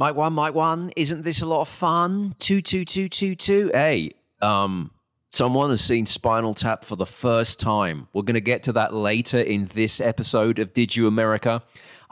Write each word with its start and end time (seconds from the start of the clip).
Mike 0.00 0.14
one, 0.14 0.32
Mike 0.32 0.54
one. 0.54 0.90
Isn't 0.96 1.24
this 1.24 1.42
a 1.42 1.46
lot 1.46 1.60
of 1.60 1.68
fun? 1.68 2.34
Two, 2.38 2.62
two, 2.62 2.86
two, 2.86 3.10
two, 3.10 3.34
two. 3.34 3.70
Hey, 3.74 4.12
um, 4.40 4.92
someone 5.30 5.70
has 5.70 5.80
seen 5.80 6.06
Spinal 6.06 6.54
Tap 6.54 6.84
for 6.84 6.96
the 6.96 7.06
first 7.06 7.58
time. 7.58 8.08
We're 8.12 8.22
going 8.22 8.34
to 8.34 8.40
get 8.40 8.64
to 8.64 8.72
that 8.72 8.92
later 8.92 9.40
in 9.40 9.66
this 9.66 10.00
episode 10.00 10.58
of 10.58 10.74
Did 10.74 10.96
You 10.96 11.06
America. 11.06 11.62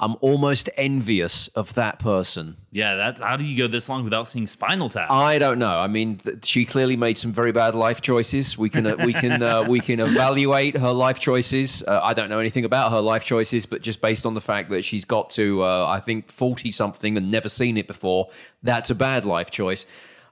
I'm 0.01 0.15
almost 0.21 0.71
envious 0.77 1.49
of 1.49 1.75
that 1.75 1.99
person. 1.99 2.57
Yeah, 2.71 2.95
that. 2.95 3.19
How 3.19 3.37
do 3.37 3.43
you 3.43 3.59
go 3.59 3.67
this 3.67 3.88
long 3.88 4.04
without 4.04 4.28
seeing 4.28 4.46
Spinal 4.46 4.88
Tap? 4.88 5.10
I 5.10 5.41
don't 5.41 5.59
know. 5.59 5.77
I 5.77 5.88
mean, 5.88 6.19
th- 6.19 6.45
she 6.46 6.65
clearly 6.65 6.96
made 6.96 7.19
some 7.19 7.33
very 7.33 7.51
bad 7.51 7.74
life 7.74 8.01
choices. 8.01 8.56
We 8.56 8.71
can 8.71 8.87
uh, 8.87 8.95
we 9.04 9.13
can 9.13 9.42
uh, 9.42 9.64
we 9.69 9.81
can 9.81 9.99
evaluate 9.99 10.77
her 10.77 10.92
life 10.92 11.19
choices. 11.19 11.82
Uh, 11.82 11.99
I 12.00 12.14
don't 12.14 12.28
know 12.28 12.38
anything 12.38 12.64
about 12.64 12.92
her 12.92 13.00
life 13.00 13.24
choices, 13.24 13.67
but 13.67 13.82
just 13.82 14.00
based 14.00 14.24
on 14.24 14.35
the 14.35 14.41
fact 14.41 14.71
that 14.71 14.85
she's 14.85 15.05
got 15.05 15.31
to 15.31 15.64
uh, 15.64 15.87
I 15.88 15.99
think 15.99 16.30
forty 16.30 16.70
something 16.70 17.16
and 17.16 17.32
never 17.32 17.48
seen 17.48 17.77
it 17.77 17.88
before, 17.88 18.28
that's 18.62 18.91
a 18.91 18.95
bad 18.95 19.24
life 19.24 19.50
choice. 19.50 19.84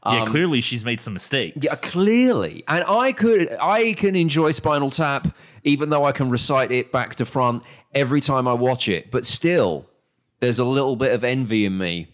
Yeah, 0.05 0.25
clearly 0.27 0.61
she's 0.61 0.85
made 0.85 1.01
some 1.01 1.13
mistakes. 1.13 1.57
Um, 1.57 1.63
Yeah, 1.63 1.89
clearly. 1.91 2.65
And 2.69 2.85
I 2.87 3.13
could 3.13 3.53
I 3.61 3.95
can 3.95 4.15
enjoy 4.17 4.51
Spinal 4.53 4.91
Tap 4.91 5.29
even 5.65 5.91
though 5.91 6.05
I 6.05 6.13
can 6.13 6.31
recite 6.31 6.71
it 6.71 6.93
back 6.93 7.17
to 7.17 7.25
front 7.25 7.63
every 7.95 8.21
time 8.21 8.47
I 8.47 8.53
watch 8.55 8.89
it. 8.89 9.11
But 9.11 9.27
still, 9.27 9.91
there's 10.41 10.61
a 10.61 10.65
little 10.65 10.95
bit 10.95 11.13
of 11.13 11.25
envy 11.25 11.65
in 11.65 11.77
me 11.77 12.07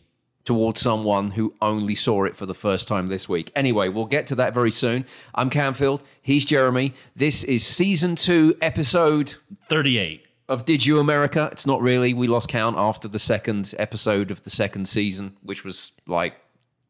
towards 0.44 0.80
someone 0.80 1.30
who 1.30 1.54
only 1.60 1.94
saw 1.94 2.24
it 2.24 2.34
for 2.34 2.46
the 2.46 2.54
first 2.54 2.88
time 2.88 3.08
this 3.08 3.28
week. 3.28 3.52
Anyway, 3.54 3.88
we'll 3.88 4.06
get 4.06 4.26
to 4.28 4.34
that 4.36 4.54
very 4.54 4.70
soon. 4.70 5.04
I'm 5.34 5.50
Camfield. 5.50 6.00
He's 6.22 6.44
Jeremy. 6.46 6.94
This 7.14 7.44
is 7.44 7.64
season 7.64 8.16
two, 8.16 8.56
episode 8.62 9.34
Thirty-eight. 9.66 10.24
of 10.48 10.64
Did 10.64 10.84
You 10.86 10.98
America? 10.98 11.48
It's 11.52 11.66
not 11.66 11.80
really. 11.82 12.14
We 12.14 12.26
lost 12.26 12.48
count 12.48 12.76
after 12.78 13.06
the 13.06 13.18
second 13.18 13.74
episode 13.78 14.30
of 14.30 14.42
the 14.42 14.50
second 14.50 14.88
season, 14.88 15.36
which 15.42 15.62
was 15.62 15.92
like 16.06 16.34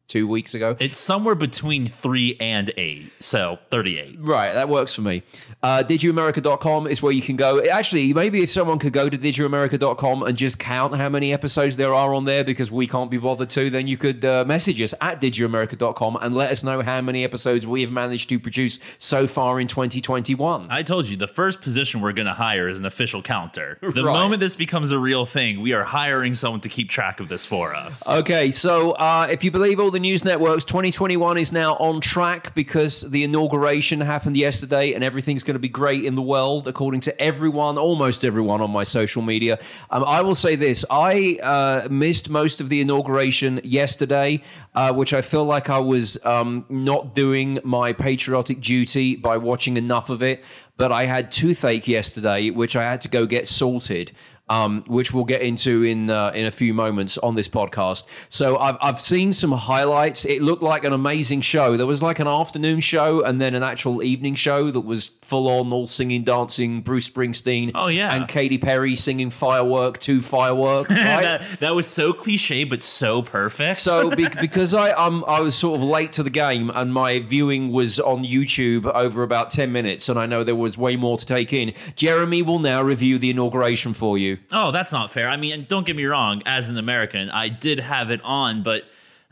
two 0.07 0.27
weeks 0.27 0.53
ago. 0.53 0.75
It's 0.79 0.99
somewhere 0.99 1.33
between 1.35 1.87
three 1.87 2.35
and 2.39 2.71
eight, 2.77 3.11
so 3.19 3.57
thirty-eight. 3.71 4.17
Right, 4.19 4.53
that 4.53 4.69
works 4.69 4.93
for 4.93 5.01
me. 5.01 5.23
Uh, 5.61 5.83
DidYouAmerica.com 5.83 6.87
is 6.87 7.01
where 7.01 7.11
you 7.11 7.21
can 7.21 7.35
go. 7.35 7.63
Actually, 7.65 8.13
maybe 8.13 8.43
if 8.43 8.49
someone 8.51 8.79
could 8.79 8.93
go 8.93 9.09
to 9.09 9.17
DidYouAmerica.com 9.17 10.23
and 10.23 10.37
just 10.37 10.59
count 10.59 10.95
how 10.95 11.09
many 11.09 11.33
episodes 11.33 11.77
there 11.77 11.93
are 11.93 12.13
on 12.13 12.25
there 12.25 12.43
because 12.43 12.71
we 12.71 12.87
can't 12.87 13.09
be 13.09 13.17
bothered 13.17 13.49
to, 13.51 13.69
then 13.69 13.87
you 13.87 13.97
could 13.97 14.23
uh, 14.25 14.43
message 14.45 14.81
us 14.81 14.93
at 15.01 15.19
DidYouAmerica.com 15.21 16.17
and 16.21 16.35
let 16.35 16.51
us 16.51 16.63
know 16.63 16.81
how 16.81 17.01
many 17.01 17.23
episodes 17.23 17.65
we 17.65 17.81
have 17.81 17.91
managed 17.91 18.29
to 18.29 18.39
produce 18.39 18.79
so 18.97 19.25
far 19.27 19.59
in 19.59 19.67
2021. 19.67 20.67
I 20.69 20.83
told 20.83 21.07
you 21.07 21.17
the 21.17 21.27
first 21.27 21.61
position 21.61 22.01
we're 22.01 22.13
going 22.13 22.27
to 22.27 22.33
hire 22.33 22.67
is 22.67 22.79
an 22.79 22.85
official 22.85 23.21
counter. 23.21 23.77
The 23.93 24.03
Right. 24.03 24.13
moment 24.13 24.39
this 24.39 24.55
becomes 24.55 24.91
a 24.91 24.97
real 24.99 25.25
thing, 25.25 25.61
we 25.61 25.73
are 25.73 25.83
hiring 25.83 26.33
someone 26.35 26.61
to 26.61 26.69
keep 26.69 26.89
track 26.89 27.19
of 27.19 27.29
this 27.29 27.45
for 27.45 27.73
us. 27.75 28.07
Okay, 28.07 28.49
so 28.51 28.91
uh, 28.93 29.27
if 29.29 29.43
you 29.43 29.51
believe 29.51 29.79
all 29.79 29.91
the 29.93 29.99
news 29.99 30.25
networks, 30.25 30.65
2021 30.65 31.37
is 31.37 31.51
now 31.51 31.75
on 31.75 32.01
track 32.01 32.55
because 32.55 33.01
the 33.11 33.23
inauguration 33.23 34.01
happened 34.01 34.35
yesterday 34.35 34.93
and 34.93 35.03
everything's 35.03 35.43
going 35.43 35.53
to 35.53 35.59
be 35.59 35.69
great 35.69 36.03
in 36.03 36.15
the 36.15 36.21
world, 36.21 36.67
according 36.67 36.99
to 37.01 37.21
everyone, 37.21 37.77
almost 37.77 38.25
everyone 38.25 38.59
on 38.59 38.71
my 38.71 38.83
social 38.83 39.21
media. 39.21 39.59
Um, 39.91 40.03
I 40.03 40.21
will 40.21 40.35
say 40.35 40.55
this 40.55 40.83
I 40.89 41.37
uh, 41.43 41.87
missed 41.89 42.29
most 42.29 42.59
of 42.59 42.69
the 42.69 42.81
inauguration 42.81 43.61
yesterday, 43.63 44.43
uh, 44.73 44.91
which 44.93 45.13
I 45.13 45.21
feel 45.21 45.45
like 45.45 45.69
I 45.69 45.79
was 45.79 46.23
um, 46.25 46.65
not 46.69 47.13
doing 47.13 47.59
my 47.63 47.93
patriotic 47.93 48.59
duty 48.61 49.15
by 49.15 49.37
watching 49.37 49.77
enough 49.77 50.09
of 50.09 50.23
it. 50.23 50.43
But 50.75 50.91
I 50.91 51.05
had 51.05 51.31
toothache 51.31 51.87
yesterday, 51.87 52.49
which 52.49 52.75
I 52.75 52.81
had 52.81 52.99
to 53.01 53.07
go 53.07 53.27
get 53.27 53.47
sorted 53.47 54.11
um, 54.49 54.83
which 54.87 55.13
we'll 55.13 55.23
get 55.23 55.41
into 55.41 55.83
in 55.83 56.09
uh, 56.09 56.31
in 56.35 56.45
a 56.45 56.51
few 56.51 56.73
moments 56.73 57.17
on 57.17 57.35
this 57.35 57.47
podcast. 57.47 58.05
So 58.29 58.57
I've 58.57 58.77
I've 58.81 58.99
seen 59.01 59.33
some 59.33 59.51
highlights. 59.51 60.25
It 60.25 60.41
looked 60.41 60.63
like 60.63 60.83
an 60.83 60.93
amazing 60.93 61.41
show. 61.41 61.77
There 61.77 61.87
was 61.87 62.03
like 62.03 62.19
an 62.19 62.27
afternoon 62.27 62.79
show 62.81 63.21
and 63.23 63.39
then 63.39 63.55
an 63.55 63.63
actual 63.63 64.03
evening 64.03 64.35
show 64.35 64.69
that 64.71 64.81
was 64.81 65.07
full 65.21 65.47
on, 65.47 65.71
all 65.71 65.87
singing, 65.87 66.23
dancing. 66.23 66.81
Bruce 66.81 67.09
Springsteen. 67.09 67.71
Oh, 67.73 67.87
yeah. 67.87 68.13
and 68.13 68.27
Katy 68.27 68.57
Perry 68.57 68.95
singing 68.95 69.29
"Firework" 69.29 69.99
to 69.99 70.21
"Firework." 70.21 70.89
Right. 71.03 71.23
that, 71.23 71.59
that 71.59 71.75
was 71.75 71.85
so 71.87 72.13
cliche, 72.13 72.63
but 72.63 72.81
so 72.83 73.21
perfect. 73.21 73.79
So 73.79 74.09
be- 74.15 74.27
because 74.29 74.73
I 74.73 74.91
um 74.91 75.23
I 75.27 75.41
was 75.41 75.55
sort 75.55 75.79
of 75.79 75.85
late 75.85 76.13
to 76.13 76.23
the 76.23 76.29
game 76.29 76.69
and 76.73 76.93
my 76.93 77.19
viewing 77.19 77.71
was 77.71 77.99
on 77.99 78.23
YouTube 78.23 78.85
over 78.93 79.23
about 79.23 79.49
10 79.51 79.71
minutes 79.71 80.09
and 80.09 80.17
I 80.19 80.25
know 80.25 80.43
there 80.43 80.55
was 80.55 80.77
way 80.77 80.95
more 80.95 81.17
to 81.17 81.25
take 81.25 81.51
in. 81.53 81.73
Jeremy 81.95 82.41
will 82.41 82.59
now 82.59 82.81
review 82.81 83.17
the 83.19 83.29
inauguration 83.29 83.93
for 83.93 84.17
you. 84.17 84.32
Oh, 84.51 84.71
that's 84.71 84.91
not 84.91 85.09
fair. 85.09 85.29
I 85.29 85.37
mean, 85.37 85.65
don't 85.67 85.85
get 85.85 85.95
me 85.95 86.05
wrong, 86.05 86.41
as 86.45 86.69
an 86.69 86.77
American, 86.77 87.29
I 87.29 87.49
did 87.49 87.79
have 87.79 88.11
it 88.11 88.21
on, 88.23 88.63
but 88.63 88.83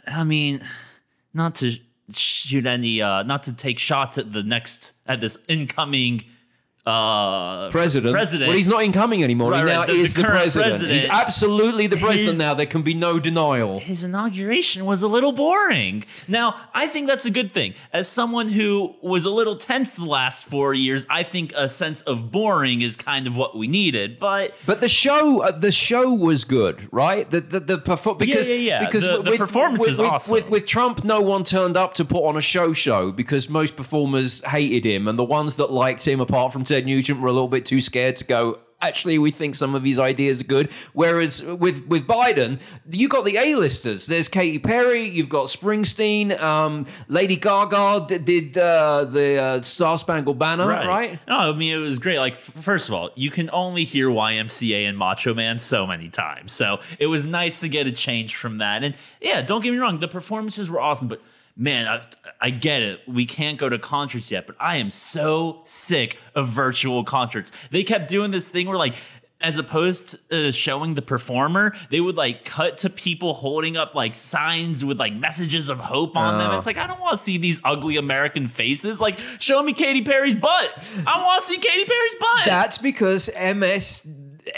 I 0.07 0.23
mean, 0.23 0.63
not 1.34 1.56
to 1.56 1.78
shoot 2.13 2.66
any 2.66 3.01
uh 3.01 3.23
not 3.23 3.44
to 3.44 3.53
take 3.53 3.79
shots 3.79 4.17
at 4.17 4.34
the 4.34 4.44
next 4.44 4.91
at 5.07 5.22
this 5.22 5.38
incoming 5.47 6.25
uh 6.85 7.69
president. 7.69 8.11
president. 8.13 8.47
Well, 8.49 8.57
he's 8.57 8.67
not 8.67 8.83
incoming 8.83 9.23
anymore. 9.23 9.51
Right, 9.51 9.59
he 9.61 9.65
now 9.69 9.85
the- 9.85 9.93
the 9.93 9.99
is 9.99 10.13
the, 10.13 10.23
current 10.23 10.51
president. 10.53 10.91
He's 10.91 11.05
absolutely 11.09 11.87
the 11.87 11.97
president 11.97 12.29
His- 12.29 12.37
now. 12.39 12.53
There 12.53 12.65
can 12.65 12.81
be 12.81 12.93
no 12.93 13.19
denial. 13.19 13.79
his 13.79 14.03
inauguration 14.03 14.85
was 14.85 15.03
a 15.03 15.07
little 15.07 15.31
boring. 15.31 16.03
Now, 16.27 16.55
I 16.73 16.87
think 16.87 17.07
that's 17.07 17.25
a 17.25 17.31
good 17.31 17.51
thing. 17.51 17.75
As 17.93 18.07
someone 18.07 18.49
who 18.49 18.95
was 19.01 19.25
a 19.25 19.29
little 19.29 19.55
tense 19.55 19.95
the 19.95 20.05
last 20.05 20.45
four 20.45 20.73
years, 20.73 21.05
I 21.09 21.23
think 21.23 21.53
a 21.55 21.69
sense 21.69 22.01
of 22.01 22.31
boring 22.31 22.81
is 22.81 22.95
kind 22.97 23.27
of 23.27 23.37
what 23.37 23.55
we 23.57 23.67
needed. 23.67 24.17
But 24.19 24.55
But 24.65 24.81
the 24.81 24.89
show, 24.89 25.41
uh, 25.41 25.51
the 25.51 25.71
show 25.71 26.11
was 26.13 26.45
good, 26.45 26.87
right? 26.91 27.29
The 27.29 27.41
the, 27.41 27.59
the 27.59 27.77
perfor- 27.77 28.17
because 28.17 28.49
yeah, 28.49 28.55
yeah. 28.55 28.85
because 28.85 29.03
The- 29.03 29.21
the 29.21 29.37
performance 29.37 29.81
with, 29.81 29.89
is 29.91 29.97
with, 29.99 30.07
awesome. 30.09 30.33
With, 30.33 30.49
with 30.49 30.65
Trump, 30.67 31.03
no 31.03 31.21
one 31.21 31.43
turned 31.43 31.77
up 31.77 31.93
to 31.95 32.05
put 32.05 32.25
on 32.25 32.37
a 32.37 32.41
show 32.41 32.73
show 32.73 33.11
because 33.11 33.49
most 33.49 33.75
performers 33.75 34.43
hated 34.43 34.85
him, 34.85 35.07
and 35.07 35.17
the 35.19 35.23
ones 35.23 35.57
that 35.57 35.71
liked 35.71 36.07
him, 36.07 36.19
apart 36.19 36.51
from 36.53 36.63
Ted 36.71 36.85
Nugent, 36.85 37.19
were 37.19 37.27
a 37.27 37.33
little 37.33 37.47
bit 37.47 37.65
too 37.65 37.81
scared 37.81 38.15
to 38.17 38.25
go. 38.25 38.59
Actually, 38.83 39.19
we 39.19 39.29
think 39.29 39.53
some 39.53 39.75
of 39.75 39.83
his 39.83 39.99
ideas 39.99 40.41
are 40.41 40.45
good. 40.45 40.71
Whereas 40.93 41.43
with 41.43 41.85
with 41.85 42.07
Biden, 42.07 42.59
you 42.89 43.07
got 43.09 43.25
the 43.25 43.37
A-listers. 43.37 44.07
There's 44.07 44.27
Katy 44.27 44.57
Perry. 44.57 45.07
You've 45.07 45.29
got 45.29 45.47
Springsteen. 45.47 46.39
Um, 46.41 46.87
Lady 47.07 47.35
Gaga 47.35 48.05
d- 48.07 48.17
did 48.17 48.57
uh, 48.57 49.05
the 49.05 49.37
uh, 49.37 49.61
Star 49.61 49.99
Spangled 49.99 50.39
Banner, 50.39 50.65
right? 50.67 51.19
No, 51.27 51.35
I 51.37 51.51
mean 51.53 51.73
it 51.73 51.77
was 51.77 51.99
great. 51.99 52.17
Like 52.17 52.35
first 52.35 52.87
of 52.87 52.95
all, 52.95 53.11
you 53.15 53.29
can 53.29 53.51
only 53.51 53.83
hear 53.83 54.07
YMCA 54.07 54.89
and 54.89 54.97
Macho 54.97 55.35
Man 55.35 55.59
so 55.59 55.85
many 55.85 56.09
times, 56.09 56.51
so 56.51 56.79
it 56.97 57.05
was 57.05 57.27
nice 57.27 57.59
to 57.59 57.67
get 57.69 57.85
a 57.85 57.91
change 57.91 58.35
from 58.35 58.57
that. 58.59 58.83
And 58.83 58.95
yeah, 59.21 59.43
don't 59.43 59.61
get 59.61 59.71
me 59.71 59.77
wrong, 59.77 59.99
the 59.99 60.07
performances 60.07 60.71
were 60.71 60.79
awesome, 60.81 61.07
but 61.07 61.21
man, 61.56 61.88
I, 61.88 62.03
I 62.39 62.50
get 62.50 62.81
it. 62.81 63.01
We 63.07 63.25
can't 63.25 63.57
go 63.57 63.69
to 63.69 63.79
concerts 63.79 64.31
yet, 64.31 64.47
but 64.47 64.56
I 64.59 64.78
am 64.78 64.91
so 64.91 65.62
sick 65.66 66.17
of 66.35 66.47
virtual 66.47 67.03
concerts. 67.03 67.51
They 67.72 67.84
kept 67.84 68.09
doing 68.09 68.31
this 68.31 68.50
thing 68.50 68.67
where 68.67 68.78
like. 68.78 68.95
As 69.44 69.57
opposed 69.57 70.19
to 70.29 70.50
uh, 70.50 70.51
showing 70.51 70.94
the 70.94 71.01
performer, 71.01 71.75
they 71.90 72.00
would 72.00 72.16
like 72.16 72.45
cut 72.45 72.78
to 72.78 72.91
people 72.91 73.34
holding 73.34 73.75
up 73.75 73.95
like 73.95 74.13
signs 74.13 74.85
with 74.85 75.00
like 75.00 75.16
messages 75.16 75.67
of 75.67 75.79
hope 75.79 76.16
on 76.16 76.38
them. 76.38 76.51
Oh. 76.51 76.57
It's 76.57 76.67
like 76.67 76.78
I 76.78 76.85
don't 76.85 77.00
want 77.00 77.13
to 77.13 77.23
see 77.23 77.40
these 77.40 77.59
ugly 77.63 77.97
American 77.97 78.47
faces. 78.47 79.01
Like, 79.01 79.17
show 79.40 79.63
me 79.63 79.73
Katy 79.73 80.03
Perry's 80.03 80.35
butt. 80.35 80.72
I 81.07 81.23
want 81.23 81.41
to 81.41 81.47
see 81.47 81.57
Katy 81.57 81.85
Perry's 81.85 82.16
butt. 82.19 82.45
That's 82.45 82.78
because 82.78 83.29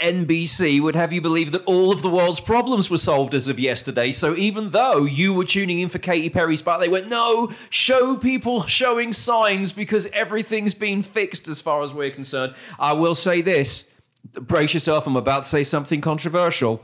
MSNBC 0.02 0.80
would 0.82 0.96
have 0.96 1.12
you 1.12 1.20
believe 1.20 1.52
that 1.52 1.64
all 1.64 1.92
of 1.92 2.02
the 2.02 2.10
world's 2.10 2.40
problems 2.40 2.90
were 2.90 2.98
solved 2.98 3.34
as 3.34 3.48
of 3.48 3.58
yesterday. 3.58 4.10
So 4.10 4.34
even 4.36 4.70
though 4.70 5.04
you 5.04 5.34
were 5.34 5.44
tuning 5.44 5.80
in 5.80 5.88
for 5.88 5.98
Katy 5.98 6.30
Perry's 6.30 6.62
butt, 6.62 6.80
they 6.80 6.88
went, 6.88 7.08
no, 7.08 7.52
show 7.70 8.16
people 8.16 8.64
showing 8.66 9.12
signs 9.12 9.72
because 9.72 10.06
everything's 10.12 10.74
been 10.74 11.02
fixed 11.02 11.48
as 11.48 11.60
far 11.60 11.82
as 11.82 11.92
we're 11.92 12.10
concerned. 12.10 12.54
I 12.78 12.92
will 12.92 13.14
say 13.14 13.42
this 13.42 13.88
brace 14.32 14.72
yourself, 14.72 15.06
I'm 15.06 15.16
about 15.16 15.42
to 15.42 15.48
say 15.48 15.62
something 15.62 16.00
controversial. 16.00 16.80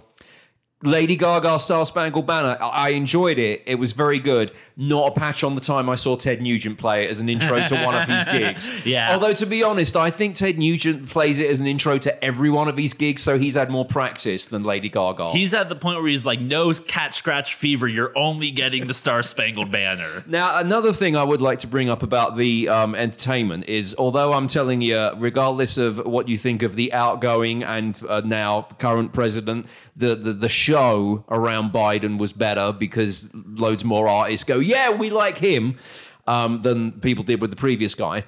Lady 0.83 1.15
Gaga 1.15 1.59
Star 1.59 1.85
Spangled 1.85 2.27
Banner, 2.27 2.57
I 2.59 2.91
enjoyed 2.91 3.39
it. 3.39 3.63
It 3.67 3.75
was 3.75 3.93
very 3.93 4.19
good. 4.19 4.51
Not 4.79 5.09
a 5.09 5.11
patch 5.13 5.45
on 5.45 5.55
the 5.55 5.61
time 5.61 5.91
I 5.91 5.95
saw 5.95 6.17
Ted 6.17 6.41
Nugent 6.41 6.79
play 6.79 7.05
it 7.05 7.11
as 7.11 7.21
an 7.21 7.29
intro 7.29 7.63
to 7.63 7.85
one 7.85 7.95
of 7.95 8.09
his 8.09 8.25
gigs. 8.33 8.87
Yeah. 8.87 9.13
Although, 9.13 9.35
to 9.35 9.45
be 9.45 9.63
honest, 9.63 9.95
I 9.95 10.11
think 10.11 10.37
Ted 10.37 10.59
Nugent 10.59 11.11
plays 11.11 11.39
it 11.39 11.51
as 11.51 11.61
an 11.61 11.67
intro 11.67 11.99
to 11.99 12.25
every 12.25 12.49
one 12.49 12.67
of 12.67 12.79
his 12.79 12.95
gigs, 12.95 13.21
so 13.21 13.39
he's 13.39 13.57
had 13.57 13.69
more 13.69 13.85
practice 13.85 14.49
than 14.49 14.63
Lady 14.63 14.89
Gaga. 14.89 15.33
He's 15.33 15.53
at 15.53 15.69
the 15.69 15.77
point 15.77 15.99
where 15.99 16.09
he's 16.09 16.25
like, 16.25 16.41
no 16.41 16.73
cat 16.73 17.13
scratch 17.13 17.55
fever. 17.55 17.87
You're 17.87 18.17
only 18.17 18.51
getting 18.51 18.87
the 18.87 18.95
Star 18.95 19.23
Spangled 19.23 19.71
Banner. 19.71 20.25
Now, 20.31 20.59
another 20.59 20.93
thing 20.93 21.17
I 21.17 21.25
would 21.25 21.43
like 21.43 21.59
to 21.61 21.67
bring 21.67 21.91
up 21.91 22.05
about 22.05 22.37
the 22.37 22.69
um, 22.69 22.95
entertainment 22.95 23.69
is, 23.69 23.97
although 23.99 24.33
I'm 24.33 24.47
telling 24.47 24.81
you, 24.81 25.11
regardless 25.17 25.77
of 25.77 26.07
what 26.07 26.29
you 26.29 26.37
think 26.37 26.63
of 26.63 26.77
the 26.77 26.93
outgoing 26.93 27.65
and 27.65 28.01
uh, 28.09 28.23
now 28.25 28.69
current 28.79 29.13
president, 29.13 29.67
the, 29.97 30.15
the 30.15 30.33
the 30.33 30.49
show 30.71 31.25
around 31.29 31.73
Biden 31.73 32.19
was 32.19 32.33
better 32.33 32.73
because 32.73 33.31
loads 33.35 33.85
more 33.85 34.09
artists 34.09 34.45
go, 34.45 34.59
yeah, 34.59 34.91
we 34.91 35.11
like 35.11 35.39
him, 35.39 35.79
um, 36.27 36.63
than 36.63 36.93
people 37.01 37.25
did 37.25 37.41
with 37.41 37.51
the 37.51 37.57
previous 37.57 37.95
guy. 37.95 38.25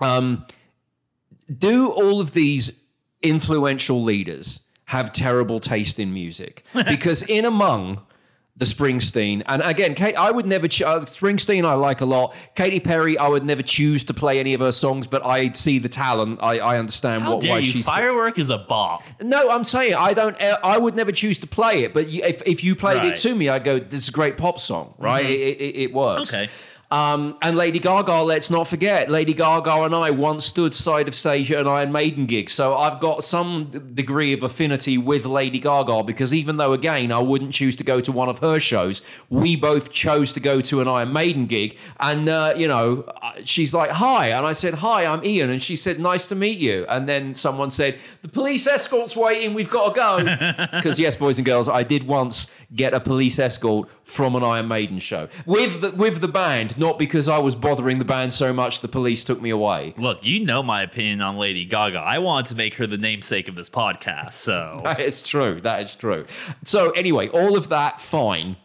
Um, 0.00 0.46
do 1.58 1.90
all 1.90 2.20
of 2.20 2.32
these 2.32 2.80
influential 3.22 4.02
leaders 4.02 4.60
have 4.86 5.12
terrible 5.12 5.60
taste 5.60 5.98
in 5.98 6.12
music? 6.12 6.64
Because 6.74 7.22
in 7.24 7.44
among 7.44 8.00
the 8.56 8.66
Springsteen. 8.66 9.42
And 9.46 9.62
again, 9.62 9.94
Kate, 9.94 10.14
I 10.14 10.30
would 10.30 10.46
never. 10.46 10.68
Ch- 10.68 10.82
uh, 10.82 11.00
Springsteen, 11.00 11.64
I 11.64 11.74
like 11.74 12.00
a 12.02 12.04
lot. 12.04 12.34
Katy 12.54 12.80
Perry, 12.80 13.16
I 13.16 13.28
would 13.28 13.44
never 13.44 13.62
choose 13.62 14.04
to 14.04 14.14
play 14.14 14.38
any 14.40 14.52
of 14.52 14.60
her 14.60 14.72
songs, 14.72 15.06
but 15.06 15.24
I 15.24 15.52
see 15.52 15.78
the 15.78 15.88
talent. 15.88 16.38
I, 16.42 16.58
I 16.58 16.78
understand 16.78 17.22
How 17.22 17.32
what 17.34 17.42
dare 17.42 17.52
why 17.52 17.58
you? 17.58 17.70
she's. 17.70 17.86
Firework 17.86 18.38
is 18.38 18.50
a 18.50 18.58
bop. 18.58 19.02
No, 19.22 19.50
I'm 19.50 19.64
saying 19.64 19.94
I 19.94 20.12
don't. 20.12 20.36
I 20.40 20.76
would 20.76 20.94
never 20.94 21.12
choose 21.12 21.38
to 21.38 21.46
play 21.46 21.76
it. 21.84 21.94
But 21.94 22.08
you, 22.08 22.22
if 22.24 22.42
if 22.46 22.62
you 22.62 22.76
played 22.76 22.98
Right. 22.98 23.04
Mm-hmm. 23.04 23.12
it 23.12 23.16
to 23.30 23.34
me, 23.34 23.48
I 23.48 23.58
go, 23.58 23.78
"This 23.78 24.02
is 24.02 24.08
a 24.10 24.12
great 24.12 24.36
pop 24.36 24.60
song, 24.60 24.94
right? 24.98 25.24
It, 25.24 25.58
it, 25.60 25.76
it 25.84 25.92
works." 25.94 26.34
Okay. 26.34 26.50
Um, 26.92 27.38
and 27.40 27.56
Lady 27.56 27.78
Gaga, 27.78 28.22
let's 28.22 28.50
not 28.50 28.68
forget, 28.68 29.10
Lady 29.10 29.32
Gaga 29.32 29.84
and 29.84 29.94
I 29.94 30.10
once 30.10 30.44
stood 30.44 30.74
side 30.74 31.08
of 31.08 31.14
stage 31.14 31.50
at 31.50 31.60
an 31.60 31.66
Iron 31.66 31.90
Maiden 31.90 32.26
gig. 32.26 32.50
So 32.50 32.76
I've 32.76 33.00
got 33.00 33.24
some 33.24 33.70
degree 33.94 34.34
of 34.34 34.42
affinity 34.42 34.98
with 34.98 35.24
Lady 35.24 35.58
Gaga 35.58 36.02
because 36.02 36.34
even 36.34 36.58
though, 36.58 36.74
again, 36.74 37.10
I 37.10 37.20
wouldn't 37.20 37.54
choose 37.54 37.76
to 37.76 37.84
go 37.84 38.00
to 38.00 38.12
one 38.12 38.28
of 38.28 38.40
her 38.40 38.60
shows, 38.60 39.00
we 39.30 39.56
both 39.56 39.90
chose 39.90 40.34
to 40.34 40.40
go 40.40 40.60
to 40.60 40.82
an 40.82 40.88
Iron 40.88 41.14
Maiden 41.14 41.46
gig. 41.46 41.78
And, 41.98 42.28
uh, 42.28 42.52
you 42.58 42.68
know, 42.68 43.04
uh, 43.22 43.32
she's 43.42 43.72
like, 43.72 43.90
hi. 43.90 44.28
And 44.28 44.44
I 44.44 44.52
said, 44.52 44.74
hi, 44.74 45.06
I'm 45.06 45.24
Ian. 45.24 45.48
And 45.48 45.62
she 45.62 45.76
said, 45.76 45.98
nice 45.98 46.26
to 46.26 46.34
meet 46.34 46.58
you. 46.58 46.84
And 46.90 47.08
then 47.08 47.34
someone 47.34 47.70
said, 47.70 47.98
the 48.20 48.28
police 48.28 48.66
escort's 48.66 49.16
waiting. 49.16 49.54
We've 49.54 49.70
got 49.70 49.94
to 49.94 49.98
go. 49.98 50.72
Because, 50.82 50.98
yes, 50.98 51.16
boys 51.16 51.38
and 51.38 51.46
girls, 51.46 51.68
I 51.68 51.84
did 51.84 52.06
once 52.06 52.50
get 52.74 52.94
a 52.94 53.00
police 53.00 53.38
escort 53.38 53.88
from 54.04 54.34
an 54.34 54.42
Iron 54.42 54.68
Maiden 54.68 54.98
show 54.98 55.28
with 55.46 55.80
the, 55.80 55.90
with 55.90 56.20
the 56.20 56.28
band, 56.28 56.78
not 56.78 56.98
because 56.98 57.28
I 57.28 57.38
was 57.38 57.54
bothering 57.54 57.98
the 57.98 58.04
band 58.04 58.32
so 58.32 58.52
much 58.52 58.80
the 58.80 58.88
police 58.88 59.24
took 59.24 59.40
me 59.40 59.50
away. 59.50 59.94
Look, 59.98 60.24
you 60.24 60.44
know 60.44 60.62
my 60.62 60.82
opinion 60.82 61.20
on 61.20 61.36
Lady 61.36 61.64
Gaga. 61.64 61.98
I 61.98 62.18
wanted 62.18 62.48
to 62.50 62.56
make 62.56 62.74
her 62.74 62.86
the 62.86 62.98
namesake 62.98 63.48
of 63.48 63.54
this 63.54 63.70
podcast, 63.70 64.32
so 64.34 64.80
That 64.84 65.00
is 65.00 65.22
true. 65.22 65.60
That 65.60 65.82
is 65.82 65.94
true. 65.94 66.26
So 66.64 66.90
anyway, 66.90 67.28
all 67.28 67.56
of 67.56 67.68
that 67.68 68.00
fine, 68.00 68.56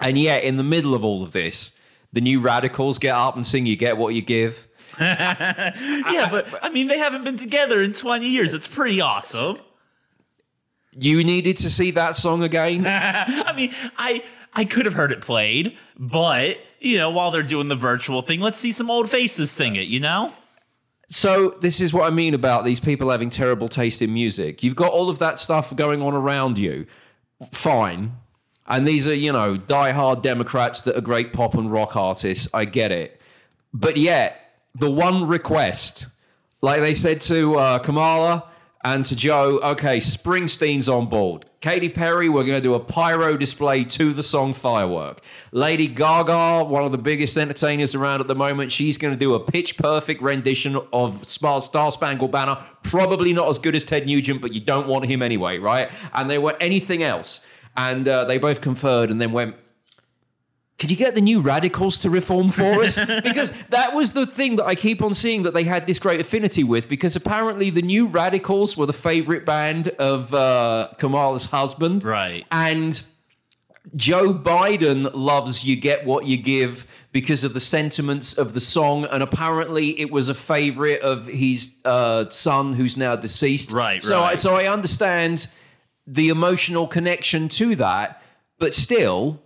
and 0.00 0.18
yet 0.18 0.44
in 0.44 0.56
the 0.56 0.62
middle 0.62 0.94
of 0.94 1.04
all 1.04 1.22
of 1.22 1.32
this, 1.32 1.76
the 2.12 2.20
new 2.20 2.40
radicals 2.40 2.98
get 2.98 3.14
up 3.14 3.36
and 3.36 3.46
sing 3.46 3.66
"You 3.66 3.76
Get 3.76 3.96
What 3.96 4.14
You 4.14 4.22
Give." 4.22 4.68
yeah. 5.00 6.28
But 6.30 6.46
I 6.62 6.70
mean, 6.70 6.86
they 6.86 6.98
haven't 6.98 7.24
been 7.24 7.36
together 7.36 7.82
in 7.82 7.92
twenty 7.92 8.28
years. 8.28 8.54
It's 8.54 8.68
pretty 8.68 9.00
awesome. 9.00 9.58
You 10.96 11.24
needed 11.24 11.56
to 11.56 11.70
see 11.70 11.90
that 11.92 12.14
song 12.14 12.42
again. 12.42 12.86
I 12.86 13.52
mean, 13.54 13.72
I 13.96 14.22
I 14.52 14.64
could 14.64 14.86
have 14.86 14.94
heard 14.94 15.12
it 15.12 15.20
played, 15.20 15.76
but 15.98 16.58
you 16.80 16.98
know, 16.98 17.10
while 17.10 17.30
they're 17.30 17.42
doing 17.42 17.68
the 17.68 17.74
virtual 17.74 18.22
thing, 18.22 18.40
let's 18.40 18.58
see 18.58 18.72
some 18.72 18.90
old 18.90 19.10
faces 19.10 19.50
sing 19.50 19.76
it. 19.76 19.88
You 19.88 20.00
know. 20.00 20.32
So 21.08 21.50
this 21.60 21.80
is 21.80 21.92
what 21.92 22.04
I 22.04 22.10
mean 22.10 22.34
about 22.34 22.64
these 22.64 22.80
people 22.80 23.10
having 23.10 23.30
terrible 23.30 23.68
taste 23.68 24.00
in 24.02 24.12
music. 24.12 24.62
You've 24.62 24.74
got 24.74 24.92
all 24.92 25.10
of 25.10 25.18
that 25.18 25.38
stuff 25.38 25.74
going 25.76 26.00
on 26.02 26.14
around 26.14 26.58
you. 26.58 26.86
Fine. 27.52 28.12
And 28.66 28.88
these 28.88 29.06
are, 29.06 29.14
you 29.14 29.30
know, 29.30 29.58
die-hard 29.58 30.22
Democrats 30.22 30.82
that 30.82 30.96
are 30.96 31.02
great 31.02 31.32
pop 31.34 31.54
and 31.54 31.70
rock 31.70 31.96
artists. 31.96 32.48
I 32.54 32.64
get 32.64 32.90
it. 32.90 33.20
But 33.74 33.98
yet, 33.98 34.54
the 34.74 34.90
one 34.90 35.28
request, 35.28 36.06
like 36.62 36.80
they 36.80 36.94
said 36.94 37.20
to 37.22 37.56
uh, 37.56 37.78
Kamala 37.80 38.50
and 38.84 39.04
to 39.06 39.16
Joe, 39.16 39.58
okay, 39.60 39.96
Springsteen's 39.96 40.90
on 40.90 41.08
board. 41.08 41.46
Katy 41.62 41.88
Perry, 41.88 42.28
we're 42.28 42.44
going 42.44 42.58
to 42.58 42.60
do 42.60 42.74
a 42.74 42.80
pyro 42.80 43.38
display 43.38 43.84
to 43.84 44.12
the 44.12 44.22
song 44.22 44.52
Firework. 44.52 45.22
Lady 45.50 45.86
Gaga, 45.86 46.64
one 46.64 46.84
of 46.84 46.92
the 46.92 46.98
biggest 46.98 47.38
entertainers 47.38 47.94
around 47.94 48.20
at 48.20 48.28
the 48.28 48.34
moment, 48.34 48.70
she's 48.70 48.98
going 48.98 49.14
to 49.14 49.18
do 49.18 49.32
a 49.32 49.40
pitch 49.40 49.78
perfect 49.78 50.20
rendition 50.20 50.78
of 50.92 51.24
Star 51.24 51.62
Spangled 51.62 52.30
Banner. 52.30 52.62
Probably 52.82 53.32
not 53.32 53.48
as 53.48 53.58
good 53.58 53.74
as 53.74 53.86
Ted 53.86 54.06
Nugent, 54.06 54.42
but 54.42 54.52
you 54.52 54.60
don't 54.60 54.86
want 54.86 55.06
him 55.06 55.22
anyway, 55.22 55.56
right? 55.56 55.90
And 56.12 56.28
they 56.28 56.36
were 56.36 56.54
anything 56.60 57.02
else. 57.02 57.46
And 57.78 58.06
uh, 58.06 58.24
they 58.26 58.36
both 58.36 58.60
conferred 58.60 59.10
and 59.10 59.18
then 59.18 59.32
went, 59.32 59.56
could 60.78 60.90
you 60.90 60.96
get 60.96 61.14
the 61.14 61.20
new 61.20 61.40
radicals 61.40 62.00
to 62.00 62.10
reform 62.10 62.50
for 62.50 62.82
us? 62.82 62.98
because 63.22 63.54
that 63.70 63.94
was 63.94 64.12
the 64.12 64.26
thing 64.26 64.56
that 64.56 64.64
I 64.66 64.74
keep 64.74 65.02
on 65.02 65.14
seeing 65.14 65.42
that 65.42 65.54
they 65.54 65.62
had 65.64 65.86
this 65.86 65.98
great 66.00 66.20
affinity 66.20 66.64
with. 66.64 66.88
Because 66.88 67.14
apparently 67.14 67.70
the 67.70 67.82
new 67.82 68.06
radicals 68.08 68.76
were 68.76 68.86
the 68.86 68.92
favorite 68.92 69.44
band 69.46 69.88
of 69.88 70.34
uh, 70.34 70.88
Kamala's 70.98 71.44
husband, 71.46 72.02
Right. 72.02 72.44
And 72.50 73.00
Joe 73.94 74.32
Biden 74.34 75.10
loves 75.14 75.64
"You 75.64 75.76
Get 75.76 76.06
What 76.06 76.24
You 76.26 76.36
Give" 76.38 76.86
because 77.12 77.44
of 77.44 77.52
the 77.54 77.60
sentiments 77.60 78.36
of 78.38 78.52
the 78.54 78.60
song, 78.60 79.04
and 79.04 79.22
apparently 79.22 80.00
it 80.00 80.10
was 80.10 80.28
a 80.28 80.34
favorite 80.34 81.00
of 81.02 81.26
his 81.26 81.76
uh, 81.84 82.28
son, 82.30 82.72
who's 82.72 82.96
now 82.96 83.14
deceased. 83.14 83.70
Right, 83.72 84.02
So, 84.02 84.20
I, 84.20 84.30
right. 84.30 84.38
so 84.38 84.56
I 84.56 84.66
understand 84.66 85.46
the 86.08 86.30
emotional 86.30 86.88
connection 86.88 87.48
to 87.50 87.76
that, 87.76 88.20
but 88.58 88.74
still 88.74 89.40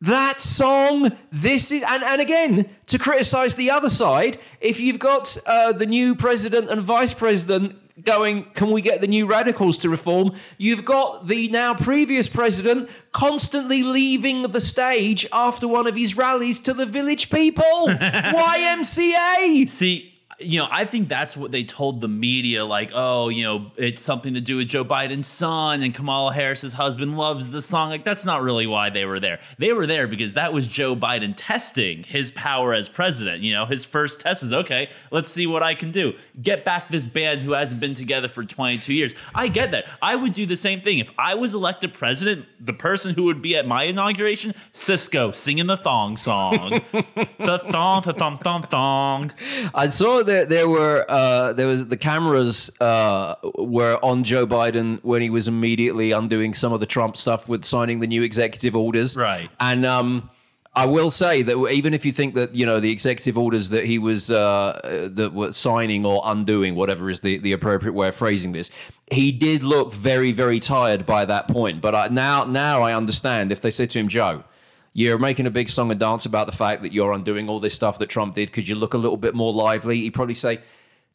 that 0.00 0.40
song 0.40 1.12
this 1.30 1.70
is 1.70 1.82
and, 1.82 2.02
and 2.02 2.20
again 2.20 2.68
to 2.86 2.98
criticize 2.98 3.54
the 3.54 3.70
other 3.70 3.88
side 3.88 4.38
if 4.60 4.80
you've 4.80 4.98
got 4.98 5.36
uh, 5.46 5.72
the 5.72 5.86
new 5.86 6.14
president 6.14 6.70
and 6.70 6.82
vice 6.82 7.12
president 7.12 7.76
going 8.02 8.44
can 8.54 8.70
we 8.70 8.80
get 8.80 9.02
the 9.02 9.06
new 9.06 9.26
radicals 9.26 9.76
to 9.78 9.90
reform? 9.90 10.32
you've 10.56 10.84
got 10.84 11.26
the 11.26 11.48
now 11.48 11.74
previous 11.74 12.28
president 12.28 12.88
constantly 13.12 13.82
leaving 13.82 14.42
the 14.42 14.60
stage 14.60 15.26
after 15.32 15.68
one 15.68 15.86
of 15.86 15.94
his 15.94 16.16
rallies 16.16 16.60
to 16.60 16.72
the 16.72 16.86
village 16.86 17.28
people. 17.30 17.64
Ymca 17.88 19.68
See, 19.68 20.09
you 20.40 20.58
know, 20.58 20.68
I 20.70 20.84
think 20.84 21.08
that's 21.08 21.36
what 21.36 21.50
they 21.50 21.64
told 21.64 22.00
the 22.00 22.08
media, 22.08 22.64
like, 22.64 22.92
oh, 22.94 23.28
you 23.28 23.44
know, 23.44 23.70
it's 23.76 24.00
something 24.00 24.34
to 24.34 24.40
do 24.40 24.56
with 24.56 24.68
Joe 24.68 24.84
Biden's 24.84 25.26
son 25.26 25.82
and 25.82 25.94
Kamala 25.94 26.32
Harris's 26.32 26.72
husband 26.72 27.18
loves 27.18 27.50
the 27.50 27.60
song. 27.60 27.90
Like, 27.90 28.04
that's 28.04 28.24
not 28.24 28.42
really 28.42 28.66
why 28.66 28.90
they 28.90 29.04
were 29.04 29.20
there. 29.20 29.40
They 29.58 29.72
were 29.72 29.86
there 29.86 30.06
because 30.06 30.34
that 30.34 30.52
was 30.52 30.66
Joe 30.68 30.96
Biden 30.96 31.34
testing 31.36 32.04
his 32.04 32.30
power 32.30 32.72
as 32.72 32.88
president. 32.88 33.42
You 33.42 33.52
know, 33.52 33.66
his 33.66 33.84
first 33.84 34.20
test 34.20 34.42
is 34.42 34.52
okay, 34.52 34.88
let's 35.10 35.30
see 35.30 35.46
what 35.46 35.62
I 35.62 35.74
can 35.74 35.90
do. 35.90 36.14
Get 36.40 36.64
back 36.64 36.88
this 36.88 37.06
band 37.06 37.42
who 37.42 37.52
hasn't 37.52 37.80
been 37.80 37.94
together 37.94 38.28
for 38.28 38.44
22 38.44 38.94
years. 38.94 39.14
I 39.34 39.48
get 39.48 39.72
that. 39.72 39.86
I 40.00 40.16
would 40.16 40.32
do 40.32 40.46
the 40.46 40.56
same 40.56 40.80
thing. 40.80 40.98
If 40.98 41.10
I 41.18 41.34
was 41.34 41.54
elected 41.54 41.92
president, 41.92 42.46
the 42.58 42.72
person 42.72 43.14
who 43.14 43.24
would 43.24 43.42
be 43.42 43.56
at 43.56 43.66
my 43.66 43.84
inauguration, 43.84 44.54
Sisqó 44.72 45.34
singing 45.34 45.66
the 45.66 45.76
thong 45.76 46.16
song. 46.16 46.80
the 46.92 47.62
thong, 47.70 48.02
the 48.02 48.14
thong, 48.14 48.38
thong, 48.38 48.62
thong. 48.62 49.32
I 49.74 49.88
saw 49.88 50.22
that 50.30 50.48
there 50.48 50.68
were 50.68 51.04
uh, 51.08 51.52
there 51.52 51.66
was 51.66 51.88
the 51.88 51.96
cameras 51.96 52.70
uh, 52.80 53.34
were 53.56 53.98
on 54.02 54.24
Joe 54.24 54.46
Biden 54.46 55.02
when 55.02 55.20
he 55.22 55.30
was 55.30 55.48
immediately 55.48 56.12
undoing 56.12 56.54
some 56.54 56.72
of 56.72 56.80
the 56.80 56.86
Trump 56.86 57.16
stuff 57.16 57.48
with 57.48 57.64
signing 57.64 57.98
the 57.98 58.06
new 58.06 58.22
executive 58.22 58.76
orders. 58.76 59.16
Right. 59.16 59.50
And 59.58 59.84
um, 59.84 60.30
I 60.74 60.86
will 60.86 61.10
say 61.10 61.42
that 61.42 61.56
even 61.70 61.94
if 61.94 62.06
you 62.06 62.12
think 62.12 62.34
that 62.36 62.54
you 62.54 62.64
know 62.64 62.78
the 62.78 62.92
executive 62.92 63.36
orders 63.36 63.70
that 63.70 63.84
he 63.84 63.98
was 63.98 64.30
uh, 64.30 65.08
that 65.12 65.32
were 65.32 65.52
signing 65.52 66.06
or 66.06 66.22
undoing, 66.24 66.76
whatever 66.76 67.10
is 67.10 67.20
the, 67.20 67.38
the 67.38 67.52
appropriate 67.52 67.92
way 67.92 68.08
of 68.08 68.14
phrasing 68.14 68.52
this, 68.52 68.70
he 69.10 69.32
did 69.32 69.64
look 69.64 69.92
very 69.92 70.30
very 70.30 70.60
tired 70.60 71.04
by 71.04 71.24
that 71.24 71.48
point. 71.48 71.80
But 71.80 71.94
I, 71.94 72.08
now 72.08 72.44
now 72.44 72.82
I 72.82 72.94
understand 72.94 73.50
if 73.50 73.60
they 73.62 73.70
said 73.70 73.90
to 73.90 73.98
him, 73.98 74.08
Joe. 74.08 74.44
You're 74.92 75.18
making 75.18 75.46
a 75.46 75.50
big 75.50 75.68
song 75.68 75.90
and 75.90 76.00
dance 76.00 76.26
about 76.26 76.46
the 76.46 76.52
fact 76.52 76.82
that 76.82 76.92
you're 76.92 77.12
undoing 77.12 77.48
all 77.48 77.60
this 77.60 77.74
stuff 77.74 77.98
that 77.98 78.08
Trump 78.08 78.34
did. 78.34 78.52
Could 78.52 78.66
you 78.66 78.74
look 78.74 78.94
a 78.94 78.98
little 78.98 79.16
bit 79.16 79.34
more 79.34 79.52
lively? 79.52 79.98
He'd 79.98 80.14
probably 80.14 80.34
say, 80.34 80.60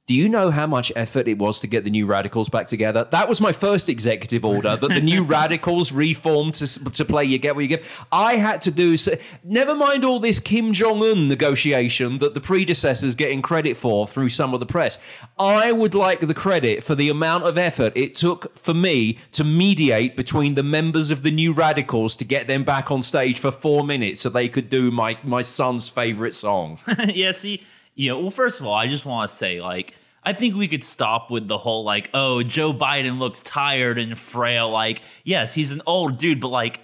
Do 0.07 0.13
you 0.13 0.29
know 0.29 0.51
how 0.51 0.67
much 0.67 0.91
effort 0.95 1.27
it 1.27 1.39
was 1.39 1.59
to 1.61 1.67
get 1.67 1.83
the 1.83 1.89
new 1.89 2.05
radicals 2.05 2.47
back 2.47 2.67
together? 2.67 3.07
That 3.09 3.27
was 3.27 3.41
my 3.41 3.51
first 3.51 3.89
executive 3.89 4.45
order 4.45 4.75
that 4.75 4.87
the 4.87 5.01
new 5.01 5.23
radicals 5.23 5.91
reformed 5.91 6.53
to, 6.55 6.91
to 6.91 7.03
play 7.03 7.25
You 7.25 7.39
Get 7.39 7.55
What 7.55 7.61
You 7.61 7.69
Give. 7.69 8.05
I 8.11 8.35
had 8.35 8.61
to 8.63 8.71
do, 8.71 8.97
so, 8.97 9.17
never 9.43 9.73
mind 9.73 10.05
all 10.05 10.19
this 10.19 10.37
Kim 10.37 10.73
Jong 10.73 11.01
un 11.01 11.27
negotiation 11.27 12.19
that 12.19 12.35
the 12.35 12.39
predecessors 12.39 13.15
getting 13.15 13.41
credit 13.41 13.77
for 13.77 14.05
through 14.05 14.29
some 14.29 14.53
of 14.53 14.59
the 14.59 14.67
press. 14.67 14.99
I 15.39 15.71
would 15.71 15.95
like 15.95 16.19
the 16.19 16.35
credit 16.35 16.83
for 16.83 16.93
the 16.93 17.09
amount 17.09 17.45
of 17.45 17.57
effort 17.57 17.91
it 17.95 18.13
took 18.13 18.55
for 18.59 18.75
me 18.75 19.17
to 19.31 19.43
mediate 19.43 20.15
between 20.15 20.53
the 20.53 20.61
members 20.61 21.09
of 21.09 21.23
the 21.23 21.31
new 21.31 21.51
radicals 21.51 22.15
to 22.17 22.25
get 22.25 22.45
them 22.45 22.63
back 22.63 22.91
on 22.91 23.01
stage 23.01 23.39
for 23.39 23.49
four 23.49 23.83
minutes 23.83 24.21
so 24.21 24.29
they 24.29 24.49
could 24.49 24.69
do 24.69 24.91
my, 24.91 25.17
my 25.23 25.41
son's 25.41 25.89
favorite 25.89 26.35
song. 26.35 26.77
yeah, 27.07 27.31
see, 27.31 27.63
know, 27.95 28.19
well, 28.19 28.31
first 28.31 28.59
of 28.59 28.65
all, 28.65 28.73
I 28.73 28.87
just 28.87 29.05
want 29.05 29.29
to 29.29 29.35
say, 29.35 29.61
like, 29.61 29.97
I 30.23 30.33
think 30.33 30.55
we 30.55 30.67
could 30.67 30.83
stop 30.83 31.31
with 31.31 31.47
the 31.47 31.57
whole, 31.57 31.83
like, 31.83 32.09
oh, 32.13 32.43
Joe 32.43 32.73
Biden 32.73 33.19
looks 33.19 33.41
tired 33.41 33.97
and 33.97 34.17
frail. 34.17 34.69
Like, 34.69 35.01
yes, 35.23 35.53
he's 35.53 35.71
an 35.71 35.81
old 35.85 36.17
dude, 36.17 36.39
but, 36.39 36.49
like, 36.49 36.81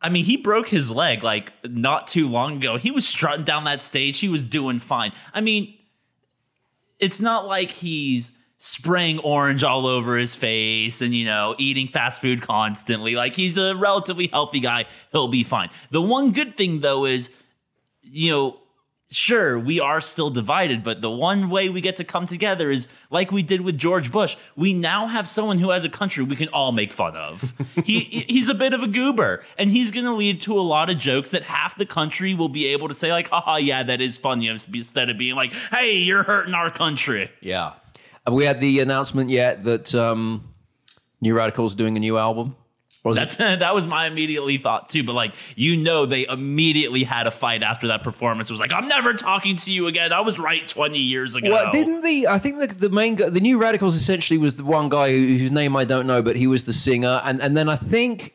I 0.00 0.08
mean, 0.08 0.24
he 0.24 0.36
broke 0.36 0.68
his 0.68 0.90
leg, 0.90 1.22
like, 1.22 1.52
not 1.64 2.06
too 2.06 2.28
long 2.28 2.56
ago. 2.56 2.76
He 2.76 2.90
was 2.90 3.06
strutting 3.06 3.44
down 3.44 3.64
that 3.64 3.82
stage. 3.82 4.18
He 4.18 4.28
was 4.28 4.44
doing 4.44 4.78
fine. 4.78 5.12
I 5.34 5.40
mean, 5.40 5.74
it's 6.98 7.20
not 7.20 7.46
like 7.46 7.70
he's 7.70 8.32
spraying 8.64 9.18
orange 9.18 9.64
all 9.64 9.88
over 9.88 10.16
his 10.16 10.36
face 10.36 11.02
and 11.02 11.12
you 11.12 11.26
know 11.26 11.52
eating 11.58 11.88
fast 11.88 12.20
food 12.20 12.40
constantly 12.40 13.16
like 13.16 13.34
he's 13.34 13.58
a 13.58 13.74
relatively 13.74 14.28
healthy 14.28 14.60
guy 14.60 14.84
he'll 15.10 15.26
be 15.26 15.42
fine 15.42 15.68
the 15.90 16.00
one 16.00 16.30
good 16.30 16.54
thing 16.54 16.78
though 16.78 17.04
is 17.04 17.32
you 18.02 18.30
know 18.30 18.56
sure, 19.12 19.58
we 19.58 19.80
are 19.80 20.00
still 20.00 20.30
divided, 20.30 20.82
but 20.82 21.00
the 21.00 21.10
one 21.10 21.50
way 21.50 21.68
we 21.68 21.80
get 21.80 21.96
to 21.96 22.04
come 22.04 22.26
together 22.26 22.70
is 22.70 22.88
like 23.10 23.30
we 23.30 23.42
did 23.42 23.60
with 23.60 23.78
George 23.78 24.10
Bush. 24.10 24.36
We 24.56 24.72
now 24.72 25.06
have 25.06 25.28
someone 25.28 25.58
who 25.58 25.70
has 25.70 25.84
a 25.84 25.88
country 25.88 26.24
we 26.24 26.36
can 26.36 26.48
all 26.48 26.72
make 26.72 26.92
fun 26.92 27.16
of. 27.16 27.52
he 27.84 28.24
he's 28.28 28.48
a 28.48 28.54
bit 28.54 28.74
of 28.74 28.82
a 28.82 28.88
goober, 28.88 29.44
and 29.58 29.70
he's 29.70 29.90
going 29.90 30.06
to 30.06 30.14
lead 30.14 30.40
to 30.42 30.58
a 30.58 30.62
lot 30.62 30.90
of 30.90 30.98
jokes 30.98 31.30
that 31.32 31.42
half 31.42 31.76
the 31.76 31.86
country 31.86 32.34
will 32.34 32.48
be 32.48 32.66
able 32.66 32.88
to 32.88 32.94
say 32.94 33.12
like, 33.12 33.28
"Haha, 33.28 33.56
yeah, 33.56 33.82
that 33.82 34.00
is 34.00 34.18
funny," 34.18 34.48
instead 34.48 35.10
of 35.10 35.18
being 35.18 35.36
like, 35.36 35.52
"Hey, 35.52 35.98
you're 35.98 36.22
hurting 36.22 36.54
our 36.54 36.70
country." 36.70 37.30
Yeah. 37.40 37.74
Have 38.26 38.34
we 38.34 38.44
had 38.44 38.60
the 38.60 38.80
announcement 38.80 39.30
yet 39.30 39.64
that 39.64 39.94
um, 39.94 40.54
New 41.20 41.34
Radicals 41.34 41.74
doing 41.74 41.96
a 41.96 42.00
new 42.00 42.18
album? 42.18 42.56
That's 43.04 43.36
that 43.36 43.74
was 43.74 43.86
my 43.86 44.06
immediately 44.06 44.58
thought 44.58 44.88
too. 44.88 45.02
But 45.02 45.14
like 45.14 45.34
you 45.56 45.76
know, 45.76 46.06
they 46.06 46.26
immediately 46.26 47.04
had 47.04 47.26
a 47.26 47.30
fight 47.30 47.62
after 47.62 47.88
that 47.88 48.02
performance. 48.02 48.48
It 48.48 48.52
was 48.52 48.60
like, 48.60 48.72
I'm 48.72 48.86
never 48.86 49.12
talking 49.14 49.56
to 49.56 49.70
you 49.72 49.88
again. 49.88 50.12
I 50.12 50.20
was 50.20 50.38
right 50.38 50.66
20 50.66 50.98
years 50.98 51.34
ago. 51.34 51.50
Well, 51.50 51.70
didn't 51.72 52.02
the 52.02 52.28
I 52.28 52.38
think 52.38 52.60
the, 52.60 52.66
the 52.66 52.90
main 52.90 53.16
guy, 53.16 53.28
the 53.28 53.40
new 53.40 53.58
Radicals 53.58 53.96
essentially 53.96 54.38
was 54.38 54.56
the 54.56 54.64
one 54.64 54.88
guy 54.88 55.10
who, 55.10 55.38
whose 55.38 55.50
name 55.50 55.76
I 55.76 55.84
don't 55.84 56.06
know, 56.06 56.22
but 56.22 56.36
he 56.36 56.46
was 56.46 56.64
the 56.64 56.72
singer, 56.72 57.20
and 57.24 57.42
and 57.42 57.56
then 57.56 57.68
I 57.68 57.76
think 57.76 58.34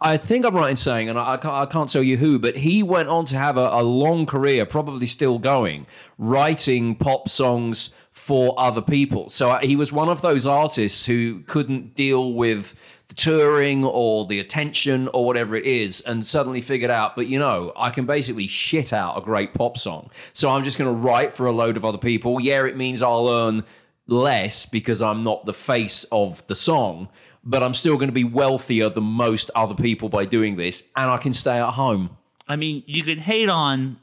I 0.00 0.16
think 0.16 0.44
I'm 0.44 0.56
right 0.56 0.70
in 0.70 0.76
saying, 0.76 1.08
and 1.08 1.18
I, 1.18 1.34
I 1.34 1.36
can't, 1.36 1.54
I 1.54 1.66
can't 1.66 1.88
tell 1.88 2.02
you 2.02 2.16
who, 2.16 2.38
but 2.38 2.56
he 2.56 2.82
went 2.82 3.08
on 3.08 3.24
to 3.26 3.36
have 3.36 3.56
a, 3.56 3.68
a 3.72 3.82
long 3.82 4.26
career, 4.26 4.66
probably 4.66 5.06
still 5.06 5.38
going, 5.38 5.86
writing 6.18 6.96
pop 6.96 7.28
songs 7.28 7.90
for 8.18 8.54
other 8.58 8.82
people. 8.82 9.28
So 9.30 9.52
uh, 9.52 9.60
he 9.60 9.76
was 9.76 9.92
one 9.92 10.08
of 10.08 10.20
those 10.20 10.46
artists 10.46 11.06
who 11.06 11.40
couldn't 11.46 11.94
deal 11.94 12.34
with 12.34 12.74
the 13.06 13.14
touring 13.14 13.84
or 13.84 14.26
the 14.26 14.38
attention 14.38 15.08
or 15.14 15.24
whatever 15.24 15.56
it 15.56 15.64
is, 15.64 16.02
and 16.02 16.26
suddenly 16.26 16.60
figured 16.60 16.90
out, 16.90 17.16
but 17.16 17.26
you 17.26 17.38
know, 17.38 17.72
I 17.74 17.88
can 17.88 18.04
basically 18.04 18.46
shit 18.46 18.92
out 18.92 19.16
a 19.16 19.22
great 19.22 19.54
pop 19.54 19.78
song. 19.78 20.10
So 20.34 20.50
I'm 20.50 20.62
just 20.62 20.78
going 20.78 20.94
to 20.94 21.00
write 21.00 21.32
for 21.32 21.46
a 21.46 21.52
load 21.52 21.78
of 21.78 21.86
other 21.86 21.96
people. 21.96 22.38
Yeah, 22.40 22.66
it 22.66 22.76
means 22.76 23.02
I'll 23.02 23.30
earn 23.30 23.64
less 24.06 24.66
because 24.66 25.00
I'm 25.00 25.24
not 25.24 25.46
the 25.46 25.54
face 25.54 26.04
of 26.12 26.46
the 26.48 26.54
song, 26.54 27.08
but 27.44 27.62
I'm 27.62 27.72
still 27.72 27.96
going 27.96 28.08
to 28.08 28.12
be 28.12 28.24
wealthier 28.24 28.90
than 28.90 29.04
most 29.04 29.50
other 29.54 29.74
people 29.74 30.10
by 30.10 30.26
doing 30.26 30.56
this, 30.56 30.86
and 30.94 31.10
I 31.10 31.16
can 31.16 31.32
stay 31.32 31.58
at 31.58 31.70
home. 31.70 32.10
I 32.46 32.56
mean, 32.56 32.82
you 32.86 33.04
can 33.04 33.18
hate 33.18 33.48
on 33.48 33.98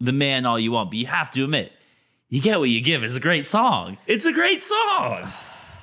the 0.00 0.12
man 0.12 0.46
all 0.46 0.58
you 0.58 0.72
want, 0.72 0.90
but 0.90 0.98
you 0.98 1.06
have 1.06 1.30
to 1.32 1.44
admit, 1.44 1.72
you 2.28 2.40
get 2.40 2.58
what 2.58 2.68
you 2.68 2.80
give. 2.80 3.04
It's 3.04 3.16
a 3.16 3.20
great 3.20 3.46
song. 3.46 3.98
It's 4.06 4.26
a 4.26 4.32
great 4.32 4.62
song. 4.62 5.32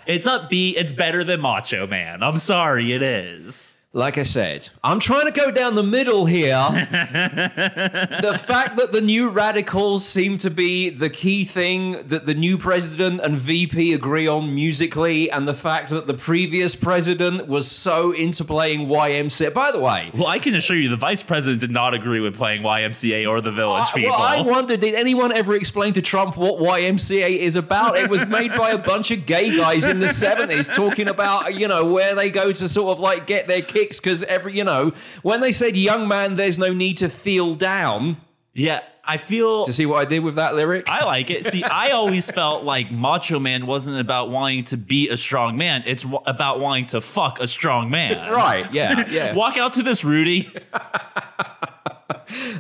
It's 0.05 0.27
upbeat. 0.27 0.75
It's 0.75 0.91
better 0.91 1.23
than 1.23 1.39
Macho 1.39 1.87
Man. 1.87 2.21
I'm 2.23 2.37
sorry, 2.37 2.91
it 2.93 3.01
is. 3.01 3.75
Like 3.95 4.17
I 4.17 4.23
said, 4.23 4.69
I'm 4.83 4.99
trying 4.99 5.25
to 5.25 5.31
go 5.31 5.51
down 5.51 5.75
the 5.75 5.83
middle 5.83 6.25
here. 6.25 6.49
the 6.71 8.41
fact 8.43 8.77
that 8.77 8.91
the 8.91 9.01
new 9.01 9.29
radicals 9.29 10.03
seem 10.03 10.39
to 10.39 10.49
be 10.49 10.89
the 10.89 11.11
key 11.11 11.45
thing 11.45 12.07
that 12.07 12.25
the 12.25 12.33
new 12.33 12.57
president 12.57 13.21
and 13.21 13.37
VP 13.37 13.93
agree 13.93 14.25
on 14.27 14.55
musically, 14.55 15.29
and 15.29 15.47
the 15.47 15.53
fact 15.53 15.91
that 15.91 16.07
the 16.07 16.15
previous 16.15 16.75
president 16.75 17.47
was 17.47 17.69
so 17.69 18.11
into 18.13 18.43
playing 18.43 18.87
YMCA. 18.87 19.53
By 19.53 19.71
the 19.71 19.77
way, 19.77 20.09
Well, 20.15 20.25
I 20.25 20.39
can 20.39 20.55
assure 20.55 20.75
you, 20.75 20.89
the 20.89 20.95
vice 20.95 21.21
president 21.21 21.61
did 21.61 21.69
not 21.69 21.93
agree 21.93 22.19
with 22.19 22.35
playing 22.35 22.63
YMCA 22.63 23.29
or 23.29 23.41
the 23.41 23.51
Village 23.51 23.85
I, 23.91 23.93
People. 23.93 24.09
well, 24.13 24.21
I 24.21 24.41
wonder, 24.41 24.75
did 24.75 24.95
anyone 24.95 25.31
ever 25.31 25.53
explain 25.53 25.93
to 25.93 26.01
Trump 26.01 26.35
what 26.35 26.55
YMCA 26.55 27.37
is 27.37 27.55
about? 27.57 27.95
It 27.95 28.09
was 28.09 28.25
made 28.25 28.55
by 28.55 28.71
a 28.71 28.79
bunch 28.79 29.11
of 29.11 29.27
gay 29.27 29.55
guys 29.55 29.85
in 29.85 29.99
the 29.99 30.07
70s 30.07 30.73
talking 30.73 31.09
about, 31.09 31.53
you 31.53 31.67
know, 31.67 31.85
where 31.85 32.15
they 32.15 32.31
go 32.31 32.51
to 32.51 32.67
sort 32.67 32.97
of 32.97 32.99
like 32.99 33.27
get 33.27 33.45
their 33.47 33.61
because 33.89 34.23
every, 34.23 34.53
you 34.53 34.63
know, 34.63 34.93
when 35.21 35.41
they 35.41 35.51
said, 35.51 35.75
young 35.75 36.07
man, 36.07 36.35
there's 36.35 36.57
no 36.59 36.73
need 36.73 36.97
to 36.97 37.09
feel 37.09 37.55
down. 37.55 38.17
yeah, 38.53 38.81
I 39.05 39.17
feel. 39.17 39.65
To 39.65 39.73
see 39.73 39.85
what 39.85 39.97
I 39.97 40.05
did 40.05 40.19
with 40.23 40.35
that 40.35 40.55
lyric? 40.55 40.89
I 40.89 41.03
like 41.03 41.29
it. 41.29 41.43
See, 41.45 41.61
I 41.63 41.91
always 41.91 42.31
felt 42.39 42.63
like 42.63 42.89
Macho 42.89 43.37
Man 43.37 43.65
wasn't 43.65 43.99
about 43.99 44.29
wanting 44.29 44.63
to 44.65 44.77
be 44.77 45.09
a 45.09 45.17
strong 45.17 45.57
man. 45.57 45.83
It's 45.85 46.03
w- 46.03 46.23
about 46.25 46.61
wanting 46.61 46.85
to 46.87 47.01
fuck 47.01 47.41
a 47.41 47.47
strong 47.47 47.89
man. 47.89 48.31
right, 48.31 48.71
yeah, 48.73 49.05
yeah. 49.09 49.33
Walk 49.33 49.57
out 49.57 49.73
to 49.73 49.83
this, 49.83 50.05
Rudy. 50.05 50.49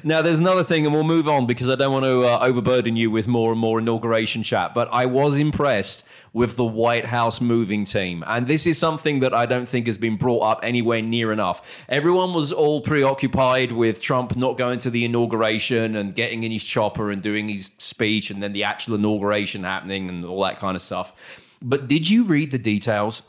Now, 0.03 0.21
there's 0.21 0.39
another 0.39 0.63
thing, 0.63 0.85
and 0.85 0.93
we'll 0.93 1.03
move 1.03 1.27
on 1.27 1.45
because 1.45 1.69
I 1.69 1.75
don't 1.75 1.93
want 1.93 2.05
to 2.05 2.23
uh, 2.23 2.39
overburden 2.41 2.95
you 2.95 3.11
with 3.11 3.27
more 3.27 3.51
and 3.51 3.59
more 3.59 3.79
inauguration 3.79 4.43
chat. 4.43 4.73
But 4.73 4.89
I 4.91 5.05
was 5.05 5.37
impressed 5.37 6.05
with 6.33 6.55
the 6.55 6.65
White 6.65 7.05
House 7.05 7.39
moving 7.39 7.85
team. 7.85 8.23
And 8.25 8.47
this 8.47 8.65
is 8.65 8.79
something 8.79 9.19
that 9.19 9.33
I 9.33 9.45
don't 9.45 9.69
think 9.69 9.85
has 9.85 9.99
been 9.99 10.17
brought 10.17 10.41
up 10.41 10.59
anywhere 10.63 11.01
near 11.01 11.31
enough. 11.31 11.85
Everyone 11.87 12.33
was 12.33 12.51
all 12.51 12.81
preoccupied 12.81 13.71
with 13.71 14.01
Trump 14.01 14.35
not 14.35 14.57
going 14.57 14.79
to 14.79 14.89
the 14.89 15.05
inauguration 15.05 15.95
and 15.95 16.15
getting 16.15 16.43
in 16.43 16.51
his 16.51 16.63
chopper 16.63 17.11
and 17.11 17.21
doing 17.21 17.49
his 17.49 17.75
speech 17.77 18.31
and 18.31 18.41
then 18.41 18.51
the 18.51 18.63
actual 18.63 18.95
inauguration 18.95 19.63
happening 19.63 20.09
and 20.09 20.25
all 20.25 20.41
that 20.43 20.57
kind 20.57 20.75
of 20.75 20.81
stuff. 20.81 21.13
But 21.61 21.87
did 21.87 22.09
you 22.09 22.23
read 22.23 22.49
the 22.49 22.57
details 22.57 23.21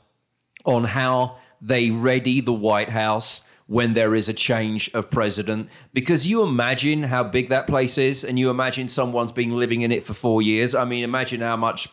on 0.65 0.85
how 0.85 1.37
they 1.61 1.91
ready 1.91 2.41
the 2.41 2.53
White 2.55 2.89
House 2.89 3.43
when 3.75 3.95
there 3.95 4.15
is 4.15 4.29
a 4.29 4.33
change 4.33 4.91
of 4.95 5.11
president 5.11 5.69
because 5.93 6.29
you 6.29 6.43
imagine 6.43 7.03
how 7.03 7.25
big 7.25 7.49
that 7.49 7.67
place 7.67 7.99
is 7.99 8.25
and 8.25 8.39
you 8.39 8.49
imagine 8.49 8.87
someone's 8.89 9.33
been 9.33 9.57
living 9.57 9.83
in 9.83 9.91
it 9.91 10.03
for 10.03 10.15
four 10.15 10.41
years 10.41 10.75
i 10.75 10.85
mean 10.85 11.03
imagine 11.03 11.41
how 11.41 11.57
much 11.57 11.89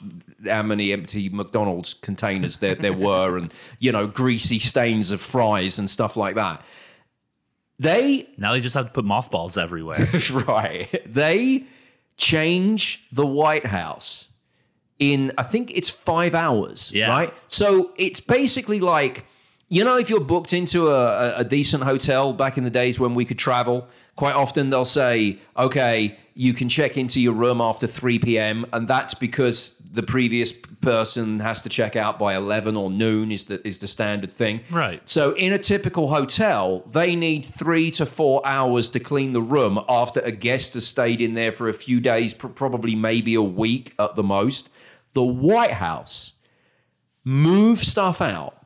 how 0.45 0.61
many 0.61 0.93
empty 0.93 1.27
mcdonald's 1.29 1.93
containers 1.93 2.59
there, 2.59 2.75
there 2.75 2.93
were 3.07 3.38
and 3.38 3.53
you 3.79 3.91
know 3.91 4.05
greasy 4.05 4.59
stains 4.59 5.11
of 5.11 5.19
fries 5.19 5.79
and 5.79 5.89
stuff 5.89 6.15
like 6.15 6.35
that 6.35 6.63
they 7.81 8.29
Now 8.38 8.53
they 8.53 8.61
just 8.61 8.75
have 8.75 8.85
to 8.85 8.91
put 8.91 9.05
mothballs 9.05 9.57
everywhere. 9.57 10.07
right. 10.31 11.01
They 11.11 11.65
change 12.15 13.03
the 13.11 13.25
White 13.25 13.65
House 13.65 14.29
in, 15.00 15.31
I 15.35 15.41
think 15.41 15.71
it's 15.75 15.89
five 15.89 16.35
hours. 16.35 16.91
Yeah. 16.93 17.09
Right. 17.09 17.33
So 17.47 17.91
it's 17.97 18.19
basically 18.19 18.79
like, 18.79 19.25
you 19.71 19.85
know, 19.85 19.97
if 19.97 20.09
you're 20.09 20.19
booked 20.19 20.51
into 20.51 20.89
a, 20.89 21.37
a- 21.37 21.45
decent 21.45 21.83
hotel 21.83 22.33
back 22.33 22.57
in 22.57 22.65
the 22.65 22.69
days 22.69 22.99
when 22.99 23.13
we 23.15 23.23
could 23.23 23.39
travel, 23.39 23.87
quite 24.17 24.35
often 24.35 24.67
they'll 24.67 24.83
say, 24.83 25.39
okay, 25.55 26.17
you 26.33 26.53
can 26.53 26.67
check 26.67 26.97
into 26.97 27.21
your 27.21 27.31
room 27.31 27.61
after 27.61 27.87
3 27.87 28.19
p.m. 28.19 28.65
And 28.73 28.85
that's 28.85 29.13
because 29.13 29.77
the 29.93 30.03
previous 30.03 30.51
person 30.51 31.39
has 31.39 31.61
to 31.61 31.69
check 31.69 31.95
out 31.95 32.19
by 32.19 32.35
11 32.35 32.75
or 32.75 32.89
noon 32.89 33.31
is 33.31 33.45
the, 33.45 33.65
is 33.65 33.79
the 33.79 33.87
standard 33.87 34.33
thing. 34.33 34.59
Right. 34.69 35.01
So 35.07 35.31
in 35.35 35.53
a 35.53 35.57
typical 35.57 36.09
hotel, 36.09 36.83
they 36.91 37.15
need 37.15 37.45
three 37.45 37.91
to 37.91 38.05
four 38.05 38.41
hours 38.45 38.89
to 38.89 38.99
clean 38.99 39.31
the 39.31 39.41
room 39.41 39.79
after 39.87 40.19
a 40.19 40.33
guest 40.33 40.73
has 40.73 40.85
stayed 40.85 41.21
in 41.21 41.33
there 41.33 41.53
for 41.53 41.69
a 41.69 41.73
few 41.73 42.01
days, 42.01 42.33
pr- 42.33 42.47
probably 42.47 42.93
maybe 42.93 43.35
a 43.35 43.41
week 43.41 43.93
at 43.97 44.17
the 44.17 44.23
most. 44.23 44.69
The 45.13 45.23
White 45.23 45.71
House 45.71 46.33
move 47.23 47.79
stuff 47.79 48.21
out, 48.21 48.60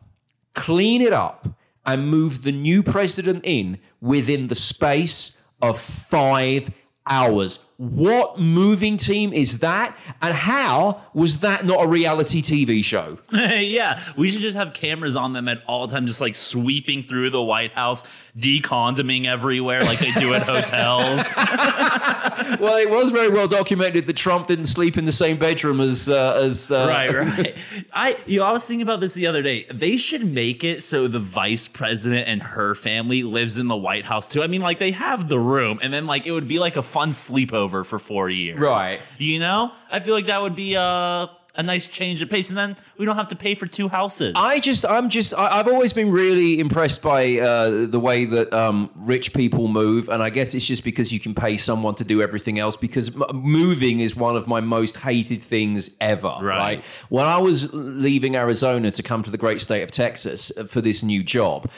clean 0.56 1.02
it 1.02 1.14
up, 1.14 1.48
and 1.86 2.10
move 2.10 2.44
the 2.44 2.52
new 2.52 2.82
president 2.82 3.46
in 3.46 3.78
within 4.02 4.48
the 4.48 4.56
space 4.56 5.38
of 5.62 5.80
five 5.80 6.72
hours. 7.08 7.64
What 7.78 8.40
moving 8.40 8.96
team 8.96 9.34
is 9.34 9.60
that? 9.60 9.98
And 10.22 10.34
how 10.34 11.02
was 11.14 11.42
that 11.42 11.66
not 11.66 11.84
a 11.84 11.88
reality 11.88 12.42
TV 12.42 12.82
show? 12.82 13.18
yeah, 13.34 14.02
we 14.16 14.30
should 14.30 14.40
just 14.40 14.56
have 14.56 14.74
cameras 14.74 15.18
on 15.18 15.34
them 15.34 15.50
at 15.50 15.62
all 15.68 15.86
times, 15.90 16.10
just 16.10 16.22
like 16.22 16.36
sweeping 16.36 17.04
through 17.04 17.32
the 17.32 17.42
White 17.42 17.74
House, 17.74 18.06
decondoming 18.38 19.26
everywhere 19.26 19.82
like 19.82 20.00
they 20.00 20.12
do 20.14 20.34
at 20.34 20.44
hotels. 20.48 21.36
well, 22.62 22.78
it 22.78 22.90
was 22.90 23.12
very 23.12 23.28
well 23.28 23.48
documented 23.50 24.08
that 24.08 24.16
Trump 24.16 24.48
didn't 24.48 24.68
sleep 24.68 24.98
in 24.98 25.04
the 25.04 25.12
same 25.12 25.38
bedroom 25.38 25.82
as 25.82 26.08
uh, 26.08 26.40
as 26.42 26.72
uh, 26.72 26.88
right, 26.88 27.14
right. 27.14 27.58
I 27.92 28.18
you 28.26 28.40
know, 28.40 28.46
I 28.46 28.54
was 28.54 28.66
thinking 28.66 28.84
about 28.84 29.02
this 29.02 29.16
the 29.16 29.28
other 29.28 29.42
day. 29.42 29.66
They 29.70 29.98
should 29.98 30.26
make 30.26 30.64
it 30.64 30.82
so 30.82 31.10
the 31.10 31.20
vice 31.20 31.68
president 31.68 32.30
and 32.30 32.42
her 32.42 32.74
family 32.74 33.24
lives 33.24 33.58
in 33.58 33.68
the 33.68 33.76
White 33.76 34.06
House 34.06 34.28
too. 34.28 34.44
I 34.44 34.48
mean, 34.48 34.62
like 34.62 34.80
they 34.80 34.92
have 34.92 35.28
the 35.28 35.40
room, 35.40 35.82
and 35.84 35.94
then 35.94 36.06
like 36.06 36.26
it 36.26 36.32
would 36.32 36.48
be 36.48 36.60
like 36.60 36.78
a 36.78 36.82
fun 36.82 37.10
sleepover 37.10 37.65
for 37.70 38.00
four 38.00 38.30
years. 38.30 38.60
Right. 38.60 39.02
You 39.18 39.40
know? 39.40 39.72
I 39.92 40.00
feel 40.00 40.14
like 40.14 40.28
that 40.28 40.42
would 40.42 40.56
be 40.56 40.76
uh 40.76 41.28
a 41.58 41.64
nice 41.64 41.88
change 41.88 42.22
of 42.22 42.30
pace, 42.30 42.50
and 42.50 42.58
then 42.58 42.76
we 42.98 43.06
don't 43.06 43.16
have 43.16 43.30
to 43.30 43.36
pay 43.36 43.56
for 43.56 43.66
two 43.66 43.88
houses. 43.88 44.34
I 44.36 44.60
just, 44.60 44.86
I'm 44.86 45.10
just, 45.10 45.34
I, 45.34 45.60
I've 45.60 45.68
always 45.68 45.94
been 45.94 46.12
really 46.12 46.60
impressed 46.60 47.02
by 47.02 47.40
uh, 47.40 47.86
the 47.86 48.00
way 48.00 48.26
that 48.26 48.54
um, 48.54 48.90
rich 48.96 49.34
people 49.34 49.68
move, 49.68 50.10
and 50.10 50.22
I 50.22 50.30
guess 50.30 50.54
it's 50.54 50.66
just 50.66 50.84
because 50.84 51.12
you 51.12 51.20
can 51.20 51.34
pay 51.34 51.58
someone 51.58 51.96
to 51.96 52.04
do 52.04 52.22
everything 52.22 52.60
else. 52.60 52.76
Because 52.76 53.16
m- 53.16 53.24
moving 53.34 54.00
is 54.00 54.16
one 54.16 54.36
of 54.36 54.48
my 54.48 54.60
most 54.60 54.98
hated 54.98 55.42
things 55.42 55.96
ever. 56.02 56.36
Right. 56.42 56.44
Right. 56.58 56.84
When 57.10 57.26
I 57.26 57.38
was 57.38 57.74
leaving 57.74 58.36
Arizona 58.36 58.92
to 58.92 59.04
come 59.04 59.24
to 59.24 59.32
the 59.32 59.38
great 59.38 59.62
state 59.62 59.82
of 59.82 59.92
Texas 59.92 60.52
uh, 60.58 60.66
for 60.66 60.82
this 60.82 61.04
new 61.04 61.24
job. 61.24 61.70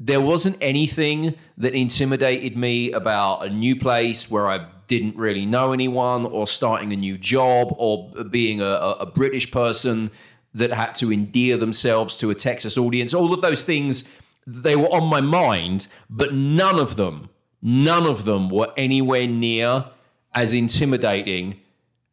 There 0.00 0.20
wasn't 0.20 0.56
anything 0.60 1.36
that 1.56 1.72
intimidated 1.72 2.56
me 2.56 2.90
about 2.90 3.46
a 3.46 3.48
new 3.48 3.76
place 3.76 4.28
where 4.28 4.48
I 4.48 4.66
didn't 4.98 5.16
really 5.16 5.46
know 5.46 5.72
anyone, 5.72 6.26
or 6.26 6.46
starting 6.46 6.92
a 6.92 6.96
new 6.96 7.18
job, 7.18 7.74
or 7.78 8.10
being 8.30 8.60
a, 8.60 8.96
a, 9.00 9.06
British 9.06 9.50
person 9.50 10.10
that 10.54 10.72
had 10.72 10.94
to 10.96 11.12
endear 11.12 11.56
themselves 11.56 12.16
to 12.18 12.30
a 12.30 12.34
Texas 12.34 12.78
audience. 12.78 13.12
All 13.12 13.32
of 13.32 13.40
those 13.40 13.64
things, 13.64 14.08
they 14.46 14.76
were 14.76 14.92
on 14.92 15.04
my 15.04 15.20
mind, 15.20 15.86
but 16.08 16.32
none 16.32 16.78
of 16.78 16.96
them, 16.96 17.28
none 17.60 18.06
of 18.06 18.24
them 18.24 18.48
were 18.50 18.72
anywhere 18.76 19.26
near 19.26 19.86
as 20.34 20.54
intimidating 20.54 21.60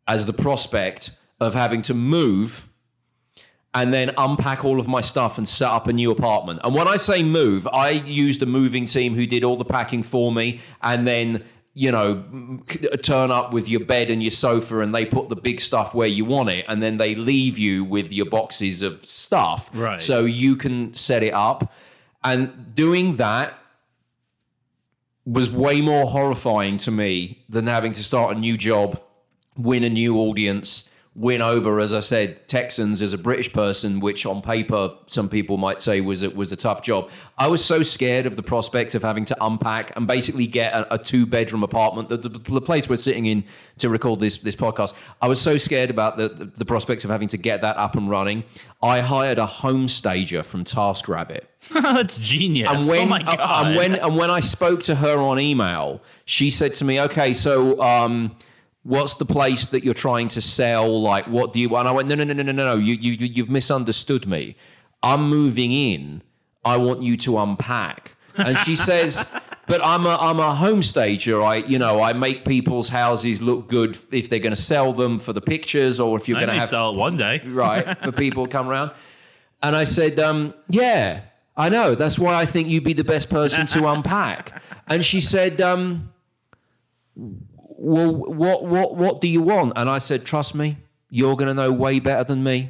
as 0.08 0.26
the 0.26 0.34
prospect 0.34 1.12
of 1.40 1.54
having 1.54 1.82
to 1.84 1.94
move 1.94 2.68
and 3.74 3.94
then 3.94 4.12
unpack 4.18 4.66
all 4.66 4.80
of 4.80 4.88
my 4.88 5.02
stuff 5.02 5.38
and 5.38 5.48
set 5.48 5.70
up 5.70 5.88
a 5.88 5.94
new 5.94 6.12
apartment. 6.12 6.60
And 6.64 6.76
when 6.76 6.88
I 6.88 6.98
say 6.98 7.24
move, 7.24 7.68
I 7.68 7.92
used 7.92 8.44
a 8.44 8.46
moving 8.46 8.86
team 8.86 9.16
who 9.16 9.26
did 9.26 9.44
all 9.44 9.56
the 9.56 9.66
packing 9.66 10.04
for 10.04 10.32
me 10.32 10.60
and 10.82 11.08
then 11.08 11.44
you 11.74 11.90
know 11.92 12.22
turn 13.02 13.32
up 13.32 13.54
with 13.54 13.70
your 13.70 13.80
bed 13.80 14.10
and 14.12 14.22
your 14.22 14.32
sofa 14.32 14.80
and 14.82 14.94
they 14.94 15.06
put 15.06 15.30
the 15.30 15.36
big 15.38 15.62
stuff 15.62 15.94
where 15.96 16.08
you 16.08 16.26
want 16.26 16.50
it 16.50 16.66
and 16.68 16.84
then 16.84 16.98
they 16.98 17.16
leave 17.16 17.58
you 17.58 17.84
with 17.86 18.12
your 18.12 18.26
boxes 18.26 18.82
of 18.82 19.06
stuff 19.06 19.70
Right. 19.74 20.02
so 20.02 20.26
you 20.26 20.58
can 20.58 20.94
set 20.94 21.24
it 21.24 21.34
up 21.34 21.72
and 22.26 22.76
doing 22.76 23.16
that 23.16 23.58
was 25.26 25.50
way 25.50 25.82
more 25.82 26.06
horrifying 26.08 26.78
to 26.80 26.92
me 26.92 27.44
than 27.48 27.68
having 27.68 27.92
to 27.94 28.04
start 28.04 28.36
a 28.36 28.40
new 28.40 28.58
job, 28.58 29.00
win 29.56 29.84
a 29.84 29.90
new 29.90 30.18
audience, 30.18 30.90
win 31.14 31.42
over, 31.42 31.82
as 31.82 31.94
I 31.94 32.00
said, 32.00 32.48
Texans 32.48 33.02
as 33.02 33.12
a 33.12 33.18
British 33.18 33.52
person, 33.52 34.00
which 34.00 34.26
on 34.26 34.42
paper 34.42 34.96
some 35.08 35.28
people 35.28 35.58
might 35.58 35.82
say 35.82 36.00
was 36.00 36.24
a, 36.24 36.30
was 36.30 36.54
a 36.54 36.56
tough 36.56 36.82
job. 36.84 37.10
I 37.38 37.48
was 37.48 37.64
so 37.64 37.84
scared 37.84 38.26
of 38.26 38.38
the 38.38 38.44
prospect 38.44 38.96
of 38.96 39.02
having 39.02 39.26
to 39.26 39.36
unpack 39.42 39.92
and 39.98 40.08
basically 40.08 40.48
get 40.48 40.74
a, 40.74 40.94
a 40.94 40.98
two 40.98 41.26
bedroom 41.26 41.64
apartment. 41.64 42.08
The, 42.08 42.18
the, 42.18 42.30
the 42.30 42.62
place 42.62 42.88
we're 42.88 42.96
sitting 42.96 43.26
in 43.26 43.44
to 43.80 43.90
record 43.90 44.22
this 44.22 44.38
this 44.38 44.56
podcast, 44.56 44.94
I 45.22 45.28
was 45.28 45.42
so 45.42 45.58
scared 45.58 45.90
about 45.90 46.16
the, 46.16 46.30
the 46.30 46.46
the 46.46 46.66
prospect 46.66 47.04
of 47.04 47.10
having 47.10 47.28
to 47.30 47.38
get 47.38 47.60
that 47.60 47.76
up 47.76 47.96
and 47.96 48.10
running. 48.10 48.46
I 48.82 49.02
hired 49.02 49.38
a 49.38 49.46
home 49.46 49.90
stager 49.90 50.44
from 50.44 50.64
TaskRabbit. 50.64 51.42
That's 51.74 52.18
genius. 52.18 52.72
And 52.72 52.88
when, 52.88 53.00
oh 53.00 53.06
my 53.06 53.22
god. 53.22 53.66
and 53.66 53.76
when 53.76 53.96
and 53.96 54.16
when 54.16 54.32
I 54.32 54.40
spoke 54.40 54.82
to 54.84 54.96
her 54.96 55.18
on 55.18 55.42
email, 55.42 56.02
she 56.24 56.50
said 56.50 56.74
to 56.76 56.86
me, 56.86 57.02
"Okay, 57.02 57.34
so 57.34 57.82
um, 57.82 58.38
what's 58.84 59.16
the 59.16 59.26
place 59.26 59.68
that 59.68 59.84
you're 59.84 59.94
trying 59.94 60.28
to 60.30 60.42
sell? 60.42 61.02
Like, 61.02 61.28
what 61.28 61.54
do 61.54 61.60
you?" 61.60 61.76
And 61.76 61.88
I 61.88 61.92
went, 61.92 62.08
"No, 62.08 62.16
no, 62.16 62.24
no, 62.24 62.34
no, 62.34 62.44
no, 62.44 62.52
no. 62.52 62.76
You 62.76 62.96
you 62.96 63.12
you- 63.14 63.28
you've 63.36 63.50
misunderstood 63.50 64.28
me. 64.28 64.56
I'm 65.04 65.30
moving 65.30 65.72
in. 65.72 66.22
I 66.66 66.78
want 66.78 67.02
you 67.02 67.18
to 67.18 67.38
unpack." 67.40 68.16
And 68.36 68.58
she 68.60 68.76
says. 68.90 69.28
But 69.68 69.80
I'm 69.86 70.06
a 70.06 70.18
I'm 70.20 70.40
a 70.40 70.54
home 70.54 70.82
stager. 70.82 71.42
I 71.42 71.58
you 71.58 71.80
know 71.80 72.02
I 72.02 72.12
make 72.12 72.44
people's 72.44 72.90
houses 72.90 73.42
look 73.42 73.70
good 73.70 73.96
if 74.12 74.28
they're 74.28 74.40
going 74.40 74.56
to 74.56 74.62
sell 74.62 74.92
them 74.92 75.18
for 75.18 75.32
the 75.32 75.40
pictures 75.40 75.98
or 76.00 76.18
if 76.18 76.28
you're 76.28 76.40
going 76.40 76.50
to 76.50 76.56
have 76.60 76.68
sell 76.68 76.90
it 76.92 76.98
one 76.98 77.16
day. 77.16 77.40
right 77.46 77.98
for 78.04 78.12
people 78.12 78.48
to 78.48 78.52
come 78.52 78.68
around. 78.68 78.92
And 79.64 79.74
I 79.76 79.86
said, 79.86 80.20
um, 80.20 80.54
yeah, 80.68 81.22
I 81.56 81.70
know. 81.70 81.96
That's 81.96 82.20
why 82.20 82.34
I 82.34 82.46
think 82.46 82.68
you'd 82.68 82.84
be 82.84 82.94
the 82.94 83.06
best 83.06 83.30
person 83.30 83.66
to 83.68 83.88
unpack. 83.94 84.62
And 84.88 85.06
she 85.06 85.22
said, 85.22 85.62
um, 85.62 86.12
well, 87.82 88.14
what, 88.14 88.64
what, 88.64 88.96
what 88.96 89.22
do 89.22 89.28
you 89.28 89.42
want? 89.42 89.74
And 89.76 89.90
I 89.90 89.98
said, 89.98 90.24
trust 90.24 90.54
me, 90.54 90.78
you're 91.10 91.36
going 91.36 91.48
to 91.48 91.54
know 91.56 91.72
way 91.72 92.00
better 92.00 92.24
than 92.24 92.44
me. 92.44 92.70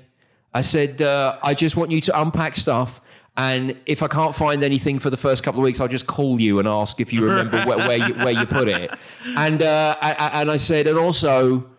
I 0.54 0.62
said, 0.62 1.02
uh, 1.02 1.38
I 1.44 1.54
just 1.54 1.76
want 1.76 1.92
you 1.92 2.00
to 2.02 2.22
unpack 2.22 2.56
stuff. 2.56 3.02
And 3.36 3.78
if 3.86 4.04
I 4.04 4.08
can't 4.08 4.34
find 4.34 4.64
anything 4.64 5.00
for 5.00 5.10
the 5.10 5.18
first 5.18 5.44
couple 5.44 5.60
of 5.60 5.66
weeks, 5.66 5.82
I'll 5.82 5.90
just 5.90 6.08
call 6.08 6.40
you 6.40 6.60
and 6.60 6.68
ask 6.68 7.02
if 7.02 7.12
you 7.12 7.26
remember 7.26 7.62
where, 7.66 7.78
where, 7.78 8.08
you, 8.08 8.14
where 8.16 8.32
you 8.32 8.46
put 8.46 8.70
it. 8.70 8.92
And, 9.38 9.62
uh, 9.62 9.98
I, 10.02 10.42
and 10.42 10.50
I 10.52 10.58
said, 10.58 10.88
and 10.88 10.98
also, 10.98 11.70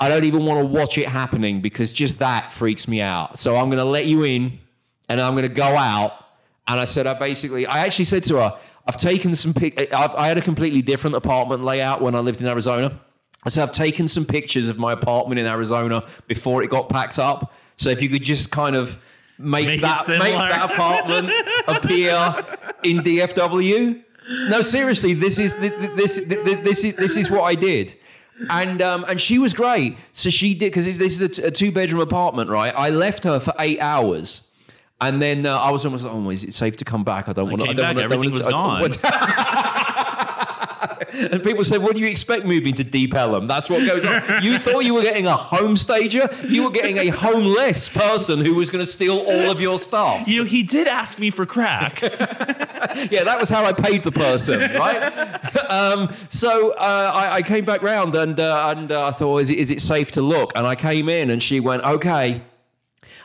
I 0.00 0.08
don't 0.08 0.24
even 0.24 0.44
want 0.46 0.60
to 0.60 0.66
watch 0.66 0.96
it 0.96 1.06
happening 1.06 1.60
because 1.60 1.92
just 1.92 2.18
that 2.18 2.50
freaks 2.50 2.88
me 2.88 3.00
out. 3.00 3.38
So 3.38 3.56
I'm 3.56 3.66
going 3.66 3.78
to 3.78 3.84
let 3.84 4.06
you 4.06 4.24
in 4.24 4.58
and 5.08 5.20
I'm 5.20 5.34
going 5.34 5.48
to 5.48 5.54
go 5.54 5.64
out. 5.64 6.12
And 6.66 6.80
I 6.80 6.84
said, 6.86 7.06
I 7.06 7.14
basically, 7.14 7.66
I 7.66 7.80
actually 7.80 8.04
said 8.06 8.24
to 8.24 8.36
her, 8.36 8.58
I've 8.88 8.96
taken 8.96 9.34
some 9.34 9.52
pic. 9.52 9.78
I've, 9.92 10.14
I 10.14 10.28
had 10.28 10.38
a 10.38 10.40
completely 10.40 10.80
different 10.80 11.14
apartment 11.14 11.62
layout 11.62 12.00
when 12.00 12.14
I 12.14 12.20
lived 12.20 12.40
in 12.40 12.46
Arizona. 12.46 12.98
I 13.44 13.50
said, 13.50 13.62
I've 13.62 13.72
taken 13.72 14.08
some 14.08 14.24
pictures 14.24 14.68
of 14.68 14.78
my 14.78 14.92
apartment 14.92 15.38
in 15.38 15.46
Arizona 15.46 16.04
before 16.26 16.62
it 16.62 16.70
got 16.70 16.88
packed 16.88 17.18
up. 17.18 17.52
So 17.76 17.90
if 17.90 18.02
you 18.02 18.08
could 18.08 18.24
just 18.24 18.50
kind 18.50 18.74
of 18.74 19.00
make, 19.38 19.66
Make 19.66 19.80
that 19.82 20.08
make 20.08 20.34
that 20.34 20.70
apartment 20.72 21.30
appear 21.68 22.12
in 22.82 22.98
DFW. 22.98 24.02
No, 24.48 24.60
seriously, 24.62 25.14
this 25.14 25.38
is 25.38 25.54
this 25.56 26.26
this 26.26 26.26
this 26.26 26.84
is 26.84 26.96
this 26.96 27.16
is 27.16 27.30
what 27.30 27.42
I 27.42 27.54
did. 27.54 27.94
And 28.50 28.82
um, 28.82 29.04
and 29.08 29.20
she 29.20 29.38
was 29.38 29.54
great. 29.54 29.96
So 30.12 30.30
she 30.30 30.54
did 30.54 30.72
because 30.72 30.98
this 30.98 31.20
is 31.20 31.38
a, 31.38 31.50
two 31.50 31.72
bedroom 31.72 32.00
apartment, 32.00 32.50
right? 32.50 32.74
I 32.76 32.90
left 32.90 33.24
her 33.24 33.38
for 33.38 33.54
eight 33.58 33.80
hours, 33.80 34.47
and 35.00 35.22
then 35.22 35.46
uh, 35.46 35.58
I 35.58 35.70
was 35.70 35.84
almost 35.84 36.04
like, 36.04 36.12
oh, 36.12 36.30
is 36.30 36.44
it 36.44 36.54
safe 36.54 36.76
to 36.76 36.84
come 36.84 37.04
back? 37.04 37.28
I 37.28 37.32
don't 37.32 37.50
want 37.50 37.62
to. 37.62 37.70
I 37.70 37.72
don't 37.72 37.86
wanna- 37.86 38.02
everything 38.02 38.30
wanna- 38.32 38.88
was 38.88 39.00
want- 39.02 39.04
and 41.12 41.42
people 41.42 41.64
said, 41.64 41.82
"What 41.82 41.94
do 41.94 42.00
you 42.00 42.06
expect 42.08 42.44
moving 42.44 42.74
to 42.74 42.84
Deep 42.84 43.14
Ellum?" 43.14 43.46
That's 43.46 43.70
what 43.70 43.86
goes 43.86 44.04
on. 44.04 44.42
You 44.42 44.58
thought 44.58 44.80
you 44.80 44.94
were 44.94 45.02
getting 45.02 45.26
a 45.26 45.36
home 45.36 45.76
stager. 45.76 46.28
You 46.46 46.64
were 46.64 46.70
getting 46.70 46.98
a 46.98 47.08
homeless 47.08 47.88
person 47.88 48.44
who 48.44 48.54
was 48.54 48.70
going 48.70 48.84
to 48.84 48.90
steal 48.90 49.18
all 49.18 49.50
of 49.50 49.60
your 49.60 49.78
stuff. 49.78 50.26
You 50.28 50.38
know, 50.38 50.44
he 50.44 50.62
did 50.62 50.86
ask 50.86 51.18
me 51.18 51.30
for 51.30 51.46
crack. 51.46 52.02
yeah, 52.02 53.24
that 53.24 53.36
was 53.38 53.48
how 53.48 53.64
I 53.64 53.72
paid 53.72 54.02
the 54.02 54.12
person, 54.12 54.60
right? 54.60 55.56
um, 55.70 56.12
so 56.28 56.72
uh, 56.72 57.12
I, 57.14 57.36
I 57.36 57.42
came 57.42 57.64
back 57.64 57.82
round 57.82 58.14
and 58.14 58.38
uh, 58.38 58.74
and 58.76 58.92
uh, 58.92 59.06
I 59.06 59.10
thought, 59.12 59.38
is 59.38 59.50
it, 59.50 59.58
is 59.58 59.70
it 59.70 59.80
safe 59.80 60.10
to 60.12 60.22
look? 60.22 60.52
And 60.56 60.66
I 60.66 60.74
came 60.74 61.08
in 61.08 61.30
and 61.30 61.42
she 61.42 61.60
went, 61.60 61.82
okay, 61.84 62.42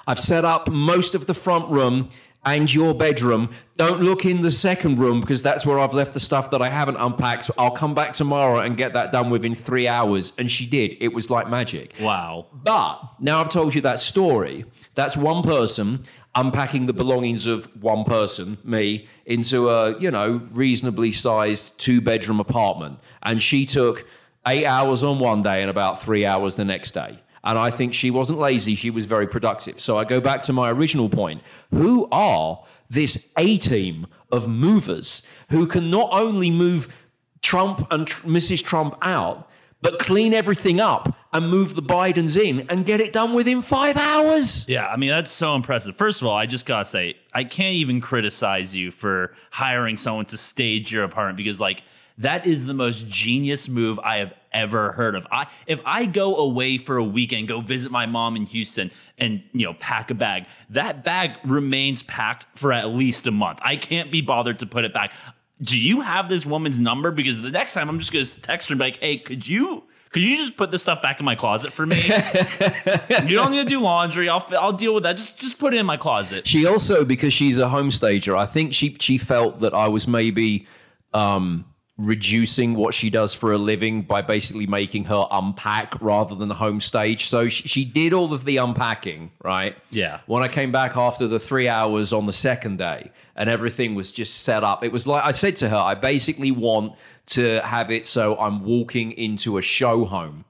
I've 0.08 0.20
set 0.20 0.46
up 0.46 0.70
most 0.70 1.16
of 1.16 1.26
the 1.26 1.34
front 1.34 1.70
room 1.72 2.10
and 2.46 2.74
your 2.74 2.94
bedroom. 2.94 3.50
Don't 3.78 4.02
look 4.02 4.26
in 4.26 4.42
the 4.42 4.52
second 4.52 5.00
room 5.00 5.22
because 5.22 5.42
that's 5.42 5.66
where 5.66 5.80
I've 5.80 5.94
left 5.94 6.14
the 6.14 6.20
stuff 6.20 6.52
that 6.52 6.62
I 6.62 6.70
haven't 6.70 6.98
unpacked. 6.98 7.46
So 7.46 7.54
I'll 7.58 7.72
come 7.72 7.94
back 7.94 8.14
tomorrow 8.14 8.60
and 8.60 8.76
get 8.76 8.94
that 8.94 9.12
done 9.12 9.30
within 9.30 9.56
three 9.56 9.88
hours. 9.88 10.34
And 10.38 10.52
she 10.52 10.66
did. 10.66 10.98
It 11.00 11.14
was 11.14 11.30
like 11.30 11.50
magic. 11.50 11.94
wow. 12.00 12.48
But 12.52 13.02
now 13.20 13.40
I've 13.40 13.50
told 13.50 13.74
you 13.74 13.82
that 13.82 14.00
story. 14.00 14.66
That's 14.96 15.16
one 15.18 15.44
person 15.44 16.04
unpacking 16.36 16.88
the 16.88 16.94
belongings 16.94 17.46
of 17.46 17.66
one 17.82 18.04
person, 18.04 18.58
me, 18.64 19.08
into 19.26 19.70
a, 19.70 20.00
you 20.00 20.10
know, 20.10 20.42
reasonably 20.52 21.12
sized 21.12 21.78
two 21.78 22.02
bedroom 22.02 22.40
apartment. 22.40 23.00
And 23.22 23.42
she 23.42 23.66
took 23.66 24.06
eight 24.48 24.66
hours 24.66 25.04
on 25.04 25.20
one 25.20 25.42
day 25.42 25.62
and 25.62 25.70
about 25.70 26.02
three 26.02 26.26
hours 26.26 26.56
the 26.56 26.66
next 26.66 26.92
day. 26.92 27.20
And 27.44 27.60
I 27.60 27.70
think 27.72 27.94
she 27.94 28.10
wasn't 28.10 28.40
lazy, 28.40 28.76
she 28.76 28.90
was 28.90 29.06
very 29.06 29.28
productive. 29.28 29.80
So 29.80 29.98
I 29.98 30.06
go 30.06 30.22
back 30.22 30.44
to 30.44 30.54
my 30.54 30.70
original 30.72 31.10
point. 31.10 31.42
Who 31.72 32.08
are 32.12 32.64
this 32.90 33.30
A 33.38 33.58
team 33.58 34.08
of 34.32 34.48
movers 34.48 35.24
who 35.50 35.68
can 35.68 35.90
not 35.92 36.10
only 36.12 36.50
move 36.50 36.96
Trump 37.42 37.86
and 37.92 38.08
Tr- 38.08 38.28
Mrs. 38.28 38.64
Trump 38.64 38.96
out, 39.02 39.50
but 39.82 40.00
clean 40.00 40.34
everything 40.34 40.80
up 40.80 41.14
and 41.34 41.50
move 41.50 41.76
the 41.76 41.82
Bidens 41.82 42.42
in 42.42 42.66
and 42.70 42.86
get 42.86 43.02
it 43.02 43.12
done 43.12 43.34
within 43.34 43.62
five 43.62 43.98
hours. 43.98 44.68
Yeah, 44.70 44.88
I 44.88 44.96
mean 44.96 45.10
that's 45.10 45.32
so 45.32 45.56
impressive. 45.56 45.98
First 45.98 46.22
of 46.22 46.28
all, 46.28 46.38
I 46.38 46.46
just 46.46 46.66
gotta 46.66 46.86
say 46.86 47.18
I 47.34 47.44
can't 47.44 47.76
even 47.76 48.00
criticize 48.00 48.74
you 48.74 48.92
for 48.92 49.36
hiring 49.52 49.98
someone 49.98 50.26
to 50.28 50.38
stage 50.38 50.92
your 50.92 51.04
apartment 51.04 51.36
because 51.36 51.60
like 51.60 51.84
that 52.20 52.46
is 52.46 52.66
the 52.66 52.74
most 52.74 53.08
genius 53.08 53.68
move 53.68 54.00
I 54.00 54.18
have 54.18 54.34
ever 54.52 54.92
heard 54.92 55.16
of. 55.16 55.26
I 55.32 55.48
if 55.66 55.82
I 55.86 56.06
go 56.06 56.38
away 56.38 56.78
for 56.78 56.98
a 56.98 57.04
weekend, 57.04 57.48
go 57.48 57.62
visit 57.62 57.92
my 57.92 58.06
mom 58.06 58.36
in 58.36 58.46
Houston 58.46 58.92
and 59.18 59.44
you 59.54 59.66
know 59.66 59.74
pack 59.74 60.12
a 60.12 60.14
bag, 60.14 60.46
that 60.70 61.04
bag 61.04 61.32
remains 61.44 62.04
packed 62.04 62.48
for 62.56 62.72
at 62.72 62.90
least 62.90 63.28
a 63.28 63.32
month. 63.32 63.60
I 63.62 63.76
can't 63.76 64.12
be 64.12 64.22
bothered 64.22 64.60
to 64.60 64.66
put 64.66 64.86
it 64.86 64.94
back. 64.94 65.14
Do 65.62 65.80
you 65.80 66.02
have 66.02 66.30
this 66.30 66.46
woman's 66.46 66.80
number? 66.80 67.12
Because 67.12 67.42
the 67.42 67.52
next 67.52 67.74
time 67.74 67.90
I'm 67.90 68.00
just 68.00 68.12
gonna 68.12 68.26
text 68.26 68.70
her 68.70 68.74
and 68.74 68.80
be 68.80 68.86
like, 68.86 68.98
hey, 68.98 69.18
could 69.18 69.48
you 69.48 69.84
could 70.14 70.24
you 70.24 70.38
just 70.38 70.56
put 70.56 70.70
this 70.70 70.84
stuff 70.84 71.02
back 71.02 71.20
in 71.20 71.26
my 71.26 71.34
closet 71.34 71.74
for 71.74 71.88
me? 71.88 71.98
you 72.06 73.36
don't 73.36 73.50
need 73.50 73.64
to 73.64 73.70
do 73.70 73.80
laundry. 73.80 74.30
I'll 74.30 74.46
I'll 74.52 74.74
deal 74.74 74.94
with 74.94 75.04
that. 75.04 75.18
Just 75.18 75.40
just 75.40 75.58
put 75.58 75.74
it 75.74 75.78
in 75.78 75.88
my 75.88 75.98
closet. 75.98 76.46
She 76.48 76.68
also, 76.68 77.04
because 77.04 77.34
she's 77.34 77.58
a 77.58 77.68
home 77.68 77.90
stager, 77.90 78.36
I 78.36 78.46
think 78.46 78.76
she 78.76 78.96
she 79.00 79.18
felt 79.18 79.62
that 79.62 79.74
I 79.74 79.88
was 79.88 80.08
maybe 80.08 80.68
um, 81.16 81.66
reducing 81.98 82.74
what 82.74 82.94
she 82.94 83.10
does 83.12 83.36
for 83.36 83.54
a 83.54 83.58
living 83.58 84.02
by 84.02 84.22
basically 84.22 84.66
making 84.66 85.06
her 85.06 85.28
unpack 85.30 85.94
rather 86.02 86.34
than 86.34 86.50
the 86.50 86.56
home 86.56 86.82
stage. 86.82 87.28
So 87.28 87.50
she, 87.50 87.68
she 87.68 87.86
did 87.86 88.14
all 88.14 88.34
of 88.34 88.46
the 88.46 88.58
unpacking, 88.58 89.32
right? 89.44 89.78
Yeah. 89.92 90.22
When 90.26 90.42
I 90.42 90.48
came 90.48 90.72
back 90.72 90.98
after 90.98 91.28
the 91.28 91.40
three 91.40 91.70
hours 91.70 92.12
on 92.12 92.26
the 92.26 92.34
second 92.34 92.80
day 92.80 93.12
and 93.36 93.48
everything 93.48 93.94
was 93.94 94.12
just 94.12 94.42
set 94.42 94.64
up, 94.64 94.84
it 94.84 94.92
was 94.92 95.06
like 95.06 95.24
I 95.24 95.32
said 95.32 95.56
to 95.58 95.70
her, 95.70 95.78
I 95.78 95.94
basically 95.94 96.50
want 96.50 96.94
to 97.28 97.62
have 97.62 97.92
it 97.92 98.06
so 98.06 98.38
I'm 98.38 98.64
walking 98.66 99.12
into 99.12 99.58
a 99.58 99.62
show 99.62 100.06
home 100.06 100.46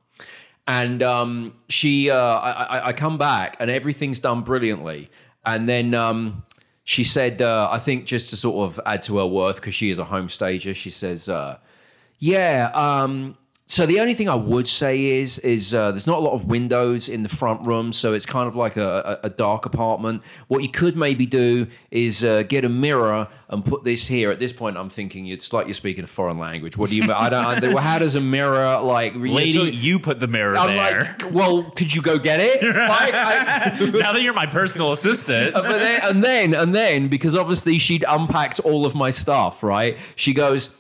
and 0.65 1.03
um, 1.03 1.53
she 1.67 2.09
uh, 2.09 2.17
I, 2.17 2.51
I, 2.51 2.87
I 2.87 2.93
come 2.93 3.17
back 3.17 3.57
and 3.59 3.69
everything's 3.69 4.19
done 4.19 4.41
brilliantly 4.41 5.09
and 5.45 5.67
then 5.67 5.93
um, 5.93 6.43
she 6.83 7.03
said 7.03 7.41
uh, 7.41 7.69
i 7.71 7.79
think 7.79 8.05
just 8.05 8.29
to 8.29 8.37
sort 8.37 8.69
of 8.69 8.79
add 8.85 9.01
to 9.01 9.17
her 9.17 9.25
worth 9.25 9.57
because 9.57 9.75
she 9.75 9.89
is 9.89 9.99
a 9.99 10.03
home 10.03 10.29
stager 10.29 10.73
she 10.73 10.89
says 10.89 11.29
uh, 11.29 11.57
yeah 12.19 12.71
um, 12.73 13.37
So 13.73 13.87
the 13.87 13.99
only 14.01 14.13
thing 14.13 14.29
I 14.29 14.35
would 14.35 14.67
say 14.67 15.03
is 15.03 15.39
is 15.39 15.73
uh, 15.73 15.89
there's 15.89 16.05
not 16.05 16.19
a 16.19 16.21
lot 16.21 16.33
of 16.33 16.45
windows 16.45 17.09
in 17.09 17.23
the 17.23 17.27
front 17.29 17.65
room, 17.65 17.91
so 17.91 18.13
it's 18.13 18.27
kind 18.27 18.47
of 18.47 18.55
like 18.55 18.77
a, 18.77 19.19
a, 19.23 19.25
a 19.25 19.29
dark 19.31 19.65
apartment. 19.65 20.21
What 20.47 20.61
you 20.61 20.69
could 20.69 20.95
maybe 20.95 21.25
do 21.25 21.65
is 21.89 22.23
uh, 22.23 22.43
get 22.43 22.65
a 22.65 22.69
mirror 22.69 23.27
and 23.49 23.65
put 23.65 23.83
this 23.83 24.05
here. 24.05 24.29
At 24.29 24.37
this 24.37 24.53
point, 24.53 24.77
I'm 24.77 24.91
thinking 24.91 25.25
it's 25.25 25.51
like 25.51 25.65
you're 25.65 25.73
speaking 25.73 26.03
a 26.03 26.07
foreign 26.07 26.37
language. 26.37 26.77
What 26.77 26.91
do 26.91 26.95
you? 26.95 27.11
I 27.11 27.31
don't. 27.31 27.63
I, 27.63 27.81
how 27.81 27.97
does 27.97 28.13
a 28.13 28.21
mirror 28.21 28.79
like? 28.79 29.15
Lady, 29.15 29.71
you 29.71 29.97
put 29.97 30.19
the 30.19 30.27
mirror 30.27 30.55
I'm 30.55 30.77
there. 30.77 31.17
like, 31.19 31.33
well, 31.33 31.63
could 31.63 31.91
you 31.91 32.03
go 32.03 32.19
get 32.19 32.39
it? 32.41 32.61
Like, 32.93 33.13
I- 33.15 33.91
now 33.91 34.13
that 34.13 34.21
you're 34.21 34.33
my 34.33 34.45
personal 34.45 34.91
assistant. 34.91 35.55
but 35.55 35.63
then, 35.63 36.01
and 36.03 36.23
then 36.23 36.53
and 36.53 36.75
then 36.75 37.07
because 37.07 37.35
obviously 37.35 37.79
she'd 37.79 38.05
unpacked 38.07 38.59
all 38.59 38.85
of 38.85 38.93
my 38.93 39.09
stuff 39.09 39.63
right 39.63 39.97
she 40.15 40.33
goes 40.33 40.75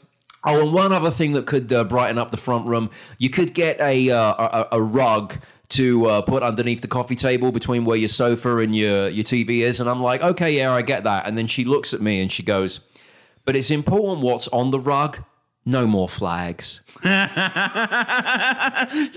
oh 0.45 0.61
and 0.61 0.73
one 0.73 0.91
other 0.91 1.11
thing 1.11 1.33
that 1.33 1.45
could 1.45 1.71
uh, 1.71 1.83
brighten 1.83 2.17
up 2.17 2.31
the 2.31 2.37
front 2.37 2.67
room 2.67 2.89
you 3.17 3.29
could 3.29 3.53
get 3.53 3.79
a 3.79 4.09
uh, 4.09 4.33
a, 4.33 4.67
a 4.73 4.81
rug 4.81 5.35
to 5.69 6.05
uh, 6.05 6.21
put 6.21 6.43
underneath 6.43 6.81
the 6.81 6.87
coffee 6.87 7.15
table 7.15 7.51
between 7.51 7.83
where 7.83 7.97
your 7.97 8.07
sofa 8.07 8.57
and 8.57 8.75
your 8.75 9.09
your 9.09 9.23
tv 9.23 9.61
is. 9.61 9.79
And 9.79 9.89
i'm 9.89 10.01
like 10.01 10.21
okay 10.21 10.57
yeah 10.57 10.73
i 10.73 10.81
get 10.81 11.03
that. 11.03 11.25
And 11.25 11.37
then 11.37 11.47
she 11.47 11.65
looks 11.65 11.93
at 11.93 12.01
me 12.01 12.21
and 12.21 12.31
she 12.31 12.43
goes 12.43 12.85
but 13.45 13.55
it's 13.55 13.71
important 13.71 14.23
what's 14.23 14.47
on 14.49 14.71
the 14.71 14.79
rug 14.79 15.19
no 15.65 15.87
more 15.87 16.09
flags 16.09 16.81
so 17.03 17.09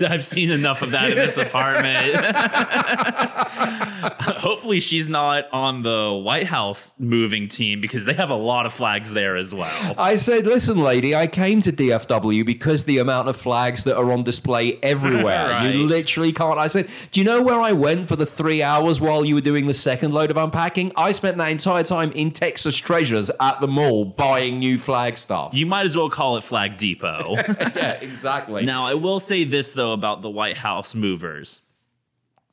I've 0.07 0.25
seen 0.25 0.51
enough 0.51 0.81
of 0.81 0.91
that 0.91 1.11
in 1.11 1.15
this 1.15 1.37
apartment. 1.37 2.15
Hopefully, 4.37 4.79
she's 4.79 5.07
not 5.07 5.45
on 5.53 5.83
the 5.83 6.11
White 6.11 6.47
House 6.47 6.91
moving 6.99 7.47
team 7.47 7.79
because 7.79 8.05
they 8.05 8.13
have 8.13 8.29
a 8.29 8.35
lot 8.35 8.65
of 8.65 8.73
flags 8.73 9.13
there 9.13 9.37
as 9.37 9.53
well. 9.53 9.93
I 9.97 10.15
said, 10.15 10.45
listen, 10.45 10.81
lady, 10.81 11.15
I 11.15 11.27
came 11.27 11.61
to 11.61 11.71
DFW 11.71 12.45
because 12.45 12.85
the 12.85 12.97
amount 12.97 13.29
of 13.29 13.37
flags 13.37 13.83
that 13.85 13.95
are 13.95 14.11
on 14.11 14.23
display 14.23 14.79
everywhere. 14.83 15.47
Right. 15.57 15.73
You 15.73 15.85
literally 15.85 16.33
can't. 16.33 16.59
I 16.59 16.67
said, 16.67 16.89
do 17.11 17.19
you 17.19 17.25
know 17.25 17.41
where 17.41 17.59
I 17.59 17.71
went 17.71 18.07
for 18.07 18.15
the 18.15 18.25
three 18.25 18.63
hours 18.63 18.99
while 18.99 19.23
you 19.23 19.35
were 19.35 19.41
doing 19.41 19.67
the 19.67 19.73
second 19.73 20.13
load 20.13 20.31
of 20.31 20.37
unpacking? 20.37 20.91
I 20.95 21.11
spent 21.11 21.37
that 21.37 21.51
entire 21.51 21.83
time 21.83 22.11
in 22.11 22.31
Texas 22.31 22.75
Treasures 22.75 23.29
at 23.39 23.61
the 23.61 23.67
mall 23.67 24.05
buying 24.05 24.59
new 24.59 24.77
flag 24.77 25.15
stuff. 25.15 25.53
You 25.53 25.65
might 25.65 25.85
as 25.85 25.95
well 25.95 26.09
call 26.09 26.36
it 26.37 26.43
Flag 26.43 26.77
Depot. 26.77 27.35
yeah, 27.47 27.93
exactly. 28.01 28.63
now, 28.65 28.85
I 28.85 28.93
will 28.93 29.19
say 29.19 29.43
this 29.43 29.73
though 29.73 29.93
about 29.93 30.21
the 30.21 30.29
White 30.29 30.57
House 30.57 30.95
movers. 30.95 31.61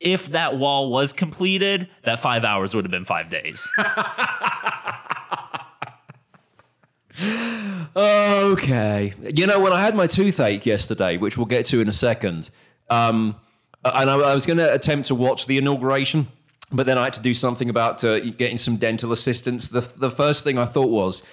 If 0.00 0.30
that 0.30 0.58
wall 0.58 0.90
was 0.90 1.12
completed, 1.12 1.88
that 2.04 2.20
five 2.20 2.44
hours 2.44 2.74
would 2.74 2.84
have 2.84 2.90
been 2.90 3.04
five 3.06 3.28
days. 3.28 3.66
Okay. 7.96 9.12
You 9.22 9.46
know, 9.46 9.60
when 9.60 9.72
I 9.72 9.80
had 9.80 9.94
my 9.94 10.06
toothache 10.06 10.66
yesterday, 10.66 11.16
which 11.16 11.36
we'll 11.36 11.46
get 11.46 11.64
to 11.66 11.80
in 11.80 11.88
a 11.88 11.92
second, 11.92 12.50
um, 12.90 13.36
and 13.84 14.10
I, 14.10 14.14
I 14.14 14.34
was 14.34 14.46
going 14.46 14.58
to 14.58 14.72
attempt 14.72 15.08
to 15.08 15.14
watch 15.14 15.46
the 15.46 15.58
inauguration, 15.58 16.26
but 16.72 16.86
then 16.86 16.98
I 16.98 17.04
had 17.04 17.12
to 17.14 17.22
do 17.22 17.32
something 17.32 17.70
about 17.70 18.02
uh, 18.02 18.18
getting 18.20 18.58
some 18.58 18.76
dental 18.76 19.12
assistance. 19.12 19.68
The, 19.68 19.80
the 19.80 20.10
first 20.10 20.42
thing 20.42 20.58
I 20.58 20.64
thought 20.64 20.88
was, 20.88 21.24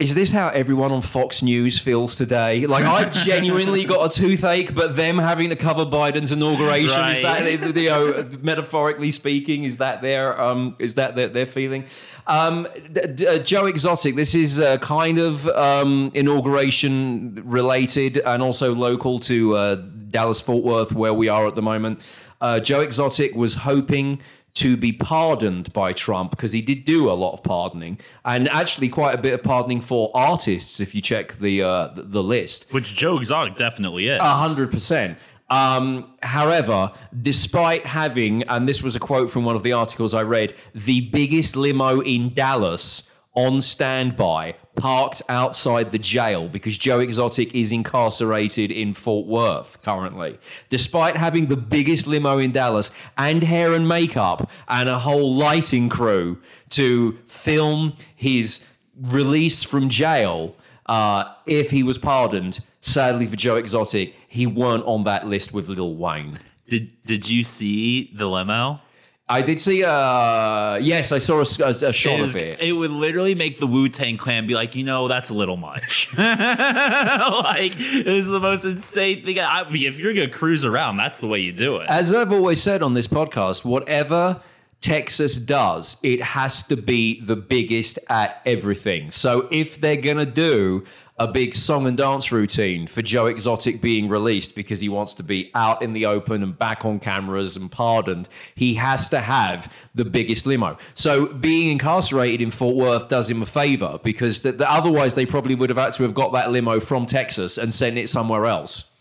is 0.00 0.16
this 0.16 0.32
how 0.32 0.48
everyone 0.48 0.90
on 0.90 1.00
Fox 1.00 1.42
News 1.42 1.78
feels 1.78 2.16
today? 2.16 2.66
Like 2.66 2.84
I've 2.84 3.12
genuinely 3.24 3.84
got 3.84 4.12
a 4.12 4.20
toothache, 4.20 4.74
but 4.74 4.96
them 4.96 5.16
having 5.16 5.50
to 5.50 5.56
cover 5.56 5.84
Biden's 5.86 6.32
inauguration 6.32 6.86
is 7.10 7.22
Right. 7.22 7.60
that 7.60 7.76
you 7.76 7.88
know, 7.88 8.28
metaphorically 8.42 9.12
speaking, 9.12 9.62
is 9.62 9.78
that 9.78 10.02
their 10.02 10.38
um, 10.40 10.74
is 10.80 10.96
that 10.96 11.14
their, 11.14 11.28
their 11.28 11.46
feeling? 11.46 11.84
Um, 12.26 12.66
d- 12.92 13.06
d- 13.14 13.26
uh, 13.28 13.38
Joe 13.38 13.66
Exotic, 13.66 14.16
this 14.16 14.34
is 14.34 14.58
uh, 14.58 14.78
kind 14.78 15.20
of 15.20 15.46
um, 15.48 16.10
inauguration 16.14 17.40
related 17.44 18.18
and 18.18 18.42
also 18.42 18.74
local 18.74 19.20
to 19.20 19.54
uh, 19.54 19.74
Dallas 20.10 20.40
Fort 20.40 20.64
Worth, 20.64 20.92
where 20.94 21.14
we 21.14 21.28
are 21.28 21.46
at 21.46 21.54
the 21.54 21.62
moment. 21.62 22.10
Uh, 22.40 22.58
Joe 22.58 22.80
Exotic 22.80 23.36
was 23.36 23.54
hoping 23.54 24.20
to 24.56 24.76
be 24.76 24.92
pardoned 24.92 25.72
by 25.72 25.92
Trump 25.92 26.30
because 26.30 26.52
he 26.52 26.62
did 26.62 26.84
do 26.84 27.10
a 27.10 27.12
lot 27.12 27.32
of 27.32 27.42
pardoning 27.42 27.98
and 28.24 28.48
actually 28.48 28.88
quite 28.88 29.14
a 29.14 29.20
bit 29.20 29.34
of 29.34 29.42
pardoning 29.42 29.80
for 29.80 30.10
artists 30.14 30.80
if 30.80 30.94
you 30.94 31.00
check 31.02 31.38
the 31.38 31.62
uh, 31.62 31.88
the- 31.94 32.22
list. 32.22 32.66
Which 32.72 32.94
Joe 32.96 33.18
Exotic 33.18 33.56
definitely 33.56 34.08
is. 34.08 34.18
A 34.20 34.24
hundred 34.24 34.70
percent. 34.70 35.18
Um, 35.48 36.14
however, 36.22 36.90
despite 37.22 37.86
having, 37.86 38.42
and 38.44 38.66
this 38.66 38.82
was 38.82 38.96
a 38.96 38.98
quote 38.98 39.30
from 39.30 39.44
one 39.44 39.54
of 39.54 39.62
the 39.62 39.72
articles 39.72 40.12
I 40.12 40.22
read, 40.22 40.54
the 40.74 41.02
biggest 41.02 41.54
limo 41.56 42.00
in 42.00 42.34
Dallas 42.34 43.08
on 43.36 43.60
standby, 43.60 44.56
parked 44.74 45.22
outside 45.28 45.92
the 45.92 45.98
jail 45.98 46.48
because 46.48 46.76
Joe 46.76 47.00
Exotic 47.00 47.54
is 47.54 47.70
incarcerated 47.70 48.70
in 48.70 48.94
Fort 48.94 49.26
Worth 49.26 49.80
currently. 49.82 50.38
Despite 50.68 51.16
having 51.16 51.46
the 51.46 51.56
biggest 51.56 52.06
limo 52.06 52.38
in 52.38 52.50
Dallas 52.50 52.92
and 53.16 53.42
hair 53.42 53.74
and 53.74 53.86
makeup 53.86 54.50
and 54.68 54.88
a 54.88 54.98
whole 54.98 55.34
lighting 55.34 55.88
crew 55.88 56.38
to 56.70 57.18
film 57.26 57.96
his 58.16 58.66
release 59.00 59.62
from 59.62 59.88
jail, 59.88 60.56
uh, 60.86 61.32
if 61.46 61.70
he 61.70 61.82
was 61.82 61.98
pardoned, 61.98 62.60
sadly 62.80 63.26
for 63.26 63.36
Joe 63.36 63.56
Exotic, 63.56 64.14
he 64.28 64.46
weren't 64.46 64.84
on 64.84 65.04
that 65.04 65.26
list 65.26 65.52
with 65.52 65.68
Lil 65.68 65.94
Wayne. 65.94 66.38
Did 66.68 66.90
Did 67.04 67.28
you 67.28 67.44
see 67.44 68.12
the 68.14 68.26
limo? 68.26 68.80
I 69.28 69.42
did 69.42 69.58
see. 69.58 69.82
Uh, 69.82 70.76
yes, 70.76 71.10
I 71.10 71.18
saw 71.18 71.38
a, 71.38 71.64
a- 71.64 71.88
a 71.88 71.92
shot 71.92 72.20
It, 72.20 72.24
of 72.24 72.36
it. 72.36 72.60
it 72.60 72.72
would 72.72 72.92
literally 72.92 73.34
make 73.34 73.58
the 73.58 73.66
Wu 73.66 73.88
Tang 73.88 74.16
Clan 74.16 74.46
be 74.46 74.54
like, 74.54 74.76
you 74.76 74.84
know, 74.84 75.08
that's 75.08 75.30
a 75.30 75.34
little 75.34 75.56
much. 75.56 76.12
like 76.16 77.74
it 77.76 78.06
was 78.06 78.26
the 78.28 78.38
most 78.40 78.64
insane 78.64 79.24
thing. 79.24 79.38
I 79.40 79.68
mean, 79.70 79.86
if 79.86 79.98
you're 79.98 80.14
gonna 80.14 80.28
cruise 80.30 80.64
around, 80.64 80.96
that's 80.96 81.20
the 81.20 81.26
way 81.26 81.40
you 81.40 81.52
do 81.52 81.76
it. 81.78 81.86
As 81.88 82.14
I've 82.14 82.32
always 82.32 82.62
said 82.62 82.82
on 82.82 82.94
this 82.94 83.06
podcast, 83.08 83.64
whatever 83.64 84.40
Texas 84.80 85.38
does, 85.38 85.98
it 86.02 86.22
has 86.22 86.62
to 86.68 86.76
be 86.76 87.20
the 87.20 87.36
biggest 87.36 87.98
at 88.08 88.40
everything. 88.46 89.10
So 89.10 89.48
if 89.50 89.80
they're 89.80 89.96
gonna 89.96 90.26
do 90.26 90.84
a 91.18 91.26
big 91.26 91.54
song 91.54 91.86
and 91.86 91.96
dance 91.96 92.30
routine 92.30 92.86
for 92.86 93.00
Joe 93.00 93.26
Exotic 93.26 93.80
being 93.80 94.06
released 94.08 94.54
because 94.54 94.80
he 94.80 94.90
wants 94.90 95.14
to 95.14 95.22
be 95.22 95.50
out 95.54 95.80
in 95.80 95.94
the 95.94 96.04
open 96.04 96.42
and 96.42 96.58
back 96.58 96.84
on 96.84 97.00
cameras 97.00 97.56
and 97.56 97.72
pardoned, 97.72 98.28
he 98.54 98.74
has 98.74 99.08
to 99.08 99.20
have 99.20 99.72
the 99.94 100.04
biggest 100.04 100.46
limo. 100.46 100.76
So 100.94 101.26
being 101.26 101.70
incarcerated 101.70 102.42
in 102.42 102.50
Fort 102.50 102.76
Worth 102.76 103.08
does 103.08 103.30
him 103.30 103.40
a 103.40 103.46
favor 103.46 103.98
because 104.04 104.42
th- 104.42 104.58
th- 104.58 104.68
otherwise 104.68 105.14
they 105.14 105.24
probably 105.24 105.54
would 105.54 105.70
have 105.70 105.78
had 105.78 105.94
to 105.94 106.02
have 106.02 106.12
got 106.12 106.32
that 106.34 106.50
limo 106.50 106.80
from 106.80 107.06
Texas 107.06 107.56
and 107.56 107.72
sent 107.72 107.96
it 107.96 108.10
somewhere 108.10 108.44
else. 108.44 108.92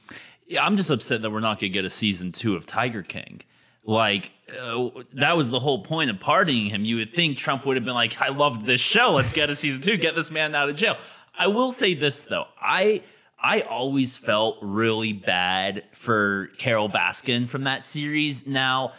Yeah, 0.48 0.66
I'm 0.66 0.78
just 0.78 0.92
upset 0.92 1.22
that 1.22 1.32
we're 1.32 1.42
not 1.42 1.60
gonna 1.60 1.70
get 1.70 1.84
a 1.84 1.90
season 1.90 2.32
two 2.32 2.56
of 2.56 2.66
Tiger 2.66 3.04
King. 3.04 3.42
Like 3.84 4.32
uh, 4.58 4.90
that 5.14 5.36
was 5.36 5.50
the 5.52 5.60
whole 5.60 5.84
point 5.84 6.10
of 6.10 6.20
pardoning 6.20 6.68
him. 6.68 6.86
You 6.86 6.98
would 6.98 7.14
think 7.14 7.38
Trump 7.38 7.66
would 7.66 7.76
have 7.78 7.84
been 7.84 7.94
like, 7.94 8.20
"I 8.22 8.30
loved 8.30 8.66
this 8.66 8.82
show. 8.82 9.14
Let's 9.14 9.34
get 9.34 9.50
a 9.50 9.56
season 9.56 9.82
two. 9.82 9.98
Get 9.98 10.16
this 10.16 10.32
man 10.32 10.56
out 10.56 10.70
of 10.70 10.76
jail." 10.76 10.98
I 11.38 11.48
will 11.48 11.72
say 11.72 11.94
this 11.94 12.26
though, 12.26 12.46
I 12.62 13.02
I 13.42 13.62
always 13.62 14.18
felt 14.18 14.58
really 14.62 15.14
bad 15.14 15.84
for 15.94 16.50
Carole 16.58 16.90
Baskin 16.90 17.48
from 17.48 17.64
that 17.66 17.86
series. 17.86 18.48
Now. 18.48 18.94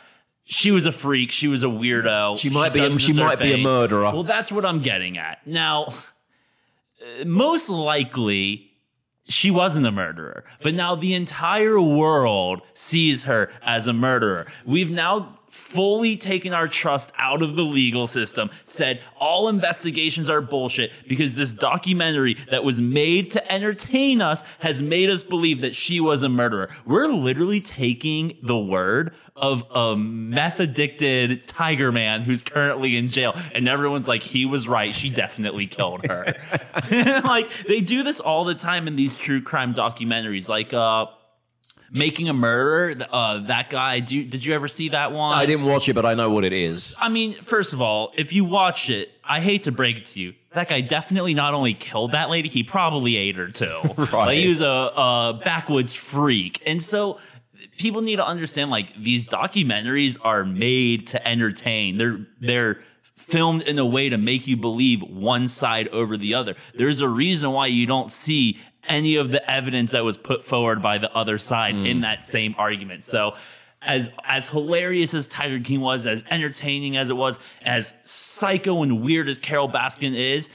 She 0.48 0.70
was 0.70 0.86
a 0.86 0.92
freak. 0.92 1.32
She 1.32 1.48
was 1.48 1.64
a 1.64 1.66
weirdo. 1.66 2.38
She 2.38 2.50
might 2.50 2.72
be 2.72 2.78
a- 2.78 2.96
she 3.00 3.12
might 3.12 3.40
be 3.40 3.54
a 3.54 3.56
murderer. 3.56 4.12
Well, 4.12 4.22
that's 4.22 4.52
what 4.52 4.64
I'm 4.64 4.80
getting 4.80 5.18
at. 5.18 5.44
Now, 5.44 5.88
most 7.26 7.68
likely, 7.68 8.65
she 9.28 9.50
wasn't 9.50 9.86
a 9.86 9.92
murderer, 9.92 10.44
but 10.62 10.74
now 10.74 10.94
the 10.94 11.14
entire 11.14 11.80
world 11.80 12.62
sees 12.72 13.24
her 13.24 13.50
as 13.62 13.88
a 13.88 13.92
murderer. 13.92 14.46
We've 14.64 14.90
now 14.90 15.38
fully 15.48 16.16
taken 16.16 16.52
our 16.52 16.68
trust 16.68 17.12
out 17.18 17.42
of 17.42 17.56
the 17.56 17.62
legal 17.62 18.06
system, 18.06 18.50
said 18.64 19.00
all 19.18 19.48
investigations 19.48 20.28
are 20.28 20.40
bullshit 20.40 20.92
because 21.08 21.34
this 21.34 21.50
documentary 21.50 22.36
that 22.50 22.62
was 22.62 22.80
made 22.80 23.30
to 23.30 23.52
entertain 23.52 24.20
us 24.20 24.44
has 24.58 24.82
made 24.82 25.08
us 25.08 25.22
believe 25.22 25.62
that 25.62 25.74
she 25.74 25.98
was 25.98 26.22
a 26.22 26.28
murderer. 26.28 26.68
We're 26.84 27.08
literally 27.08 27.60
taking 27.60 28.36
the 28.42 28.58
word 28.58 29.14
of 29.36 29.64
a 29.70 29.96
meth 29.96 30.60
addicted 30.60 31.46
tiger 31.46 31.92
man 31.92 32.22
who's 32.22 32.42
currently 32.42 32.96
in 32.96 33.08
jail. 33.08 33.34
And 33.54 33.68
everyone's 33.68 34.08
like 34.08 34.22
he 34.22 34.46
was 34.46 34.66
right. 34.66 34.94
She 34.94 35.10
definitely 35.10 35.66
killed 35.66 36.06
her. 36.06 36.34
Like 37.26 37.50
they 37.66 37.80
do 37.80 38.02
this 38.02 38.20
all 38.20 38.44
the 38.44 38.54
time 38.54 38.88
in 38.88 38.96
these 38.96 39.16
true 39.18 39.42
crime 39.42 39.74
documentaries. 39.74 40.48
Like 40.48 40.72
uh 40.72 41.06
making 41.90 42.28
a 42.28 42.32
murderer 42.32 42.94
uh 43.10 43.38
that 43.46 43.70
guy. 43.70 44.00
Do 44.00 44.16
you, 44.16 44.24
did 44.24 44.44
you 44.44 44.54
ever 44.54 44.68
see 44.68 44.90
that 44.90 45.12
one? 45.12 45.36
I 45.36 45.46
didn't 45.46 45.66
watch 45.66 45.88
it, 45.88 45.94
but 45.94 46.06
I 46.06 46.14
know 46.14 46.30
what 46.30 46.44
it 46.44 46.52
is. 46.52 46.94
I 46.98 47.08
mean, 47.08 47.34
first 47.42 47.72
of 47.72 47.82
all, 47.82 48.12
if 48.16 48.32
you 48.32 48.44
watch 48.44 48.90
it, 48.90 49.10
I 49.24 49.40
hate 49.40 49.64
to 49.64 49.72
break 49.72 49.96
it 49.96 50.06
to 50.06 50.20
you, 50.20 50.34
that 50.52 50.68
guy 50.68 50.80
definitely 50.80 51.34
not 51.34 51.52
only 51.52 51.74
killed 51.74 52.12
that 52.12 52.30
lady, 52.30 52.48
he 52.48 52.62
probably 52.62 53.16
ate 53.16 53.36
her 53.36 53.48
too. 53.48 53.80
Like 54.12 54.36
he 54.36 54.48
was 54.48 54.62
a, 54.62 54.66
a 54.66 55.40
backwoods 55.44 55.94
freak, 55.94 56.62
and 56.64 56.82
so 56.82 57.18
people 57.78 58.02
need 58.02 58.16
to 58.16 58.26
understand 58.26 58.70
like 58.70 58.94
these 59.00 59.26
documentaries 59.26 60.18
are 60.22 60.44
made 60.44 61.06
to 61.08 61.28
entertain. 61.28 61.96
They're 61.96 62.26
they're 62.40 62.80
filmed 63.16 63.62
in 63.62 63.78
a 63.78 63.86
way 63.86 64.08
to 64.08 64.18
make 64.18 64.46
you 64.46 64.56
believe 64.56 65.02
one 65.02 65.48
side 65.48 65.88
over 65.88 66.16
the 66.16 66.34
other. 66.34 66.54
There's 66.74 67.00
a 67.00 67.08
reason 67.08 67.50
why 67.50 67.66
you 67.66 67.86
don't 67.86 68.10
see 68.10 68.60
any 68.88 69.16
of 69.16 69.32
the 69.32 69.50
evidence 69.50 69.92
that 69.92 70.04
was 70.04 70.16
put 70.16 70.44
forward 70.44 70.80
by 70.80 70.98
the 70.98 71.12
other 71.12 71.38
side 71.38 71.74
in 71.74 71.98
mm. 71.98 72.02
that 72.02 72.24
same 72.24 72.54
argument. 72.58 73.02
So 73.02 73.34
as 73.82 74.10
as 74.24 74.48
hilarious 74.48 75.14
as 75.14 75.28
Tiger 75.28 75.60
King 75.60 75.80
was, 75.80 76.06
as 76.06 76.22
entertaining 76.30 76.96
as 76.96 77.10
it 77.10 77.16
was, 77.16 77.38
as 77.62 77.94
psycho 78.04 78.82
and 78.82 79.02
weird 79.02 79.28
as 79.28 79.38
Carole 79.38 79.68
Baskin 79.68 80.14
is, 80.14 80.50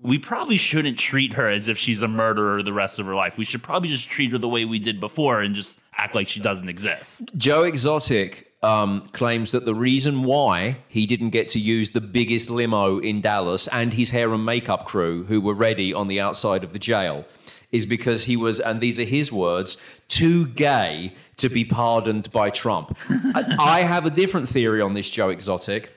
we 0.00 0.18
probably 0.18 0.56
shouldn't 0.56 0.98
treat 0.98 1.32
her 1.34 1.48
as 1.48 1.68
if 1.68 1.78
she's 1.78 2.02
a 2.02 2.08
murderer 2.08 2.62
the 2.62 2.72
rest 2.72 2.98
of 2.98 3.06
her 3.06 3.14
life. 3.14 3.36
We 3.36 3.44
should 3.44 3.62
probably 3.62 3.88
just 3.88 4.08
treat 4.08 4.32
her 4.32 4.38
the 4.38 4.48
way 4.48 4.64
we 4.64 4.78
did 4.78 5.00
before 5.00 5.40
and 5.40 5.54
just 5.54 5.78
act 5.96 6.14
like 6.14 6.28
she 6.28 6.40
doesn't 6.40 6.68
exist. 6.68 7.30
Joe 7.36 7.62
Exotic 7.62 8.52
um, 8.62 9.08
claims 9.12 9.52
that 9.52 9.64
the 9.64 9.74
reason 9.74 10.22
why 10.22 10.78
he 10.88 11.06
didn't 11.06 11.30
get 11.30 11.48
to 11.48 11.58
use 11.58 11.90
the 11.90 12.00
biggest 12.00 12.48
limo 12.48 12.98
in 12.98 13.20
Dallas 13.20 13.66
and 13.68 13.92
his 13.92 14.10
hair 14.10 14.32
and 14.32 14.44
makeup 14.44 14.86
crew, 14.86 15.24
who 15.24 15.40
were 15.40 15.54
ready 15.54 15.92
on 15.92 16.08
the 16.08 16.20
outside 16.20 16.62
of 16.64 16.72
the 16.72 16.78
jail, 16.78 17.24
is 17.72 17.86
because 17.86 18.24
he 18.24 18.36
was, 18.36 18.60
and 18.60 18.80
these 18.80 19.00
are 19.00 19.04
his 19.04 19.32
words, 19.32 19.82
too 20.08 20.46
gay 20.46 21.14
to 21.38 21.48
be 21.48 21.64
pardoned 21.64 22.30
by 22.30 22.50
Trump. 22.50 22.96
I, 23.08 23.56
I 23.58 23.82
have 23.82 24.06
a 24.06 24.10
different 24.10 24.48
theory 24.48 24.80
on 24.80 24.94
this, 24.94 25.10
Joe 25.10 25.30
Exotic. 25.30 25.90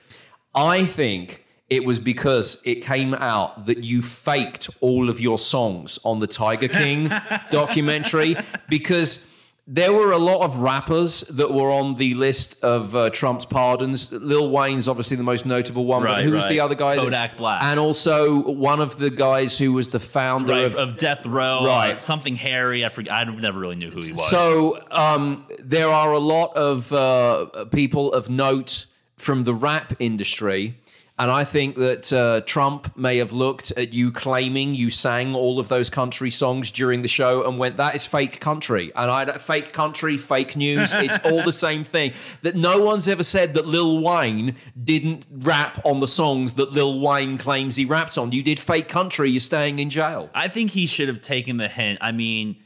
I 0.54 0.86
think 0.86 1.44
it 1.68 1.84
was 1.84 2.00
because 2.00 2.62
it 2.64 2.76
came 2.76 3.14
out 3.14 3.66
that 3.66 3.84
you 3.84 4.00
faked 4.00 4.70
all 4.80 5.10
of 5.10 5.20
your 5.20 5.38
songs 5.38 5.98
on 6.04 6.20
the 6.20 6.26
Tiger 6.26 6.68
King 6.68 7.10
documentary 7.50 8.36
because 8.68 9.28
there 9.68 9.92
were 9.92 10.12
a 10.12 10.18
lot 10.18 10.42
of 10.42 10.60
rappers 10.60 11.22
that 11.22 11.52
were 11.52 11.72
on 11.72 11.96
the 11.96 12.14
list 12.14 12.62
of 12.62 12.94
uh, 12.94 13.10
Trump's 13.10 13.44
pardons. 13.44 14.12
Lil 14.12 14.48
Wayne's 14.50 14.86
obviously 14.86 15.16
the 15.16 15.24
most 15.24 15.44
notable 15.44 15.84
one, 15.84 16.02
but 16.02 16.08
Right, 16.08 16.24
who 16.24 16.30
was 16.30 16.44
right. 16.44 16.50
the 16.50 16.60
other 16.60 16.76
guy? 16.76 16.94
that- 16.94 17.00
Kodak 17.02 17.36
Black. 17.36 17.62
And 17.64 17.80
also 17.80 18.42
one 18.42 18.80
of 18.80 18.96
the 18.98 19.10
guys 19.10 19.58
who 19.58 19.72
was 19.72 19.90
the 19.90 19.98
founder 19.98 20.52
Right, 20.52 20.64
of 20.66 20.76
of, 20.76 20.96
Death 20.96 21.26
Row, 21.26 21.64
Right. 21.66 21.94
uh, 21.94 21.96
something 21.96 22.36
Harry. 22.36 22.84
I 22.84 22.90
forget. 22.90 23.12
I 23.12 23.24
never 23.24 23.58
really 23.58 23.74
knew 23.74 23.90
who 23.90 24.00
he 24.02 24.12
was. 24.12 24.30
So 24.30 24.80
um, 24.92 25.46
there 25.58 25.88
are 25.88 26.12
a 26.12 26.18
lot 26.20 26.56
of 26.56 26.92
uh, 26.92 27.64
people 27.72 28.12
of 28.12 28.30
note 28.30 28.86
from 29.16 29.42
the 29.44 29.54
rap 29.54 29.94
industry. 29.98 30.78
And 31.18 31.30
I 31.30 31.44
think 31.44 31.76
that 31.76 32.12
uh, 32.12 32.42
Trump 32.42 32.94
may 32.94 33.16
have 33.18 33.32
looked 33.32 33.70
at 33.72 33.94
you 33.94 34.12
claiming 34.12 34.74
you 34.74 34.90
sang 34.90 35.34
all 35.34 35.58
of 35.58 35.68
those 35.68 35.88
country 35.88 36.28
songs 36.28 36.70
during 36.70 37.00
the 37.00 37.08
show 37.08 37.46
and 37.46 37.58
went, 37.58 37.78
"That 37.78 37.94
is 37.94 38.04
fake 38.06 38.38
country." 38.38 38.92
And 38.94 39.10
I 39.10 39.38
fake 39.38 39.72
country, 39.72 40.18
fake 40.18 40.56
news. 40.56 40.94
It's 41.06 41.18
all 41.24 41.44
the 41.44 41.52
same 41.52 41.84
thing. 41.84 42.14
That 42.42 42.56
no 42.56 42.80
one's 42.80 43.08
ever 43.08 43.22
said 43.22 43.54
that 43.54 43.66
Lil 43.66 44.00
Wayne 44.00 44.56
didn't 44.82 45.26
rap 45.30 45.80
on 45.84 46.00
the 46.00 46.06
songs 46.06 46.54
that 46.54 46.72
Lil 46.72 46.98
Wayne 47.00 47.38
claims 47.38 47.76
he 47.76 47.84
rapped 47.84 48.18
on. 48.18 48.32
You 48.32 48.42
did 48.42 48.58
fake 48.58 48.88
country. 48.88 49.30
You're 49.30 49.40
staying 49.40 49.78
in 49.78 49.88
jail. 49.88 50.30
I 50.34 50.48
think 50.48 50.72
he 50.72 50.86
should 50.86 51.08
have 51.08 51.22
taken 51.22 51.58
the 51.58 51.68
hint. 51.68 51.98
I 52.00 52.12
mean, 52.12 52.56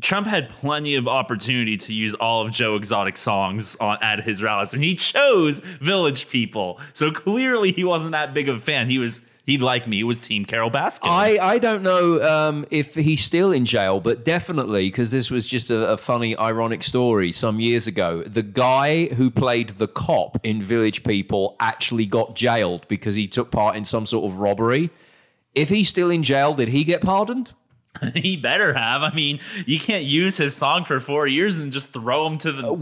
Trump 0.00 0.26
had 0.26 0.48
plenty 0.48 0.94
of 0.94 1.08
opportunity 1.08 1.76
to 1.76 1.94
use 1.94 2.14
all 2.14 2.42
of 2.42 2.50
Joe 2.52 2.76
Exotic 2.76 3.16
songs 3.16 3.76
on, 3.76 3.98
at 4.02 4.22
his 4.22 4.42
rallies, 4.42 4.74
and 4.74 4.82
he 4.82 4.94
chose 4.94 5.60
Village 5.60 6.28
People. 6.28 6.80
So 6.92 7.10
clearly, 7.10 7.72
he 7.72 7.84
wasn't 7.84 8.12
that 8.12 8.34
big 8.34 8.48
of 8.48 8.56
a 8.56 8.60
fan. 8.60 8.88
He 8.88 8.98
was 8.98 9.20
he 9.46 9.58
like 9.58 9.86
me. 9.86 10.02
Was 10.02 10.18
Team 10.18 10.44
Carole 10.44 10.72
Baskin. 10.72 11.08
I, 11.08 11.38
I 11.38 11.58
don't 11.58 11.82
know 11.84 12.20
um, 12.20 12.66
if 12.72 12.96
he's 12.96 13.22
still 13.22 13.52
in 13.52 13.64
jail, 13.64 14.00
but 14.00 14.24
definitely 14.24 14.88
because 14.88 15.12
this 15.12 15.30
was 15.30 15.46
just 15.46 15.70
a, 15.70 15.92
a 15.92 15.96
funny, 15.96 16.36
ironic 16.36 16.82
story 16.82 17.30
some 17.30 17.60
years 17.60 17.86
ago. 17.86 18.24
The 18.24 18.42
guy 18.42 19.06
who 19.06 19.30
played 19.30 19.78
the 19.78 19.86
cop 19.86 20.44
in 20.44 20.62
Village 20.62 21.04
People 21.04 21.54
actually 21.60 22.06
got 22.06 22.34
jailed 22.34 22.88
because 22.88 23.14
he 23.14 23.28
took 23.28 23.52
part 23.52 23.76
in 23.76 23.84
some 23.84 24.04
sort 24.04 24.24
of 24.28 24.40
robbery. 24.40 24.90
If 25.54 25.68
he's 25.68 25.88
still 25.88 26.10
in 26.10 26.24
jail, 26.24 26.52
did 26.52 26.68
he 26.68 26.82
get 26.82 27.00
pardoned? 27.00 27.52
he 28.14 28.36
better 28.36 28.74
have. 28.74 29.02
I 29.02 29.12
mean, 29.12 29.40
you 29.66 29.78
can't 29.78 30.04
use 30.04 30.36
his 30.36 30.56
song 30.56 30.84
for 30.84 31.00
four 31.00 31.26
years 31.26 31.58
and 31.58 31.72
just 31.72 31.92
throw 31.92 32.26
him 32.26 32.38
to 32.38 32.52
the. 32.52 32.68
Uh, 32.68 32.72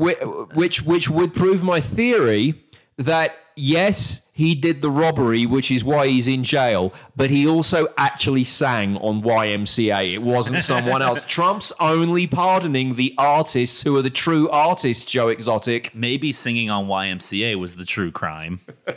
which 0.55 0.83
which 0.83 1.09
would 1.11 1.35
prove 1.35 1.63
my 1.63 1.81
theory 1.81 2.63
that 2.99 3.37
yes, 3.57 4.23
he 4.33 4.57
did 4.57 4.83
the 4.83 4.91
robbery, 4.91 5.47
which 5.47 5.71
is 5.71 5.85
why 5.85 6.09
he's 6.09 6.27
in 6.27 6.43
jail, 6.43 6.93
but 7.15 7.31
he 7.31 7.47
also 7.47 7.87
actually 7.97 8.43
sang 8.43 8.97
on 8.97 9.23
YMCA. 9.23 10.15
It 10.15 10.23
wasn't 10.23 10.63
someone 10.63 11.03
else. 11.03 11.23
Trump's 11.23 11.73
only 11.79 12.27
pardoning 12.27 12.97
the 12.97 13.15
artists 13.17 13.83
who 13.83 13.97
are 13.97 14.03
the 14.03 14.11
true 14.11 14.49
artists, 14.51 15.05
Joe 15.05 15.29
Exotic. 15.29 15.95
Maybe 15.95 16.33
singing 16.33 16.69
on 16.69 16.89
YMCA 16.89 17.55
was 17.59 17.77
the 17.77 17.85
true 17.85 18.11
crime. 18.11 18.61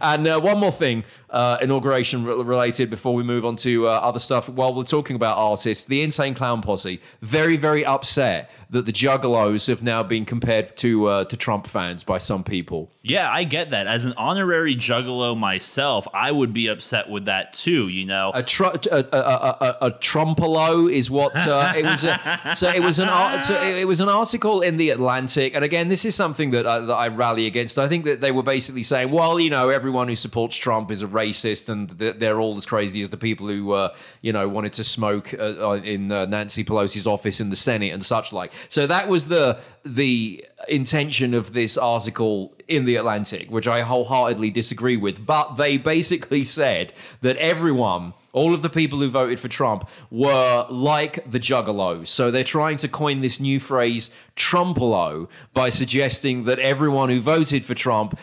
And 0.00 0.26
uh, 0.26 0.40
one 0.40 0.58
more 0.58 0.72
thing, 0.72 1.04
uh, 1.30 1.58
inauguration 1.60 2.24
re- 2.24 2.42
related 2.42 2.90
before 2.90 3.14
we 3.14 3.22
move 3.22 3.44
on 3.44 3.56
to 3.56 3.88
uh, 3.88 3.90
other 3.90 4.18
stuff. 4.18 4.48
While 4.48 4.74
we're 4.74 4.84
talking 4.84 5.16
about 5.16 5.38
artists, 5.38 5.84
the 5.86 6.02
Insane 6.02 6.34
Clown 6.34 6.62
Posse 6.62 7.00
very 7.22 7.56
very 7.56 7.84
upset 7.84 8.50
that 8.70 8.86
the 8.86 8.92
Juggalos 8.92 9.68
have 9.68 9.82
now 9.82 10.02
been 10.02 10.24
compared 10.24 10.76
to 10.78 11.06
uh, 11.06 11.24
to 11.26 11.36
Trump 11.36 11.66
fans 11.66 12.04
by 12.04 12.18
some 12.18 12.42
people. 12.44 12.90
Yeah, 13.02 13.30
I 13.30 13.43
get 13.44 13.70
that. 13.70 13.86
As 13.86 14.04
an 14.04 14.14
honorary 14.16 14.76
juggalo 14.76 15.36
myself, 15.36 16.06
I 16.12 16.30
would 16.30 16.52
be 16.52 16.68
upset 16.68 17.08
with 17.08 17.26
that 17.26 17.52
too. 17.52 17.88
You 17.88 18.06
know, 18.06 18.32
A, 18.34 18.42
tr- 18.42 18.64
a, 18.64 18.78
a, 18.92 19.18
a, 19.18 19.76
a, 19.82 19.90
trumpolo 19.92 20.92
is 20.92 21.10
what 21.10 21.36
uh, 21.36 21.72
it 21.76 21.84
was. 21.84 22.04
A, 22.04 22.40
so 22.54 22.70
it 22.70 22.82
was 22.82 22.98
an 22.98 23.08
art, 23.08 23.42
so 23.42 23.60
it 23.62 23.86
was 23.86 24.00
an 24.00 24.08
article 24.08 24.60
in 24.60 24.76
the 24.76 24.90
Atlantic, 24.90 25.54
and 25.54 25.64
again, 25.64 25.88
this 25.88 26.04
is 26.04 26.14
something 26.14 26.50
that 26.50 26.66
I, 26.66 26.80
that 26.80 26.94
I 26.94 27.08
rally 27.08 27.46
against. 27.46 27.78
I 27.78 27.88
think 27.88 28.04
that 28.04 28.20
they 28.20 28.30
were 28.30 28.42
basically 28.42 28.82
saying, 28.82 29.10
well, 29.10 29.38
you 29.38 29.50
know, 29.50 29.68
everyone 29.68 30.08
who 30.08 30.14
supports 30.14 30.56
Trump 30.56 30.90
is 30.90 31.02
a 31.02 31.06
racist, 31.06 31.68
and 31.68 31.98
th- 31.98 32.16
they're 32.18 32.40
all 32.40 32.56
as 32.56 32.66
crazy 32.66 33.02
as 33.02 33.10
the 33.10 33.16
people 33.16 33.46
who, 33.46 33.72
uh, 33.72 33.94
you 34.22 34.32
know, 34.32 34.48
wanted 34.48 34.72
to 34.74 34.84
smoke 34.84 35.34
uh, 35.34 35.70
uh, 35.70 35.80
in 35.84 36.10
uh, 36.10 36.26
Nancy 36.26 36.64
Pelosi's 36.64 37.06
office 37.06 37.40
in 37.40 37.50
the 37.50 37.56
Senate 37.56 37.92
and 37.92 38.04
such 38.04 38.32
like. 38.32 38.52
So 38.68 38.86
that 38.86 39.08
was 39.08 39.28
the 39.28 39.58
the 39.84 40.44
intention 40.68 41.34
of 41.34 41.52
this 41.52 41.76
article 41.76 42.53
in 42.68 42.84
the 42.84 42.96
Atlantic, 42.96 43.50
which 43.50 43.68
I 43.68 43.82
wholeheartedly 43.82 44.50
disagree 44.50 44.96
with. 44.96 45.24
But 45.24 45.54
they 45.56 45.76
basically 45.76 46.44
said 46.44 46.92
that 47.20 47.36
everyone, 47.36 48.14
all 48.32 48.54
of 48.54 48.62
the 48.62 48.68
people 48.68 48.98
who 49.00 49.08
voted 49.08 49.40
for 49.40 49.48
Trump, 49.48 49.88
were 50.10 50.66
like 50.70 51.30
the 51.30 51.40
Juggalos. 51.40 52.08
So 52.08 52.30
they're 52.30 52.44
trying 52.44 52.78
to 52.78 52.88
coin 52.88 53.20
this 53.20 53.40
new 53.40 53.60
phrase, 53.60 54.14
Trumpalo, 54.36 55.28
by 55.52 55.68
suggesting 55.68 56.44
that 56.44 56.58
everyone 56.58 57.10
who 57.10 57.20
voted 57.20 57.64
for 57.64 57.74
Trump 57.74 58.18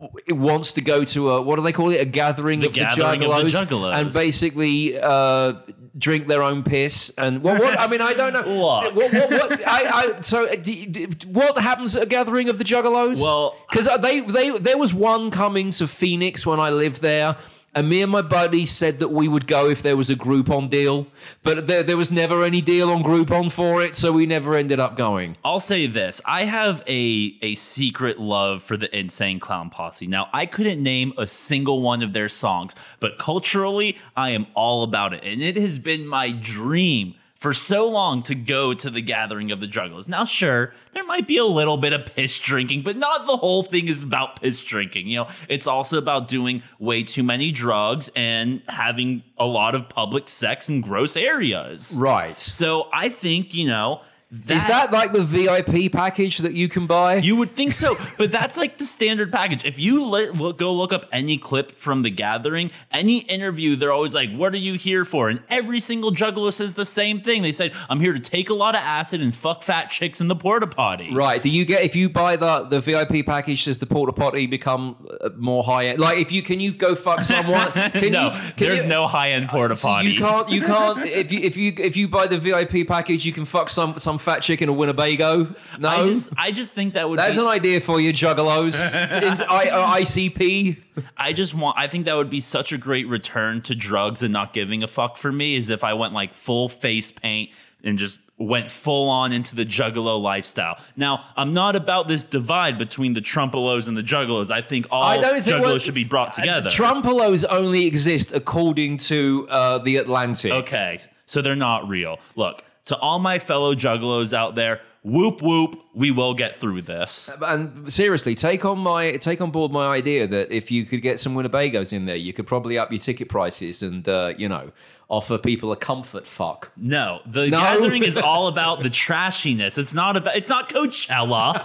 w- 0.00 0.34
wants 0.34 0.74
to 0.74 0.80
go 0.80 1.04
to 1.04 1.30
a 1.30 1.42
what 1.42 1.56
do 1.56 1.62
they 1.62 1.72
call 1.72 1.90
it? 1.90 2.00
A 2.00 2.04
gathering, 2.04 2.64
of, 2.64 2.72
gathering 2.72 3.20
the 3.20 3.30
of 3.30 3.42
the 3.42 3.48
juggalos, 3.48 3.66
juggalos. 3.66 3.94
and 3.94 4.12
basically 4.12 4.98
uh, 4.98 5.54
drink 5.96 6.26
their 6.26 6.42
own 6.42 6.62
piss. 6.62 7.12
And 7.18 7.42
well, 7.42 7.58
what 7.58 7.78
I 7.78 7.86
mean, 7.86 8.00
I 8.00 8.14
don't 8.14 8.32
know. 8.32 8.40
Look. 8.46 8.94
What, 8.94 9.12
what, 9.12 9.30
what, 9.30 9.66
I, 9.66 9.90
I, 10.16 10.20
so, 10.20 10.48
uh, 10.48 10.56
do, 10.56 10.86
do, 10.86 11.08
what 11.28 11.58
happens 11.58 11.96
at 11.96 12.04
a 12.04 12.06
gathering 12.06 12.48
of 12.48 12.58
the 12.58 12.64
Juggalos? 12.64 13.20
Well- 13.22 13.56
because 13.68 13.88
they, 14.00 14.20
they, 14.20 14.50
there 14.58 14.78
was 14.78 14.94
one 14.94 15.30
coming 15.30 15.70
to 15.72 15.86
Phoenix 15.86 16.46
when 16.46 16.60
I 16.60 16.70
lived 16.70 17.02
there. 17.02 17.36
And 17.78 17.88
me 17.88 18.02
and 18.02 18.10
my 18.10 18.22
buddy 18.22 18.66
said 18.66 18.98
that 18.98 19.12
we 19.12 19.28
would 19.28 19.46
go 19.46 19.70
if 19.70 19.82
there 19.82 19.96
was 19.96 20.10
a 20.10 20.16
Groupon 20.16 20.68
deal, 20.68 21.06
but 21.44 21.68
there, 21.68 21.84
there 21.84 21.96
was 21.96 22.10
never 22.10 22.42
any 22.42 22.60
deal 22.60 22.90
on 22.90 23.04
Groupon 23.04 23.52
for 23.52 23.84
it, 23.84 23.94
so 23.94 24.10
we 24.10 24.26
never 24.26 24.56
ended 24.56 24.80
up 24.80 24.96
going. 24.96 25.36
I'll 25.44 25.60
say 25.60 25.86
this: 25.86 26.20
I 26.24 26.42
have 26.42 26.82
a 26.88 27.38
a 27.40 27.54
secret 27.54 28.18
love 28.18 28.64
for 28.64 28.76
the 28.76 28.92
Insane 28.98 29.38
Clown 29.38 29.70
Posse. 29.70 30.08
Now, 30.08 30.28
I 30.32 30.44
couldn't 30.44 30.82
name 30.82 31.12
a 31.16 31.28
single 31.28 31.80
one 31.80 32.02
of 32.02 32.12
their 32.12 32.28
songs, 32.28 32.74
but 32.98 33.16
culturally, 33.16 33.96
I 34.16 34.30
am 34.30 34.48
all 34.54 34.82
about 34.82 35.14
it, 35.14 35.22
and 35.22 35.40
it 35.40 35.56
has 35.56 35.78
been 35.78 36.04
my 36.04 36.32
dream 36.32 37.14
for 37.38 37.54
so 37.54 37.88
long 37.88 38.22
to 38.24 38.34
go 38.34 38.74
to 38.74 38.90
the 38.90 39.00
gathering 39.00 39.52
of 39.52 39.60
the 39.60 39.66
Juggalos. 39.66 40.08
Now, 40.08 40.24
sure, 40.24 40.74
there 40.92 41.04
might 41.04 41.28
be 41.28 41.38
a 41.38 41.44
little 41.44 41.76
bit 41.76 41.92
of 41.92 42.06
piss 42.06 42.38
drinking, 42.40 42.82
but 42.82 42.96
not 42.96 43.26
the 43.26 43.36
whole 43.36 43.62
thing 43.62 43.86
is 43.86 44.02
about 44.02 44.40
piss 44.40 44.62
drinking. 44.64 45.06
You 45.06 45.18
know, 45.18 45.28
it's 45.48 45.68
also 45.68 45.98
about 45.98 46.26
doing 46.26 46.64
way 46.80 47.04
too 47.04 47.22
many 47.22 47.52
drugs 47.52 48.10
and 48.16 48.60
having 48.68 49.22
a 49.38 49.46
lot 49.46 49.76
of 49.76 49.88
public 49.88 50.28
sex 50.28 50.68
in 50.68 50.80
gross 50.80 51.16
areas. 51.16 51.96
Right. 51.98 52.38
So 52.40 52.88
I 52.92 53.08
think, 53.08 53.54
you 53.54 53.68
know, 53.68 54.00
Is 54.30 54.66
that 54.66 54.92
like 54.92 55.12
the 55.12 55.22
VIP 55.24 55.90
package 55.90 56.38
that 56.38 56.52
you 56.52 56.68
can 56.68 56.86
buy? 56.86 57.16
you 57.16 57.34
would 57.36 57.56
think 57.56 57.72
so, 57.72 57.96
but 58.18 58.30
that's 58.30 58.58
like 58.58 58.76
the 58.76 58.84
standard 58.84 59.32
package. 59.32 59.64
If 59.64 59.78
you 59.78 60.04
li- 60.04 60.28
look, 60.28 60.58
go 60.58 60.70
look 60.74 60.92
up 60.92 61.06
any 61.12 61.38
clip 61.38 61.70
from 61.70 62.02
the 62.02 62.10
gathering, 62.10 62.70
any 62.92 63.20
interview, 63.20 63.74
they're 63.74 63.90
always 63.92 64.12
like, 64.14 64.30
"What 64.34 64.52
are 64.52 64.58
you 64.58 64.74
here 64.74 65.06
for?" 65.06 65.30
And 65.30 65.40
every 65.48 65.80
single 65.80 66.12
juggalo 66.12 66.52
says 66.52 66.74
the 66.74 66.84
same 66.84 67.22
thing. 67.22 67.40
They 67.40 67.52
said, 67.52 67.72
"I'm 67.88 68.00
here 68.00 68.12
to 68.12 68.18
take 68.18 68.50
a 68.50 68.54
lot 68.54 68.74
of 68.74 68.82
acid 68.82 69.22
and 69.22 69.34
fuck 69.34 69.62
fat 69.62 69.86
chicks 69.90 70.20
in 70.20 70.28
the 70.28 70.36
porta 70.36 70.66
potty." 70.66 71.14
Right. 71.14 71.40
Do 71.40 71.48
you 71.48 71.64
get 71.64 71.82
if 71.84 71.96
you 71.96 72.10
buy 72.10 72.36
the 72.36 72.64
the 72.64 72.80
VIP 72.82 73.24
package? 73.24 73.64
Does 73.64 73.78
the 73.78 73.86
porta 73.86 74.12
potty 74.12 74.46
become 74.46 75.06
uh, 75.22 75.30
more 75.38 75.64
high 75.64 75.86
end? 75.86 76.00
Like, 76.00 76.18
if 76.18 76.32
you 76.32 76.42
can 76.42 76.60
you 76.60 76.74
go 76.74 76.94
fuck 76.94 77.22
someone? 77.22 77.72
Can 77.92 78.12
no, 78.12 78.26
you, 78.26 78.30
can 78.32 78.52
there's 78.58 78.82
you- 78.82 78.88
no 78.90 79.06
high 79.06 79.30
end 79.30 79.48
porta 79.48 79.74
So 79.74 79.88
potties. 79.88 80.12
you 80.12 80.18
can't. 80.18 80.48
You 80.50 80.60
can't. 80.62 81.06
If 81.06 81.32
you 81.32 81.40
if 81.40 81.56
you 81.56 81.72
if 81.78 81.96
you 81.96 82.08
buy 82.08 82.26
the 82.26 82.36
VIP 82.38 82.86
package, 82.86 83.24
you 83.24 83.32
can 83.32 83.46
fuck 83.46 83.70
some 83.70 83.98
some 83.98 84.17
some 84.18 84.34
fat 84.34 84.40
chick 84.40 84.62
in 84.62 84.68
a 84.68 84.72
Winnebago? 84.72 85.54
No. 85.78 85.88
I 85.88 86.04
just 86.04 86.32
I 86.36 86.50
just 86.50 86.72
think 86.72 86.94
that 86.94 87.08
would 87.08 87.18
That's 87.18 87.36
be, 87.36 87.42
an 87.42 87.48
idea 87.48 87.80
for 87.80 88.00
you, 88.00 88.12
juggalos. 88.12 88.74
I- 89.48 89.68
uh, 89.68 89.96
ICP. 89.96 90.78
I 91.16 91.32
just 91.32 91.54
want 91.54 91.78
I 91.78 91.86
think 91.86 92.06
that 92.06 92.16
would 92.16 92.30
be 92.30 92.40
such 92.40 92.72
a 92.72 92.78
great 92.78 93.08
return 93.08 93.62
to 93.62 93.74
drugs 93.74 94.22
and 94.22 94.32
not 94.32 94.52
giving 94.52 94.82
a 94.82 94.86
fuck 94.86 95.16
for 95.16 95.32
me 95.32 95.56
is 95.56 95.70
if 95.70 95.84
I 95.84 95.94
went 95.94 96.14
like 96.14 96.34
full 96.34 96.68
face 96.68 97.12
paint 97.12 97.50
and 97.84 97.98
just 97.98 98.18
went 98.38 98.70
full 98.70 99.10
on 99.10 99.32
into 99.32 99.56
the 99.56 99.66
juggalo 99.66 100.20
lifestyle. 100.20 100.80
Now, 100.96 101.24
I'm 101.36 101.52
not 101.52 101.74
about 101.74 102.06
this 102.06 102.24
divide 102.24 102.78
between 102.78 103.12
the 103.12 103.20
Trumpelos 103.20 103.88
and 103.88 103.96
the 103.96 104.02
juggalos. 104.02 104.50
I 104.50 104.62
think 104.62 104.86
all 104.90 105.02
I 105.02 105.20
don't 105.20 105.42
think 105.42 105.56
juggalos 105.56 105.62
well, 105.62 105.78
should 105.78 105.94
be 105.94 106.04
brought 106.04 106.34
together. 106.34 106.70
Trumpelos 106.70 107.44
only 107.50 107.86
exist 107.86 108.32
according 108.32 108.98
to 108.98 109.48
uh, 109.50 109.78
the 109.78 109.96
Atlantic. 109.96 110.52
Okay, 110.52 111.00
so 111.26 111.42
they're 111.42 111.56
not 111.56 111.88
real. 111.88 112.18
Look, 112.36 112.62
to 112.88 112.96
all 112.98 113.18
my 113.18 113.38
fellow 113.38 113.74
juggalos 113.74 114.32
out 114.32 114.54
there, 114.54 114.80
whoop 115.02 115.40
whoop, 115.42 115.80
we 115.94 116.10
will 116.10 116.34
get 116.34 116.54
through 116.54 116.82
this. 116.82 117.30
And 117.42 117.90
seriously, 117.92 118.34
take 118.34 118.64
on 118.64 118.78
my 118.78 119.16
take 119.16 119.40
on 119.40 119.50
board 119.50 119.72
my 119.72 119.86
idea 119.86 120.26
that 120.26 120.50
if 120.52 120.70
you 120.70 120.84
could 120.84 121.02
get 121.02 121.18
some 121.18 121.34
Winnebagos 121.34 121.92
in 121.92 122.04
there, 122.06 122.16
you 122.16 122.32
could 122.32 122.46
probably 122.46 122.78
up 122.78 122.90
your 122.92 122.98
ticket 123.00 123.28
prices 123.28 123.82
and 123.82 124.08
uh, 124.08 124.34
you 124.36 124.48
know 124.48 124.70
offer 125.10 125.38
people 125.38 125.72
a 125.72 125.76
comfort 125.76 126.26
fuck. 126.26 126.70
No, 126.76 127.20
the 127.24 127.48
No. 127.48 127.58
gathering 127.58 128.04
is 128.04 128.16
all 128.18 128.46
about 128.48 128.82
the 128.82 128.90
trashiness. 128.90 129.78
It's 129.78 129.94
not 129.94 130.16
about. 130.16 130.36
It's 130.36 130.48
not 130.50 130.68
Coachella. 130.68 131.62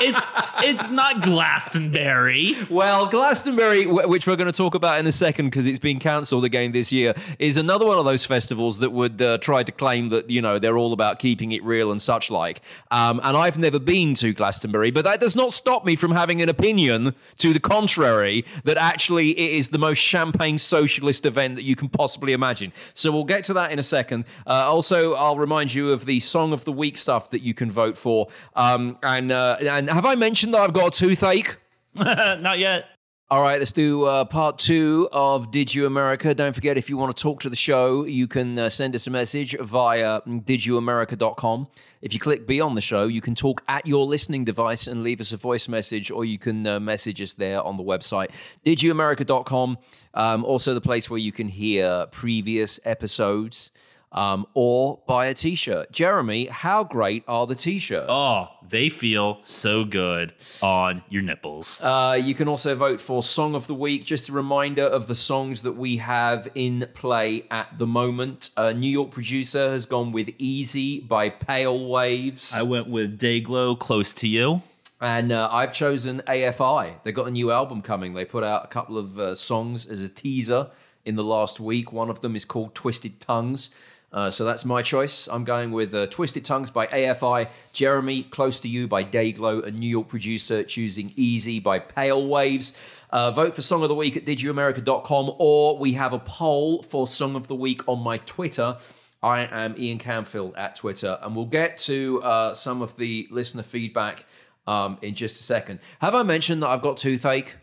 it's 0.00 0.30
it's 0.64 0.90
not 0.90 1.22
Glastonbury. 1.22 2.56
Well, 2.70 3.06
Glastonbury, 3.06 3.84
wh- 3.84 4.08
which 4.08 4.26
we're 4.26 4.36
going 4.36 4.50
to 4.50 4.56
talk 4.56 4.74
about 4.74 4.98
in 4.98 5.06
a 5.06 5.12
second 5.12 5.46
because 5.46 5.66
it's 5.66 5.78
been 5.78 5.98
cancelled 5.98 6.44
again 6.44 6.72
this 6.72 6.92
year, 6.92 7.14
is 7.38 7.56
another 7.56 7.84
one 7.86 7.98
of 7.98 8.04
those 8.04 8.24
festivals 8.24 8.78
that 8.78 8.90
would 8.90 9.20
uh, 9.20 9.38
try 9.38 9.62
to 9.62 9.72
claim 9.72 10.08
that 10.10 10.30
you 10.30 10.40
know 10.40 10.58
they're 10.58 10.78
all 10.78 10.92
about 10.92 11.18
keeping 11.18 11.52
it 11.52 11.62
real 11.64 11.90
and 11.90 12.00
such 12.00 12.30
like. 12.30 12.62
Um, 12.90 13.20
and 13.22 13.36
I've 13.36 13.58
never 13.58 13.78
been 13.78 14.14
to 14.14 14.32
Glastonbury, 14.32 14.90
but 14.90 15.04
that 15.04 15.20
does 15.20 15.36
not 15.36 15.52
stop 15.52 15.84
me 15.84 15.96
from 15.96 16.10
having 16.10 16.42
an 16.42 16.48
opinion 16.48 17.14
to 17.38 17.52
the 17.52 17.60
contrary 17.60 18.44
that 18.64 18.76
actually 18.76 19.30
it 19.30 19.52
is 19.52 19.70
the 19.70 19.78
most 19.78 19.98
champagne 19.98 20.58
socialist 20.58 21.26
event 21.26 21.56
that 21.56 21.64
you 21.64 21.76
can 21.76 21.88
possibly 21.88 22.32
imagine. 22.32 22.72
So 22.94 23.10
we'll 23.10 23.24
get 23.24 23.44
to 23.44 23.54
that 23.54 23.72
in 23.72 23.78
a 23.78 23.82
second. 23.82 24.24
Uh, 24.46 24.64
also, 24.66 25.14
I'll 25.14 25.38
remind 25.38 25.72
you 25.72 25.90
of 25.90 26.06
the 26.06 26.20
song 26.20 26.52
of 26.52 26.64
the 26.64 26.72
week 26.72 26.96
stuff 26.96 27.30
that 27.30 27.42
you 27.42 27.54
can 27.54 27.70
vote 27.70 27.98
for. 27.98 28.28
Um, 28.54 28.98
and 29.02 29.32
uh, 29.32 29.56
and 29.60 29.90
have 29.90 30.06
I 30.06 30.14
mentioned 30.14 30.54
that 30.54 30.60
I've 30.60 30.72
got 30.72 30.94
a 30.94 30.98
toothache? 30.98 31.56
not 31.94 32.58
yet. 32.58 32.95
All 33.28 33.42
right, 33.42 33.58
let's 33.58 33.72
do 33.72 34.04
uh, 34.04 34.24
part 34.24 34.56
two 34.56 35.08
of 35.10 35.50
Did 35.50 35.74
You 35.74 35.86
America. 35.86 36.32
Don't 36.32 36.54
forget, 36.54 36.78
if 36.78 36.88
you 36.88 36.96
want 36.96 37.16
to 37.16 37.20
talk 37.20 37.40
to 37.40 37.50
the 37.50 37.56
show, 37.56 38.04
you 38.04 38.28
can 38.28 38.56
uh, 38.56 38.68
send 38.68 38.94
us 38.94 39.08
a 39.08 39.10
message 39.10 39.56
via 39.58 40.20
didyouamerica.com. 40.20 41.66
If 42.02 42.14
you 42.14 42.20
click 42.20 42.46
Beyond 42.46 42.76
the 42.76 42.80
Show, 42.80 43.08
you 43.08 43.20
can 43.20 43.34
talk 43.34 43.64
at 43.66 43.84
your 43.84 44.06
listening 44.06 44.44
device 44.44 44.86
and 44.86 45.02
leave 45.02 45.20
us 45.20 45.32
a 45.32 45.38
voice 45.38 45.66
message, 45.66 46.12
or 46.12 46.24
you 46.24 46.38
can 46.38 46.68
uh, 46.68 46.78
message 46.78 47.20
us 47.20 47.34
there 47.34 47.60
on 47.60 47.76
the 47.76 47.82
website, 47.82 48.30
didyouamerica.com. 48.64 49.78
Um, 50.14 50.44
also, 50.44 50.72
the 50.72 50.80
place 50.80 51.10
where 51.10 51.18
you 51.18 51.32
can 51.32 51.48
hear 51.48 52.06
previous 52.12 52.78
episodes 52.84 53.72
um, 54.12 54.46
or 54.54 55.00
buy 55.06 55.26
a 55.26 55.34
t 55.34 55.54
shirt. 55.54 55.92
Jeremy, 55.92 56.46
how 56.46 56.84
great 56.84 57.24
are 57.28 57.46
the 57.46 57.54
t 57.54 57.78
shirts? 57.78 58.06
Oh, 58.08 58.48
they 58.68 58.88
feel 58.88 59.38
so 59.42 59.84
good 59.84 60.32
on 60.62 61.02
your 61.08 61.22
nipples. 61.22 61.80
Uh, 61.82 62.18
you 62.20 62.34
can 62.34 62.48
also 62.48 62.74
vote 62.74 63.00
for 63.00 63.22
Song 63.22 63.54
of 63.54 63.66
the 63.66 63.74
Week. 63.74 64.04
Just 64.04 64.28
a 64.28 64.32
reminder 64.32 64.84
of 64.84 65.06
the 65.06 65.14
songs 65.14 65.62
that 65.62 65.72
we 65.72 65.98
have 65.98 66.48
in 66.54 66.88
play 66.94 67.44
at 67.50 67.78
the 67.78 67.86
moment. 67.86 68.50
A 68.56 68.72
New 68.72 68.90
York 68.90 69.10
producer 69.10 69.70
has 69.70 69.86
gone 69.86 70.12
with 70.12 70.30
Easy 70.38 71.00
by 71.00 71.28
Pale 71.28 71.88
Waves. 71.88 72.54
I 72.54 72.62
went 72.62 72.88
with 72.88 73.18
Dayglow, 73.18 73.78
close 73.78 74.14
to 74.14 74.28
you. 74.28 74.62
and 75.00 75.30
uh, 75.30 75.48
I've 75.52 75.72
chosen 75.74 76.22
AFI. 76.26 77.02
They've 77.02 77.14
got 77.14 77.28
a 77.28 77.30
new 77.30 77.50
album 77.50 77.82
coming. 77.82 78.14
They 78.14 78.24
put 78.24 78.44
out 78.44 78.64
a 78.64 78.68
couple 78.68 78.96
of 78.96 79.18
uh, 79.18 79.34
songs 79.34 79.84
as 79.86 80.02
a 80.02 80.08
teaser 80.08 80.68
in 81.04 81.16
the 81.16 81.22
last 81.24 81.60
week. 81.60 81.92
One 81.92 82.08
of 82.08 82.20
them 82.22 82.34
is 82.34 82.44
called 82.46 82.74
Twisted 82.74 83.20
Tongues. 83.20 83.70
Uh, 84.16 84.30
so 84.30 84.46
that's 84.46 84.64
my 84.64 84.80
choice. 84.80 85.28
I'm 85.28 85.44
going 85.44 85.72
with 85.72 85.92
uh, 85.92 86.06
Twisted 86.06 86.42
Tongues 86.42 86.70
by 86.70 86.86
AFI, 86.86 87.48
Jeremy, 87.74 88.22
Close 88.22 88.60
to 88.60 88.68
You 88.68 88.88
by 88.88 89.04
Dayglow, 89.04 89.66
a 89.66 89.70
New 89.70 89.88
York 89.88 90.08
producer 90.08 90.64
choosing 90.64 91.12
Easy 91.16 91.60
by 91.60 91.78
Pale 91.78 92.26
Waves. 92.26 92.78
Uh, 93.10 93.30
vote 93.30 93.54
for 93.54 93.60
Song 93.60 93.82
of 93.82 93.90
the 93.90 93.94
Week 93.94 94.16
at 94.16 94.24
didyouamerica.com 94.24 95.34
or 95.38 95.76
we 95.76 95.92
have 95.92 96.14
a 96.14 96.18
poll 96.18 96.82
for 96.82 97.06
Song 97.06 97.36
of 97.36 97.46
the 97.46 97.54
Week 97.54 97.86
on 97.86 98.00
my 98.00 98.16
Twitter. 98.16 98.78
I 99.22 99.40
am 99.40 99.74
Ian 99.78 99.98
Camfield 99.98 100.56
at 100.56 100.76
Twitter, 100.76 101.18
and 101.20 101.36
we'll 101.36 101.44
get 101.44 101.76
to 101.78 102.22
uh, 102.22 102.54
some 102.54 102.80
of 102.80 102.96
the 102.96 103.28
listener 103.30 103.62
feedback 103.62 104.24
um, 104.66 104.96
in 105.02 105.14
just 105.14 105.40
a 105.42 105.44
second. 105.44 105.78
Have 106.00 106.14
I 106.14 106.22
mentioned 106.22 106.62
that 106.62 106.68
I've 106.68 106.82
got 106.82 106.96
toothache? 106.96 107.54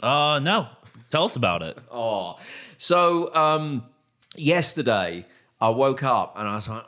Uh, 0.00 0.40
no. 0.42 0.66
Tell 1.10 1.22
us 1.22 1.36
about 1.36 1.62
it. 1.62 1.78
Oh, 1.90 2.38
so 2.78 3.32
um, 3.32 3.84
yesterday 4.34 5.26
I 5.62 5.68
woke 5.68 6.02
up 6.02 6.36
and 6.38 6.48
I 6.48 6.54
was 6.54 6.68
like, 6.68 6.86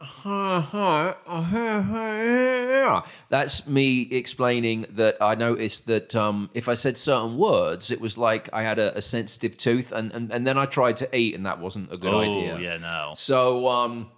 that's 3.29 3.67
me 3.67 4.01
explaining 4.11 4.87
that 4.91 5.19
I 5.21 5.35
noticed 5.35 5.87
that 5.89 6.17
um, 6.17 6.49
if 6.55 6.71
I 6.71 6.75
said 6.75 6.97
certain 6.97 7.37
words, 7.37 7.91
it 7.91 8.01
was 8.01 8.17
like 8.17 8.49
I 8.51 8.63
had 8.63 8.79
a, 8.79 8.97
a 8.97 9.03
sensitive 9.03 9.59
tooth, 9.59 9.93
and, 9.93 10.11
and 10.13 10.33
and 10.33 10.47
then 10.47 10.57
I 10.57 10.65
tried 10.65 10.97
to 10.99 11.17
eat, 11.17 11.35
and 11.35 11.45
that 11.45 11.61
wasn't 11.61 11.93
a 11.93 11.99
good 11.99 12.15
oh, 12.15 12.21
idea. 12.21 12.59
yeah, 12.59 12.79
no. 12.79 13.11
So 13.15 13.69
um, 13.69 14.11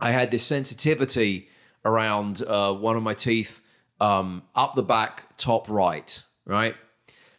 I 0.00 0.10
had 0.10 0.32
this 0.32 0.42
sensitivity 0.42 1.48
around 1.84 2.42
uh, 2.42 2.72
one 2.72 2.96
of 2.96 3.04
my 3.04 3.14
teeth 3.14 3.60
um, 4.00 4.42
up 4.56 4.74
the 4.74 4.82
back, 4.82 5.36
top 5.36 5.68
right, 5.68 6.20
right. 6.46 6.74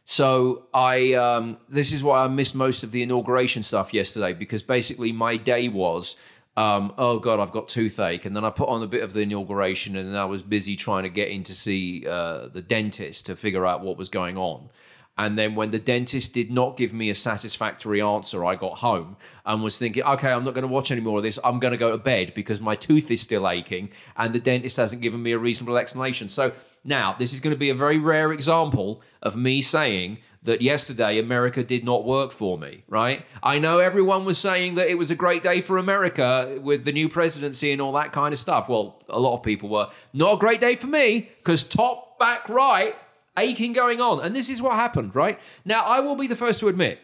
So 0.05 0.67
I 0.73 1.13
um, 1.13 1.57
this 1.67 1.91
is 1.91 2.01
why 2.01 2.23
I 2.23 2.29
missed 2.29 2.55
most 2.55 2.83
of 2.83 2.91
the 2.91 3.03
inauguration 3.03 3.61
stuff 3.61 3.93
yesterday 3.93 4.31
because 4.31 4.63
basically 4.63 5.11
my 5.11 5.35
day 5.35 5.67
was. 5.67 6.15
Um, 6.57 6.93
oh 6.97 7.19
god, 7.19 7.39
I've 7.39 7.51
got 7.51 7.67
toothache, 7.67 8.25
and 8.25 8.35
then 8.35 8.45
I 8.45 8.49
put 8.49 8.69
on 8.69 8.81
a 8.81 8.87
bit 8.87 9.03
of 9.03 9.13
the 9.13 9.21
inauguration, 9.21 9.95
and 9.95 10.09
then 10.09 10.15
I 10.15 10.25
was 10.25 10.41
busy 10.41 10.75
trying 10.75 11.03
to 11.03 11.09
get 11.09 11.29
in 11.29 11.43
to 11.43 11.53
see 11.53 12.05
uh, 12.07 12.47
the 12.47 12.61
dentist 12.61 13.25
to 13.25 13.35
figure 13.35 13.65
out 13.65 13.81
what 13.81 13.97
was 13.97 14.09
going 14.09 14.37
on. 14.37 14.69
And 15.17 15.37
then 15.37 15.55
when 15.55 15.71
the 15.71 15.79
dentist 15.79 16.33
did 16.33 16.51
not 16.51 16.75
give 16.75 16.93
me 16.93 17.09
a 17.09 17.15
satisfactory 17.15 18.01
answer, 18.01 18.43
I 18.43 18.55
got 18.55 18.79
home 18.79 19.15
and 19.45 19.63
was 19.63 19.77
thinking, 19.77 20.03
okay, 20.03 20.29
I'm 20.29 20.43
not 20.43 20.53
going 20.53 20.63
to 20.63 20.73
watch 20.73 20.91
any 20.91 20.99
more 20.99 21.17
of 21.17 21.23
this. 21.23 21.39
I'm 21.43 21.59
going 21.59 21.71
to 21.71 21.77
go 21.77 21.91
to 21.91 21.97
bed 21.97 22.33
because 22.33 22.59
my 22.59 22.75
tooth 22.75 23.09
is 23.09 23.21
still 23.21 23.47
aching 23.47 23.91
and 24.17 24.33
the 24.33 24.39
dentist 24.39 24.75
hasn't 24.75 25.01
given 25.01 25.23
me 25.23 25.31
a 25.31 25.37
reasonable 25.37 25.77
explanation. 25.77 26.27
So 26.27 26.51
now 26.83 27.15
this 27.17 27.33
is 27.33 27.39
going 27.39 27.55
to 27.55 27.59
be 27.59 27.69
a 27.69 27.75
very 27.75 27.97
rare 27.97 28.33
example 28.33 29.01
of 29.21 29.37
me 29.37 29.61
saying 29.61 30.17
that 30.45 30.61
yesterday 30.61 31.19
America 31.19 31.63
did 31.63 31.83
not 31.83 32.05
work 32.05 32.31
for 32.31 32.57
me, 32.57 32.83
right? 32.87 33.25
I 33.43 33.59
know 33.59 33.79
everyone 33.79 34.25
was 34.25 34.37
saying 34.37 34.75
that 34.75 34.87
it 34.87 34.97
was 34.97 35.11
a 35.11 35.15
great 35.15 35.43
day 35.43 35.61
for 35.61 35.77
America 35.77 36.59
with 36.61 36.85
the 36.85 36.91
new 36.91 37.09
presidency 37.09 37.71
and 37.71 37.81
all 37.81 37.93
that 37.93 38.11
kind 38.11 38.33
of 38.33 38.39
stuff. 38.39 38.69
Well, 38.69 39.03
a 39.09 39.19
lot 39.19 39.35
of 39.35 39.43
people 39.43 39.69
were. 39.69 39.89
Not 40.13 40.35
a 40.35 40.37
great 40.37 40.61
day 40.61 40.75
for 40.75 40.87
me 40.87 41.29
because 41.37 41.63
top 41.63 42.17
back 42.17 42.47
right 42.49 42.95
aching 43.37 43.73
going 43.73 44.01
on. 44.01 44.23
And 44.23 44.35
this 44.35 44.49
is 44.49 44.61
what 44.61 44.73
happened, 44.73 45.15
right? 45.15 45.39
Now, 45.65 45.83
I 45.83 45.99
will 45.99 46.15
be 46.15 46.27
the 46.27 46.35
first 46.35 46.59
to 46.61 46.67
admit 46.67 46.99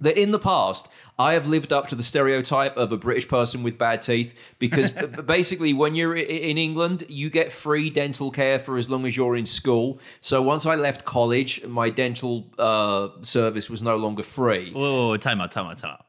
that 0.00 0.20
in 0.20 0.30
the 0.32 0.38
past, 0.38 0.88
I 1.18 1.34
have 1.34 1.46
lived 1.46 1.72
up 1.72 1.88
to 1.88 1.94
the 1.94 2.02
stereotype 2.02 2.76
of 2.76 2.90
a 2.90 2.96
British 2.96 3.28
person 3.28 3.62
with 3.62 3.78
bad 3.78 4.02
teeth 4.02 4.34
because 4.58 4.90
basically, 5.26 5.72
when 5.72 5.94
you're 5.94 6.16
in 6.16 6.58
England, 6.58 7.04
you 7.08 7.30
get 7.30 7.52
free 7.52 7.90
dental 7.90 8.30
care 8.30 8.58
for 8.58 8.76
as 8.76 8.90
long 8.90 9.06
as 9.06 9.16
you're 9.16 9.36
in 9.36 9.46
school. 9.46 10.00
So 10.20 10.42
once 10.42 10.66
I 10.66 10.74
left 10.74 11.04
college, 11.04 11.64
my 11.64 11.90
dental 11.90 12.46
uh, 12.58 13.08
service 13.22 13.70
was 13.70 13.82
no 13.82 13.96
longer 13.96 14.22
free. 14.24 14.72
Whoa, 14.72 15.16
time 15.16 15.40
out, 15.40 15.52
time 15.52 15.66
out, 15.66 15.78
time 15.78 15.92
out. 15.92 16.06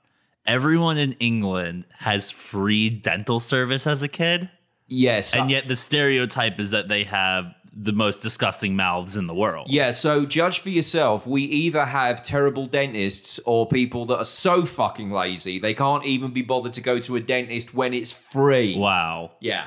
Everyone 0.48 0.98
in 0.98 1.13
England 1.13 1.86
has 1.98 2.30
free 2.30 2.89
dental 2.89 3.39
service 3.39 3.88
as 3.88 4.04
a 4.04 4.08
kid, 4.08 4.50
Yes. 4.88 5.34
and 5.34 5.50
yet 5.50 5.67
the 5.67 5.76
stereotype 5.76 6.60
is 6.60 6.71
that 6.71 6.88
they 6.88 7.04
have 7.06 7.54
the 7.75 7.91
most 7.91 8.21
disgusting 8.21 8.75
mouths 8.75 9.17
in 9.17 9.27
the 9.27 9.33
world. 9.33 9.67
Yeah, 9.69 9.91
so 9.91 10.25
judge 10.25 10.59
for 10.59 10.69
yourself. 10.69 11.27
We 11.27 11.43
either 11.43 11.85
have 11.85 12.23
terrible 12.23 12.67
dentists 12.67 13.39
or 13.45 13.67
people 13.67 14.05
that 14.05 14.17
are 14.17 14.25
so 14.25 14.63
fucking 14.63 15.11
lazy 15.11 15.59
they 15.59 15.73
can't 15.73 16.05
even 16.05 16.31
be 16.31 16.41
bothered 16.41 16.73
to 16.73 16.81
go 16.81 16.99
to 16.99 17.15
a 17.17 17.19
dentist 17.19 17.73
when 17.73 17.93
it's 17.93 18.11
free. 18.11 18.77
Wow. 18.77 19.31
Yeah. 19.39 19.65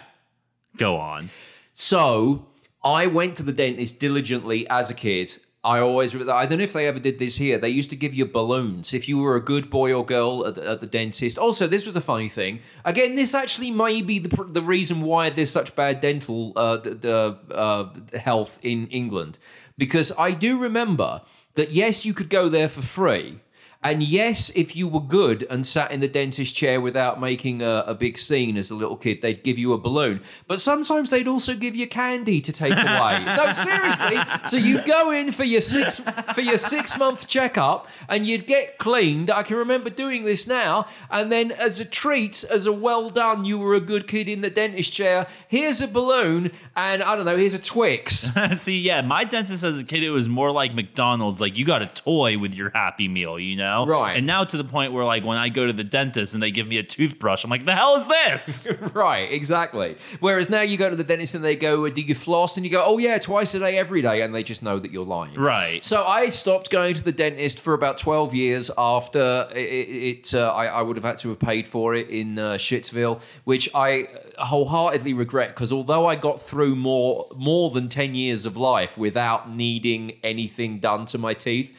Go 0.77 0.97
on. 0.97 1.29
So 1.73 2.47
I 2.83 3.07
went 3.07 3.37
to 3.37 3.43
the 3.43 3.53
dentist 3.53 4.01
diligently 4.01 4.67
as 4.69 4.91
a 4.91 4.95
kid. 4.95 5.37
I 5.65 5.81
always, 5.81 6.15
I 6.15 6.47
don't 6.47 6.59
know 6.59 6.65
if 6.65 6.73
they 6.73 6.87
ever 6.87 7.01
did 7.01 7.19
this 7.19 7.37
here. 7.37 7.59
They 7.59 7.69
used 7.69 7.91
to 7.91 7.97
give 7.97 8.15
you 8.15 8.25
balloons 8.27 8.95
if 8.95 9.09
you 9.09 9.19
were 9.19 9.35
a 9.35 9.41
good 9.41 9.69
boy 9.69 9.93
or 9.93 10.07
girl 10.07 10.47
at 10.47 10.55
the, 10.55 10.69
at 10.69 10.81
the 10.81 10.87
dentist. 10.87 11.37
Also, 11.37 11.67
this 11.67 11.85
was 11.85 11.97
a 11.97 12.01
funny 12.01 12.29
thing. 12.29 12.61
Again, 12.85 13.17
this 13.17 13.35
actually 13.35 13.73
may 13.73 14.01
be 14.01 14.21
the, 14.21 14.45
the 14.45 14.63
reason 14.63 15.03
why 15.03 15.31
there's 15.31 15.51
such 15.51 15.75
bad 15.75 16.01
dental 16.01 16.53
uh, 16.55 16.77
the, 16.77 17.39
uh, 17.51 17.89
health 18.17 18.61
in 18.63 18.87
England. 18.89 19.39
Because 19.77 20.13
I 20.17 20.31
do 20.31 20.61
remember 20.61 21.23
that, 21.55 21.73
yes, 21.73 22.07
you 22.07 22.15
could 22.15 22.31
go 22.31 22.49
there 22.49 22.69
for 22.69 22.83
free. 22.83 23.41
And 23.89 24.03
yes, 24.03 24.53
if 24.55 24.77
you 24.77 24.87
were 24.87 25.01
good 25.01 25.47
and 25.49 25.67
sat 25.67 25.93
in 25.93 26.01
the 26.01 26.09
dentist 26.09 26.55
chair 26.55 26.79
without 26.79 27.23
making 27.23 27.63
a, 27.63 27.85
a 27.87 27.95
big 27.95 28.19
scene 28.19 28.59
as 28.59 28.71
a 28.71 28.75
little 28.75 28.99
kid, 28.99 29.23
they'd 29.23 29.43
give 29.43 29.57
you 29.57 29.73
a 29.73 29.79
balloon. 29.79 30.21
But 30.47 30.61
sometimes 30.61 31.09
they'd 31.09 31.27
also 31.27 31.55
give 31.55 31.75
you 31.75 31.89
candy 31.89 32.43
to 32.43 32.53
take 32.53 32.75
away. 32.75 33.25
no, 33.25 33.51
seriously. 33.55 34.19
So 34.45 34.59
you'd 34.59 34.85
go 34.85 35.11
in 35.11 35.33
for 35.33 35.45
your 35.45 35.63
six 35.63 36.03
for 36.35 36.43
your 36.43 36.59
six 36.59 36.99
month 36.99 37.29
checkup, 37.29 37.89
and 38.11 38.27
you'd 38.27 38.47
get 38.47 38.77
cleaned. 38.77 39.31
I 39.31 39.43
can 39.43 39.57
remember 39.57 39.89
doing 39.89 40.25
this 40.25 40.47
now. 40.47 40.87
And 41.11 41.33
then, 41.33 41.51
as 41.53 41.81
a 41.81 41.87
treat, 41.87 42.45
as 42.51 42.67
a 42.67 42.73
well 42.75 43.09
done, 43.09 43.47
you 43.47 43.59
were 43.59 43.75
a 43.75 43.81
good 43.81 44.07
kid 44.07 44.29
in 44.29 44.43
the 44.43 44.51
dentist 44.51 44.93
chair. 44.93 45.29
Here's 45.49 45.81
a 45.81 45.89
balloon, 45.89 46.51
and 46.77 47.03
I 47.03 47.17
don't 47.17 47.25
know. 47.25 47.39
Here's 47.39 47.55
a 47.55 47.59
Twix. 47.59 48.35
See, 48.57 48.81
yeah, 48.81 49.01
my 49.01 49.25
dentist 49.25 49.65
as 49.65 49.79
a 49.79 49.85
kid, 49.85 50.03
it 50.03 50.11
was 50.11 50.29
more 50.29 50.53
like 50.53 50.75
McDonald's. 50.75 51.41
Like 51.41 51.57
you 51.57 51.65
got 51.65 51.81
a 51.81 51.87
toy 51.87 52.37
with 52.37 52.53
your 52.53 52.69
Happy 52.69 53.09
Meal, 53.09 53.39
you 53.39 53.57
know? 53.57 53.78
Right. 53.85 54.17
And 54.17 54.27
now 54.27 54.45
to 54.45 54.57
the 54.57 54.65
point 54.65 54.93
where, 54.93 55.05
like, 55.05 55.25
when 55.25 55.37
I 55.37 55.49
go 55.49 55.67
to 55.67 55.73
the 55.73 55.85
dentist 55.85 56.35
and 56.35 56.43
they 56.43 56.51
give 56.51 56.67
me 56.67 56.79
a 56.79 56.83
toothbrush, 56.83 57.45
I'm 57.45 57.51
like, 57.51 57.65
the 57.65 57.75
hell 57.75 57.97
is 57.97 58.09
this? 58.09 58.69
right, 58.95 59.31
exactly. 59.31 59.97
Whereas 60.21 60.51
now 60.51 60.63
you 60.63 60.77
go 60.77 60.89
to 60.91 60.97
the 60.97 61.05
dentist 61.05 61.35
and 61.35 61.45
they 61.45 61.57
go, 61.57 61.89
"Do 61.89 62.01
you 62.01 62.15
floss?" 62.15 62.57
and 62.57 62.65
you 62.65 62.73
go, 62.73 62.83
"Oh 62.85 62.99
yeah, 62.99 63.19
twice 63.19 63.55
a 63.55 63.59
day, 63.59 63.79
every 63.79 64.03
day," 64.03 64.23
and 64.23 64.35
they 64.35 64.43
just 64.43 64.63
know 64.63 64.79
that 64.79 64.91
you're 64.91 65.05
lying. 65.05 65.35
right. 65.35 65.83
So 65.83 66.05
I 66.05 66.29
stopped 66.29 66.71
going 66.71 66.95
to 66.95 67.05
the 67.05 67.13
dentist 67.13 67.61
for 67.61 67.75
about 67.75 67.99
12 67.99 68.35
years 68.35 68.71
after 68.77 69.49
it. 69.53 69.59
it 69.59 70.35
uh, 70.35 70.53
I, 70.53 70.67
I 70.67 70.83
would 70.83 70.97
have 70.97 71.05
had 71.05 71.19
to 71.19 71.31
have 71.31 71.39
paid 71.39 71.67
for 71.67 71.95
it 71.95 72.09
in 72.09 72.39
uh, 72.39 72.53
Shittsville, 72.55 73.21
which 73.45 73.69
I 73.75 74.09
wholeheartedly 74.39 75.13
regret 75.15 75.51
because 75.51 75.73
although 75.73 76.07
I 76.07 76.17
got 76.17 76.41
through 76.41 76.77
more 76.77 77.27
more 77.35 77.71
than 77.71 77.89
10 77.89 78.15
years 78.15 78.47
of 78.47 78.57
life 78.57 78.97
without 78.97 79.51
needing 79.51 80.19
anything 80.23 80.79
done 80.81 81.07
to 81.07 81.19
my 81.19 81.35
teeth, 81.35 81.75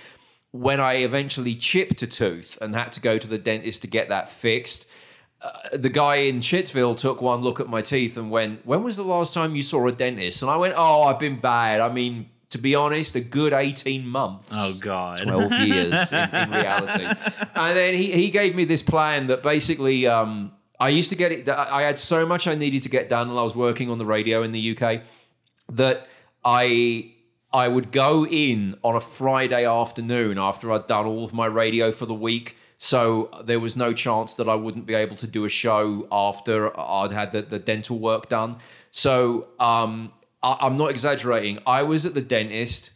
when 0.51 0.79
I 0.79 0.95
eventually 0.95 1.55
chipped 1.55 2.01
a 2.01 2.07
tooth 2.07 2.57
and 2.61 2.75
had 2.75 2.91
to 2.93 3.01
go 3.01 3.17
to 3.17 3.27
the 3.27 3.37
dentist 3.37 3.81
to 3.83 3.87
get 3.87 4.09
that 4.09 4.29
fixed. 4.29 4.87
Uh, 5.41 5.51
the 5.73 5.89
guy 5.89 6.15
in 6.15 6.39
Shittsville 6.39 6.97
took 6.97 7.21
one 7.21 7.41
look 7.41 7.59
at 7.59 7.69
my 7.69 7.81
teeth 7.81 8.17
and 8.17 8.29
went, 8.29 8.65
When 8.65 8.83
was 8.83 8.97
the 8.97 9.03
last 9.03 9.33
time 9.33 9.55
you 9.55 9.63
saw 9.63 9.87
a 9.87 9.91
dentist? 9.91 10.41
And 10.41 10.51
I 10.51 10.57
went, 10.57 10.73
Oh, 10.75 11.03
I've 11.03 11.19
been 11.19 11.39
bad. 11.39 11.79
I 11.81 11.91
mean, 11.91 12.29
to 12.49 12.57
be 12.57 12.75
honest, 12.75 13.15
a 13.15 13.21
good 13.21 13.53
18 13.53 14.05
months. 14.07 14.49
Oh, 14.51 14.73
God. 14.81 15.19
12 15.19 15.51
years 15.67 16.11
in, 16.11 16.35
in 16.35 16.49
reality. 16.49 17.05
And 17.55 17.77
then 17.77 17.93
he, 17.93 18.11
he 18.11 18.29
gave 18.31 18.55
me 18.55 18.63
this 18.63 18.81
plan 18.81 19.27
that 19.27 19.43
basically 19.43 20.07
um, 20.07 20.53
I 20.79 20.89
used 20.89 21.09
to 21.09 21.15
get 21.15 21.31
it. 21.31 21.49
I 21.49 21.81
had 21.81 21.99
so 21.99 22.25
much 22.25 22.47
I 22.47 22.55
needed 22.55 22.83
to 22.83 22.89
get 22.89 23.09
done 23.09 23.27
while 23.29 23.39
I 23.39 23.43
was 23.43 23.55
working 23.55 23.89
on 23.89 23.97
the 23.97 24.05
radio 24.05 24.43
in 24.43 24.51
the 24.51 24.77
UK 24.77 25.01
that 25.73 26.07
I 26.43 27.13
I 27.51 27.67
would 27.67 27.91
go 27.91 28.25
in 28.25 28.75
on 28.83 28.95
a 28.95 29.01
Friday 29.01 29.65
afternoon 29.65 30.37
after 30.37 30.71
I'd 30.71 30.87
done 30.87 31.05
all 31.05 31.23
of 31.23 31.33
my 31.33 31.47
radio 31.47 31.91
for 31.91 32.05
the 32.05 32.13
week. 32.13 32.55
So 32.77 33.29
there 33.43 33.59
was 33.59 33.75
no 33.75 33.91
chance 33.91 34.35
that 34.35 34.47
I 34.47 34.55
wouldn't 34.55 34.85
be 34.85 34.93
able 34.93 35.17
to 35.17 35.27
do 35.27 35.45
a 35.45 35.49
show 35.49 36.07
after 36.11 36.77
I'd 36.79 37.11
had 37.11 37.31
the, 37.31 37.41
the 37.41 37.59
dental 37.59 37.99
work 37.99 38.29
done. 38.29 38.57
So 38.91 39.47
um, 39.59 40.13
I, 40.43 40.57
I'm 40.61 40.77
not 40.77 40.91
exaggerating. 40.91 41.59
I 41.65 41.83
was 41.83 42.05
at 42.05 42.13
the 42.13 42.21
dentist 42.21 42.91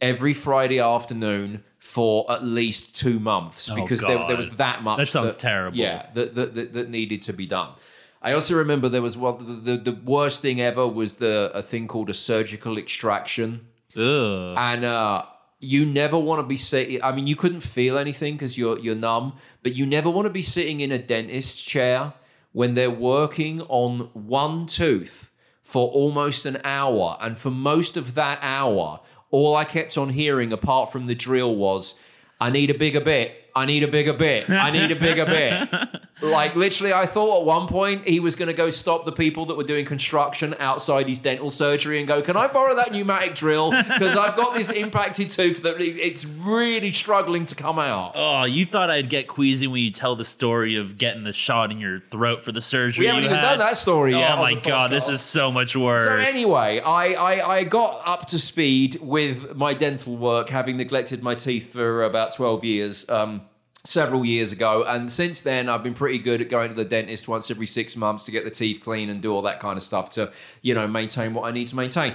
every 0.00 0.32
Friday 0.32 0.80
afternoon 0.80 1.62
for 1.78 2.30
at 2.32 2.42
least 2.42 2.96
two 2.96 3.20
months 3.20 3.70
because 3.70 4.00
there, 4.00 4.26
there 4.26 4.36
was 4.36 4.56
that 4.56 4.82
much. 4.82 4.98
That 4.98 5.06
sounds 5.06 5.36
terrible. 5.36 5.76
Yeah, 5.76 6.06
that, 6.14 6.34
that, 6.34 6.54
that, 6.54 6.72
that 6.72 6.90
needed 6.90 7.22
to 7.22 7.32
be 7.32 7.46
done. 7.46 7.74
I 8.20 8.32
also 8.32 8.56
remember 8.56 8.88
there 8.88 9.02
was 9.02 9.16
one. 9.16 9.38
The, 9.38 9.76
the, 9.76 9.92
the 9.92 10.00
worst 10.04 10.42
thing 10.42 10.60
ever 10.60 10.88
was 10.88 11.16
the 11.16 11.52
a 11.54 11.62
thing 11.62 11.86
called 11.86 12.10
a 12.10 12.14
surgical 12.14 12.76
extraction 12.76 13.68
Ugh. 13.96 14.54
and 14.56 14.84
uh, 14.84 15.24
you 15.60 15.84
never 15.86 16.18
want 16.18 16.40
to 16.40 16.46
be 16.46 16.56
sitting. 16.56 17.02
I 17.02 17.12
mean, 17.14 17.26
you 17.26 17.36
couldn't 17.36 17.60
feel 17.60 17.98
anything 17.98 18.34
because 18.34 18.56
you're 18.56 18.78
you're 18.78 18.94
numb, 18.94 19.34
but 19.62 19.74
you 19.74 19.86
never 19.86 20.10
want 20.10 20.26
to 20.26 20.30
be 20.30 20.42
sitting 20.42 20.80
in 20.80 20.92
a 20.92 20.98
dentist 20.98 21.66
chair 21.66 22.12
when 22.52 22.74
they're 22.74 22.90
working 22.90 23.60
on 23.62 24.10
one 24.14 24.66
tooth 24.66 25.30
for 25.62 25.90
almost 25.90 26.46
an 26.46 26.58
hour, 26.64 27.18
and 27.20 27.38
for 27.38 27.50
most 27.50 27.96
of 27.96 28.14
that 28.14 28.38
hour, 28.40 29.00
all 29.30 29.54
I 29.54 29.64
kept 29.64 29.98
on 29.98 30.08
hearing, 30.10 30.52
apart 30.52 30.90
from 30.90 31.06
the 31.06 31.14
drill, 31.14 31.54
was, 31.56 31.98
"I 32.40 32.50
need 32.50 32.70
a 32.70 32.78
bigger 32.78 33.00
bit. 33.00 33.32
I 33.54 33.66
need 33.66 33.82
a 33.82 33.88
bigger 33.88 34.12
bit. 34.12 34.48
I 34.48 34.70
need 34.70 34.90
a 34.92 34.96
bigger 34.96 35.26
bit." 35.26 35.68
Like 36.20 36.56
literally, 36.56 36.92
I 36.92 37.06
thought 37.06 37.40
at 37.40 37.46
one 37.46 37.68
point 37.68 38.06
he 38.08 38.18
was 38.18 38.34
going 38.34 38.48
to 38.48 38.52
go 38.54 38.70
stop 38.70 39.04
the 39.04 39.12
people 39.12 39.46
that 39.46 39.56
were 39.56 39.64
doing 39.64 39.84
construction 39.84 40.54
outside 40.58 41.08
his 41.08 41.18
dental 41.20 41.48
surgery 41.48 41.98
and 41.98 42.08
go, 42.08 42.20
"Can 42.20 42.36
I 42.36 42.48
borrow 42.48 42.74
that 42.74 42.90
pneumatic 42.90 43.34
drill? 43.36 43.70
Because 43.70 44.16
I've 44.16 44.36
got 44.36 44.54
this 44.54 44.70
impacted 44.70 45.30
tooth 45.30 45.62
that 45.62 45.80
it's 45.80 46.26
really 46.26 46.92
struggling 46.92 47.44
to 47.46 47.54
come 47.54 47.78
out." 47.78 48.12
Oh, 48.16 48.44
you 48.44 48.66
thought 48.66 48.90
I'd 48.90 49.08
get 49.08 49.28
queasy 49.28 49.68
when 49.68 49.82
you 49.82 49.92
tell 49.92 50.16
the 50.16 50.24
story 50.24 50.76
of 50.76 50.98
getting 50.98 51.22
the 51.22 51.32
shot 51.32 51.70
in 51.70 51.78
your 51.78 52.00
throat 52.10 52.40
for 52.40 52.50
the 52.50 52.60
surgery. 52.62 53.04
We 53.04 53.08
haven't 53.08 53.24
even 53.24 53.36
had. 53.36 53.42
done 53.42 53.58
that 53.60 53.76
story 53.76 54.12
yet. 54.12 54.32
Oh 54.32 54.42
my 54.42 54.54
god, 54.54 54.90
this 54.90 55.08
is 55.08 55.20
so 55.20 55.52
much 55.52 55.76
worse. 55.76 56.04
So 56.04 56.16
anyway, 56.16 56.80
I, 56.80 57.12
I 57.12 57.56
I 57.58 57.64
got 57.64 58.02
up 58.04 58.26
to 58.28 58.38
speed 58.38 58.98
with 59.00 59.54
my 59.54 59.72
dental 59.72 60.16
work, 60.16 60.48
having 60.48 60.76
neglected 60.76 61.22
my 61.22 61.36
teeth 61.36 61.72
for 61.72 62.02
about 62.02 62.34
twelve 62.34 62.64
years. 62.64 63.08
Um, 63.08 63.42
several 63.88 64.22
years 64.22 64.52
ago 64.52 64.84
and 64.86 65.10
since 65.10 65.40
then 65.40 65.66
i've 65.66 65.82
been 65.82 65.94
pretty 65.94 66.18
good 66.18 66.42
at 66.42 66.50
going 66.50 66.68
to 66.68 66.74
the 66.74 66.84
dentist 66.84 67.26
once 67.26 67.50
every 67.50 67.66
six 67.66 67.96
months 67.96 68.26
to 68.26 68.30
get 68.30 68.44
the 68.44 68.50
teeth 68.50 68.82
clean 68.84 69.08
and 69.08 69.22
do 69.22 69.32
all 69.32 69.40
that 69.40 69.60
kind 69.60 69.78
of 69.78 69.82
stuff 69.82 70.10
to 70.10 70.30
you 70.60 70.74
know 70.74 70.86
maintain 70.86 71.32
what 71.32 71.44
i 71.44 71.50
need 71.50 71.66
to 71.66 71.74
maintain 71.74 72.14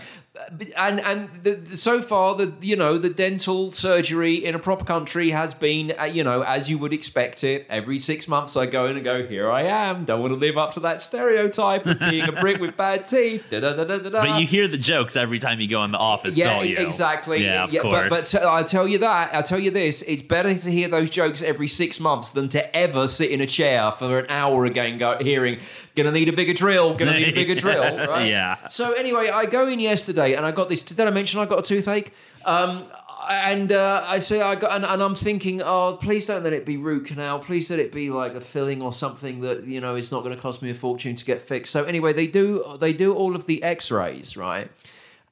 and 0.77 0.99
and 0.99 1.29
the, 1.43 1.53
the- 1.53 1.77
so 1.77 2.01
far 2.01 2.35
the 2.35 2.51
you 2.59 2.75
know 2.75 2.97
the 2.97 3.09
dental 3.09 3.71
surgery 3.71 4.43
in 4.43 4.55
a 4.55 4.59
proper 4.59 4.83
country 4.83 5.29
has 5.29 5.53
been 5.53 5.93
uh, 5.99 6.05
you 6.05 6.23
know 6.23 6.41
as 6.41 6.69
you 6.71 6.77
would 6.79 6.91
expect 6.91 7.43
it 7.43 7.67
every 7.69 7.99
six 7.99 8.27
months 8.27 8.57
i 8.57 8.65
go 8.65 8.87
in 8.87 8.95
and 8.95 9.03
go 9.05 9.27
here 9.27 9.51
i 9.51 9.61
am 9.61 10.05
don't 10.05 10.21
want 10.21 10.31
to 10.33 10.37
live 10.39 10.57
up 10.57 10.73
to 10.73 10.79
that 10.79 11.01
stereotype 11.01 11.85
of 11.85 11.99
being 11.99 12.27
a 12.27 12.31
brick 12.41 12.59
with 12.59 12.75
bad 12.75 13.05
teeth 13.07 13.45
da, 13.51 13.59
da, 13.59 13.73
da. 13.83 14.09
But 14.09 14.39
you 14.39 14.47
hear 14.47 14.67
the 14.67 14.77
jokes 14.77 15.15
every 15.15 15.37
time 15.37 15.59
you 15.59 15.67
go 15.67 15.83
in 15.83 15.91
the 15.91 15.97
office, 15.99 16.35
yeah, 16.37 16.55
don't 16.55 16.67
you? 16.67 16.77
exactly. 16.77 17.43
Yeah, 17.43 17.65
of 17.65 17.71
but, 17.71 17.81
course. 17.81 18.31
but 18.33 18.39
t- 18.39 18.45
I'll 18.45 18.63
tell 18.63 18.87
you 18.87 18.99
that. 18.99 19.33
I'll 19.35 19.43
tell 19.43 19.59
you 19.59 19.71
this. 19.71 20.01
It's 20.03 20.21
better 20.21 20.53
to 20.55 20.71
hear 20.71 20.87
those 20.87 21.09
jokes 21.09 21.41
every 21.41 21.67
six 21.67 21.99
months 21.99 22.31
than 22.31 22.49
to 22.49 22.75
ever 22.75 23.07
sit 23.07 23.31
in 23.31 23.41
a 23.41 23.45
chair 23.45 23.91
for 23.91 24.19
an 24.19 24.25
hour 24.29 24.65
again, 24.65 24.97
go, 24.97 25.17
hearing, 25.19 25.59
"Gonna 25.95 26.11
need 26.11 26.29
a 26.29 26.33
bigger 26.33 26.53
drill. 26.53 26.95
Gonna 26.95 27.13
need 27.13 27.29
a 27.29 27.33
bigger 27.33 27.55
drill." 27.55 27.83
Right? 28.07 28.29
Yeah. 28.29 28.65
So 28.65 28.93
anyway, 28.93 29.29
I 29.29 29.45
go 29.45 29.67
in 29.67 29.79
yesterday 29.79 30.22
and 30.31 30.45
I 30.45 30.51
got 30.51 30.69
this. 30.69 30.83
Did 30.83 30.99
I 30.99 31.09
mention 31.09 31.39
I 31.39 31.45
got 31.45 31.59
a 31.59 31.63
toothache? 31.63 32.13
Um, 32.45 32.87
and 33.29 33.71
uh, 33.71 34.03
I 34.05 34.17
say 34.17 34.41
I 34.41 34.55
got, 34.55 34.71
and, 34.71 34.85
and 34.85 35.01
I'm 35.01 35.15
thinking, 35.15 35.61
oh, 35.61 35.97
please 36.01 36.25
don't 36.25 36.43
let 36.43 36.53
it 36.53 36.65
be 36.65 36.77
root 36.77 37.05
canal. 37.05 37.39
Please 37.39 37.69
let 37.69 37.79
it 37.79 37.91
be 37.91 38.09
like 38.09 38.33
a 38.33 38.41
filling 38.41 38.81
or 38.81 38.93
something 38.93 39.41
that 39.41 39.65
you 39.65 39.81
know 39.81 39.95
is 39.95 40.11
not 40.11 40.23
going 40.23 40.35
to 40.35 40.41
cost 40.41 40.61
me 40.61 40.69
a 40.69 40.73
fortune 40.73 41.15
to 41.15 41.25
get 41.25 41.41
fixed. 41.41 41.71
So 41.71 41.83
anyway, 41.83 42.13
they 42.13 42.27
do 42.27 42.65
they 42.79 42.93
do 42.93 43.13
all 43.13 43.35
of 43.35 43.45
the 43.45 43.63
X-rays, 43.63 44.35
right? 44.35 44.69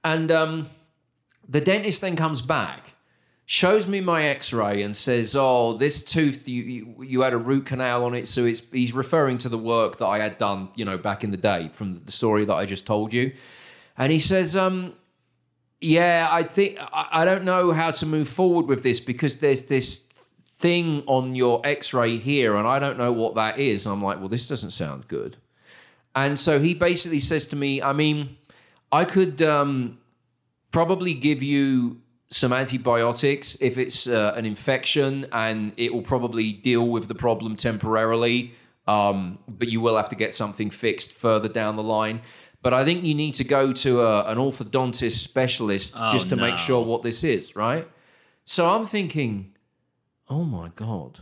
And 0.04 0.32
um, 0.32 0.70
the 1.48 1.62
dentist 1.62 2.02
then 2.02 2.16
comes 2.16 2.42
back, 2.42 2.94
shows 3.46 3.88
me 3.88 4.02
my 4.02 4.24
X-ray, 4.26 4.82
and 4.84 4.96
says, 4.96 5.36
"Oh, 5.36 5.74
this 5.74 6.04
tooth 6.04 6.48
you 6.48 6.64
you, 6.64 7.04
you 7.04 7.22
had 7.22 7.34
a 7.34 7.38
root 7.38 7.66
canal 7.66 8.06
on 8.06 8.16
it." 8.16 8.28
So 8.28 8.46
it's 8.46 8.62
he's 8.72 8.94
referring 8.94 9.38
to 9.40 9.50
the 9.50 9.58
work 9.58 9.98
that 9.98 10.08
I 10.08 10.20
had 10.20 10.38
done, 10.38 10.70
you 10.76 10.86
know, 10.86 10.98
back 10.98 11.24
in 11.24 11.32
the 11.32 11.38
day 11.38 11.70
from 11.74 12.00
the 12.00 12.12
story 12.12 12.46
that 12.46 12.56
I 12.56 12.66
just 12.66 12.88
told 12.88 13.14
you. 13.14 13.34
And 13.98 14.12
he 14.12 14.20
says, 14.20 14.56
um, 14.56 14.94
"Yeah, 15.80 16.28
I 16.30 16.44
think 16.44 16.78
I, 16.80 17.08
I 17.12 17.26
don't 17.26 17.44
know 17.44 17.72
how 17.72 17.92
to 17.92 18.06
move 18.06 18.30
forward 18.30 18.68
with 18.68 18.84
this 18.84 19.00
because 19.00 19.40
there's 19.40 19.66
this." 19.66 20.08
Thing 20.58 21.02
on 21.08 21.34
your 21.34 21.60
x 21.64 21.92
ray 21.92 22.20
here, 22.20 22.56
and 22.56 22.68
I 22.68 22.78
don't 22.78 22.96
know 22.96 23.12
what 23.12 23.34
that 23.34 23.58
is. 23.58 23.88
I'm 23.88 24.04
like, 24.04 24.20
well, 24.20 24.28
this 24.28 24.48
doesn't 24.48 24.70
sound 24.70 25.08
good. 25.08 25.38
And 26.16 26.38
so 26.38 26.60
he 26.60 26.76
basically 26.76 27.20
says 27.20 27.48
to 27.48 27.56
me, 27.56 27.82
I 27.82 27.94
mean, 27.94 28.38
I 28.92 29.06
could 29.06 29.42
um, 29.42 29.98
probably 30.72 31.14
give 31.14 31.42
you 31.42 32.02
some 32.30 32.54
antibiotics 32.54 33.58
if 33.62 33.78
it's 33.78 34.08
uh, 34.08 34.34
an 34.36 34.46
infection, 34.46 35.26
and 35.32 35.74
it 35.78 35.94
will 35.94 36.02
probably 36.02 36.54
deal 36.54 36.88
with 36.88 37.08
the 37.08 37.16
problem 37.16 37.56
temporarily. 37.56 38.54
Um, 38.88 39.40
but 39.48 39.70
you 39.70 39.80
will 39.80 39.96
have 39.96 40.10
to 40.10 40.16
get 40.16 40.34
something 40.34 40.70
fixed 40.70 41.14
further 41.14 41.48
down 41.48 41.76
the 41.76 41.84
line. 41.84 42.22
But 42.64 42.74
I 42.74 42.86
think 42.86 43.04
you 43.04 43.16
need 43.16 43.34
to 43.36 43.44
go 43.44 43.74
to 43.74 44.02
a, 44.02 44.26
an 44.26 44.38
orthodontist 44.38 45.18
specialist 45.24 45.94
Oh, 45.98 46.12
just 46.12 46.30
to 46.30 46.36
no. 46.36 46.44
make 46.44 46.58
sure 46.60 46.84
what 46.86 47.02
this 47.02 47.24
is, 47.24 47.56
right? 47.56 47.88
So 48.46 48.70
I'm 48.70 48.86
thinking, 48.86 49.56
oh 50.30 50.44
my 50.44 50.70
god, 50.76 51.20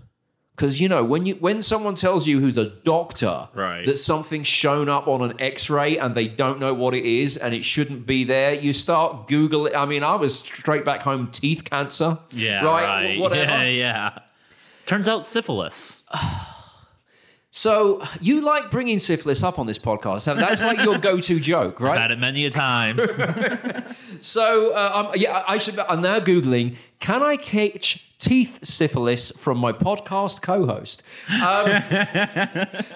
because 0.56 0.82
you 0.82 0.90
know 0.90 1.04
when 1.06 1.26
you 1.26 1.36
when 1.36 1.62
someone 1.62 1.96
tells 1.96 2.28
you 2.28 2.42
who's 2.42 2.58
a 2.58 2.66
doctor 2.84 3.48
Right. 3.54 3.86
that 3.86 3.96
something's 3.98 4.48
shown 4.48 4.90
up 4.90 5.08
on 5.08 5.22
an 5.22 5.40
X-ray 5.40 5.98
and 5.98 6.14
they 6.14 6.28
don't 6.28 6.60
know 6.60 6.74
what 6.74 6.94
it 6.94 7.06
is 7.06 7.38
and 7.38 7.54
it 7.54 7.64
shouldn't 7.64 8.06
be 8.06 8.26
there, 8.26 8.54
you 8.54 8.74
start 8.74 9.28
Google. 9.30 9.70
I 9.74 9.86
mean, 9.86 10.04
I 10.04 10.16
was 10.16 10.38
straight 10.38 10.84
back 10.84 11.02
home 11.04 11.28
teeth 11.32 11.64
cancer. 11.64 12.18
yeah, 12.32 12.64
right. 12.66 12.84
right. 12.84 13.20
Whatever. 13.20 13.52
Yeah, 13.64 13.70
yeah. 13.70 14.20
Turns 14.86 15.08
out 15.08 15.26
syphilis. 15.26 16.02
So 17.52 18.04
you 18.22 18.42
like 18.42 18.70
bringing 18.70 19.00
syphilis 19.00 19.42
up 19.44 19.58
on 19.58 19.66
this 19.66 19.80
podcast? 19.80 20.26
That's 20.36 20.62
like 20.62 20.80
your 20.80 21.00
go-to 21.00 21.40
joke, 21.40 21.80
right? 21.80 21.94
I've 21.94 22.02
Had 22.02 22.12
it 22.12 22.20
many 22.20 22.46
a 22.46 22.50
times. 22.50 23.06
So 24.20 24.74
uh, 24.74 24.92
um, 24.94 25.12
yeah, 25.16 25.44
I 25.48 25.58
should. 25.58 25.80
I'm 25.80 26.02
now 26.02 26.20
googling. 26.20 26.76
Can 27.00 27.24
I 27.24 27.38
catch 27.38 28.06
teeth 28.20 28.60
syphilis 28.64 29.32
from 29.32 29.58
my 29.58 29.72
podcast 29.72 30.42
co-host? 30.42 31.04
Um, 31.42 31.68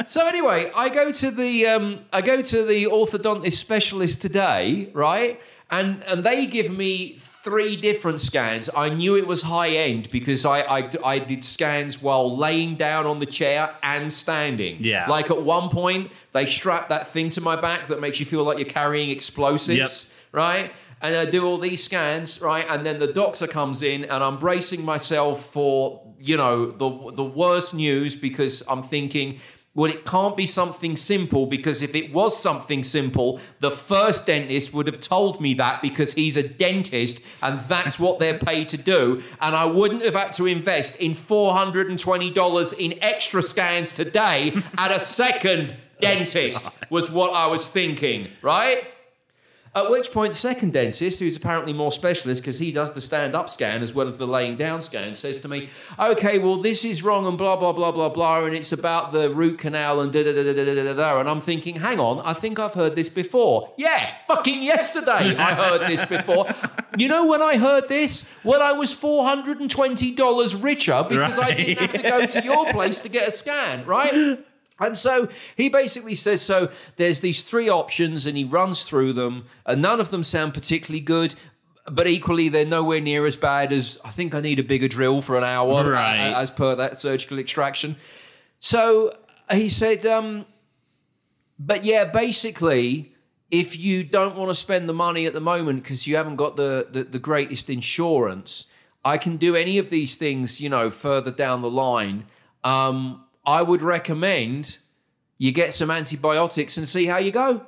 so 0.06 0.28
anyway, 0.28 0.70
I 0.76 0.89
go 0.89 1.12
to 1.12 1.32
the 1.32 1.66
um, 1.68 1.99
I 2.12 2.22
go 2.22 2.41
to 2.41 2.66
the 2.66 2.86
orthodontist 2.86 3.54
specialist 3.54 4.22
today, 4.22 4.89
right? 4.93 5.39
And 5.74 6.04
and 6.04 6.24
they 6.24 6.46
give 6.46 6.70
me 6.70 7.16
three 7.18 7.76
different 7.76 8.22
scans. 8.22 8.70
I 8.78 8.90
knew 8.90 9.18
it 9.18 9.26
was 9.26 9.42
high 9.42 9.70
end 9.70 10.10
because 10.12 10.46
I, 10.46 10.60
I 10.62 10.90
I 11.04 11.18
did 11.18 11.44
scans 11.44 12.00
while 12.00 12.38
laying 12.38 12.76
down 12.76 13.08
on 13.08 13.18
the 13.18 13.26
chair 13.26 13.74
and 13.82 14.14
standing. 14.14 14.78
Yeah. 14.82 15.10
Like 15.10 15.32
at 15.32 15.42
one 15.42 15.70
point, 15.70 16.12
they 16.32 16.46
strap 16.46 16.90
that 16.90 17.08
thing 17.08 17.30
to 17.32 17.42
my 17.42 17.56
back 17.60 17.88
that 17.88 18.00
makes 18.00 18.20
you 18.20 18.28
feel 18.28 18.44
like 18.44 18.60
you're 18.60 18.76
carrying 18.82 19.10
explosives, 19.10 20.14
right? 20.32 20.72
And 21.02 21.16
I 21.16 21.26
do 21.26 21.46
all 21.46 21.58
these 21.58 21.84
scans, 21.84 22.40
right? 22.40 22.66
And 22.70 22.86
then 22.86 23.00
the 23.00 23.12
doctor 23.12 23.48
comes 23.48 23.82
in, 23.82 24.06
and 24.06 24.24
I'm 24.24 24.38
bracing 24.38 24.86
myself 24.86 25.46
for, 25.48 26.02
you 26.20 26.38
know, 26.38 26.72
the 26.72 27.12
the 27.14 27.26
worst 27.26 27.74
news 27.74 28.16
because 28.16 28.64
I'm 28.70 28.84
thinking, 28.84 29.40
well, 29.76 29.90
it 29.90 30.06
can't 30.06 30.38
be 30.38 30.46
something 30.46 30.96
simple 30.96 31.48
because 31.48 31.82
if 31.82 31.96
it 31.96 32.14
was 32.14 32.40
something 32.40 32.84
simple, 32.84 33.40
the 33.60 33.72
first 33.72 34.28
dentist 34.28 34.72
would 34.74 34.86
have 34.86 35.00
told 35.00 35.42
me 35.42 35.56
that 35.56 35.82
because 35.82 36.14
he's 36.14 36.38
a 36.38 36.48
dentist 36.48 37.24
and 37.42 37.60
that's 37.62 38.00
what 38.00 38.20
they're 38.20 38.38
paid 38.38 38.70
to 38.70 38.78
do. 38.78 39.24
And 39.42 39.56
I 39.56 39.66
wouldn't 39.66 40.04
have 40.04 40.14
had 40.14 40.34
to 40.34 40.46
invest 40.46 40.98
in 40.98 41.14
$420 41.14 42.80
in 42.80 43.02
extra 43.02 43.42
scans 43.42 43.94
today 43.94 44.54
at 44.78 44.92
a 44.92 45.00
second 45.00 45.76
dentist, 46.00 46.70
was 46.92 47.10
what 47.10 47.34
I 47.34 47.48
was 47.48 47.68
thinking, 47.68 48.30
right? 48.44 48.93
At 49.76 49.90
which 49.90 50.12
point, 50.12 50.34
the 50.34 50.40
second 50.40 50.74
dentist, 50.74 51.20
who's 51.20 51.36
apparently 51.36 51.74
more 51.74 51.92
specialist 51.92 52.44
because 52.44 52.60
he 52.60 52.72
does 52.72 52.94
the 52.94 53.02
stand 53.02 53.34
up 53.34 53.50
scan 53.50 53.82
as 53.82 53.92
well 53.92 54.06
as 54.06 54.18
the 54.18 54.28
laying 54.28 54.56
down 54.56 54.84
scan, 54.84 55.16
says 55.16 55.40
to 55.40 55.48
me, 55.48 55.70
Okay, 56.00 56.38
well, 56.38 56.58
this 56.58 56.86
is 56.86 57.02
wrong 57.02 57.26
and 57.26 57.40
blah, 57.40 57.56
blah, 57.56 57.72
blah, 57.74 57.92
blah, 57.92 58.10
blah, 58.10 58.46
and 58.46 58.56
it's 58.56 58.72
about 58.72 59.14
the 59.14 59.32
root 59.32 59.58
canal 59.58 60.00
and 60.02 60.14
da 60.14 60.24
da 60.24 60.32
da 60.32 60.44
da 60.44 60.54
da 60.54 60.76
da 60.76 60.84
da 60.84 60.94
da. 60.94 61.20
And 61.20 61.28
I'm 61.28 61.42
thinking, 61.42 61.78
Hang 61.78 62.00
on, 62.00 62.20
I 62.20 62.34
think 62.34 62.60
I've 62.60 62.76
heard 62.76 62.96
this 62.96 63.10
before. 63.10 63.74
Yeah, 63.76 64.14
fucking 64.28 64.62
yesterday 64.62 65.36
I 65.36 65.56
heard 65.56 65.90
this 65.90 66.06
before. 66.06 66.48
You 66.96 67.08
know 67.08 67.26
when 67.26 67.42
I 67.42 67.58
heard 67.58 67.90
this? 67.90 68.30
When 68.44 68.62
I 68.62 68.74
was 68.74 68.94
$420 68.94 70.64
richer 70.64 71.04
because 71.10 71.40
I 71.40 71.52
didn't 71.52 71.80
have 71.80 71.94
to 71.94 72.02
go 72.04 72.26
to 72.28 72.44
your 72.44 72.72
place 72.72 73.02
to 73.02 73.10
get 73.10 73.28
a 73.28 73.32
scan, 73.32 73.86
right? 73.86 74.38
And 74.80 74.98
so 74.98 75.28
he 75.56 75.70
basically 75.70 76.16
says 76.16 76.42
so 76.42 76.70
there's 76.98 77.22
these 77.22 77.42
three 77.42 77.70
options 77.70 78.26
and 78.26 78.36
he 78.36 78.44
runs 78.44 78.84
through 78.84 79.14
them 79.14 79.46
and 79.66 79.82
none 79.82 80.00
of 80.02 80.10
them 80.10 80.24
sound 80.24 80.54
particularly 80.54 81.00
good 81.00 81.36
but 81.92 82.08
equally 82.08 82.50
they're 82.50 82.66
nowhere 82.66 83.02
near 83.02 83.26
as 83.26 83.36
bad 83.36 83.72
as 83.74 84.00
I 84.06 84.10
think 84.10 84.34
I 84.34 84.40
need 84.42 84.58
a 84.60 84.64
bigger 84.64 84.88
drill 84.88 85.22
for 85.22 85.38
an 85.38 85.44
hour 85.44 85.92
Right. 85.92 86.32
uh, 86.32 86.40
as 86.40 86.50
per 86.50 86.76
that 86.76 86.98
surgical 86.98 87.40
extraction. 87.40 87.98
So 88.60 89.16
he 89.52 89.70
said 89.70 90.06
um 90.06 90.46
but 91.60 91.84
yeah 91.86 92.06
basically 92.06 93.14
if 93.52 93.78
you 93.78 94.04
don't 94.04 94.36
want 94.36 94.50
to 94.50 94.56
spend 94.56 94.90
the 94.90 94.94
money 94.94 95.26
at 95.28 95.34
the 95.34 95.42
moment 95.42 95.84
because 95.84 96.08
you 96.08 96.16
haven't 96.16 96.38
got 96.38 96.56
the, 96.56 96.88
the 96.92 97.04
the 97.04 97.20
greatest 97.20 97.70
insurance 97.70 98.68
I 99.06 99.18
can 99.18 99.38
do 99.38 99.56
any 99.56 99.78
of 99.78 99.90
these 99.90 100.16
things 100.16 100.60
you 100.60 100.70
know 100.70 100.90
further 100.90 101.32
down 101.32 101.62
the 101.62 101.70
line 101.70 102.26
um 102.64 103.23
I 103.46 103.62
would 103.62 103.82
recommend 103.82 104.78
you 105.38 105.52
get 105.52 105.74
some 105.74 105.91
antibiotics 105.91 106.78
and 106.78 106.88
see 106.88 107.06
how 107.06 107.18
you 107.18 107.32
go. 107.32 107.66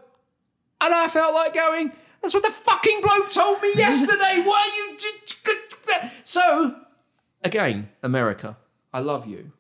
And 0.82 0.94
I 0.94 1.08
felt 1.08 1.34
like 1.34 1.54
going, 1.54 1.92
that's 2.22 2.34
what 2.34 2.44
the 2.44 2.52
fucking 2.52 3.02
bloke 3.02 3.30
told 3.30 3.62
me 3.62 3.74
yesterday. 3.76 4.42
Why 4.46 4.62
are 4.62 4.92
you. 4.94 6.10
So, 6.24 6.76
again, 7.44 7.90
America, 8.02 8.58
I 8.94 9.00
love 9.00 9.28
you. 9.28 9.52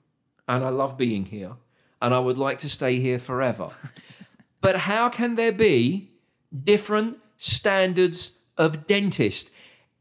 And 0.47 0.63
I 0.63 0.69
love 0.69 0.97
being 0.97 1.25
here. 1.25 1.53
And 2.01 2.13
I 2.13 2.19
would 2.19 2.37
like 2.37 2.59
to 2.59 2.69
stay 2.69 2.99
here 2.99 3.19
forever. 3.19 3.69
but 4.61 4.77
how 4.77 5.09
can 5.09 5.35
there 5.35 5.51
be 5.51 6.11
different 6.63 7.17
standards 7.37 8.39
of 8.57 8.87
dentist? 8.87 9.51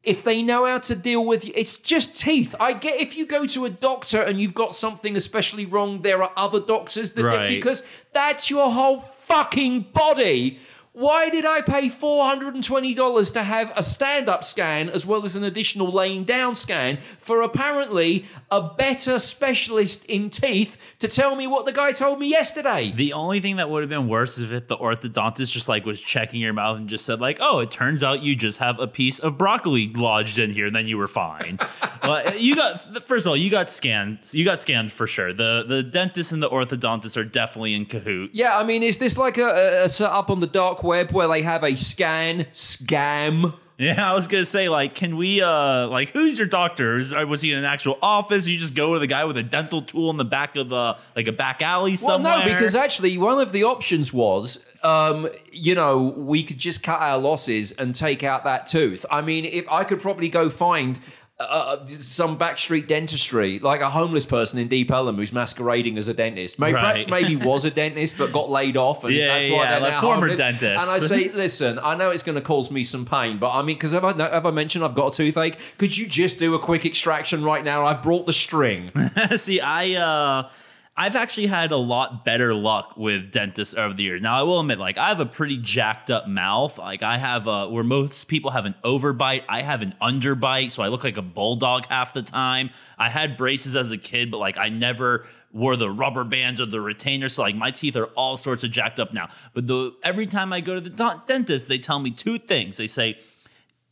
If 0.04 0.22
they 0.22 0.42
know 0.42 0.66
how 0.66 0.78
to 0.78 0.94
deal 0.94 1.24
with 1.24 1.44
you, 1.44 1.52
it's 1.56 1.78
just 1.78 2.16
teeth. 2.20 2.54
I 2.60 2.72
get 2.74 3.00
if 3.00 3.16
you 3.16 3.26
go 3.26 3.46
to 3.46 3.64
a 3.64 3.70
doctor 3.70 4.20
and 4.22 4.40
you've 4.40 4.54
got 4.54 4.74
something 4.74 5.16
especially 5.16 5.66
wrong, 5.66 6.02
there 6.02 6.22
are 6.22 6.30
other 6.36 6.60
doctors 6.60 7.12
that 7.14 7.24
Right. 7.24 7.48
because 7.48 7.86
that's 8.12 8.50
your 8.50 8.70
whole 8.70 9.00
fucking 9.24 9.86
body. 9.92 10.58
Why 10.96 11.28
did 11.28 11.44
I 11.44 11.60
pay 11.60 11.88
$420 11.88 13.32
to 13.32 13.42
have 13.42 13.72
a 13.74 13.82
stand 13.82 14.28
up 14.28 14.44
scan 14.44 14.88
as 14.88 15.04
well 15.04 15.24
as 15.24 15.34
an 15.34 15.42
additional 15.42 15.90
laying 15.90 16.22
down 16.22 16.54
scan 16.54 17.00
for 17.18 17.42
apparently 17.42 18.26
a 18.48 18.62
better 18.62 19.18
specialist 19.18 20.04
in 20.04 20.30
teeth 20.30 20.76
to 21.00 21.08
tell 21.08 21.34
me 21.34 21.48
what 21.48 21.66
the 21.66 21.72
guy 21.72 21.90
told 21.90 22.20
me 22.20 22.28
yesterday? 22.28 22.92
The 22.94 23.12
only 23.12 23.40
thing 23.40 23.56
that 23.56 23.68
would 23.68 23.82
have 23.82 23.90
been 23.90 24.06
worse 24.06 24.38
is 24.38 24.52
if 24.52 24.68
the 24.68 24.76
orthodontist 24.76 25.50
just 25.50 25.68
like 25.68 25.84
was 25.84 26.00
checking 26.00 26.40
your 26.40 26.52
mouth 26.52 26.76
and 26.76 26.88
just 26.88 27.04
said 27.04 27.20
like, 27.20 27.38
"Oh, 27.40 27.58
it 27.58 27.72
turns 27.72 28.04
out 28.04 28.22
you 28.22 28.36
just 28.36 28.58
have 28.58 28.78
a 28.78 28.86
piece 28.86 29.18
of 29.18 29.36
broccoli 29.36 29.92
lodged 29.94 30.38
in 30.38 30.52
here, 30.52 30.66
and 30.66 30.76
then 30.76 30.86
you 30.86 30.96
were 30.96 31.08
fine." 31.08 31.58
but 32.02 32.40
you 32.40 32.54
got 32.54 33.04
first 33.04 33.26
of 33.26 33.30
all, 33.30 33.36
you 33.36 33.50
got 33.50 33.68
scanned. 33.68 34.20
You 34.30 34.44
got 34.44 34.60
scanned 34.60 34.92
for 34.92 35.08
sure. 35.08 35.32
The 35.32 35.64
the 35.66 35.82
dentist 35.82 36.30
and 36.30 36.40
the 36.40 36.48
orthodontist 36.48 37.16
are 37.16 37.24
definitely 37.24 37.74
in 37.74 37.84
cahoots. 37.84 38.30
Yeah, 38.32 38.56
I 38.56 38.62
mean, 38.62 38.84
is 38.84 38.98
this 38.98 39.18
like 39.18 39.38
a, 39.38 39.46
a, 39.46 39.84
a 39.86 39.88
setup 39.88 40.30
on 40.30 40.38
the 40.38 40.46
dark 40.46 40.83
web 40.84 41.10
where 41.10 41.26
they 41.26 41.42
have 41.42 41.64
a 41.64 41.74
scan 41.76 42.44
scam? 42.52 43.54
Yeah, 43.76 44.08
I 44.08 44.14
was 44.14 44.28
gonna 44.28 44.44
say, 44.44 44.68
like, 44.68 44.94
can 44.94 45.16
we, 45.16 45.42
uh, 45.42 45.88
like, 45.88 46.10
who's 46.10 46.38
your 46.38 46.46
doctor? 46.46 46.96
Is, 46.96 47.12
uh, 47.12 47.24
was 47.26 47.42
he 47.42 47.50
in 47.50 47.58
an 47.58 47.64
actual 47.64 47.98
office? 48.00 48.46
You 48.46 48.56
just 48.56 48.76
go 48.76 48.94
to 48.94 49.00
the 49.00 49.08
guy 49.08 49.24
with 49.24 49.36
a 49.36 49.42
dental 49.42 49.82
tool 49.82 50.10
in 50.10 50.16
the 50.16 50.24
back 50.24 50.54
of 50.54 50.68
the, 50.68 50.96
like, 51.16 51.26
a 51.26 51.32
back 51.32 51.60
alley 51.60 51.90
Well, 51.92 51.96
somewhere. 51.96 52.38
no, 52.38 52.44
because 52.44 52.76
actually 52.76 53.18
one 53.18 53.40
of 53.40 53.50
the 53.50 53.64
options 53.64 54.12
was, 54.12 54.64
um, 54.84 55.28
you 55.50 55.74
know, 55.74 56.14
we 56.16 56.44
could 56.44 56.58
just 56.58 56.84
cut 56.84 57.00
our 57.00 57.18
losses 57.18 57.72
and 57.72 57.96
take 57.96 58.22
out 58.22 58.44
that 58.44 58.68
tooth. 58.68 59.04
I 59.10 59.22
mean, 59.22 59.44
if 59.44 59.68
I 59.68 59.82
could 59.82 60.00
probably 60.00 60.28
go 60.28 60.48
find. 60.48 61.00
Uh, 61.40 61.84
some 61.88 62.38
backstreet 62.38 62.86
dentistry, 62.86 63.58
like 63.58 63.80
a 63.80 63.90
homeless 63.90 64.24
person 64.24 64.60
in 64.60 64.68
Deep 64.68 64.92
Ellum 64.92 65.16
who's 65.16 65.32
masquerading 65.32 65.98
as 65.98 66.06
a 66.06 66.14
dentist. 66.14 66.60
Maybe 66.60 66.74
perhaps 66.74 67.06
maybe 67.08 67.34
was 67.34 67.64
a 67.64 67.72
dentist 67.72 68.16
but 68.16 68.30
got 68.32 68.50
laid 68.50 68.76
off, 68.76 69.02
and 69.02 69.12
Yeah, 69.12 69.26
that's 69.26 69.50
why 69.50 69.56
yeah, 69.64 69.70
they're 69.72 69.90
like 69.90 70.00
former 70.00 70.20
homeless. 70.28 70.38
dentist. 70.38 70.86
And 70.94 71.02
I 71.02 71.04
say, 71.04 71.28
listen, 71.34 71.80
I 71.82 71.96
know 71.96 72.10
it's 72.10 72.22
going 72.22 72.36
to 72.36 72.40
cause 72.40 72.70
me 72.70 72.84
some 72.84 73.04
pain, 73.04 73.38
but 73.40 73.50
I 73.50 73.62
mean, 73.62 73.74
because 73.74 73.90
have 73.90 74.04
I 74.04 74.12
have 74.30 74.46
I 74.46 74.52
mentioned 74.52 74.84
I've 74.84 74.94
got 74.94 75.12
a 75.12 75.16
toothache? 75.16 75.56
Could 75.76 75.98
you 75.98 76.06
just 76.06 76.38
do 76.38 76.54
a 76.54 76.58
quick 76.60 76.86
extraction 76.86 77.42
right 77.42 77.64
now? 77.64 77.84
I've 77.84 78.02
brought 78.04 78.26
the 78.26 78.32
string. 78.32 78.92
See, 79.36 79.58
I 79.60 79.94
uh 79.94 80.50
I've 80.96 81.16
actually 81.16 81.48
had 81.48 81.72
a 81.72 81.76
lot 81.76 82.24
better 82.24 82.54
luck 82.54 82.94
with 82.96 83.32
dentists 83.32 83.74
over 83.74 83.92
the 83.92 84.04
years. 84.04 84.22
Now, 84.22 84.38
I 84.38 84.42
will 84.42 84.60
admit, 84.60 84.78
like, 84.78 84.96
I 84.96 85.08
have 85.08 85.18
a 85.18 85.26
pretty 85.26 85.56
jacked 85.56 86.08
up 86.08 86.28
mouth. 86.28 86.78
Like, 86.78 87.02
I 87.02 87.18
have 87.18 87.48
uh 87.48 87.66
where 87.66 87.82
most 87.82 88.28
people 88.28 88.52
have 88.52 88.64
an 88.64 88.76
overbite, 88.84 89.42
I 89.48 89.62
have 89.62 89.82
an 89.82 89.94
underbite, 90.00 90.70
so 90.70 90.84
I 90.84 90.88
look 90.88 91.02
like 91.02 91.16
a 91.16 91.22
bulldog 91.22 91.86
half 91.86 92.14
the 92.14 92.22
time. 92.22 92.70
I 92.96 93.08
had 93.08 93.36
braces 93.36 93.74
as 93.74 93.90
a 93.90 93.98
kid, 93.98 94.30
but 94.30 94.38
like, 94.38 94.56
I 94.56 94.68
never 94.68 95.26
wore 95.52 95.76
the 95.76 95.90
rubber 95.90 96.24
bands 96.24 96.60
or 96.60 96.66
the 96.66 96.80
retainer, 96.80 97.28
so 97.28 97.42
like, 97.42 97.56
my 97.56 97.72
teeth 97.72 97.96
are 97.96 98.06
all 98.06 98.36
sorts 98.36 98.62
of 98.62 98.70
jacked 98.70 99.00
up 99.00 99.12
now. 99.12 99.28
But 99.52 99.66
the 99.66 99.92
every 100.04 100.28
time 100.28 100.52
I 100.52 100.60
go 100.60 100.76
to 100.76 100.80
the 100.80 101.20
dentist, 101.26 101.66
they 101.66 101.78
tell 101.78 101.98
me 101.98 102.12
two 102.12 102.38
things. 102.38 102.76
They 102.76 102.86
say, 102.86 103.18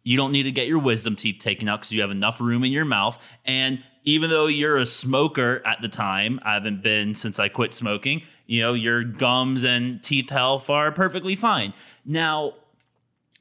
you 0.04 0.16
don't 0.16 0.32
need 0.32 0.44
to 0.44 0.52
get 0.52 0.68
your 0.68 0.78
wisdom 0.78 1.16
teeth 1.16 1.40
taken 1.40 1.68
out 1.68 1.80
because 1.80 1.92
you 1.92 2.00
have 2.00 2.10
enough 2.10 2.40
room 2.40 2.62
in 2.64 2.72
your 2.72 2.84
mouth. 2.84 3.20
And 3.44 3.82
even 4.04 4.30
though 4.30 4.46
you're 4.46 4.78
a 4.78 4.86
smoker 4.86 5.62
at 5.64 5.80
the 5.80 5.88
time, 5.88 6.40
I 6.42 6.54
haven't 6.54 6.82
been 6.82 7.14
since 7.14 7.38
I 7.38 7.48
quit 7.48 7.74
smoking, 7.74 8.22
you 8.46 8.60
know, 8.60 8.74
your 8.74 9.04
gums 9.04 9.64
and 9.64 10.02
teeth 10.02 10.30
health 10.30 10.68
are 10.68 10.90
perfectly 10.90 11.34
fine. 11.34 11.72
Now, 12.04 12.54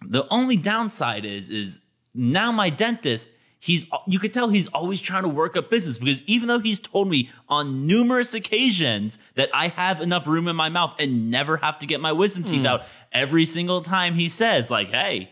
the 0.06 0.28
only 0.30 0.58
downside 0.58 1.26
is, 1.26 1.50
is 1.50 1.80
now 2.14 2.52
my 2.52 2.70
dentist, 2.70 3.30
he's, 3.60 3.86
you 4.08 4.20
could 4.20 4.34
tell 4.34 4.50
he's 4.50 4.68
always 4.68 5.02
trying 5.02 5.24
to 5.24 5.30
work 5.30 5.58
up 5.58 5.70
business 5.70 5.98
because 5.98 6.22
even 6.24 6.48
though 6.48 6.60
he's 6.60 6.80
told 6.80 7.10
me 7.10 7.30
on 7.50 7.88
numerous 7.88 8.34
occasions 8.34 9.18
that 9.36 9.50
I 9.54 9.70
have 9.70 10.00
enough 10.00 10.28
room 10.28 10.48
in 10.48 10.56
my 10.56 10.70
mouth 10.70 10.96
and 11.00 11.32
never 11.32 11.58
have 11.58 11.80
to 11.80 11.86
get 11.86 12.02
my 12.02 12.12
wisdom 12.12 12.44
teeth 12.44 12.62
hmm. 12.62 12.68
out, 12.68 12.86
every 13.12 13.46
single 13.46 13.82
time 13.82 14.14
he 14.14 14.30
says, 14.30 14.70
like, 14.70 14.90
hey, 14.90 15.32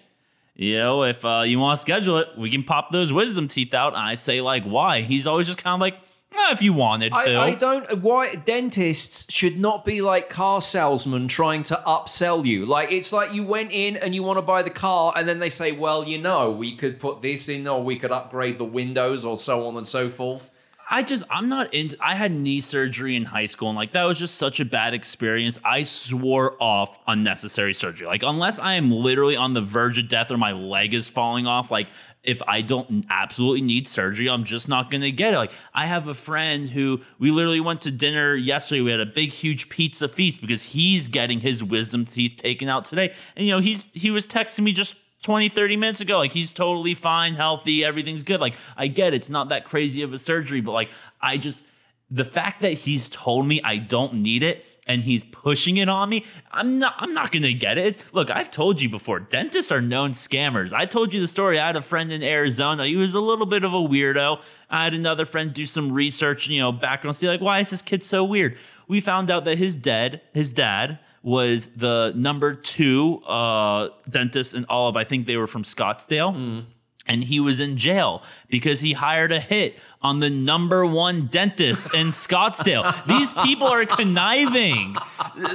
you 0.59 0.77
know, 0.77 1.03
if 1.03 1.23
uh, 1.23 1.43
you 1.45 1.57
want 1.57 1.77
to 1.77 1.81
schedule 1.81 2.17
it, 2.17 2.37
we 2.37 2.51
can 2.51 2.63
pop 2.63 2.91
those 2.91 3.13
wisdom 3.13 3.47
teeth 3.47 3.73
out. 3.73 3.93
And 3.93 4.01
I 4.01 4.15
say, 4.15 4.41
like, 4.41 4.65
why? 4.65 5.03
He's 5.03 5.25
always 5.25 5.47
just 5.47 5.63
kind 5.63 5.73
of 5.73 5.79
like, 5.79 5.93
eh, 5.93 6.51
if 6.51 6.61
you 6.61 6.73
wanted 6.73 7.13
to. 7.13 7.33
I, 7.33 7.45
I 7.45 7.55
don't. 7.55 8.01
Why 8.01 8.35
dentists 8.35 9.31
should 9.33 9.57
not 9.57 9.85
be 9.85 10.01
like 10.01 10.29
car 10.29 10.59
salesmen 10.59 11.29
trying 11.29 11.63
to 11.63 11.81
upsell 11.87 12.45
you. 12.45 12.65
Like 12.65 12.91
it's 12.91 13.13
like 13.13 13.33
you 13.33 13.45
went 13.45 13.71
in 13.71 13.95
and 13.95 14.13
you 14.13 14.21
want 14.21 14.37
to 14.37 14.41
buy 14.41 14.61
the 14.61 14.69
car, 14.69 15.13
and 15.15 15.29
then 15.29 15.39
they 15.39 15.49
say, 15.49 15.71
"Well, 15.71 16.05
you 16.05 16.17
know, 16.17 16.51
we 16.51 16.75
could 16.75 16.99
put 16.99 17.21
this 17.21 17.47
in, 17.47 17.65
or 17.65 17.81
we 17.81 17.97
could 17.97 18.11
upgrade 18.11 18.57
the 18.57 18.65
windows, 18.65 19.23
or 19.23 19.37
so 19.37 19.65
on 19.65 19.77
and 19.77 19.87
so 19.87 20.09
forth." 20.09 20.51
I 20.91 21.03
just 21.03 21.23
I'm 21.29 21.49
not 21.49 21.73
into 21.73 21.95
I 21.99 22.15
had 22.15 22.31
knee 22.31 22.61
surgery 22.61 23.15
in 23.15 23.23
high 23.23 23.45
school 23.45 23.69
and 23.69 23.77
like 23.77 23.91
that 23.91 24.05
was 24.05 24.17
just 24.17 24.35
such 24.35 24.59
a 24.59 24.65
bad 24.65 24.95
experience. 24.95 25.59
I 25.63 25.83
swore 25.83 26.57
off 26.59 26.97
unnecessary 27.07 27.75
surgery. 27.75 28.07
Like 28.07 28.23
unless 28.23 28.57
I 28.57 28.73
am 28.73 28.89
literally 28.89 29.35
on 29.35 29.53
the 29.53 29.61
verge 29.61 29.99
of 29.99 30.07
death 30.07 30.31
or 30.31 30.37
my 30.37 30.51
leg 30.51 30.95
is 30.95 31.07
falling 31.07 31.45
off, 31.45 31.69
like 31.69 31.89
if 32.23 32.41
I 32.47 32.61
don't 32.61 33.05
absolutely 33.09 33.61
need 33.61 33.87
surgery, 33.87 34.29
I'm 34.29 34.43
just 34.43 34.67
not 34.67 34.91
going 34.91 35.01
to 35.01 35.11
get 35.11 35.33
it. 35.33 35.37
Like 35.37 35.53
I 35.73 35.85
have 35.85 36.07
a 36.07 36.13
friend 36.13 36.69
who 36.69 37.01
we 37.17 37.31
literally 37.31 37.61
went 37.61 37.83
to 37.83 37.91
dinner 37.91 38.35
yesterday. 38.35 38.81
We 38.81 38.91
had 38.91 38.99
a 38.99 39.05
big 39.05 39.31
huge 39.31 39.69
pizza 39.69 40.07
feast 40.07 40.41
because 40.41 40.63
he's 40.63 41.07
getting 41.07 41.39
his 41.39 41.63
wisdom 41.63 42.03
teeth 42.03 42.37
taken 42.37 42.67
out 42.67 42.85
today. 42.85 43.13
And 43.35 43.47
you 43.47 43.53
know, 43.53 43.59
he's 43.59 43.83
he 43.93 44.11
was 44.11 44.27
texting 44.27 44.63
me 44.63 44.73
just 44.73 44.95
20, 45.23 45.49
30 45.49 45.77
minutes 45.77 46.01
ago. 46.01 46.17
Like 46.17 46.31
he's 46.31 46.51
totally 46.51 46.93
fine, 46.93 47.35
healthy, 47.35 47.83
everything's 47.83 48.23
good. 48.23 48.39
Like 48.39 48.55
I 48.77 48.87
get 48.87 49.13
it, 49.13 49.15
it's 49.15 49.29
not 49.29 49.49
that 49.49 49.65
crazy 49.65 50.01
of 50.01 50.13
a 50.13 50.17
surgery, 50.17 50.61
but 50.61 50.71
like 50.71 50.89
I 51.21 51.37
just 51.37 51.65
the 52.11 52.25
fact 52.25 52.61
that 52.61 52.73
he's 52.73 53.09
told 53.09 53.45
me 53.45 53.61
I 53.63 53.77
don't 53.77 54.15
need 54.15 54.43
it 54.43 54.65
and 54.87 55.03
he's 55.03 55.23
pushing 55.23 55.77
it 55.77 55.87
on 55.87 56.09
me, 56.09 56.25
I'm 56.51 56.79
not 56.79 56.95
I'm 56.97 57.13
not 57.13 57.31
gonna 57.31 57.53
get 57.53 57.77
it. 57.77 58.03
Look, 58.11 58.31
I've 58.31 58.49
told 58.49 58.81
you 58.81 58.89
before, 58.89 59.19
dentists 59.19 59.71
are 59.71 59.81
known 59.81 60.11
scammers. 60.11 60.73
I 60.73 60.85
told 60.85 61.13
you 61.13 61.19
the 61.19 61.27
story. 61.27 61.59
I 61.59 61.67
had 61.67 61.75
a 61.75 61.81
friend 61.81 62.11
in 62.11 62.23
Arizona. 62.23 62.85
He 62.85 62.95
was 62.95 63.13
a 63.13 63.19
little 63.21 63.45
bit 63.45 63.63
of 63.63 63.73
a 63.73 63.77
weirdo. 63.77 64.39
I 64.69 64.83
had 64.85 64.93
another 64.93 65.25
friend 65.25 65.53
do 65.53 65.65
some 65.65 65.91
research, 65.91 66.47
you 66.47 66.59
know, 66.59 66.71
background 66.71 67.15
see 67.15 67.27
like, 67.27 67.41
why 67.41 67.59
is 67.59 67.69
this 67.69 67.81
kid 67.81 68.03
so 68.03 68.23
weird? 68.23 68.57
We 68.87 68.99
found 68.99 69.29
out 69.29 69.45
that 69.45 69.57
his 69.57 69.75
dad, 69.75 70.21
his 70.33 70.51
dad 70.51 70.97
was 71.21 71.67
the 71.67 72.13
number 72.15 72.53
two 72.53 73.17
uh, 73.25 73.89
dentist 74.09 74.53
in 74.53 74.65
all 74.65 74.87
of, 74.87 74.95
I 74.95 75.03
think 75.03 75.27
they 75.27 75.37
were 75.37 75.47
from 75.47 75.63
Scottsdale. 75.63 76.65
And 77.05 77.23
he 77.23 77.39
was 77.39 77.59
in 77.59 77.77
jail 77.77 78.21
because 78.49 78.81
he 78.81 78.93
hired 78.93 79.31
a 79.31 79.39
hit 79.39 79.75
on 80.01 80.19
the 80.19 80.29
number 80.29 80.85
one 80.85 81.25
dentist 81.25 81.91
in 81.93 82.07
Scottsdale. 82.09 83.07
These 83.07 83.33
people 83.33 83.67
are 83.67 83.85
conniving. 83.85 84.95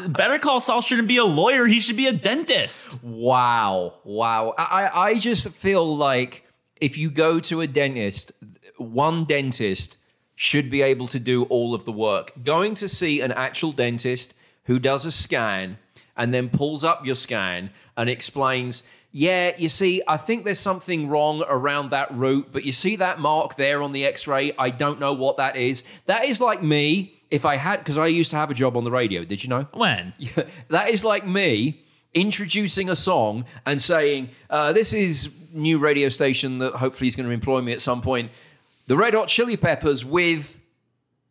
Better 0.08 0.38
Call 0.40 0.58
Saul 0.60 0.80
shouldn't 0.80 1.06
be 1.06 1.16
a 1.16 1.24
lawyer. 1.24 1.66
He 1.66 1.78
should 1.78 1.96
be 1.96 2.08
a 2.08 2.12
dentist. 2.12 3.02
Wow. 3.04 3.94
Wow. 4.02 4.54
I, 4.58 5.10
I 5.10 5.18
just 5.18 5.48
feel 5.50 5.96
like 5.96 6.44
if 6.80 6.98
you 6.98 7.08
go 7.08 7.38
to 7.40 7.60
a 7.60 7.68
dentist, 7.68 8.32
one 8.76 9.24
dentist 9.24 9.96
should 10.34 10.70
be 10.70 10.82
able 10.82 11.06
to 11.08 11.20
do 11.20 11.44
all 11.44 11.74
of 11.74 11.84
the 11.84 11.92
work. 11.92 12.32
Going 12.42 12.74
to 12.74 12.88
see 12.88 13.20
an 13.20 13.30
actual 13.30 13.70
dentist 13.70 14.34
who 14.64 14.78
does 14.78 15.06
a 15.06 15.12
scan 15.12 15.78
and 16.16 16.32
then 16.32 16.48
pulls 16.48 16.84
up 16.84 17.04
your 17.04 17.14
scan 17.14 17.70
and 17.96 18.08
explains, 18.08 18.84
yeah, 19.12 19.52
you 19.56 19.68
see, 19.68 20.02
I 20.08 20.16
think 20.16 20.44
there's 20.44 20.58
something 20.58 21.08
wrong 21.08 21.44
around 21.48 21.90
that 21.90 22.12
root, 22.14 22.48
but 22.50 22.64
you 22.64 22.72
see 22.72 22.96
that 22.96 23.20
mark 23.20 23.54
there 23.54 23.82
on 23.82 23.92
the 23.92 24.04
x 24.04 24.26
ray? 24.26 24.52
I 24.58 24.70
don't 24.70 24.98
know 24.98 25.12
what 25.12 25.36
that 25.36 25.56
is. 25.56 25.84
That 26.06 26.24
is 26.24 26.40
like 26.40 26.62
me 26.62 27.14
if 27.30 27.44
I 27.44 27.56
had, 27.56 27.78
because 27.78 27.98
I 27.98 28.06
used 28.08 28.30
to 28.30 28.36
have 28.36 28.50
a 28.50 28.54
job 28.54 28.76
on 28.76 28.84
the 28.84 28.90
radio. 28.90 29.24
Did 29.24 29.42
you 29.42 29.50
know? 29.50 29.66
When? 29.72 30.12
that 30.68 30.90
is 30.90 31.04
like 31.04 31.26
me 31.26 31.84
introducing 32.12 32.88
a 32.88 32.94
song 32.94 33.44
and 33.66 33.80
saying, 33.80 34.30
uh, 34.50 34.72
"This 34.72 34.92
is 34.92 35.30
new 35.52 35.78
radio 35.78 36.08
station 36.08 36.58
that 36.58 36.74
hopefully 36.74 37.08
is 37.08 37.16
going 37.16 37.28
to 37.28 37.32
employ 37.32 37.60
me 37.60 37.72
at 37.72 37.80
some 37.80 38.02
point." 38.02 38.30
The 38.86 38.96
Red 38.96 39.14
Hot 39.14 39.28
Chili 39.28 39.56
Peppers 39.56 40.04
with. 40.04 40.60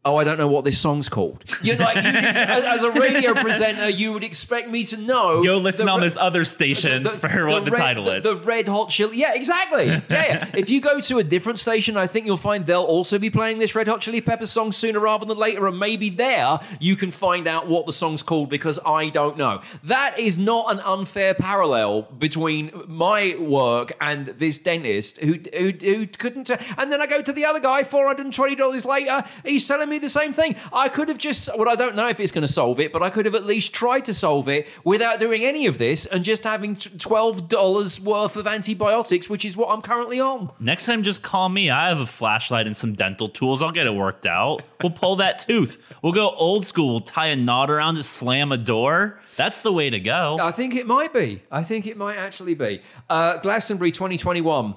Oh, 0.06 0.18
I 0.18 0.26
don't 0.26 0.38
know 0.38 0.50
what 0.50 0.66
this 0.66 0.78
song's 0.78 1.08
called. 1.08 1.46
You're 1.62 1.78
like, 1.78 1.96
you, 1.96 2.02
as, 2.10 2.66
as 2.66 2.84
a 2.84 2.92
radio 2.92 3.34
presenter, 3.34 3.88
you 3.88 4.12
would 4.12 4.26
expect 4.26 4.68
me 4.68 4.84
to 4.86 4.98
know. 4.98 5.42
Go 5.42 5.58
listen 5.58 5.86
the 5.86 5.94
on 5.94 6.02
Re- 6.02 6.08
this 6.08 6.18
other 6.18 6.44
station 6.44 7.06
for 7.06 7.48
what 7.48 7.64
the, 7.64 7.72
red, 7.72 7.78
title 7.78 8.04
the, 8.04 8.18
is. 8.18 8.24
The 8.26 8.36
Red 8.36 8.68
Hot 8.68 8.90
Chili. 8.90 9.16
Yeah, 9.16 9.34
exactly. 9.34 9.86
Yeah, 9.86 10.02
yeah. 10.10 10.50
if 10.54 10.70
you 10.70 10.82
go 10.82 11.00
to 11.00 11.20
a 11.20 11.24
different 11.24 11.58
station, 11.58 11.96
I 11.96 12.08
think 12.08 12.26
you'll 12.26 12.36
find 12.36 12.66
they'll 12.66 12.84
also 12.84 13.18
be 13.18 13.30
playing 13.30 13.60
this 13.60 13.76
Red 13.76 13.88
Hot 13.88 14.02
Chili 14.02 14.20
Peppers 14.20 14.52
song 14.52 14.74
sooner 14.74 15.00
rather 15.00 15.26
than 15.26 15.38
later, 15.38 15.68
and 15.68 15.80
maybe 15.80 16.10
there 16.10 16.60
you 16.82 16.98
can 16.98 17.12
find 17.12 17.48
out 17.48 17.68
what 17.68 17.86
the 17.86 17.94
song's 17.94 18.24
called 18.24 18.50
because 18.50 18.80
I 18.86 19.08
don't 19.08 19.38
know. 19.38 19.62
That 19.86 20.20
is 20.20 20.38
not 20.38 20.70
an 20.70 20.82
unfair 20.82 21.34
parallel 21.34 22.02
between 22.02 22.72
my 22.88 23.38
work 23.40 23.94
and 24.02 24.28
this 24.28 24.60
dentist 24.60 25.20
who 25.20 25.40
who, 25.54 25.72
who 25.72 26.08
couldn't. 26.08 26.48
T- 26.48 26.56
and 26.78 26.92
then 26.92 27.02
I 27.02 27.06
go 27.06 27.22
to 27.22 27.32
the 27.32 27.46
other 27.46 27.62
guy, 27.62 27.86
four 27.86 28.08
hundred 28.08 28.26
and 28.26 28.34
twenty 28.34 28.56
dollars 28.56 28.84
later, 28.84 29.24
he's 29.46 29.66
telling 29.66 29.88
me 29.88 29.93
the 30.00 30.10
same 30.10 30.34
thing. 30.34 30.56
I 30.72 30.90
could 30.90 31.10
have 31.10 31.18
just. 31.18 31.50
Well, 31.58 31.70
I 31.70 31.76
don't 31.76 31.96
know 31.96 32.08
if 32.08 32.20
it's 32.20 32.32
going 32.32 32.46
to 32.46 32.52
solve 32.52 32.80
it, 32.80 32.92
but 32.92 33.02
I 33.02 33.10
could 33.10 33.26
have 33.26 33.36
at 33.36 33.46
least 33.46 33.74
tried 33.74 34.06
to 34.06 34.14
solve 34.14 34.50
it 34.50 34.68
without 34.84 35.20
doing 35.20 35.44
any 35.46 35.66
of 35.68 35.78
this 35.78 36.06
and 36.06 36.24
just 36.24 36.44
having 36.44 36.76
twelve 36.76 37.48
dollars 37.48 38.00
worth 38.00 38.38
of 38.38 38.48
antibiotics, 38.48 39.30
which 39.30 39.46
is 39.46 39.58
what 39.58 39.70
I'm 39.70 39.82
currently 39.82 40.20
on. 40.20 40.50
Next 40.60 40.86
time, 40.86 41.04
just 41.04 41.24
call 41.24 41.50
me. 41.50 41.70
I 41.70 41.90
have 41.90 42.00
a 42.00 42.06
flashlight 42.06 42.68
and 42.68 42.76
some 42.76 42.94
dental 42.94 43.30
tools. 43.30 43.62
I'll 43.62 43.72
get 43.72 43.88
it 43.88 43.94
worked 43.94 44.26
out. 44.26 44.64
We'll 44.82 44.92
pull 44.92 45.18
that 45.18 45.40
tooth. 45.40 45.78
We'll 46.02 46.14
go 46.14 46.32
old 46.32 46.66
school. 46.66 46.90
We'll 46.90 47.02
tie 47.02 47.28
a 47.28 47.36
knot 47.36 47.70
around 47.70 47.96
to 47.96 48.04
slam 48.04 48.52
a 48.52 48.58
door. 48.58 49.20
That's 49.36 49.62
the 49.62 49.72
way 49.72 49.90
to 49.90 50.00
go. 50.00 50.38
I 50.40 50.52
think 50.52 50.76
it 50.76 50.86
might 50.86 51.14
be. 51.14 51.42
I 51.52 51.64
think 51.64 51.88
it 51.88 51.98
might 51.98 52.18
actually 52.18 52.54
be. 52.54 52.82
Uh, 53.10 53.38
Glastonbury 53.38 53.92
2021 53.92 54.76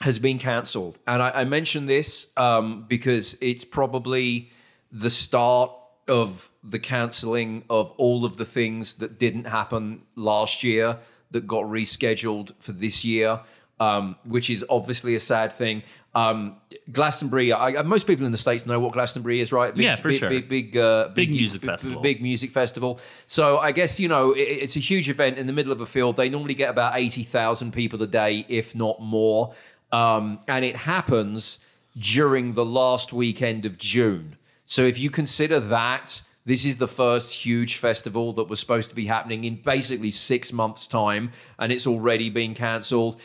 has 0.00 0.18
been 0.18 0.38
cancelled. 0.38 0.98
And 1.06 1.22
I, 1.22 1.30
I 1.30 1.44
mention 1.44 1.86
this 1.86 2.26
um, 2.36 2.84
because 2.88 3.38
it's 3.40 3.64
probably 3.64 4.50
the 4.94 5.10
start 5.10 5.70
of 6.08 6.50
the 6.62 6.78
cancelling 6.78 7.64
of 7.68 7.90
all 7.96 8.24
of 8.24 8.36
the 8.36 8.44
things 8.44 8.94
that 8.96 9.18
didn't 9.18 9.44
happen 9.46 10.02
last 10.16 10.62
year 10.62 10.98
that 11.32 11.46
got 11.46 11.64
rescheduled 11.64 12.52
for 12.60 12.72
this 12.72 13.04
year, 13.04 13.40
um, 13.80 14.14
which 14.24 14.48
is 14.50 14.64
obviously 14.70 15.14
a 15.16 15.20
sad 15.20 15.52
thing. 15.52 15.82
Um, 16.14 16.58
Glastonbury, 16.92 17.52
I, 17.52 17.82
most 17.82 18.06
people 18.06 18.24
in 18.24 18.30
the 18.30 18.38
States 18.38 18.66
know 18.66 18.78
what 18.78 18.92
Glastonbury 18.92 19.40
is, 19.40 19.50
right? 19.52 19.74
Big, 19.74 19.82
Yeah, 19.84 19.96
for 19.96 20.10
big, 20.10 20.18
sure. 20.18 20.28
Big, 20.30 20.48
big, 20.48 20.76
uh, 20.76 21.08
Big 21.08 21.30
music 21.30 21.60
big- 21.62 21.70
festival. 21.70 22.00
Big 22.02 22.22
music 22.22 22.50
festival. 22.52 23.00
So 23.26 23.58
I 23.58 23.72
guess 23.72 23.98
you 23.98 24.06
know 24.06 24.30
it, 24.32 24.42
it's 24.42 24.76
a 24.76 24.80
huge 24.80 25.10
event 25.10 25.38
in 25.38 25.48
the 25.48 25.52
middle 25.52 25.72
of 25.72 25.80
a 25.80 25.86
field. 25.86 26.16
They 26.16 26.28
normally 26.28 26.54
get 26.54 26.70
about 26.70 26.96
eighty 26.96 27.24
thousand 27.24 27.72
people 27.72 28.00
a 28.00 28.06
day, 28.06 28.46
if 28.48 28.76
not 28.76 29.00
more, 29.02 29.54
um, 29.90 30.38
and 30.46 30.64
it 30.64 30.76
happens 30.76 31.64
during 31.98 32.52
the 32.52 32.64
last 32.64 33.12
weekend 33.12 33.66
of 33.66 33.76
June. 33.78 34.36
So 34.64 34.82
if 34.82 34.98
you 34.98 35.10
consider 35.10 35.60
that. 35.60 36.22
This 36.46 36.66
is 36.66 36.76
the 36.76 36.86
first 36.86 37.32
huge 37.32 37.76
festival 37.78 38.34
that 38.34 38.50
was 38.50 38.60
supposed 38.60 38.90
to 38.90 38.94
be 38.94 39.06
happening 39.06 39.44
in 39.44 39.62
basically 39.62 40.10
six 40.10 40.52
months' 40.52 40.86
time, 40.86 41.32
and 41.58 41.72
it's 41.72 41.86
already 41.86 42.28
been 42.28 42.54
cancelled. 42.54 43.18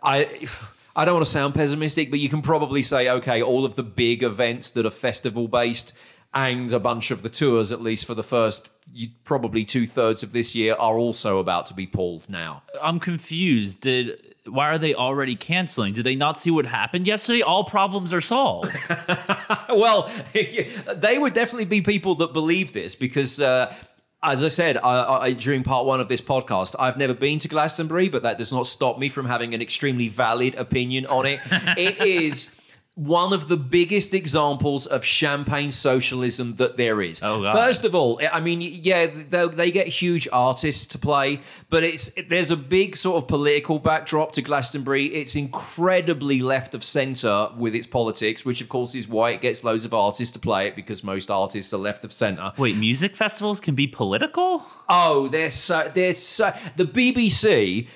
I 0.00 0.46
I 0.94 1.04
don't 1.04 1.14
want 1.14 1.26
to 1.26 1.30
sound 1.30 1.54
pessimistic, 1.54 2.08
but 2.08 2.20
you 2.20 2.28
can 2.28 2.42
probably 2.42 2.82
say, 2.82 3.10
okay, 3.10 3.42
all 3.42 3.64
of 3.64 3.74
the 3.74 3.82
big 3.82 4.22
events 4.22 4.70
that 4.70 4.86
are 4.86 4.92
festival 4.92 5.48
based 5.48 5.92
and 6.36 6.70
a 6.74 6.78
bunch 6.78 7.10
of 7.10 7.22
the 7.22 7.30
tours, 7.30 7.72
at 7.72 7.80
least 7.80 8.04
for 8.04 8.14
the 8.14 8.22
first 8.22 8.68
probably 9.24 9.64
two 9.64 9.86
thirds 9.86 10.22
of 10.22 10.32
this 10.32 10.54
year, 10.54 10.74
are 10.74 10.98
also 10.98 11.38
about 11.38 11.64
to 11.66 11.74
be 11.74 11.86
pulled 11.86 12.28
now. 12.28 12.62
I'm 12.80 13.00
confused. 13.00 13.80
Did 13.80 14.34
why 14.44 14.68
are 14.68 14.78
they 14.78 14.94
already 14.94 15.34
canceling? 15.34 15.94
Did 15.94 16.04
they 16.04 16.14
not 16.14 16.38
see 16.38 16.50
what 16.50 16.66
happened 16.66 17.06
yesterday? 17.06 17.40
All 17.40 17.64
problems 17.64 18.12
are 18.12 18.20
solved. 18.20 18.70
well, 19.70 20.10
they 20.32 21.18
would 21.18 21.32
definitely 21.32 21.64
be 21.64 21.80
people 21.80 22.14
that 22.16 22.32
believe 22.32 22.72
this 22.72 22.94
because. 22.94 23.40
Uh, 23.40 23.74
as 24.22 24.42
I 24.42 24.48
said 24.48 24.78
I, 24.78 25.18
I, 25.20 25.32
during 25.34 25.62
part 25.62 25.86
one 25.86 26.00
of 26.00 26.08
this 26.08 26.22
podcast, 26.22 26.74
I've 26.78 26.96
never 26.96 27.14
been 27.14 27.38
to 27.40 27.48
Glastonbury, 27.48 28.08
but 28.08 28.22
that 28.22 28.38
does 28.38 28.50
not 28.50 28.66
stop 28.66 28.98
me 28.98 29.08
from 29.08 29.26
having 29.26 29.54
an 29.54 29.62
extremely 29.62 30.08
valid 30.08 30.56
opinion 30.56 31.06
on 31.06 31.26
it. 31.26 31.38
it 31.76 32.00
is 32.00 32.55
one 32.96 33.34
of 33.34 33.46
the 33.48 33.58
biggest 33.58 34.14
examples 34.14 34.86
of 34.86 35.04
champagne 35.04 35.70
socialism 35.70 36.54
that 36.54 36.78
there 36.78 37.02
is. 37.02 37.22
Oh, 37.22 37.42
God. 37.42 37.52
First 37.52 37.84
of 37.84 37.94
all, 37.94 38.18
I 38.32 38.40
mean, 38.40 38.62
yeah, 38.62 39.06
they, 39.06 39.48
they 39.48 39.70
get 39.70 39.86
huge 39.86 40.26
artists 40.32 40.86
to 40.86 40.98
play, 40.98 41.42
but 41.68 41.84
it's 41.84 42.14
there's 42.30 42.50
a 42.50 42.56
big 42.56 42.96
sort 42.96 43.22
of 43.22 43.28
political 43.28 43.78
backdrop 43.78 44.32
to 44.32 44.42
Glastonbury. 44.42 45.14
It's 45.14 45.36
incredibly 45.36 46.40
left 46.40 46.74
of 46.74 46.82
centre 46.82 47.50
with 47.58 47.74
its 47.74 47.86
politics, 47.86 48.46
which 48.46 48.62
of 48.62 48.70
course 48.70 48.94
is 48.94 49.06
why 49.06 49.32
it 49.32 49.42
gets 49.42 49.62
loads 49.62 49.84
of 49.84 49.92
artists 49.92 50.32
to 50.32 50.38
play 50.38 50.66
it 50.66 50.74
because 50.74 51.04
most 51.04 51.30
artists 51.30 51.74
are 51.74 51.78
left 51.78 52.02
of 52.02 52.14
centre. 52.14 52.54
Wait, 52.56 52.76
music 52.76 53.14
festivals 53.14 53.60
can 53.60 53.74
be 53.74 53.86
political? 53.86 54.64
Oh, 54.88 55.28
they're 55.28 55.50
so 55.50 55.92
they're 55.94 56.14
so 56.14 56.50
the 56.76 56.86
BBC. 56.86 57.88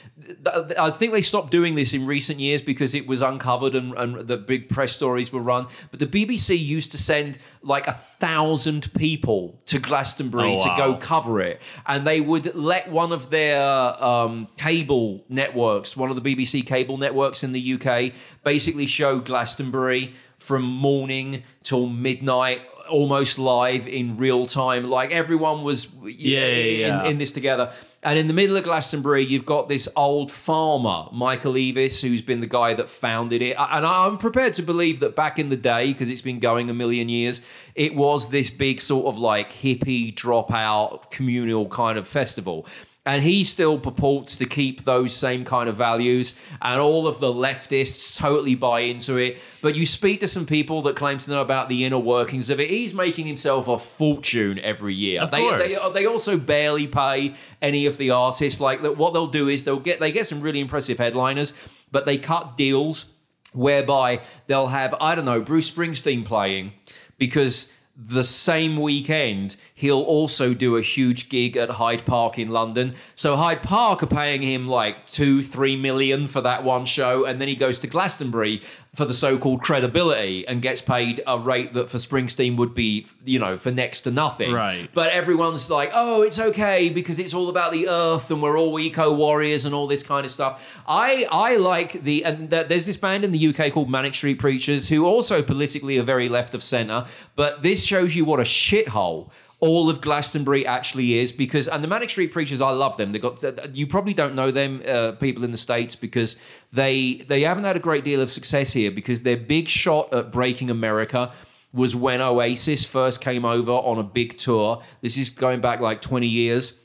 I 0.78 0.90
think 0.90 1.12
they 1.12 1.22
stopped 1.22 1.50
doing 1.50 1.74
this 1.74 1.94
in 1.94 2.06
recent 2.06 2.40
years 2.40 2.62
because 2.62 2.94
it 2.94 3.06
was 3.06 3.22
uncovered 3.22 3.74
and, 3.74 3.94
and 3.94 4.26
the 4.26 4.36
big 4.36 4.68
press 4.68 4.92
stories 4.92 5.32
were 5.32 5.40
run. 5.40 5.66
But 5.90 6.00
the 6.00 6.06
BBC 6.06 6.58
used 6.62 6.90
to 6.92 6.98
send 6.98 7.38
like 7.62 7.86
a 7.86 7.92
thousand 7.92 8.92
people 8.94 9.60
to 9.66 9.78
Glastonbury 9.78 10.56
Oh, 10.58 10.64
to 10.64 10.74
go 10.76 10.94
cover 10.96 11.40
it, 11.40 11.60
and 11.86 12.06
they 12.06 12.20
would 12.20 12.54
let 12.54 12.90
one 12.90 13.12
of 13.12 13.30
their 13.30 13.62
um, 13.62 14.48
cable 14.56 15.24
networks, 15.28 15.96
one 15.96 16.10
of 16.10 16.22
the 16.22 16.34
BBC 16.34 16.66
cable 16.66 16.96
networks 16.96 17.44
in 17.44 17.52
the 17.52 17.74
UK, 17.74 18.12
basically 18.44 18.86
show 18.86 19.18
Glastonbury 19.20 20.14
from 20.38 20.62
morning 20.64 21.42
till 21.62 21.86
midnight 21.86 22.62
almost 22.90 23.38
live 23.38 23.86
in 23.86 24.16
real 24.16 24.46
time. 24.46 24.90
Like 24.90 25.12
everyone 25.12 25.62
was 25.62 25.94
Yeah, 25.94 26.40
know, 26.40 26.46
yeah, 26.46 26.54
in, 26.54 26.78
yeah. 26.78 27.04
in 27.04 27.18
this 27.18 27.32
together. 27.32 27.72
And 28.02 28.18
in 28.18 28.28
the 28.28 28.32
middle 28.32 28.56
of 28.56 28.64
Glastonbury, 28.64 29.26
you've 29.26 29.44
got 29.44 29.68
this 29.68 29.86
old 29.94 30.32
farmer, 30.32 31.04
Michael 31.12 31.52
Eavis, 31.52 32.00
who's 32.00 32.22
been 32.22 32.40
the 32.40 32.46
guy 32.46 32.72
that 32.72 32.88
founded 32.88 33.42
it. 33.42 33.54
And 33.58 33.84
I'm 33.84 34.16
prepared 34.16 34.54
to 34.54 34.62
believe 34.62 35.00
that 35.00 35.14
back 35.14 35.38
in 35.38 35.50
the 35.50 35.56
day, 35.56 35.92
because 35.92 36.08
it's 36.08 36.22
been 36.22 36.40
going 36.40 36.70
a 36.70 36.74
million 36.74 37.10
years, 37.10 37.42
it 37.74 37.94
was 37.94 38.30
this 38.30 38.48
big 38.48 38.80
sort 38.80 39.04
of 39.04 39.18
like 39.18 39.52
hippie 39.52 40.14
dropout 40.14 41.10
communal 41.10 41.68
kind 41.68 41.98
of 41.98 42.08
festival. 42.08 42.66
And 43.06 43.22
he 43.22 43.44
still 43.44 43.78
purports 43.78 44.36
to 44.38 44.46
keep 44.46 44.84
those 44.84 45.16
same 45.16 45.44
kind 45.44 45.70
of 45.70 45.76
values, 45.76 46.36
and 46.60 46.80
all 46.80 47.06
of 47.06 47.18
the 47.18 47.32
leftists 47.32 48.16
totally 48.18 48.54
buy 48.54 48.80
into 48.80 49.16
it. 49.16 49.38
But 49.62 49.74
you 49.74 49.86
speak 49.86 50.20
to 50.20 50.28
some 50.28 50.44
people 50.44 50.82
that 50.82 50.96
claim 50.96 51.16
to 51.16 51.30
know 51.30 51.40
about 51.40 51.70
the 51.70 51.84
inner 51.86 51.98
workings 51.98 52.50
of 52.50 52.60
it. 52.60 52.68
He's 52.68 52.92
making 52.92 53.24
himself 53.24 53.68
a 53.68 53.78
fortune 53.78 54.58
every 54.58 54.94
year. 54.94 55.22
Of 55.22 55.30
they, 55.30 55.38
they, 55.38 55.74
course. 55.74 55.92
they 55.94 56.04
also 56.04 56.36
barely 56.36 56.86
pay 56.86 57.34
any 57.62 57.86
of 57.86 57.96
the 57.96 58.10
artists. 58.10 58.60
Like 58.60 58.82
that, 58.82 58.98
what 58.98 59.14
they'll 59.14 59.28
do 59.28 59.48
is 59.48 59.64
they'll 59.64 59.80
get 59.80 59.98
they 59.98 60.12
get 60.12 60.26
some 60.26 60.42
really 60.42 60.60
impressive 60.60 60.98
headliners, 60.98 61.54
but 61.90 62.04
they 62.04 62.18
cut 62.18 62.58
deals 62.58 63.12
whereby 63.52 64.20
they'll 64.46 64.68
have 64.68 64.94
I 65.00 65.14
don't 65.14 65.24
know 65.24 65.40
Bruce 65.40 65.70
Springsteen 65.70 66.24
playing 66.24 66.72
because 67.18 67.72
the 68.06 68.22
same 68.22 68.80
weekend 68.80 69.56
he'll 69.74 70.02
also 70.02 70.52
do 70.52 70.76
a 70.76 70.82
huge 70.82 71.28
gig 71.28 71.56
at 71.56 71.70
Hyde 71.70 72.04
Park 72.04 72.38
in 72.38 72.50
London. 72.50 72.94
So 73.14 73.36
Hyde 73.36 73.62
Park 73.62 74.02
are 74.02 74.06
paying 74.06 74.42
him 74.42 74.68
like 74.68 75.06
two, 75.06 75.42
three 75.42 75.74
million 75.74 76.28
for 76.28 76.40
that 76.42 76.64
one 76.64 76.84
show, 76.84 77.24
and 77.24 77.40
then 77.40 77.48
he 77.48 77.54
goes 77.54 77.80
to 77.80 77.86
Glastonbury 77.86 78.62
for 78.94 79.04
the 79.04 79.14
so-called 79.14 79.62
credibility 79.62 80.46
and 80.48 80.60
gets 80.60 80.80
paid 80.80 81.22
a 81.24 81.38
rate 81.38 81.72
that 81.72 81.88
for 81.88 81.98
Springsteen 81.98 82.56
would 82.56 82.74
be, 82.74 83.06
you 83.24 83.38
know, 83.38 83.56
for 83.56 83.70
next 83.70 84.00
to 84.02 84.10
nothing. 84.10 84.52
Right. 84.52 84.90
But 84.92 85.10
everyone's 85.10 85.70
like, 85.70 85.90
oh, 85.94 86.22
it's 86.22 86.40
okay 86.40 86.88
because 86.88 87.20
it's 87.20 87.32
all 87.32 87.48
about 87.48 87.70
the 87.70 87.88
earth 87.88 88.30
and 88.32 88.42
we're 88.42 88.58
all 88.58 88.78
eco 88.80 89.12
warriors 89.12 89.64
and 89.64 89.74
all 89.74 89.86
this 89.86 90.02
kind 90.02 90.24
of 90.24 90.30
stuff. 90.32 90.60
I 90.88 91.26
I 91.30 91.56
like 91.56 92.02
the 92.02 92.24
and 92.24 92.50
th- 92.50 92.66
there's 92.66 92.86
this 92.86 92.96
band 92.96 93.24
in 93.24 93.30
the 93.30 93.48
UK 93.48 93.72
called 93.72 93.88
Manic 93.88 94.14
Street 94.14 94.40
Preachers 94.40 94.88
who 94.88 95.06
also 95.06 95.40
politically 95.40 95.96
are 95.98 96.02
very 96.02 96.28
left 96.28 96.54
of 96.54 96.62
center. 96.62 97.06
But 97.36 97.62
this 97.62 97.84
shows 97.84 98.16
you 98.16 98.24
what 98.24 98.40
a 98.40 98.44
shithole 98.44 99.30
all 99.60 99.90
of 99.90 100.00
Glastonbury 100.00 100.66
actually 100.66 101.18
is 101.18 101.32
because 101.32 101.68
and 101.68 101.84
the 101.84 101.88
Manic 101.88 102.10
Street 102.10 102.32
Preachers 102.32 102.60
I 102.60 102.70
love 102.70 102.96
them. 102.96 103.12
They 103.12 103.18
got 103.18 103.76
you 103.76 103.86
probably 103.86 104.14
don't 104.14 104.34
know 104.34 104.50
them 104.50 104.82
uh, 104.86 105.12
people 105.12 105.44
in 105.44 105.50
the 105.50 105.58
states 105.58 105.94
because 105.94 106.40
they 106.72 107.16
they 107.28 107.42
haven't 107.42 107.64
had 107.64 107.76
a 107.76 107.80
great 107.80 108.02
deal 108.02 108.20
of 108.20 108.30
success 108.30 108.72
here 108.72 108.90
because 108.90 109.22
their 109.22 109.36
big 109.36 109.68
shot 109.68 110.12
at 110.12 110.32
breaking 110.32 110.70
America 110.70 111.32
was 111.72 111.94
when 111.94 112.20
Oasis 112.20 112.84
first 112.84 113.20
came 113.20 113.44
over 113.44 113.70
on 113.70 113.98
a 113.98 114.02
big 114.02 114.36
tour. 114.36 114.82
This 115.02 115.16
is 115.16 115.30
going 115.30 115.60
back 115.60 115.80
like 115.80 116.00
20 116.00 116.26
years. 116.26 116.78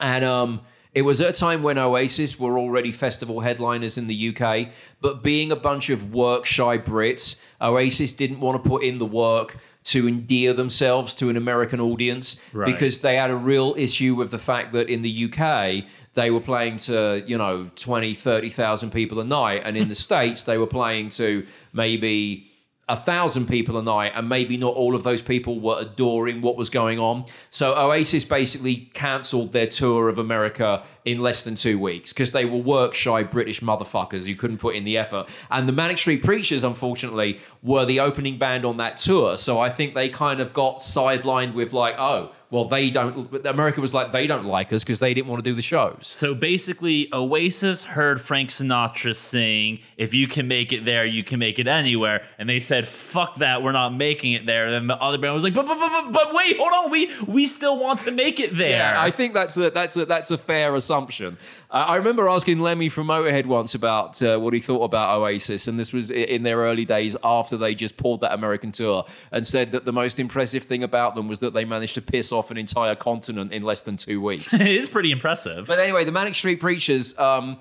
And 0.00 0.24
um 0.24 0.60
it 0.96 1.02
was 1.02 1.20
at 1.20 1.28
a 1.28 1.38
time 1.38 1.62
when 1.62 1.76
Oasis 1.76 2.40
were 2.40 2.58
already 2.58 2.90
festival 2.90 3.40
headliners 3.40 3.98
in 3.98 4.06
the 4.06 4.34
UK, 4.34 4.68
but 5.02 5.22
being 5.22 5.52
a 5.52 5.56
bunch 5.56 5.90
of 5.90 6.14
work 6.14 6.46
shy 6.46 6.78
Brits, 6.78 7.42
Oasis 7.60 8.14
didn't 8.14 8.40
want 8.40 8.64
to 8.64 8.66
put 8.66 8.82
in 8.82 8.96
the 8.96 9.04
work 9.04 9.58
to 9.86 10.08
endear 10.08 10.52
themselves 10.52 11.14
to 11.14 11.28
an 11.30 11.36
American 11.36 11.80
audience 11.80 12.40
Right. 12.52 12.66
because 12.72 13.00
they 13.02 13.16
had 13.16 13.30
a 13.30 13.36
real 13.36 13.74
issue 13.78 14.14
with 14.14 14.30
the 14.30 14.38
fact 14.38 14.72
that 14.72 14.88
in 14.88 15.02
the 15.02 15.24
UK 15.32 15.84
they 16.14 16.30
were 16.30 16.40
playing 16.40 16.76
to, 16.78 17.22
you 17.26 17.36
know, 17.38 17.70
20, 17.76 18.14
30,000 18.14 18.90
people 18.90 19.20
a 19.20 19.24
night 19.24 19.62
and 19.64 19.76
in 19.76 19.88
the 19.88 19.94
States 20.08 20.42
they 20.44 20.58
were 20.58 20.66
playing 20.66 21.10
to 21.10 21.46
maybe 21.72 22.50
a 22.88 22.96
thousand 22.96 23.48
people 23.48 23.76
a 23.78 23.82
night, 23.82 24.12
and 24.14 24.28
maybe 24.28 24.56
not 24.56 24.74
all 24.74 24.94
of 24.94 25.02
those 25.02 25.20
people 25.20 25.58
were 25.58 25.76
adoring 25.80 26.40
what 26.40 26.56
was 26.56 26.70
going 26.70 27.00
on. 27.00 27.24
So 27.50 27.74
Oasis 27.74 28.24
basically 28.24 28.90
cancelled 28.94 29.52
their 29.52 29.66
tour 29.66 30.08
of 30.08 30.18
America 30.18 30.84
in 31.04 31.20
less 31.20 31.42
than 31.42 31.56
two 31.56 31.80
weeks 31.80 32.12
because 32.12 32.30
they 32.30 32.44
were 32.44 32.58
work 32.58 32.94
shy 32.94 33.24
British 33.24 33.60
motherfuckers 33.60 34.26
who 34.26 34.36
couldn't 34.36 34.58
put 34.58 34.76
in 34.76 34.84
the 34.84 34.98
effort. 34.98 35.28
And 35.50 35.68
the 35.68 35.72
Manic 35.72 35.98
Street 35.98 36.22
Preachers, 36.22 36.62
unfortunately, 36.62 37.40
were 37.62 37.84
the 37.84 37.98
opening 37.98 38.38
band 38.38 38.64
on 38.64 38.76
that 38.76 38.98
tour. 38.98 39.36
So 39.36 39.58
I 39.58 39.68
think 39.68 39.94
they 39.94 40.08
kind 40.08 40.40
of 40.40 40.52
got 40.52 40.76
sidelined 40.76 41.54
with 41.54 41.72
like, 41.72 41.96
oh, 41.98 42.32
well, 42.48 42.66
they 42.66 42.90
don't. 42.90 43.44
America 43.44 43.80
was 43.80 43.92
like, 43.92 44.12
they 44.12 44.28
don't 44.28 44.46
like 44.46 44.72
us 44.72 44.84
because 44.84 45.00
they 45.00 45.14
didn't 45.14 45.26
want 45.26 45.42
to 45.42 45.50
do 45.50 45.54
the 45.54 45.62
shows. 45.62 46.06
So 46.06 46.32
basically, 46.32 47.08
Oasis 47.12 47.82
heard 47.82 48.20
Frank 48.20 48.50
Sinatra 48.50 49.16
sing, 49.16 49.80
If 49.96 50.14
you 50.14 50.28
can 50.28 50.46
make 50.46 50.72
it 50.72 50.84
there, 50.84 51.04
you 51.04 51.24
can 51.24 51.40
make 51.40 51.58
it 51.58 51.66
anywhere. 51.66 52.24
And 52.38 52.48
they 52.48 52.60
said, 52.60 52.86
Fuck 52.86 53.36
that, 53.36 53.64
we're 53.64 53.72
not 53.72 53.94
making 53.94 54.32
it 54.32 54.46
there. 54.46 54.66
And 54.66 54.74
then 54.74 54.86
the 54.86 55.02
other 55.02 55.18
band 55.18 55.34
was 55.34 55.42
like, 55.42 55.54
But, 55.54 55.66
but, 55.66 55.76
but, 55.76 56.12
but, 56.12 56.34
wait, 56.34 56.56
hold 56.56 56.72
on, 56.72 56.90
we, 56.92 57.10
we 57.24 57.48
still 57.48 57.80
want 57.80 58.00
to 58.00 58.12
make 58.12 58.38
it 58.38 58.56
there. 58.56 58.78
Yeah, 58.78 58.96
I 58.96 59.10
think 59.10 59.34
that's 59.34 59.56
a 59.56 59.70
that's 59.70 59.96
a 59.96 60.06
that's 60.06 60.30
a 60.30 60.38
fair 60.38 60.76
assumption. 60.76 61.38
Uh, 61.68 61.84
I 61.88 61.96
remember 61.96 62.28
asking 62.28 62.60
Lemmy 62.60 62.88
from 62.88 63.08
Motorhead 63.08 63.46
once 63.46 63.74
about 63.74 64.22
uh, 64.22 64.38
what 64.38 64.54
he 64.54 64.60
thought 64.60 64.84
about 64.84 65.18
Oasis, 65.18 65.66
and 65.66 65.76
this 65.76 65.92
was 65.92 66.12
in 66.12 66.44
their 66.44 66.58
early 66.58 66.84
days 66.84 67.16
after 67.24 67.56
they 67.56 67.74
just 67.74 67.96
pulled 67.96 68.20
that 68.20 68.34
American 68.34 68.70
tour, 68.70 69.04
and 69.32 69.44
said 69.44 69.72
that 69.72 69.84
the 69.84 69.92
most 69.92 70.20
impressive 70.20 70.62
thing 70.62 70.84
about 70.84 71.16
them 71.16 71.26
was 71.26 71.40
that 71.40 71.54
they 71.54 71.64
managed 71.64 71.96
to 71.96 72.02
piss 72.02 72.30
off 72.30 72.35
an 72.50 72.58
entire 72.58 72.94
continent 72.94 73.52
in 73.52 73.62
less 73.62 73.82
than 73.82 73.96
two 73.96 74.20
weeks. 74.20 74.52
it 74.54 74.66
is 74.66 74.88
pretty 74.88 75.10
impressive. 75.10 75.66
But 75.66 75.78
anyway, 75.78 76.04
the 76.04 76.12
Manic 76.12 76.34
Street 76.34 76.60
Preachers, 76.60 77.16
um, 77.18 77.58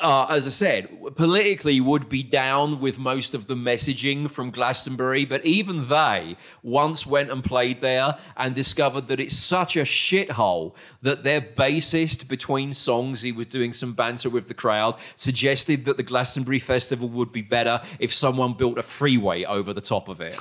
uh, 0.00 0.26
as 0.28 0.46
I 0.46 0.50
said, 0.50 0.88
politically 1.14 1.80
would 1.80 2.08
be 2.08 2.22
down 2.22 2.80
with 2.80 2.98
most 2.98 3.34
of 3.34 3.46
the 3.46 3.54
messaging 3.54 4.30
from 4.30 4.50
Glastonbury, 4.50 5.24
but 5.24 5.44
even 5.46 5.88
they 5.88 6.36
once 6.62 7.06
went 7.06 7.30
and 7.30 7.44
played 7.44 7.80
there 7.80 8.18
and 8.36 8.54
discovered 8.54 9.06
that 9.06 9.20
it's 9.20 9.36
such 9.36 9.76
a 9.76 9.82
shithole 9.82 10.74
that 11.02 11.22
their 11.22 11.40
bassist, 11.40 12.26
between 12.28 12.72
songs, 12.72 13.22
he 13.22 13.30
was 13.30 13.46
doing 13.46 13.72
some 13.72 13.92
banter 13.92 14.28
with 14.28 14.46
the 14.46 14.54
crowd, 14.54 14.96
suggested 15.14 15.84
that 15.84 15.96
the 15.96 16.02
Glastonbury 16.02 16.58
Festival 16.58 17.08
would 17.08 17.32
be 17.32 17.42
better 17.42 17.80
if 18.00 18.12
someone 18.12 18.54
built 18.54 18.78
a 18.78 18.82
freeway 18.82 19.44
over 19.44 19.72
the 19.72 19.80
top 19.80 20.08
of 20.08 20.20
it. 20.20 20.34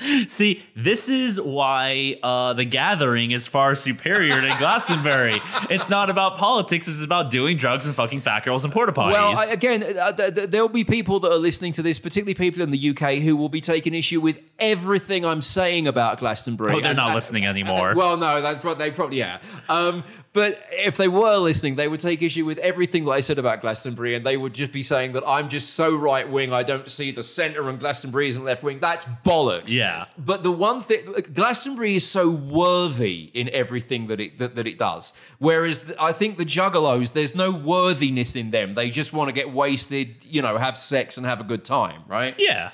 See, 0.30 0.62
this 0.76 1.08
is 1.08 1.40
why 1.40 2.16
uh, 2.22 2.52
the 2.52 2.64
gathering 2.64 3.32
is 3.32 3.48
far 3.48 3.74
superior 3.74 4.40
to 4.40 4.56
Glastonbury. 4.58 5.40
It's 5.68 5.88
not 5.88 6.10
about 6.10 6.36
politics, 6.36 6.86
it's 6.86 7.02
about 7.02 7.30
doing 7.30 7.56
drugs 7.56 7.86
and 7.86 7.94
fucking 7.94 8.19
fat 8.20 8.44
girls 8.44 8.64
and 8.64 8.72
porta 8.72 8.92
potties. 8.92 9.12
Well, 9.12 9.36
I, 9.38 9.46
again, 9.46 9.82
uh, 9.98 10.12
th- 10.12 10.34
th- 10.34 10.50
there'll 10.50 10.68
be 10.68 10.84
people 10.84 11.20
that 11.20 11.30
are 11.32 11.38
listening 11.38 11.72
to 11.72 11.82
this, 11.82 11.98
particularly 11.98 12.34
people 12.34 12.62
in 12.62 12.70
the 12.70 12.90
UK, 12.90 13.14
who 13.22 13.36
will 13.36 13.48
be 13.48 13.60
taking 13.60 13.94
issue 13.94 14.20
with 14.20 14.38
everything 14.58 15.24
I'm 15.24 15.42
saying 15.42 15.86
about 15.88 16.18
Glastonbury. 16.18 16.72
oh, 16.74 16.80
they're 16.80 16.90
And- 16.90 16.96
not 16.96 17.08
and- 17.08 17.14
listening 17.16 17.46
anymore. 17.46 17.94
Well, 18.00 18.16
no, 18.16 18.40
that's 18.40 18.58
pro- 18.60 18.74
they 18.74 18.90
probably 18.90 19.18
yeah. 19.18 19.38
Um, 19.68 20.04
but 20.32 20.62
if 20.70 20.96
they 20.96 21.08
were 21.08 21.36
listening, 21.38 21.74
they 21.74 21.88
would 21.88 21.98
take 21.98 22.22
issue 22.22 22.44
with 22.44 22.58
everything 22.58 23.04
that 23.06 23.10
I 23.10 23.20
said 23.20 23.38
about 23.38 23.60
Glastonbury, 23.62 24.14
and 24.14 24.24
they 24.24 24.36
would 24.36 24.54
just 24.54 24.70
be 24.70 24.82
saying 24.82 25.12
that 25.12 25.24
I'm 25.26 25.48
just 25.48 25.74
so 25.74 25.94
right 25.96 26.30
wing. 26.30 26.52
I 26.52 26.62
don't 26.62 26.88
see 26.88 27.10
the 27.10 27.22
centre, 27.24 27.68
and 27.68 27.80
Glastonbury 27.80 28.28
isn't 28.28 28.44
left 28.44 28.62
wing. 28.62 28.78
That's 28.78 29.04
bollocks. 29.24 29.74
Yeah. 29.74 30.04
But 30.16 30.44
the 30.44 30.52
one 30.52 30.82
thing, 30.82 31.04
Glastonbury 31.34 31.96
is 31.96 32.08
so 32.08 32.30
worthy 32.30 33.30
in 33.34 33.48
everything 33.50 34.06
that 34.06 34.20
it 34.20 34.38
that, 34.38 34.54
that 34.54 34.66
it 34.68 34.78
does. 34.78 35.12
Whereas 35.38 35.80
I 35.98 36.12
think 36.12 36.36
the 36.36 36.44
Juggalos, 36.44 37.12
there's 37.12 37.34
no 37.34 37.50
worthiness 37.52 38.36
in 38.36 38.52
them. 38.52 38.74
They 38.74 38.90
just 38.90 39.12
want 39.12 39.28
to 39.28 39.32
get 39.32 39.52
wasted, 39.52 40.24
you 40.24 40.42
know, 40.42 40.58
have 40.58 40.76
sex 40.76 41.16
and 41.16 41.26
have 41.26 41.40
a 41.40 41.44
good 41.44 41.64
time, 41.64 42.02
right? 42.06 42.36
yeah, 42.38 42.70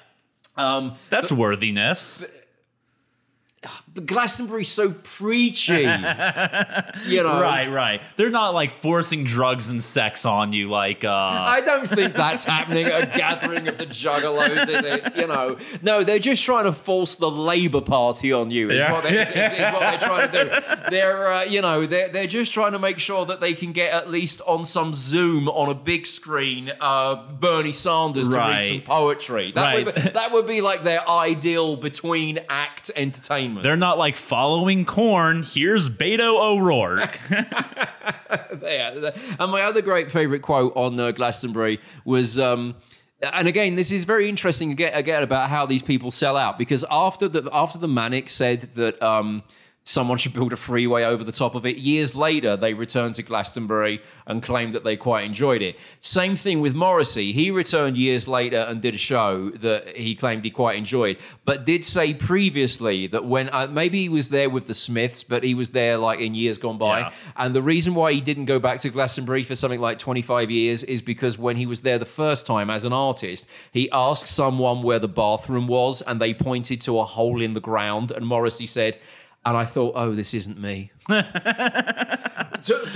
Um, 0.58 0.96
that's 1.08 1.32
worthiness. 1.32 2.22
Glastonbury's 4.00 4.68
so 4.68 4.92
preachy, 4.92 5.72
you 7.06 7.22
know. 7.22 7.40
Right, 7.40 7.68
right. 7.70 8.00
They're 8.16 8.30
not 8.30 8.54
like 8.54 8.72
forcing 8.72 9.24
drugs 9.24 9.70
and 9.70 9.82
sex 9.82 10.24
on 10.24 10.52
you 10.52 10.68
like 10.68 11.04
uh 11.04 11.10
I 11.12 11.60
don't 11.62 11.88
think 11.88 12.14
that's 12.14 12.44
happening 12.44 12.86
at 12.86 13.02
a 13.14 13.18
gathering 13.18 13.68
of 13.68 13.78
the 13.78 13.86
Juggalos, 13.86 14.68
is 14.68 14.84
it? 14.84 15.16
You 15.16 15.26
know, 15.26 15.56
no, 15.82 16.02
they're 16.04 16.18
just 16.18 16.44
trying 16.44 16.64
to 16.64 16.72
force 16.72 17.14
the 17.16 17.30
Labour 17.30 17.80
Party 17.80 18.32
on 18.32 18.50
you. 18.50 18.70
Is, 18.70 18.76
Yeah. 18.76 18.92
what, 18.92 19.04
they, 19.04 19.18
is, 19.20 19.28
is- 19.28 19.34
is 19.34 19.72
what 19.72 19.80
they're 19.80 19.98
trying 19.98 20.30
to 20.32 20.44
do. 20.44 20.76
They're, 20.90 21.32
uh, 21.32 21.42
you 21.44 21.62
know, 21.62 21.84
they're 21.84 22.08
they're 22.10 22.26
just 22.28 22.52
trying 22.52 22.72
to 22.72 22.78
make 22.78 22.98
sure 22.98 23.24
that 23.26 23.40
they 23.40 23.54
can 23.54 23.72
get 23.72 23.92
at 23.92 24.08
least 24.10 24.40
on 24.46 24.64
some 24.64 24.94
Zoom 24.94 25.48
on 25.48 25.68
a 25.68 25.74
big 25.74 26.06
screen, 26.06 26.70
uh, 26.80 27.16
Bernie 27.32 27.72
Sanders 27.72 28.28
to 28.28 28.36
read 28.36 28.62
some 28.62 28.80
poetry. 28.82 29.52
That 29.52 29.74
would 29.74 29.86
Right. 29.86 29.94
be, 30.04 30.10
that 30.10 30.32
would 30.32 30.46
be 30.46 30.60
like 30.60 30.84
their 30.84 31.08
ideal 31.08 31.76
between 31.76 32.38
act 32.48 32.90
entertainment. 32.94 33.62
they're 33.64 33.76
not 33.76 33.85
like 33.94 34.16
following 34.16 34.84
corn. 34.84 35.42
Here's 35.42 35.88
Beto 35.88 36.38
O'Rourke. 36.40 37.18
Yeah. 38.62 39.10
And 39.38 39.52
my 39.52 39.62
other 39.62 39.82
great 39.82 40.10
favorite 40.10 40.42
quote 40.42 40.72
on 40.76 40.98
uh, 40.98 41.12
Glastonbury 41.12 41.80
was. 42.04 42.38
Um, 42.38 42.76
and 43.22 43.48
again, 43.48 43.76
this 43.76 43.92
is 43.92 44.04
very 44.04 44.28
interesting 44.28 44.72
again, 44.72 44.92
again 44.92 45.22
about 45.22 45.48
how 45.48 45.66
these 45.66 45.82
people 45.82 46.10
sell 46.10 46.36
out 46.36 46.58
because 46.58 46.84
after 46.90 47.28
the 47.28 47.48
after 47.52 47.78
the 47.78 47.88
Manic 47.88 48.28
said 48.28 48.62
that 48.74 49.00
um, 49.02 49.42
someone 49.86 50.18
should 50.18 50.32
build 50.32 50.52
a 50.52 50.56
freeway 50.56 51.04
over 51.04 51.22
the 51.22 51.30
top 51.30 51.54
of 51.54 51.64
it. 51.64 51.76
Years 51.76 52.16
later, 52.16 52.56
they 52.56 52.74
returned 52.74 53.14
to 53.14 53.22
Glastonbury 53.22 54.02
and 54.26 54.42
claimed 54.42 54.74
that 54.74 54.82
they 54.82 54.96
quite 54.96 55.24
enjoyed 55.24 55.62
it. 55.62 55.76
Same 56.00 56.34
thing 56.34 56.60
with 56.60 56.74
Morrissey. 56.74 57.32
He 57.32 57.52
returned 57.52 57.96
years 57.96 58.26
later 58.26 58.56
and 58.56 58.82
did 58.82 58.96
a 58.96 58.98
show 58.98 59.50
that 59.50 59.96
he 59.96 60.16
claimed 60.16 60.44
he 60.44 60.50
quite 60.50 60.76
enjoyed, 60.76 61.18
but 61.44 61.64
did 61.64 61.84
say 61.84 62.12
previously 62.12 63.06
that 63.06 63.26
when 63.26 63.48
uh, 63.50 63.68
maybe 63.68 64.00
he 64.00 64.08
was 64.08 64.30
there 64.30 64.50
with 64.50 64.66
the 64.66 64.74
Smiths, 64.74 65.22
but 65.22 65.44
he 65.44 65.54
was 65.54 65.70
there 65.70 65.98
like 65.98 66.18
in 66.18 66.34
years 66.34 66.58
gone 66.58 66.78
by. 66.78 66.98
Yeah. 66.98 67.12
And 67.36 67.54
the 67.54 67.62
reason 67.62 67.94
why 67.94 68.12
he 68.12 68.20
didn't 68.20 68.46
go 68.46 68.58
back 68.58 68.80
to 68.80 68.90
Glastonbury 68.90 69.44
for 69.44 69.54
something 69.54 69.80
like 69.80 70.00
25 70.00 70.50
years 70.50 70.82
is 70.82 71.00
because 71.00 71.38
when 71.38 71.56
he 71.56 71.66
was 71.66 71.82
there 71.82 72.00
the 72.00 72.04
first 72.04 72.44
time 72.44 72.70
as 72.70 72.84
an 72.84 72.92
artist, 72.92 73.46
he 73.70 73.88
asked 73.92 74.26
someone 74.26 74.82
where 74.82 74.98
the 74.98 75.06
bathroom 75.06 75.68
was 75.68 76.02
and 76.02 76.20
they 76.20 76.34
pointed 76.34 76.80
to 76.80 76.98
a 76.98 77.04
hole 77.04 77.40
in 77.40 77.54
the 77.54 77.60
ground. 77.60 78.10
And 78.10 78.26
Morrissey 78.26 78.66
said, 78.66 78.98
and 79.46 79.56
I 79.56 79.64
thought, 79.64 79.92
oh, 79.96 80.12
this 80.12 80.34
isn't 80.34 80.60
me. 80.60 80.90
to, 81.08 81.22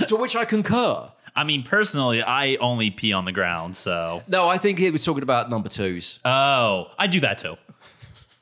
to 0.07 0.15
which 0.17 0.35
I 0.35 0.45
concur. 0.45 1.09
I 1.33 1.45
mean, 1.45 1.63
personally, 1.63 2.21
I 2.21 2.55
only 2.55 2.91
pee 2.91 3.13
on 3.13 3.23
the 3.23 3.31
ground, 3.31 3.77
so. 3.77 4.21
No, 4.27 4.49
I 4.49 4.57
think 4.57 4.77
he 4.77 4.91
was 4.91 5.03
talking 5.05 5.23
about 5.23 5.49
number 5.49 5.69
twos. 5.69 6.19
Oh, 6.25 6.87
I 6.99 7.07
do 7.07 7.21
that 7.21 7.37
too. 7.37 7.55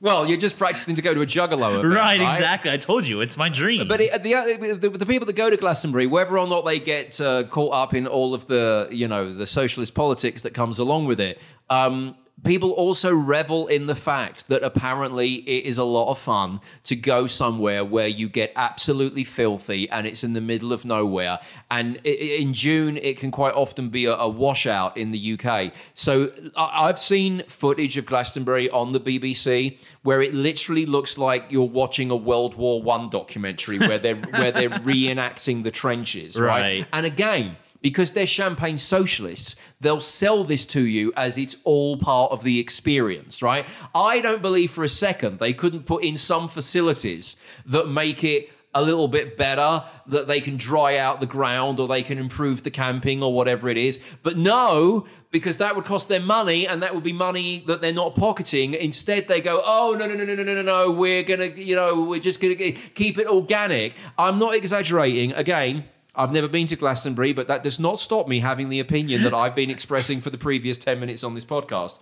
Well, 0.01 0.25
you're 0.25 0.39
just 0.39 0.57
practicing 0.57 0.95
to 0.95 1.01
go 1.01 1.13
to 1.13 1.21
a 1.21 1.25
juggalo 1.25 1.77
event, 1.77 1.93
Right, 1.93 2.21
exactly. 2.21 2.71
I 2.71 2.77
told 2.77 3.05
you, 3.05 3.21
it's 3.21 3.37
my 3.37 3.49
dream. 3.49 3.87
But 3.87 3.99
it, 3.99 4.23
the, 4.23 4.77
the 4.79 4.89
the 4.89 5.05
people 5.05 5.25
that 5.25 5.33
go 5.33 5.49
to 5.49 5.57
Glastonbury, 5.57 6.07
whether 6.07 6.39
or 6.39 6.47
not 6.47 6.65
they 6.65 6.79
get 6.79 7.19
uh, 7.19 7.43
caught 7.43 7.73
up 7.73 7.93
in 7.93 8.07
all 8.07 8.33
of 8.33 8.47
the 8.47 8.87
you 8.91 9.09
know 9.09 9.29
the 9.29 9.45
socialist 9.45 9.93
politics 9.93 10.43
that 10.43 10.53
comes 10.53 10.79
along 10.79 11.05
with 11.05 11.19
it, 11.19 11.37
um, 11.69 12.15
people 12.43 12.71
also 12.71 13.13
revel 13.13 13.67
in 13.67 13.85
the 13.85 13.95
fact 13.95 14.47
that 14.47 14.63
apparently 14.63 15.35
it 15.35 15.65
is 15.65 15.77
a 15.77 15.83
lot 15.83 16.09
of 16.09 16.19
fun 16.19 16.61
to 16.83 16.95
go 16.95 17.27
somewhere 17.27 17.83
where 17.83 18.07
you 18.07 18.29
get 18.29 18.51
absolutely 18.55 19.23
filthy 19.23 19.89
and 19.89 20.07
it's 20.07 20.23
in 20.23 20.33
the 20.33 20.41
middle 20.41 20.71
of 20.71 20.85
nowhere. 20.85 21.39
And 21.71 21.97
in 22.05 22.53
June, 22.53 22.97
it 22.97 23.17
can 23.17 23.31
quite 23.31 23.53
often 23.53 23.89
be 23.89 24.05
a, 24.05 24.27
washout 24.29 24.95
in 24.95 25.11
the 25.11 25.39
UK. 25.39 25.73
So 25.93 26.31
I've 26.55 26.99
seen 26.99 27.43
footage 27.47 27.97
of 27.97 28.05
Glastonbury 28.05 28.69
on 28.69 28.91
the 28.91 28.99
BBC 28.99 29.77
where 30.03 30.21
it 30.21 30.33
literally 30.33 30.85
looks 30.85 31.17
like 31.17 31.45
you're 31.49 31.63
watching 31.63 32.11
a 32.11 32.15
World 32.15 32.55
War 32.55 32.81
One 32.81 33.09
documentary 33.09 33.79
where 33.79 33.97
they're 33.97 34.15
where 34.15 34.51
they're 34.51 34.69
reenacting 34.69 35.63
the 35.63 35.71
trenches, 35.71 36.39
right? 36.39 36.61
Right. 36.61 36.87
And 36.93 37.05
again, 37.05 37.57
because 37.81 38.13
they're 38.13 38.25
champagne 38.25 38.77
socialists, 38.77 39.55
they'll 39.79 39.99
sell 39.99 40.43
this 40.43 40.65
to 40.67 40.81
you 40.81 41.13
as 41.15 41.37
it's 41.37 41.57
all 41.63 41.97
part 41.97 42.31
of 42.31 42.43
the 42.43 42.59
experience, 42.59 43.41
right? 43.41 43.65
I 43.95 44.19
don't 44.19 44.41
believe 44.41 44.71
for 44.71 44.83
a 44.83 44.89
second 44.89 45.39
they 45.39 45.53
couldn't 45.53 45.85
put 45.85 46.03
in 46.03 46.15
some 46.15 46.49
facilities 46.49 47.37
that 47.65 47.87
make 47.87 48.23
it 48.23 48.49
a 48.75 48.81
little 48.81 49.07
bit 49.07 49.35
better, 49.35 49.83
that 50.07 50.27
they 50.27 50.39
can 50.39 50.55
dry 50.55 50.97
out 50.97 51.19
the 51.19 51.25
ground 51.25 51.79
or 51.79 51.87
they 51.87 52.03
can 52.03 52.19
improve 52.19 52.61
the 52.63 52.69
camping 52.69 53.23
or 53.23 53.33
whatever 53.33 53.67
it 53.67 53.77
is. 53.77 53.99
But 54.21 54.37
no, 54.37 55.07
because 55.31 55.57
that 55.57 55.75
would 55.75 55.85
cost 55.85 56.07
them 56.07 56.25
money 56.25 56.67
and 56.67 56.83
that 56.83 56.93
would 56.93 57.03
be 57.03 57.13
money 57.13 57.63
that 57.65 57.81
they're 57.81 57.93
not 57.93 58.15
pocketing. 58.15 58.75
Instead, 58.75 59.27
they 59.27 59.41
go, 59.41 59.61
oh, 59.65 59.95
no, 59.97 60.05
no, 60.05 60.13
no, 60.13 60.23
no, 60.23 60.35
no, 60.35 60.43
no, 60.43 60.61
no, 60.61 60.91
we're 60.91 61.23
going 61.23 61.39
to, 61.39 61.61
you 61.61 61.75
know, 61.75 62.03
we're 62.03 62.19
just 62.19 62.41
going 62.41 62.57
to 62.57 62.71
keep 62.71 63.17
it 63.17 63.27
organic. 63.27 63.95
I'm 64.19 64.37
not 64.37 64.53
exaggerating. 64.53 65.31
Again, 65.33 65.85
I've 66.19 66.33
never 66.33 66.49
been 66.49 66.67
to 66.67 66.75
Glastonbury, 66.75 67.31
but 67.31 67.47
that 67.47 67.63
does 67.63 67.79
not 67.79 67.97
stop 67.97 68.27
me 68.27 68.41
having 68.41 68.67
the 68.67 68.81
opinion 68.81 69.23
that 69.23 69.33
I've 69.33 69.55
been 69.55 69.69
expressing 69.69 70.19
for 70.19 70.29
the 70.29 70.37
previous 70.37 70.77
10 70.77 70.99
minutes 70.99 71.23
on 71.23 71.33
this 71.33 71.45
podcast. 71.45 71.99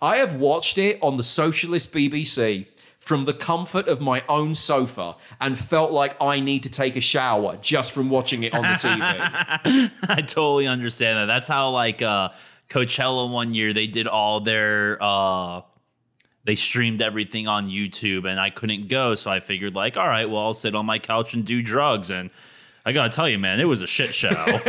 I 0.00 0.18
have 0.18 0.36
watched 0.36 0.78
it 0.78 1.00
on 1.02 1.16
the 1.16 1.24
socialist 1.24 1.92
BBC 1.92 2.66
from 3.00 3.24
the 3.24 3.34
comfort 3.34 3.88
of 3.88 4.00
my 4.00 4.22
own 4.28 4.54
sofa 4.54 5.16
and 5.40 5.58
felt 5.58 5.90
like 5.90 6.20
I 6.22 6.38
need 6.38 6.62
to 6.62 6.70
take 6.70 6.94
a 6.94 7.00
shower 7.00 7.58
just 7.60 7.90
from 7.90 8.08
watching 8.08 8.44
it 8.44 8.54
on 8.54 8.62
the 8.62 8.68
TV. 8.68 9.90
I 10.08 10.22
totally 10.22 10.68
understand 10.68 11.18
that. 11.18 11.26
That's 11.26 11.48
how 11.48 11.70
like 11.70 12.02
uh 12.02 12.30
Coachella 12.68 13.30
one 13.30 13.52
year 13.52 13.72
they 13.72 13.88
did 13.88 14.06
all 14.06 14.40
their 14.40 14.98
uh 15.00 15.62
they 16.44 16.54
streamed 16.54 17.02
everything 17.02 17.48
on 17.48 17.68
YouTube 17.68 18.28
and 18.30 18.38
I 18.38 18.50
couldn't 18.50 18.88
go, 18.88 19.16
so 19.16 19.28
I 19.28 19.40
figured 19.40 19.74
like, 19.74 19.96
all 19.96 20.08
right, 20.08 20.30
well 20.30 20.42
I'll 20.42 20.54
sit 20.54 20.76
on 20.76 20.86
my 20.86 21.00
couch 21.00 21.34
and 21.34 21.44
do 21.44 21.62
drugs 21.62 22.10
and 22.10 22.30
I 22.86 22.92
gotta 22.92 23.14
tell 23.14 23.28
you, 23.28 23.38
man, 23.38 23.60
it 23.60 23.68
was 23.68 23.82
a 23.82 23.86
shit 23.86 24.14
show. 24.14 24.32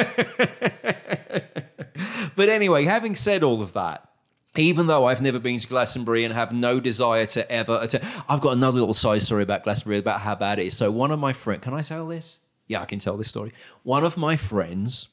But 2.37 2.49
anyway, 2.49 2.85
having 2.85 3.15
said 3.15 3.41
all 3.41 3.63
of 3.63 3.73
that, 3.73 4.07
even 4.55 4.85
though 4.85 5.05
I've 5.05 5.23
never 5.23 5.39
been 5.39 5.57
to 5.57 5.67
Glastonbury 5.67 6.23
and 6.23 6.31
have 6.31 6.51
no 6.51 6.79
desire 6.79 7.25
to 7.25 7.51
ever 7.51 7.79
attend, 7.81 8.05
I've 8.29 8.41
got 8.41 8.51
another 8.51 8.79
little 8.79 8.93
side 8.93 9.23
story 9.23 9.41
about 9.41 9.63
Glastonbury 9.63 9.97
about 9.97 10.21
how 10.21 10.35
bad 10.35 10.59
it 10.59 10.67
is. 10.67 10.77
So 10.77 10.91
one 10.91 11.09
of 11.09 11.19
my 11.19 11.33
friends, 11.33 11.63
can 11.63 11.73
I 11.73 11.81
tell 11.81 12.07
this? 12.07 12.37
Yeah, 12.67 12.83
I 12.83 12.85
can 12.85 12.99
tell 12.99 13.17
this 13.17 13.27
story. 13.27 13.53
One 13.81 14.03
of 14.03 14.17
my 14.17 14.35
friends, 14.35 15.07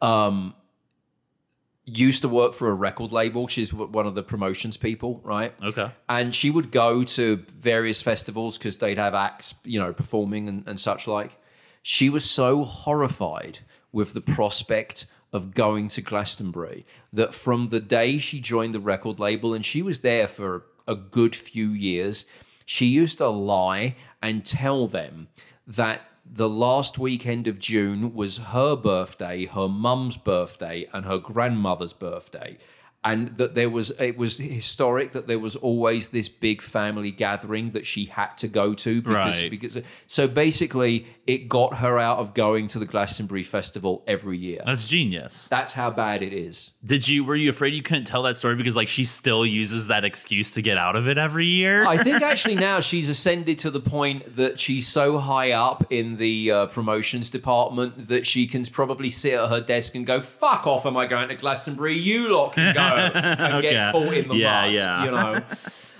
um, 0.00 0.54
used 1.84 2.22
to 2.22 2.30
work 2.30 2.54
for 2.54 2.70
a 2.70 2.74
record 2.74 3.12
label. 3.12 3.46
She's 3.46 3.74
one 3.74 4.06
of 4.06 4.14
the 4.14 4.22
promotions 4.22 4.78
people, 4.78 5.20
right? 5.22 5.52
okay. 5.62 5.90
and 6.08 6.34
she 6.34 6.50
would 6.50 6.72
go 6.72 7.04
to 7.04 7.44
various 7.58 8.00
festivals 8.00 8.56
because 8.56 8.78
they'd 8.78 8.98
have 8.98 9.14
acts, 9.14 9.54
you 9.64 9.78
know, 9.78 9.92
performing 9.92 10.48
and, 10.48 10.66
and 10.66 10.80
such 10.80 11.06
like. 11.06 11.38
She 11.88 12.10
was 12.10 12.28
so 12.28 12.64
horrified 12.64 13.60
with 13.92 14.12
the 14.12 14.20
prospect 14.20 15.06
of 15.32 15.54
going 15.54 15.86
to 15.86 16.02
Glastonbury 16.02 16.84
that 17.12 17.32
from 17.32 17.68
the 17.68 17.78
day 17.78 18.18
she 18.18 18.40
joined 18.40 18.74
the 18.74 18.80
record 18.80 19.20
label, 19.20 19.54
and 19.54 19.64
she 19.64 19.82
was 19.82 20.00
there 20.00 20.26
for 20.26 20.64
a 20.88 20.96
good 20.96 21.36
few 21.36 21.68
years, 21.68 22.26
she 22.64 22.86
used 22.86 23.18
to 23.18 23.28
lie 23.28 23.94
and 24.20 24.44
tell 24.44 24.88
them 24.88 25.28
that 25.64 26.00
the 26.28 26.48
last 26.48 26.98
weekend 26.98 27.46
of 27.46 27.60
June 27.60 28.12
was 28.14 28.38
her 28.38 28.74
birthday, 28.74 29.44
her 29.46 29.68
mum's 29.68 30.16
birthday, 30.18 30.88
and 30.92 31.06
her 31.06 31.18
grandmother's 31.18 31.92
birthday. 31.92 32.58
And 33.04 33.36
that 33.36 33.54
there 33.54 33.70
was, 33.70 33.92
it 34.00 34.16
was 34.18 34.38
historic 34.38 35.12
that 35.12 35.28
there 35.28 35.38
was 35.38 35.54
always 35.54 36.08
this 36.10 36.28
big 36.28 36.60
family 36.60 37.12
gathering 37.12 37.70
that 37.70 37.86
she 37.86 38.06
had 38.06 38.34
to 38.38 38.48
go 38.48 38.74
to 38.74 39.00
because, 39.00 39.40
Right. 39.42 39.50
because 39.52 39.78
so 40.08 40.26
basically 40.26 41.06
it 41.26 41.48
got 41.48 41.74
her 41.78 41.98
out 41.98 42.18
of 42.18 42.34
going 42.34 42.68
to 42.68 42.78
the 42.78 42.86
Glastonbury 42.86 43.42
Festival 43.42 44.04
every 44.06 44.38
year. 44.38 44.60
That's 44.64 44.86
genius. 44.86 45.48
That's 45.48 45.72
how 45.72 45.90
bad 45.90 46.22
it 46.22 46.32
is. 46.32 46.72
Did 46.84 47.08
you 47.08 47.24
were 47.24 47.34
you 47.34 47.50
afraid 47.50 47.74
you 47.74 47.82
couldn't 47.82 48.04
tell 48.04 48.22
that 48.22 48.36
story 48.36 48.54
because 48.54 48.76
like 48.76 48.88
she 48.88 49.04
still 49.04 49.44
uses 49.44 49.88
that 49.88 50.04
excuse 50.04 50.52
to 50.52 50.62
get 50.62 50.78
out 50.78 50.94
of 50.96 51.08
it 51.08 51.18
every 51.18 51.46
year? 51.46 51.84
I 51.86 51.96
think 51.98 52.22
actually 52.22 52.54
now 52.54 52.80
she's 52.80 53.08
ascended 53.08 53.58
to 53.60 53.70
the 53.70 53.80
point 53.80 54.36
that 54.36 54.60
she's 54.60 54.86
so 54.86 55.18
high 55.18 55.52
up 55.52 55.92
in 55.92 56.14
the 56.16 56.50
uh, 56.50 56.66
promotions 56.66 57.30
department 57.30 58.08
that 58.08 58.26
she 58.26 58.46
can 58.46 58.64
probably 58.66 59.10
sit 59.10 59.34
at 59.34 59.48
her 59.48 59.60
desk 59.60 59.94
and 59.94 60.06
go, 60.06 60.20
"Fuck 60.20 60.66
off! 60.66 60.86
Am 60.86 60.96
I 60.96 61.06
going 61.06 61.28
to 61.28 61.34
Glastonbury? 61.34 61.96
You 61.98 62.28
lot 62.36 62.52
can 62.52 62.74
go 62.74 62.80
and 63.14 63.54
Okay. 63.54 63.70
get 63.70 63.92
caught 63.92 64.14
in 64.14 64.28
the 64.28 64.34
Yeah, 64.36 64.62
mud." 64.62 64.72
yeah. 64.72 65.04
You 65.04 65.10
know. 65.10 65.42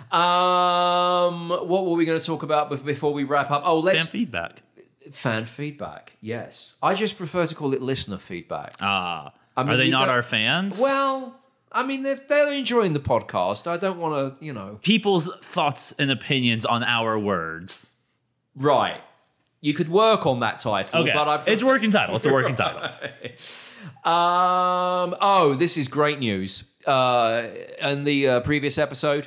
Um, 0.08 1.48
what 1.50 1.84
were 1.84 1.94
we 1.94 2.04
going 2.04 2.18
to 2.18 2.24
talk 2.24 2.44
about 2.44 2.84
before 2.84 3.12
we 3.12 3.24
wrap 3.24 3.50
up? 3.50 3.62
Oh, 3.64 3.80
let's 3.80 3.98
Fan 3.98 4.06
feedback. 4.06 4.62
Fan 5.12 5.46
feedback. 5.46 6.16
Yes, 6.20 6.74
I 6.82 6.94
just 6.94 7.16
prefer 7.16 7.46
to 7.46 7.54
call 7.54 7.72
it 7.74 7.82
listener 7.82 8.18
feedback. 8.18 8.74
Ah. 8.80 9.32
mean, 9.57 9.68
are 9.68 9.76
they 9.76 9.90
not 9.90 10.09
our 10.09 10.22
fans? 10.22 10.80
Well, 10.80 11.38
I 11.72 11.84
mean, 11.84 12.02
they're, 12.02 12.20
they're 12.28 12.52
enjoying 12.52 12.92
the 12.92 13.00
podcast. 13.00 13.66
I 13.66 13.76
don't 13.76 13.98
want 13.98 14.38
to, 14.38 14.44
you 14.44 14.52
know. 14.52 14.78
people's 14.82 15.28
thoughts 15.42 15.92
and 15.98 16.11
opinions 16.11 16.64
on 16.64 16.82
our 16.84 17.18
words. 17.18 17.90
Right. 18.54 19.00
You 19.61 19.74
could 19.74 19.88
work 19.88 20.26
on 20.26 20.40
that 20.40 20.59
title, 20.59 21.02
Okay, 21.02 21.12
but 21.12 21.28
I 21.28 21.50
it's 21.50 21.62
a 21.62 21.66
working 21.66 21.90
title. 21.90 22.16
It's 22.16 22.26
a 22.26 22.32
working 22.32 22.54
title. 22.54 22.90
Um. 24.04 25.16
Oh, 25.20 25.54
this 25.57 25.76
is 25.76 25.88
great 25.88 26.20
news. 26.20 26.70
Uh, 26.86 27.48
in 27.80 28.04
the 28.04 28.28
uh, 28.28 28.40
previous 28.40 28.78
episode, 28.78 29.26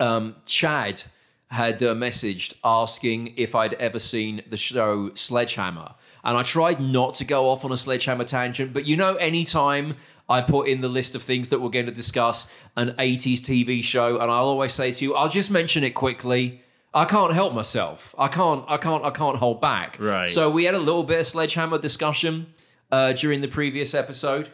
um, 0.00 0.36
Chad 0.44 1.02
had 1.50 1.82
uh, 1.82 1.94
messaged 1.94 2.54
asking 2.64 3.34
if 3.36 3.54
I'd 3.54 3.74
ever 3.74 3.98
seen 3.98 4.42
the 4.48 4.56
show 4.56 5.12
Sledgehammer, 5.14 5.94
and 6.24 6.36
I 6.36 6.42
tried 6.42 6.80
not 6.80 7.14
to 7.16 7.24
go 7.24 7.48
off 7.48 7.64
on 7.64 7.72
a 7.72 7.76
Sledgehammer 7.76 8.24
tangent, 8.24 8.72
but 8.72 8.84
you 8.84 8.96
know, 8.96 9.14
anytime 9.16 9.94
I 10.28 10.40
put 10.40 10.68
in 10.68 10.80
the 10.80 10.88
list 10.88 11.14
of 11.14 11.22
things 11.22 11.50
that 11.50 11.60
we're 11.60 11.70
going 11.70 11.86
to 11.86 11.92
discuss 11.92 12.48
an 12.76 12.90
80s 12.98 13.40
TV 13.40 13.82
show, 13.82 14.18
and 14.18 14.30
I'll 14.30 14.46
always 14.46 14.72
say 14.72 14.90
to 14.90 15.04
you, 15.04 15.14
I'll 15.14 15.28
just 15.28 15.50
mention 15.50 15.84
it 15.84 15.90
quickly. 15.90 16.62
I 16.92 17.04
can't 17.04 17.32
help 17.32 17.54
myself. 17.54 18.14
I 18.18 18.28
can't. 18.28 18.64
I 18.66 18.78
can't. 18.78 19.04
I 19.04 19.10
can't 19.10 19.36
hold 19.36 19.60
back. 19.60 19.98
Right. 20.00 20.28
So 20.28 20.50
we 20.50 20.64
had 20.64 20.74
a 20.74 20.78
little 20.78 21.04
bit 21.04 21.20
of 21.20 21.26
Sledgehammer 21.26 21.78
discussion 21.78 22.54
uh, 22.90 23.12
during 23.12 23.40
the 23.40 23.48
previous 23.48 23.94
episode. 23.94 24.48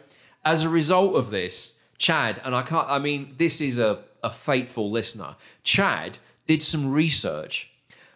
As 0.45 0.63
a 0.63 0.69
result 0.69 1.15
of 1.15 1.29
this, 1.31 1.73
Chad 1.97 2.41
and 2.43 2.53
I 2.53 2.61
can't. 2.61 2.87
I 2.87 2.99
mean, 2.99 3.35
this 3.37 3.61
is 3.61 3.79
a 3.79 4.03
a 4.23 4.29
faithful 4.29 4.91
listener. 4.91 5.35
Chad 5.63 6.17
did 6.47 6.61
some 6.61 6.91
research, 6.91 7.69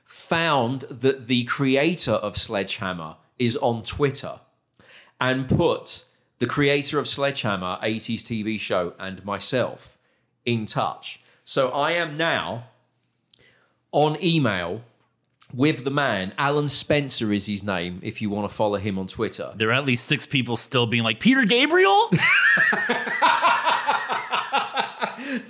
found 0.03 0.82
that 0.89 1.28
the 1.28 1.43
creator 1.45 2.13
of 2.13 2.38
Sledgehammer 2.38 3.15
is 3.39 3.57
on 3.57 3.84
Twitter, 3.84 4.39
and 5.19 5.49
put 5.49 6.05
the 6.39 6.45
creator 6.45 6.99
of 6.99 7.07
Sledgehammer, 7.07 7.78
80s 7.84 8.21
TV 8.21 8.59
show, 8.59 8.93
and 8.99 9.23
myself 9.25 9.97
in 10.45 10.65
touch. 10.65 11.19
So 11.43 11.69
I 11.69 11.91
am 11.93 12.17
now 12.17 12.65
on 13.91 14.21
email 14.23 14.82
with 15.53 15.84
the 15.84 15.91
man. 15.91 16.34
Alan 16.38 16.67
Spencer 16.67 17.32
is 17.34 17.45
his 17.45 17.63
name. 17.63 17.99
If 18.03 18.21
you 18.21 18.30
want 18.30 18.49
to 18.49 18.55
follow 18.55 18.78
him 18.78 18.99
on 18.99 19.07
Twitter. 19.07 19.51
There 19.55 19.69
are 19.69 19.73
at 19.73 19.86
least 19.86 20.05
six 20.05 20.25
people 20.25 20.57
still 20.57 20.86
being 20.86 21.03
like 21.03 21.19
Peter 21.19 21.45
Gabriel. 21.45 22.11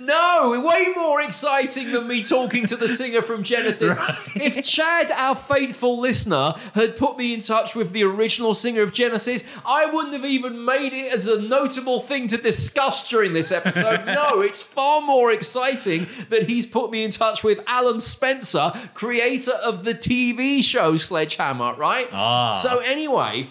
No, 0.00 0.27
way 0.42 0.92
more 0.96 1.20
exciting 1.20 1.90
than 1.92 2.06
me 2.08 2.22
talking 2.22 2.66
to 2.66 2.76
the 2.76 2.88
singer 2.88 3.22
from 3.22 3.42
Genesis. 3.42 3.96
If 4.34 4.64
Chad, 4.64 5.10
our 5.10 5.34
faithful 5.34 5.98
listener, 5.98 6.54
had 6.74 6.96
put 6.96 7.16
me 7.18 7.34
in 7.34 7.40
touch 7.40 7.74
with 7.74 7.90
the 7.90 8.04
original 8.04 8.54
singer 8.54 8.82
of 8.82 8.92
Genesis, 8.92 9.44
I 9.66 9.86
wouldn't 9.86 10.14
have 10.14 10.24
even 10.24 10.64
made 10.64 10.92
it 10.92 11.12
as 11.12 11.26
a 11.26 11.40
notable 11.40 12.00
thing 12.00 12.28
to 12.28 12.36
discuss 12.36 13.08
during 13.08 13.32
this 13.32 13.50
episode. 13.52 14.04
No, 14.18 14.40
it's 14.40 14.62
far 14.62 15.00
more 15.00 15.30
exciting 15.32 16.06
that 16.30 16.48
he's 16.48 16.66
put 16.66 16.90
me 16.90 17.04
in 17.04 17.10
touch 17.10 17.44
with 17.44 17.60
Alan 17.66 18.00
Spencer, 18.00 18.72
creator 18.94 19.52
of 19.52 19.84
the 19.84 19.94
TV 19.94 20.62
show 20.62 20.96
Sledgehammer, 20.96 21.74
right? 21.74 22.08
Ah. 22.12 22.52
So, 22.62 22.78
anyway. 22.78 23.50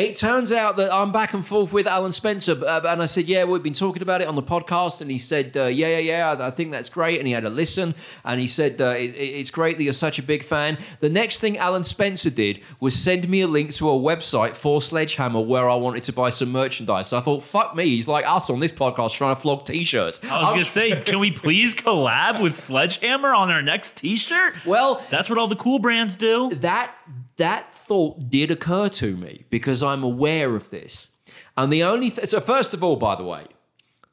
It 0.00 0.16
turns 0.16 0.50
out 0.50 0.76
that 0.76 0.90
I'm 0.92 1.12
back 1.12 1.34
and 1.34 1.44
forth 1.44 1.72
with 1.72 1.86
Alan 1.86 2.12
Spencer, 2.12 2.52
uh, 2.64 2.80
and 2.86 3.02
I 3.02 3.04
said, 3.04 3.26
"Yeah, 3.26 3.44
we've 3.44 3.62
been 3.62 3.74
talking 3.74 4.00
about 4.00 4.22
it 4.22 4.28
on 4.28 4.34
the 4.34 4.42
podcast." 4.42 5.02
And 5.02 5.10
he 5.10 5.18
said, 5.18 5.54
uh, 5.56 5.66
"Yeah, 5.66 5.88
yeah, 5.88 5.98
yeah, 5.98 6.30
I, 6.32 6.46
I 6.46 6.50
think 6.50 6.70
that's 6.70 6.88
great." 6.88 7.18
And 7.18 7.26
he 7.26 7.34
had 7.34 7.44
a 7.44 7.50
listen, 7.50 7.94
and 8.24 8.40
he 8.40 8.46
said, 8.46 8.80
uh, 8.80 8.94
it, 8.96 9.14
"It's 9.14 9.50
great 9.50 9.76
that 9.76 9.84
you're 9.84 9.92
such 9.92 10.18
a 10.18 10.22
big 10.22 10.42
fan." 10.42 10.78
The 11.00 11.10
next 11.10 11.40
thing 11.40 11.58
Alan 11.58 11.84
Spencer 11.84 12.30
did 12.30 12.60
was 12.80 12.94
send 12.94 13.28
me 13.28 13.42
a 13.42 13.46
link 13.46 13.74
to 13.74 13.90
a 13.90 13.92
website 13.92 14.56
for 14.56 14.80
Sledgehammer 14.80 15.40
where 15.40 15.68
I 15.68 15.74
wanted 15.74 16.04
to 16.04 16.12
buy 16.14 16.30
some 16.30 16.50
merchandise. 16.50 17.08
So 17.08 17.18
I 17.18 17.20
thought, 17.20 17.44
"Fuck 17.44 17.76
me!" 17.76 17.84
He's 17.84 18.08
like 18.08 18.24
us 18.26 18.48
on 18.48 18.60
this 18.60 18.72
podcast 18.72 19.12
trying 19.12 19.34
to 19.36 19.40
flog 19.42 19.66
T-shirts. 19.66 20.24
I 20.24 20.40
was 20.40 20.50
gonna 20.50 20.64
say, 20.64 20.98
can 21.04 21.18
we 21.18 21.30
please 21.30 21.74
collab 21.74 22.40
with 22.40 22.54
Sledgehammer 22.54 23.34
on 23.34 23.50
our 23.50 23.62
next 23.62 23.98
T-shirt? 23.98 24.54
well, 24.64 25.04
That's 25.10 25.28
what 25.28 25.38
all 25.38 25.48
the 25.48 25.56
cool 25.56 25.78
brands 25.78 26.16
do. 26.16 26.50
that 26.56 26.94
that 27.40 27.72
thought 27.72 28.30
did 28.30 28.50
occur 28.50 28.88
to 28.90 29.16
me 29.16 29.44
because 29.48 29.82
I'm 29.82 30.02
aware 30.02 30.54
of 30.54 30.70
this. 30.70 31.10
And 31.56 31.72
the 31.72 31.82
only 31.82 32.10
th- 32.10 32.28
so 32.28 32.38
first 32.40 32.74
of 32.74 32.84
all, 32.84 32.96
by 32.96 33.16
the 33.16 33.24
way, 33.24 33.46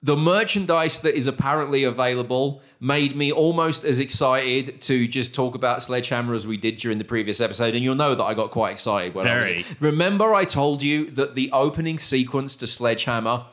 the 0.01 0.15
merchandise 0.15 1.01
that 1.01 1.15
is 1.15 1.27
apparently 1.27 1.83
available 1.83 2.61
made 2.79 3.15
me 3.15 3.31
almost 3.31 3.83
as 3.83 3.99
excited 3.99 4.79
to 4.81 5.07
just 5.07 5.35
talk 5.35 5.55
about 5.55 5.83
Sledgehammer 5.83 6.33
as 6.35 6.47
we 6.47 6.55
did 6.55 6.77
during 6.77 6.99
the 6.99 7.03
previous 7.03 7.41
episode. 7.41 7.75
And 7.75 7.83
you'll 7.83 7.95
know 7.95 8.15
that 8.15 8.23
I 8.23 8.33
got 8.33 8.51
quite 8.51 8.71
excited 8.71 9.13
when 9.13 9.27
I 9.27 9.29
Very. 9.29 9.65
Remember, 9.79 10.33
I 10.33 10.45
told 10.45 10.81
you 10.81 11.09
that 11.11 11.35
the 11.35 11.51
opening 11.51 11.99
sequence 11.99 12.55
to 12.57 12.67
Sledgehammer 12.67 13.45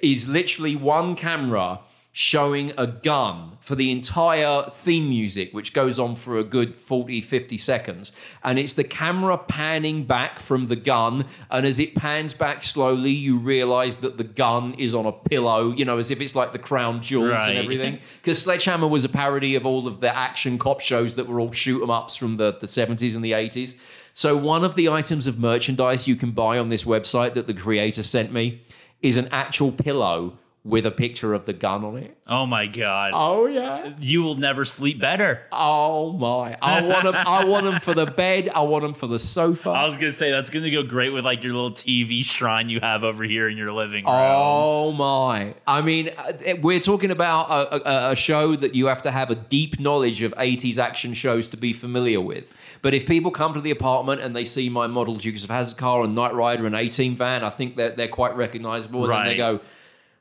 is 0.00 0.28
literally 0.28 0.76
one 0.76 1.16
camera 1.16 1.80
showing 2.14 2.72
a 2.76 2.86
gun 2.86 3.56
for 3.60 3.74
the 3.74 3.90
entire 3.90 4.64
theme 4.68 5.08
music, 5.08 5.50
which 5.54 5.72
goes 5.72 5.98
on 5.98 6.14
for 6.14 6.36
a 6.36 6.44
good 6.44 6.76
40, 6.76 7.22
50 7.22 7.56
seconds. 7.56 8.14
And 8.44 8.58
it's 8.58 8.74
the 8.74 8.84
camera 8.84 9.38
panning 9.38 10.04
back 10.04 10.38
from 10.38 10.66
the 10.66 10.76
gun. 10.76 11.24
And 11.50 11.64
as 11.66 11.78
it 11.78 11.94
pans 11.94 12.34
back 12.34 12.62
slowly, 12.62 13.10
you 13.12 13.38
realize 13.38 13.98
that 13.98 14.18
the 14.18 14.24
gun 14.24 14.74
is 14.74 14.94
on 14.94 15.06
a 15.06 15.12
pillow, 15.12 15.72
you 15.72 15.86
know, 15.86 15.96
as 15.96 16.10
if 16.10 16.20
it's 16.20 16.36
like 16.36 16.52
the 16.52 16.58
crown 16.58 17.00
jewels 17.00 17.30
Right. 17.30 17.48
and 17.48 17.58
everything. 17.58 17.98
Because 18.20 18.42
Sledgehammer 18.42 18.88
was 18.88 19.06
a 19.06 19.08
parody 19.08 19.54
of 19.54 19.64
all 19.64 19.86
of 19.88 20.00
the 20.00 20.14
action 20.14 20.58
cop 20.58 20.80
shows 20.80 21.14
that 21.14 21.26
were 21.26 21.40
all 21.40 21.52
shoot 21.52 21.82
'em 21.82 21.90
ups 21.90 22.14
from 22.16 22.36
the, 22.36 22.52
the 22.60 22.66
70s 22.66 23.14
and 23.16 23.24
the 23.24 23.32
80s. 23.32 23.76
So 24.12 24.36
one 24.36 24.64
of 24.64 24.74
the 24.74 24.90
items 24.90 25.26
of 25.26 25.38
merchandise 25.38 26.06
you 26.06 26.16
can 26.16 26.32
buy 26.32 26.58
on 26.58 26.68
this 26.68 26.84
website 26.84 27.32
that 27.32 27.46
the 27.46 27.54
creator 27.54 28.02
sent 28.02 28.30
me 28.34 28.60
is 29.00 29.16
an 29.16 29.28
actual 29.32 29.72
pillow 29.72 30.34
with 30.64 30.86
a 30.86 30.90
picture 30.92 31.34
of 31.34 31.44
the 31.44 31.52
gun 31.52 31.84
on 31.84 31.96
it. 31.96 32.16
Oh 32.28 32.46
my 32.46 32.66
god. 32.66 33.10
Oh 33.14 33.46
yeah. 33.46 33.94
You 33.98 34.22
will 34.22 34.36
never 34.36 34.64
sleep 34.64 35.00
better. 35.00 35.42
Oh 35.50 36.12
my. 36.12 36.56
I 36.62 36.82
want 36.82 37.04
them 37.04 37.14
I 37.16 37.44
want 37.44 37.64
them 37.64 37.80
for 37.80 37.94
the 37.94 38.06
bed, 38.06 38.48
I 38.48 38.62
want 38.62 38.82
them 38.82 38.94
for 38.94 39.08
the 39.08 39.18
sofa. 39.18 39.70
I 39.70 39.84
was 39.84 39.96
gonna 39.96 40.12
say 40.12 40.30
that's 40.30 40.50
gonna 40.50 40.70
go 40.70 40.84
great 40.84 41.10
with 41.10 41.24
like 41.24 41.42
your 41.42 41.52
little 41.54 41.72
TV 41.72 42.24
shrine 42.24 42.68
you 42.68 42.78
have 42.78 43.02
over 43.02 43.24
here 43.24 43.48
in 43.48 43.56
your 43.56 43.72
living 43.72 44.04
room. 44.04 44.14
Oh 44.16 44.92
my! 44.92 45.54
I 45.66 45.82
mean, 45.82 46.10
uh, 46.16 46.32
we're 46.60 46.80
talking 46.80 47.10
about 47.10 47.50
a, 47.50 48.08
a, 48.08 48.10
a 48.12 48.16
show 48.16 48.54
that 48.54 48.74
you 48.74 48.86
have 48.86 49.02
to 49.02 49.10
have 49.10 49.30
a 49.30 49.34
deep 49.34 49.80
knowledge 49.80 50.22
of 50.22 50.32
'80s 50.34 50.78
action 50.78 51.12
shows 51.12 51.48
to 51.48 51.56
be 51.56 51.72
familiar 51.72 52.20
with. 52.20 52.56
But 52.82 52.94
if 52.94 53.06
people 53.06 53.30
come 53.30 53.54
to 53.54 53.60
the 53.60 53.70
apartment 53.70 54.20
and 54.20 54.34
they 54.34 54.44
see 54.44 54.68
my 54.68 54.86
model 54.86 55.16
Dukes 55.16 55.44
of 55.44 55.50
Hazzard 55.50 55.78
car 55.78 56.02
and 56.02 56.14
Knight 56.14 56.34
Rider 56.34 56.66
and 56.66 56.74
A-Team 56.74 57.16
van, 57.16 57.44
I 57.44 57.50
think 57.50 57.76
that 57.76 57.96
they're 57.96 58.08
quite 58.08 58.36
recognizable. 58.36 59.04
And 59.04 59.12
then 59.12 59.26
they 59.26 59.36
go, 59.36 59.60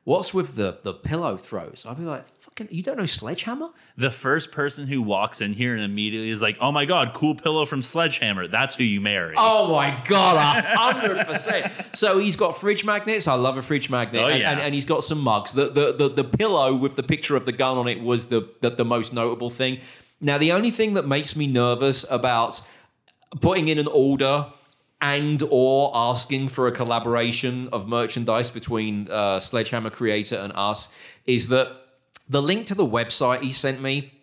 "What's 0.03 0.33
with 0.33 0.55
the 0.55 0.79
the 0.83 0.93
pillow 0.93 1.37
throws?" 1.37 1.85
I'd 1.87 1.97
be 1.97 2.03
like, 2.03 2.27
"Fucking, 2.39 2.69
you 2.71 2.81
don't 2.83 2.97
know 2.97 3.05
Sledgehammer?" 3.05 3.69
The 3.97 4.09
first 4.09 4.51
person 4.51 4.87
who 4.87 5.01
walks 5.01 5.41
in 5.41 5.53
here 5.53 5.75
and 5.75 5.83
immediately 5.83 6.29
is 6.29 6.41
like, 6.41 6.57
"Oh 6.59 6.71
my 6.71 6.85
god, 6.85 7.13
cool 7.13 7.35
pillow 7.35 7.65
from 7.65 7.81
Sledgehammer." 7.81 8.47
That's 8.47 8.75
who 8.75 8.83
you 8.83 9.01
marry. 9.01 9.35
Oh 9.37 9.71
my 9.71 10.01
god, 10.05 10.37
a 10.37 10.77
hundred 10.77 11.25
percent. 11.27 11.71
So 11.93 12.19
he's 12.19 12.35
got 12.35 12.59
fridge 12.59 12.83
magnets. 12.83 13.27
I 13.27 13.35
love 13.35 13.57
a 13.57 13.61
fridge 13.61 13.89
magnet. 13.89 14.21
Oh, 14.21 14.27
and, 14.27 14.39
yeah. 14.39 14.51
and, 14.51 14.61
and 14.61 14.73
he's 14.73 14.85
got 14.85 15.03
some 15.03 15.19
mugs. 15.19 15.51
The, 15.53 15.69
the 15.69 15.93
the 15.93 16.09
the 16.09 16.23
pillow 16.23 16.75
with 16.75 16.95
the 16.95 17.03
picture 17.03 17.35
of 17.35 17.45
the 17.45 17.51
gun 17.51 17.77
on 17.77 17.87
it 17.87 18.01
was 18.01 18.29
the, 18.29 18.49
the 18.61 18.71
the 18.71 18.85
most 18.85 19.13
notable 19.13 19.49
thing. 19.49 19.79
Now 20.19 20.37
the 20.37 20.51
only 20.51 20.71
thing 20.71 20.93
that 20.95 21.07
makes 21.07 21.35
me 21.35 21.47
nervous 21.47 22.05
about 22.09 22.61
putting 23.39 23.67
in 23.67 23.79
an 23.79 23.87
order 23.87 24.47
and 25.01 25.43
or 25.49 25.91
asking 25.93 26.49
for 26.49 26.67
a 26.67 26.71
collaboration 26.71 27.69
of 27.71 27.87
merchandise 27.87 28.51
between 28.51 29.09
uh, 29.09 29.39
Sledgehammer 29.39 29.89
creator 29.89 30.37
and 30.37 30.53
us 30.55 30.93
is 31.25 31.47
that 31.49 31.75
the 32.29 32.41
link 32.41 32.67
to 32.67 32.75
the 32.75 32.85
website 32.85 33.41
he 33.41 33.51
sent 33.51 33.81
me. 33.81 34.13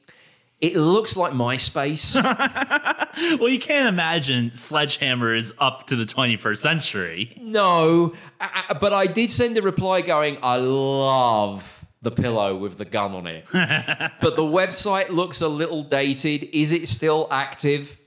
It 0.61 0.75
looks 0.77 1.17
like 1.17 1.33
MySpace. 1.33 2.15
Well, 3.41 3.49
you 3.49 3.59
can't 3.59 3.89
imagine 3.93 4.53
Sledgehammer 4.53 5.35
is 5.35 5.53
up 5.59 5.89
to 5.89 5.97
the 5.97 6.05
21st 6.05 6.59
century. 6.59 7.37
No, 7.43 8.15
I- 8.41 8.77
but 8.81 8.93
I 8.93 9.09
did 9.09 9.33
send 9.33 9.59
a 9.59 9.63
reply 9.63 10.03
going, 10.03 10.39
I 10.41 10.59
love 10.59 11.85
the 12.03 12.13
pillow 12.13 12.57
with 12.57 12.79
the 12.79 12.85
gun 12.85 13.13
on 13.15 13.27
it. 13.27 13.45
but 13.53 14.37
the 14.37 14.43
website 14.43 15.09
looks 15.09 15.41
a 15.41 15.49
little 15.49 15.83
dated. 15.83 16.45
Is 16.53 16.71
it 16.71 16.87
still 16.87 17.27
active? 17.33 17.99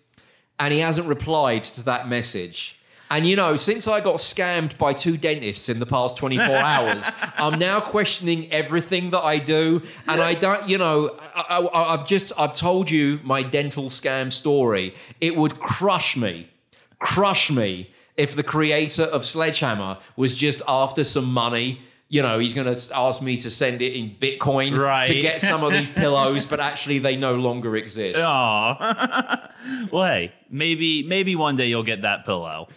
And 0.61 0.73
he 0.73 0.79
hasn't 0.79 1.07
replied 1.07 1.65
to 1.65 1.83
that 1.83 2.07
message. 2.07 2.77
And 3.09 3.27
you 3.27 3.35
know, 3.35 3.57
since 3.57 3.89
I 3.89 3.99
got 3.99 4.15
scammed 4.15 4.77
by 4.77 4.93
two 4.93 5.17
dentists 5.17 5.67
in 5.67 5.79
the 5.79 5.85
past 5.85 6.15
24 6.17 6.45
hours, 6.55 7.11
I'm 7.35 7.59
now 7.59 7.81
questioning 7.81 8.49
everything 8.53 9.09
that 9.09 9.19
I 9.21 9.37
do. 9.39 9.81
And 10.07 10.21
I 10.21 10.33
don't, 10.33 10.69
you 10.69 10.77
know, 10.77 11.17
I, 11.35 11.57
I, 11.57 11.93
I've 11.93 12.07
just, 12.07 12.31
I've 12.37 12.53
told 12.53 12.89
you 12.89 13.19
my 13.23 13.43
dental 13.43 13.85
scam 13.85 14.31
story. 14.31 14.95
It 15.19 15.35
would 15.35 15.59
crush 15.59 16.15
me 16.15 16.47
crush 17.01 17.51
me 17.51 17.91
if 18.15 18.35
the 18.35 18.43
creator 18.43 19.03
of 19.03 19.25
Sledgehammer 19.25 19.97
was 20.15 20.37
just 20.37 20.61
after 20.67 21.03
some 21.03 21.25
money. 21.25 21.81
You 22.13 22.21
know, 22.21 22.39
he's 22.39 22.53
going 22.53 22.67
to 22.75 22.81
ask 22.93 23.21
me 23.23 23.37
to 23.37 23.49
send 23.49 23.81
it 23.81 23.93
in 23.93 24.13
Bitcoin 24.19 24.77
Right. 24.77 25.05
to 25.07 25.13
get 25.21 25.39
some 25.39 25.63
of 25.63 25.71
these 25.71 25.89
pillows, 26.03 26.45
but 26.45 26.59
actually 26.59 26.99
they 26.99 27.15
no 27.15 27.35
longer 27.35 27.77
exist. 27.77 28.19
Aw. 28.19 29.49
well, 29.93 30.05
hey, 30.05 30.33
maybe 30.49 31.03
maybe 31.03 31.37
one 31.37 31.55
day 31.55 31.67
you'll 31.69 31.83
get 31.83 32.01
that 32.01 32.25
pillow. 32.25 32.67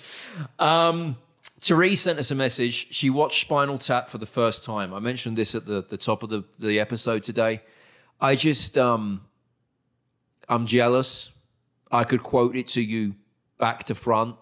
Um, 0.60 1.16
Therese 1.58 2.02
sent 2.02 2.20
us 2.20 2.30
a 2.30 2.36
message. 2.36 2.86
She 2.94 3.10
watched 3.10 3.40
Spinal 3.40 3.76
Tap 3.76 4.08
for 4.08 4.18
the 4.18 4.26
first 4.26 4.62
time. 4.64 4.94
I 4.94 5.00
mentioned 5.00 5.36
this 5.36 5.56
at 5.56 5.66
the, 5.66 5.82
the 5.82 5.96
top 5.96 6.22
of 6.22 6.30
the, 6.30 6.44
the 6.60 6.78
episode 6.78 7.24
today. 7.24 7.60
I 8.20 8.36
just, 8.36 8.78
um, 8.78 9.20
I'm 10.48 10.66
jealous. 10.66 11.30
I 11.90 12.04
could 12.04 12.22
quote 12.22 12.54
it 12.54 12.68
to 12.68 12.80
you 12.80 13.16
back 13.58 13.82
to 13.84 13.96
front. 13.96 14.36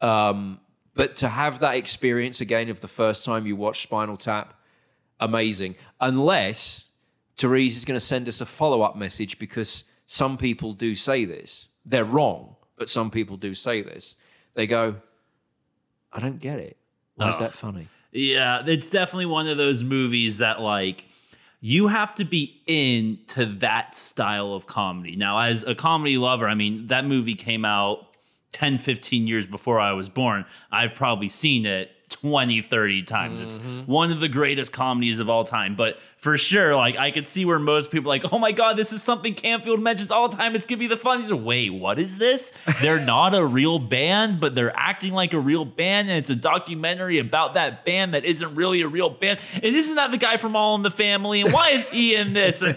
Um, 0.00 0.60
but 0.94 1.16
to 1.16 1.28
have 1.28 1.60
that 1.60 1.76
experience 1.76 2.40
again 2.40 2.68
of 2.68 2.80
the 2.80 2.88
first 2.88 3.24
time 3.24 3.46
you 3.46 3.56
watch 3.56 3.82
Spinal 3.82 4.16
Tap, 4.16 4.54
amazing. 5.20 5.74
Unless 6.00 6.86
Therese 7.36 7.76
is 7.76 7.84
going 7.84 7.96
to 7.98 8.04
send 8.04 8.28
us 8.28 8.40
a 8.40 8.46
follow 8.46 8.82
up 8.82 8.96
message 8.96 9.38
because 9.38 9.84
some 10.06 10.36
people 10.36 10.72
do 10.74 10.94
say 10.94 11.24
this. 11.24 11.68
They're 11.86 12.04
wrong, 12.04 12.56
but 12.76 12.88
some 12.88 13.10
people 13.10 13.36
do 13.36 13.54
say 13.54 13.82
this. 13.82 14.16
They 14.54 14.66
go, 14.66 14.96
I 16.12 16.20
don't 16.20 16.38
get 16.40 16.58
it. 16.58 16.76
Why 17.14 17.28
is 17.30 17.36
Oh. 17.36 17.40
that 17.40 17.52
funny? 17.52 17.88
Yeah, 18.12 18.62
it's 18.66 18.90
definitely 18.90 19.26
one 19.26 19.46
of 19.46 19.56
those 19.56 19.82
movies 19.82 20.38
that 20.38 20.60
like 20.60 21.06
you 21.60 21.88
have 21.88 22.14
to 22.16 22.24
be 22.24 22.60
into 22.66 23.46
that 23.46 23.96
style 23.96 24.52
of 24.52 24.66
comedy. 24.66 25.16
Now, 25.16 25.38
as 25.38 25.62
a 25.64 25.74
comedy 25.74 26.18
lover, 26.18 26.48
I 26.48 26.54
mean, 26.54 26.88
that 26.88 27.06
movie 27.06 27.36
came 27.36 27.64
out 27.64 28.11
10, 28.52 28.78
15 28.78 29.26
years 29.26 29.46
before 29.46 29.80
I 29.80 29.92
was 29.92 30.08
born. 30.08 30.44
I've 30.70 30.94
probably 30.94 31.28
seen 31.28 31.66
it 31.66 31.90
20, 32.12 32.60
30 32.60 33.02
times. 33.02 33.40
Mm-hmm. 33.40 33.78
It's 33.80 33.88
one 33.88 34.12
of 34.12 34.20
the 34.20 34.28
greatest 34.28 34.72
comedies 34.72 35.18
of 35.18 35.28
all 35.30 35.44
time. 35.44 35.74
But 35.74 35.98
for 36.18 36.38
sure, 36.38 36.76
like 36.76 36.96
I 36.96 37.10
could 37.10 37.26
see 37.26 37.44
where 37.44 37.58
most 37.58 37.90
people 37.90 38.12
are 38.12 38.14
like, 38.14 38.32
oh 38.32 38.38
my 38.38 38.52
god, 38.52 38.76
this 38.76 38.92
is 38.92 39.02
something 39.02 39.34
Canfield 39.34 39.80
mentions 39.80 40.10
all 40.10 40.28
the 40.28 40.36
time. 40.36 40.54
It's 40.54 40.66
gonna 40.66 40.78
be 40.78 40.86
the 40.86 40.96
funniest. 40.96 41.32
Wait, 41.32 41.70
what 41.70 41.98
is 41.98 42.18
this? 42.18 42.52
They're 42.80 43.00
not 43.04 43.34
a 43.34 43.44
real 43.44 43.78
band, 43.78 44.40
but 44.40 44.54
they're 44.54 44.76
acting 44.76 45.14
like 45.14 45.32
a 45.32 45.40
real 45.40 45.64
band, 45.64 46.10
and 46.10 46.18
it's 46.18 46.30
a 46.30 46.36
documentary 46.36 47.18
about 47.18 47.54
that 47.54 47.84
band 47.84 48.14
that 48.14 48.24
isn't 48.24 48.54
really 48.54 48.82
a 48.82 48.88
real 48.88 49.10
band. 49.10 49.40
And 49.54 49.74
isn't 49.74 49.96
that 49.96 50.10
the 50.10 50.18
guy 50.18 50.36
from 50.36 50.54
All 50.54 50.76
in 50.76 50.82
the 50.82 50.90
Family? 50.90 51.40
And 51.40 51.52
why 51.52 51.70
is 51.70 51.88
he 51.88 52.14
in 52.14 52.34
this? 52.34 52.62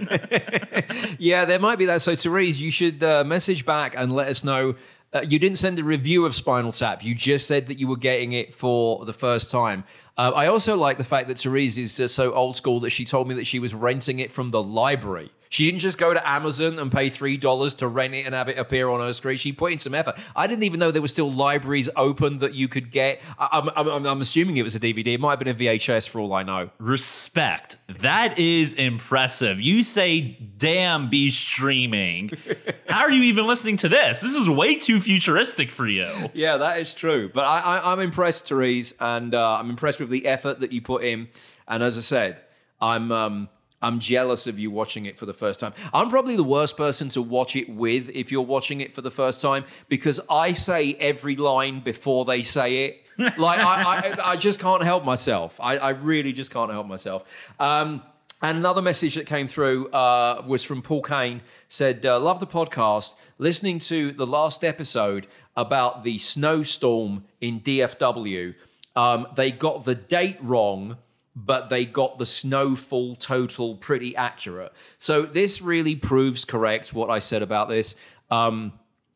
Yeah, 1.18 1.46
there 1.46 1.60
might 1.60 1.78
be 1.78 1.86
that. 1.86 2.02
So, 2.02 2.16
Therese, 2.16 2.60
you 2.60 2.72
should 2.72 3.04
uh, 3.04 3.24
message 3.24 3.66
back 3.66 3.96
and 3.98 4.14
let 4.14 4.28
us 4.28 4.44
know. 4.44 4.76
Uh, 5.16 5.22
you 5.22 5.40
didn't 5.40 5.58
send 5.58 5.80
a 5.80 5.84
review 5.84 6.26
of 6.26 6.36
Spinal 6.36 6.74
Tap. 6.74 7.02
You 7.02 7.16
just 7.16 7.48
said 7.48 7.68
that 7.68 7.80
you 7.80 7.88
were 7.88 7.96
getting 7.96 8.34
it 8.34 8.54
for 8.54 9.06
the 9.06 9.14
first 9.14 9.50
time. 9.50 9.86
Uh, 10.18 10.34
I 10.36 10.48
also 10.48 10.76
like 10.76 10.98
the 10.98 11.06
fact 11.06 11.30
that 11.30 11.40
Therese 11.40 11.78
is 11.78 12.12
so 12.12 12.34
old 12.34 12.58
school 12.58 12.82
that 12.82 12.90
she 12.90 13.06
told 13.06 13.30
me 13.30 13.36
that 13.36 13.48
she 13.48 13.60
was 13.60 13.74
renting 13.74 14.20
it 14.20 14.30
from 14.30 14.50
the 14.50 14.62
library. 14.62 15.32
She 15.56 15.68
didn't 15.68 15.80
just 15.80 15.98
go 15.98 16.14
to 16.14 16.30
Amazon 16.30 16.80
and 16.80 16.92
pay 16.92 17.10
three 17.10 17.38
dollars 17.38 17.76
to 17.76 17.88
rent 17.88 18.14
it 18.14 18.26
and 18.26 18.36
have 18.36 18.50
it 18.50 18.58
appear 18.58 18.90
on 18.90 19.00
her 19.00 19.14
screen. 19.14 19.38
She 19.38 19.54
put 19.54 19.72
in 19.72 19.78
some 19.78 19.96
effort. 19.96 20.18
I 20.36 20.48
didn't 20.48 20.64
even 20.64 20.82
know 20.82 20.92
there 20.92 21.02
were 21.02 21.08
still 21.08 21.32
libraries 21.32 21.90
open 21.96 22.40
that 22.40 22.56
you 22.56 22.68
could 22.68 22.92
get. 22.92 23.22
I, 23.40 23.62
I'm, 23.78 23.88
I'm, 23.88 24.06
I'm 24.06 24.20
assuming 24.20 24.58
it 24.58 24.64
was 24.64 24.76
a 24.76 24.82
DVD. 24.82 25.14
It 25.14 25.22
might 25.22 25.30
have 25.30 25.40
been 25.40 25.48
a 25.48 25.54
VHS 25.54 26.10
for 26.10 26.20
all 26.20 26.34
I 26.34 26.44
know. 26.44 26.72
respect. 26.78 27.78
That 28.02 28.38
is 28.38 28.74
impressive. 28.74 29.62
You 29.62 29.82
say, 29.84 30.38
damn, 30.58 31.10
be 31.10 31.30
streaming. 31.30 32.32
How 32.90 33.04
are 33.04 33.12
you 33.12 33.24
even 33.24 33.48
listening 33.48 33.78
to 33.78 33.88
this? 33.88 34.20
This 34.20 34.36
is 34.36 34.50
way 34.50 34.76
too 34.76 35.00
futuristic 35.00 35.72
for 35.72 35.88
you. 35.88 36.10
Yeah, 36.34 36.58
that 36.58 36.80
is 36.80 36.94
true. 36.94 37.32
But 37.34 37.46
I, 37.46 37.60
I, 37.60 37.92
I'm 37.94 38.02
impressed, 38.02 38.50
Therese, 38.50 38.94
and 39.00 39.34
uh, 39.34 39.56
I'm 39.56 39.70
impressed 39.70 40.02
with 40.02 40.10
the 40.10 40.26
effort 40.26 40.60
that 40.60 40.74
you 40.74 40.82
put 40.82 41.06
in. 41.06 41.30
And 41.66 41.82
as 41.82 41.98
I 41.98 42.02
said, 42.02 42.42
I'm 42.82 43.10
um, 43.14 43.50
I'm 43.86 44.00
jealous 44.00 44.48
of 44.48 44.58
you 44.58 44.72
watching 44.72 45.06
it 45.06 45.18
for 45.20 45.28
the 45.28 45.34
first 45.34 45.60
time. 45.60 45.74
I'm 45.94 46.10
probably 46.10 46.36
the 46.36 46.44
worst 46.44 46.76
person 46.76 47.08
to 47.10 47.22
watch 47.22 47.56
it 47.56 47.70
with 47.70 48.10
if 48.10 48.32
you're 48.32 48.42
watching 48.42 48.82
it 48.82 48.94
for 48.94 49.02
the 49.02 49.12
first 49.12 49.42
time 49.42 49.64
because 49.90 50.20
I 50.28 50.54
say 50.54 50.96
every 50.96 51.36
line 51.36 51.82
before 51.82 52.26
they 52.26 52.42
say 52.42 52.86
it. 52.86 53.02
Like 53.38 53.60
I, 53.60 54.12
I, 54.20 54.32
I 54.32 54.36
just 54.36 54.60
can't 54.60 54.84
help 54.84 55.06
myself. 55.06 55.58
I, 55.62 55.78
I 55.78 55.90
really 55.92 56.34
just 56.34 56.52
can't 56.52 56.70
help 56.70 56.86
myself. 56.86 57.24
Um, 57.62 58.04
and 58.42 58.58
another 58.58 58.82
message 58.82 59.16
that 59.16 59.26
came 59.26 59.48
through 59.48 59.88
uh, 59.92 60.44
was 60.46 60.64
from 60.64 60.82
Paul 60.82 61.02
Kane. 61.02 61.42
Said, 61.70 62.06
uh, 62.06 62.20
"Love 62.20 62.42
the 62.42 62.48
podcast. 62.48 63.14
Listening 63.38 63.80
to 63.80 64.12
the 64.12 64.26
last 64.26 64.66
episode 64.66 65.28
about 65.56 66.04
the 66.04 66.18
snowstorm 66.18 67.24
in 67.40 67.62
DFW. 67.62 68.54
Um, 68.96 69.28
they 69.36 69.52
got 69.52 69.86
the 69.86 69.96
date 69.96 70.38
wrong, 70.42 70.98
but 71.36 71.70
they 71.70 71.86
got 71.86 72.18
the 72.18 72.26
snowfall 72.26 73.16
total 73.16 73.76
pretty 73.76 74.16
accurate. 74.16 74.72
So 74.98 75.24
this 75.24 75.62
really 75.62 75.96
proves 75.96 76.46
correct 76.46 76.94
what 76.94 77.10
I 77.10 77.20
said 77.20 77.42
about 77.42 77.68
this. 77.70 77.96
Um, 78.32 78.74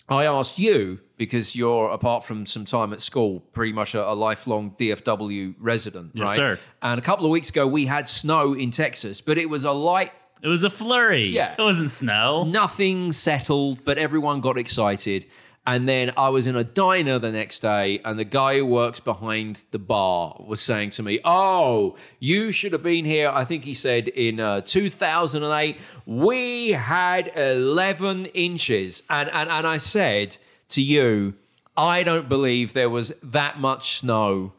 I 0.10 0.26
asked 0.26 0.58
you 0.60 1.00
because 1.18 1.56
you're, 1.56 1.90
apart 1.92 2.24
from 2.26 2.46
some 2.46 2.66
time 2.66 2.94
at 2.94 3.02
school, 3.02 3.42
pretty 3.54 3.72
much 3.74 3.94
a, 3.96 4.10
a 4.10 4.14
lifelong 4.14 4.76
DFW 4.80 5.54
resident, 5.60 6.12
Yes, 6.16 6.28
right? 6.30 6.36
sir. 6.36 6.60
And 6.82 7.00
a 7.00 7.04
couple 7.04 7.26
of 7.26 7.32
weeks 7.32 7.50
ago, 7.52 7.68
we 7.68 7.86
had 7.86 8.08
snow 8.08 8.54
in 8.54 8.72
Texas, 8.72 9.22
but 9.22 9.38
it 9.38 9.48
was 9.50 9.66
a 9.66 9.72
light, 9.72 10.12
It 10.42 10.48
was 10.48 10.64
a 10.64 10.70
flurry. 10.70 11.28
Yeah. 11.28 11.54
It 11.58 11.62
wasn't 11.62 11.92
snow. 11.92 12.44
nothing 12.44 13.12
settled, 13.12 13.86
but 13.86 13.98
everyone 13.98 14.42
got 14.42 14.58
excited. 14.58 15.26
And 15.70 15.88
then 15.88 16.12
I 16.18 16.30
was 16.30 16.48
in 16.48 16.56
a 16.56 16.64
diner 16.64 17.20
the 17.20 17.32
next 17.32 17.60
day, 17.60 18.02
and 18.04 18.18
the 18.18 18.24
guy 18.24 18.58
who 18.58 18.66
works 18.66 19.00
behind 19.00 19.66
the 19.70 19.78
bar 19.78 20.36
was 20.44 20.60
saying 20.60 20.90
to 20.92 21.04
me, 21.04 21.20
Oh, 21.24 21.96
you 22.18 22.52
should 22.52 22.72
have 22.72 22.82
been 22.82 23.06
here. 23.06 23.30
I 23.30 23.46
think 23.46 23.66
he 23.66 23.76
said 23.76 24.08
in 24.08 24.40
uh, 24.40 24.62
2008, 24.62 25.78
we 26.08 26.72
had 26.72 27.32
11 27.38 28.26
inches. 28.34 29.04
And, 29.12 29.30
and, 29.30 29.48
and 29.48 29.68
I 29.68 29.78
said 29.78 30.38
to 30.70 30.82
you, 30.82 31.36
I 31.78 32.02
don't 32.02 32.28
believe 32.28 32.74
there 32.74 32.90
was 32.90 33.14
that 33.22 33.60
much 33.60 34.00
snow 34.00 34.54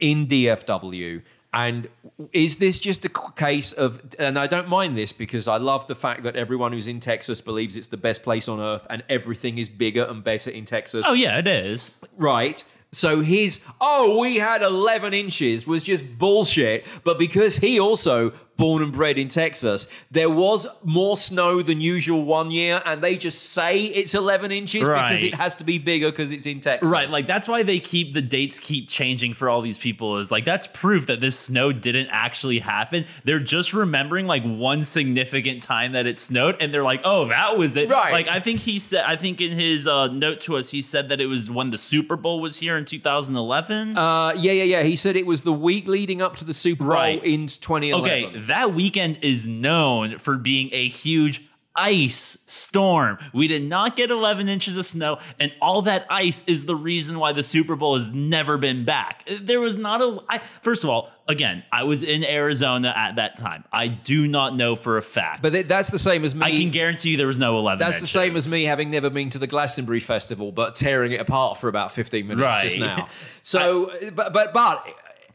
in 0.00 0.26
DFW. 0.26 1.22
And 1.58 1.88
is 2.32 2.58
this 2.58 2.78
just 2.78 3.04
a 3.04 3.08
case 3.08 3.72
of, 3.72 4.00
and 4.16 4.38
I 4.38 4.46
don't 4.46 4.68
mind 4.68 4.96
this 4.96 5.10
because 5.10 5.48
I 5.48 5.56
love 5.56 5.88
the 5.88 5.96
fact 5.96 6.22
that 6.22 6.36
everyone 6.36 6.72
who's 6.72 6.86
in 6.86 7.00
Texas 7.00 7.40
believes 7.40 7.76
it's 7.76 7.88
the 7.88 7.96
best 7.96 8.22
place 8.22 8.46
on 8.46 8.60
earth 8.60 8.86
and 8.88 9.02
everything 9.08 9.58
is 9.58 9.68
bigger 9.68 10.04
and 10.04 10.22
better 10.22 10.50
in 10.50 10.64
Texas. 10.64 11.04
Oh, 11.08 11.14
yeah, 11.14 11.36
it 11.36 11.48
is. 11.48 11.96
Right. 12.16 12.62
So 12.92 13.22
his, 13.22 13.64
oh, 13.80 14.20
we 14.20 14.36
had 14.36 14.62
11 14.62 15.14
inches 15.14 15.66
was 15.66 15.82
just 15.82 16.04
bullshit. 16.16 16.86
But 17.02 17.18
because 17.18 17.56
he 17.56 17.80
also 17.80 18.30
born 18.58 18.82
and 18.82 18.92
bred 18.92 19.16
in 19.16 19.28
Texas, 19.28 19.88
there 20.10 20.28
was 20.28 20.66
more 20.84 21.16
snow 21.16 21.62
than 21.62 21.80
usual 21.80 22.22
one 22.24 22.50
year, 22.50 22.82
and 22.84 23.00
they 23.02 23.16
just 23.16 23.52
say 23.52 23.84
it's 23.84 24.14
11 24.14 24.52
inches 24.52 24.80
because 24.86 25.22
it 25.22 25.34
has 25.34 25.56
to 25.56 25.64
be 25.64 25.78
bigger 25.78 26.10
because 26.10 26.32
it's 26.32 26.44
in 26.44 26.60
Texas. 26.60 26.90
Right, 26.90 27.08
like 27.08 27.26
that's 27.26 27.48
why 27.48 27.62
they 27.62 27.78
keep 27.80 28.12
the 28.12 28.20
dates 28.20 28.58
keep 28.58 28.88
changing 28.88 29.32
for 29.32 29.48
all 29.48 29.62
these 29.62 29.78
people 29.78 30.18
is 30.18 30.30
like 30.30 30.44
that's 30.44 30.66
proof 30.66 31.06
that 31.06 31.20
this 31.20 31.38
snow 31.38 31.72
didn't 31.72 32.08
actually 32.10 32.58
happen. 32.58 33.06
They're 33.24 33.38
just 33.38 33.72
remembering 33.72 34.26
like 34.26 34.42
one 34.42 34.82
significant 34.82 35.62
time 35.62 35.92
that 35.92 36.06
it 36.06 36.18
snowed 36.18 36.56
and 36.60 36.74
they're 36.74 36.82
like, 36.82 37.02
"Oh, 37.04 37.28
that 37.28 37.56
was 37.56 37.76
it." 37.76 37.88
Right. 37.88 38.12
Like 38.12 38.28
I 38.28 38.40
think 38.40 38.58
he 38.60 38.78
said 38.80 39.04
I 39.06 39.14
think 39.16 39.40
in 39.40 39.56
his 39.56 39.86
uh, 39.86 40.08
note 40.08 40.40
to 40.42 40.56
us 40.56 40.68
he 40.70 40.82
said 40.82 41.08
that 41.10 41.20
it 41.20 41.26
was 41.26 41.48
when 41.50 41.70
the 41.70 41.78
Super 41.78 42.16
Bowl 42.16 42.40
was 42.40 42.56
here 42.56 42.76
in 42.76 42.84
2011. 42.84 43.96
Uh, 43.96 44.32
yeah, 44.36 44.52
yeah, 44.52 44.62
yeah. 44.64 44.82
He 44.82 44.96
said 44.96 45.14
it 45.16 45.26
was 45.26 45.42
the 45.42 45.52
week 45.52 45.86
leading 45.86 46.20
up 46.20 46.36
to 46.36 46.44
the 46.44 46.52
Super 46.54 46.84
Bowl 46.84 46.92
Right. 46.94 47.22
in 47.24 47.46
2011. 47.46 48.00
Okay, 48.34 48.38
that 48.48 48.74
weekend 48.74 49.20
is 49.22 49.46
known 49.46 50.18
for 50.18 50.36
being 50.36 50.70
a 50.72 50.88
huge 50.88 51.48
ice 51.78 52.42
storm. 52.48 53.18
We 53.32 53.46
did 53.46 53.62
not 53.62 53.96
get 53.96 54.10
11 54.10 54.48
inches 54.48 54.76
of 54.76 54.84
snow, 54.84 55.20
and 55.38 55.52
all 55.62 55.82
that 55.82 56.06
ice 56.10 56.42
is 56.46 56.66
the 56.66 56.74
reason 56.74 57.18
why 57.18 57.32
the 57.32 57.42
Super 57.42 57.76
Bowl 57.76 57.94
has 57.94 58.12
never 58.12 58.58
been 58.58 58.84
back. 58.84 59.28
There 59.40 59.60
was 59.60 59.76
not 59.76 60.02
a. 60.02 60.18
I, 60.28 60.40
first 60.62 60.82
of 60.82 60.90
all, 60.90 61.10
again, 61.28 61.62
I 61.70 61.84
was 61.84 62.02
in 62.02 62.24
Arizona 62.24 62.92
at 62.94 63.16
that 63.16 63.38
time. 63.38 63.64
I 63.72 63.88
do 63.88 64.26
not 64.26 64.56
know 64.56 64.74
for 64.74 64.96
a 64.98 65.02
fact, 65.02 65.40
But 65.40 65.68
that's 65.68 65.90
the 65.90 65.98
same 65.98 66.24
as 66.24 66.34
me. 66.34 66.44
I 66.44 66.50
can 66.50 66.70
guarantee 66.70 67.10
you 67.10 67.16
there 67.16 67.28
was 67.28 67.38
no 67.38 67.58
11. 67.58 67.78
That's 67.78 68.00
the 68.00 68.06
same 68.06 68.34
as 68.34 68.50
me 68.50 68.64
having 68.64 68.90
never 68.90 69.08
been 69.08 69.30
to 69.30 69.38
the 69.38 69.46
Glastonbury 69.46 70.00
Festival, 70.00 70.50
but 70.50 70.74
tearing 70.74 71.12
it 71.12 71.20
apart 71.20 71.58
for 71.58 71.68
about 71.68 71.92
15 71.92 72.26
minutes 72.26 72.62
just 72.62 72.78
now. 72.78 73.08
So, 73.42 73.92
but, 74.12 74.34
but, 74.34 74.52
but 74.52 74.86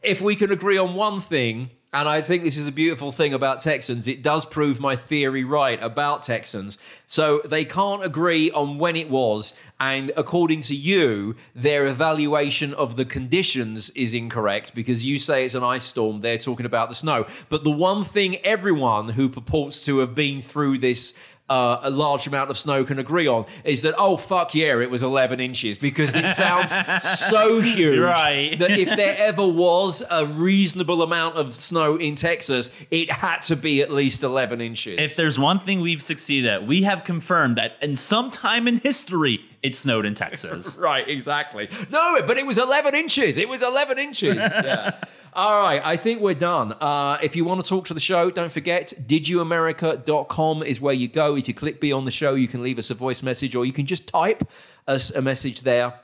if 0.02 0.20
we 0.20 0.36
can 0.36 0.52
agree 0.52 0.78
on 0.78 0.94
one 0.94 1.20
thing, 1.20 1.70
and 1.94 2.08
I 2.08 2.22
think 2.22 2.42
this 2.42 2.56
is 2.56 2.66
a 2.66 2.72
beautiful 2.72 3.12
thing 3.12 3.32
about 3.32 3.60
Texans, 3.60 4.08
it 4.08 4.20
does 4.20 4.44
prove 4.44 4.80
my 4.80 4.96
theory 4.96 5.44
right 5.44 5.80
about 5.80 6.24
Texans. 6.24 6.76
So 7.06 7.40
they 7.44 7.64
can't 7.64 8.04
agree 8.04 8.50
on 8.50 8.78
when 8.78 8.96
it 8.96 9.08
was, 9.08 9.56
and 9.78 10.10
according 10.16 10.62
to 10.62 10.74
you, 10.74 11.36
their 11.54 11.86
evaluation 11.86 12.74
of 12.74 12.96
the 12.96 13.04
conditions 13.04 13.90
is 13.90 14.12
incorrect 14.12 14.74
because 14.74 15.06
you 15.06 15.20
say 15.20 15.44
it's 15.44 15.54
an 15.54 15.62
ice 15.62 15.84
storm, 15.84 16.20
they're 16.20 16.36
talking 16.36 16.66
about 16.66 16.88
the 16.88 16.96
snow. 16.96 17.26
But 17.48 17.62
the 17.62 17.70
one 17.70 18.02
thing 18.02 18.36
everyone 18.44 19.10
who 19.10 19.28
purports 19.28 19.84
to 19.84 19.98
have 19.98 20.16
been 20.16 20.42
through 20.42 20.78
this 20.78 21.14
uh, 21.50 21.78
a 21.82 21.90
large 21.90 22.26
amount 22.26 22.50
of 22.50 22.58
snow 22.58 22.84
can 22.84 22.98
agree 22.98 23.26
on 23.26 23.44
is 23.64 23.82
that 23.82 23.94
oh 23.98 24.16
fuck 24.16 24.54
yeah 24.54 24.80
it 24.80 24.90
was 24.90 25.02
11 25.02 25.40
inches 25.40 25.76
because 25.76 26.16
it 26.16 26.26
sounds 26.30 26.72
so 27.18 27.60
huge 27.60 27.98
Right. 27.98 28.58
that 28.58 28.70
if 28.70 28.88
there 28.96 29.14
ever 29.18 29.46
was 29.46 30.02
a 30.10 30.24
reasonable 30.24 31.02
amount 31.02 31.36
of 31.36 31.52
snow 31.54 31.96
in 31.96 32.14
Texas 32.14 32.70
it 32.90 33.10
had 33.10 33.42
to 33.42 33.56
be 33.56 33.82
at 33.82 33.90
least 33.90 34.22
11 34.22 34.62
inches 34.62 34.98
If 34.98 35.16
there's 35.16 35.38
one 35.38 35.60
thing 35.60 35.82
we've 35.82 36.02
succeeded 36.02 36.50
at, 36.50 36.66
we 36.66 36.82
have 36.84 37.04
confirmed 37.04 37.56
that 37.56 37.72
in 37.82 37.96
some 37.96 38.30
time 38.30 38.66
in 38.66 38.78
history, 38.78 39.40
it 39.62 39.76
snowed 39.76 40.06
in 40.06 40.14
Texas. 40.24 40.76
Right, 40.78 41.06
exactly. 41.08 41.68
No, 41.90 42.26
but 42.26 42.36
it 42.38 42.46
was 42.46 42.58
11 42.58 42.94
inches. 42.94 43.36
It 43.36 43.48
was 43.48 43.62
11 43.62 43.98
inches. 43.98 44.36
Yeah. 44.36 44.92
All 45.36 45.60
right, 45.60 45.82
I 45.84 45.96
think 45.96 46.20
we're 46.20 46.34
done. 46.34 46.74
Uh, 46.80 47.18
if 47.20 47.34
you 47.34 47.44
want 47.44 47.60
to 47.60 47.68
talk 47.68 47.88
to 47.88 47.94
the 47.94 47.98
show, 47.98 48.30
don't 48.30 48.52
forget, 48.52 48.92
didyouamerica.com 49.04 50.62
is 50.62 50.80
where 50.80 50.94
you 50.94 51.08
go. 51.08 51.34
If 51.34 51.48
you 51.48 51.54
click 51.54 51.80
be 51.80 51.90
on 51.90 52.04
the 52.04 52.12
show, 52.12 52.34
you 52.34 52.46
can 52.46 52.62
leave 52.62 52.78
us 52.78 52.88
a 52.90 52.94
voice 52.94 53.20
message 53.20 53.56
or 53.56 53.66
you 53.66 53.72
can 53.72 53.84
just 53.84 54.06
type 54.06 54.48
us 54.86 55.10
a 55.10 55.20
message 55.20 55.62
there. 55.62 55.94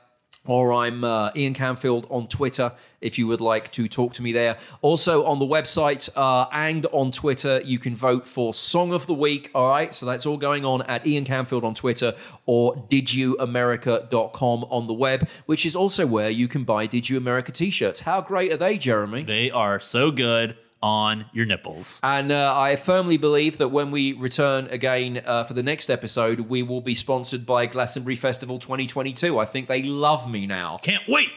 Or 0.45 0.73
I'm 0.73 1.03
uh, 1.03 1.31
Ian 1.35 1.53
Canfield 1.53 2.07
on 2.09 2.27
Twitter 2.27 2.71
if 2.99 3.17
you 3.17 3.27
would 3.27 3.41
like 3.41 3.71
to 3.73 3.87
talk 3.87 4.13
to 4.13 4.21
me 4.21 4.31
there. 4.31 4.57
Also 4.81 5.23
on 5.25 5.39
the 5.39 5.45
website 5.45 6.09
uh, 6.15 6.47
and 6.51 6.85
on 6.87 7.11
Twitter, 7.11 7.61
you 7.63 7.77
can 7.79 7.95
vote 7.95 8.27
for 8.27 8.53
Song 8.53 8.93
of 8.93 9.07
the 9.07 9.13
Week. 9.13 9.51
All 9.53 9.69
right, 9.69 9.93
so 9.93 10.05
that's 10.05 10.25
all 10.25 10.37
going 10.37 10.65
on 10.65 10.81
at 10.83 11.05
Ian 11.05 11.25
Canfield 11.25 11.63
on 11.63 11.73
Twitter 11.73 12.15
or 12.45 12.75
didyouamerica.com 12.75 14.65
on 14.69 14.87
the 14.87 14.93
web, 14.93 15.27
which 15.45 15.65
is 15.65 15.75
also 15.75 16.05
where 16.07 16.29
you 16.29 16.47
can 16.47 16.63
buy 16.63 16.85
Did 16.85 17.09
You 17.09 17.17
America 17.17 17.51
t 17.51 17.69
shirts. 17.69 18.01
How 18.01 18.21
great 18.21 18.51
are 18.51 18.57
they, 18.57 18.77
Jeremy? 18.77 19.23
They 19.23 19.51
are 19.51 19.79
so 19.79 20.11
good 20.11 20.55
on 20.81 21.25
your 21.33 21.45
nipples. 21.45 21.99
And 22.03 22.31
uh, 22.31 22.53
I 22.55 22.75
firmly 22.75 23.17
believe 23.17 23.57
that 23.59 23.69
when 23.69 23.91
we 23.91 24.13
return 24.13 24.67
again 24.67 25.21
uh, 25.25 25.43
for 25.43 25.53
the 25.53 25.63
next 25.63 25.89
episode, 25.89 26.41
we 26.41 26.63
will 26.63 26.81
be 26.81 26.95
sponsored 26.95 27.45
by 27.45 27.65
Glastonbury 27.65 28.15
Festival 28.15 28.59
2022. 28.59 29.37
I 29.37 29.45
think 29.45 29.67
they 29.67 29.83
love 29.83 30.29
me 30.29 30.47
now. 30.47 30.79
Can't 30.81 31.03
wait. 31.07 31.29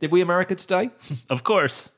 Did 0.00 0.10
we 0.10 0.20
America 0.20 0.54
today? 0.54 0.90
Of 1.30 1.44
course. 1.44 1.92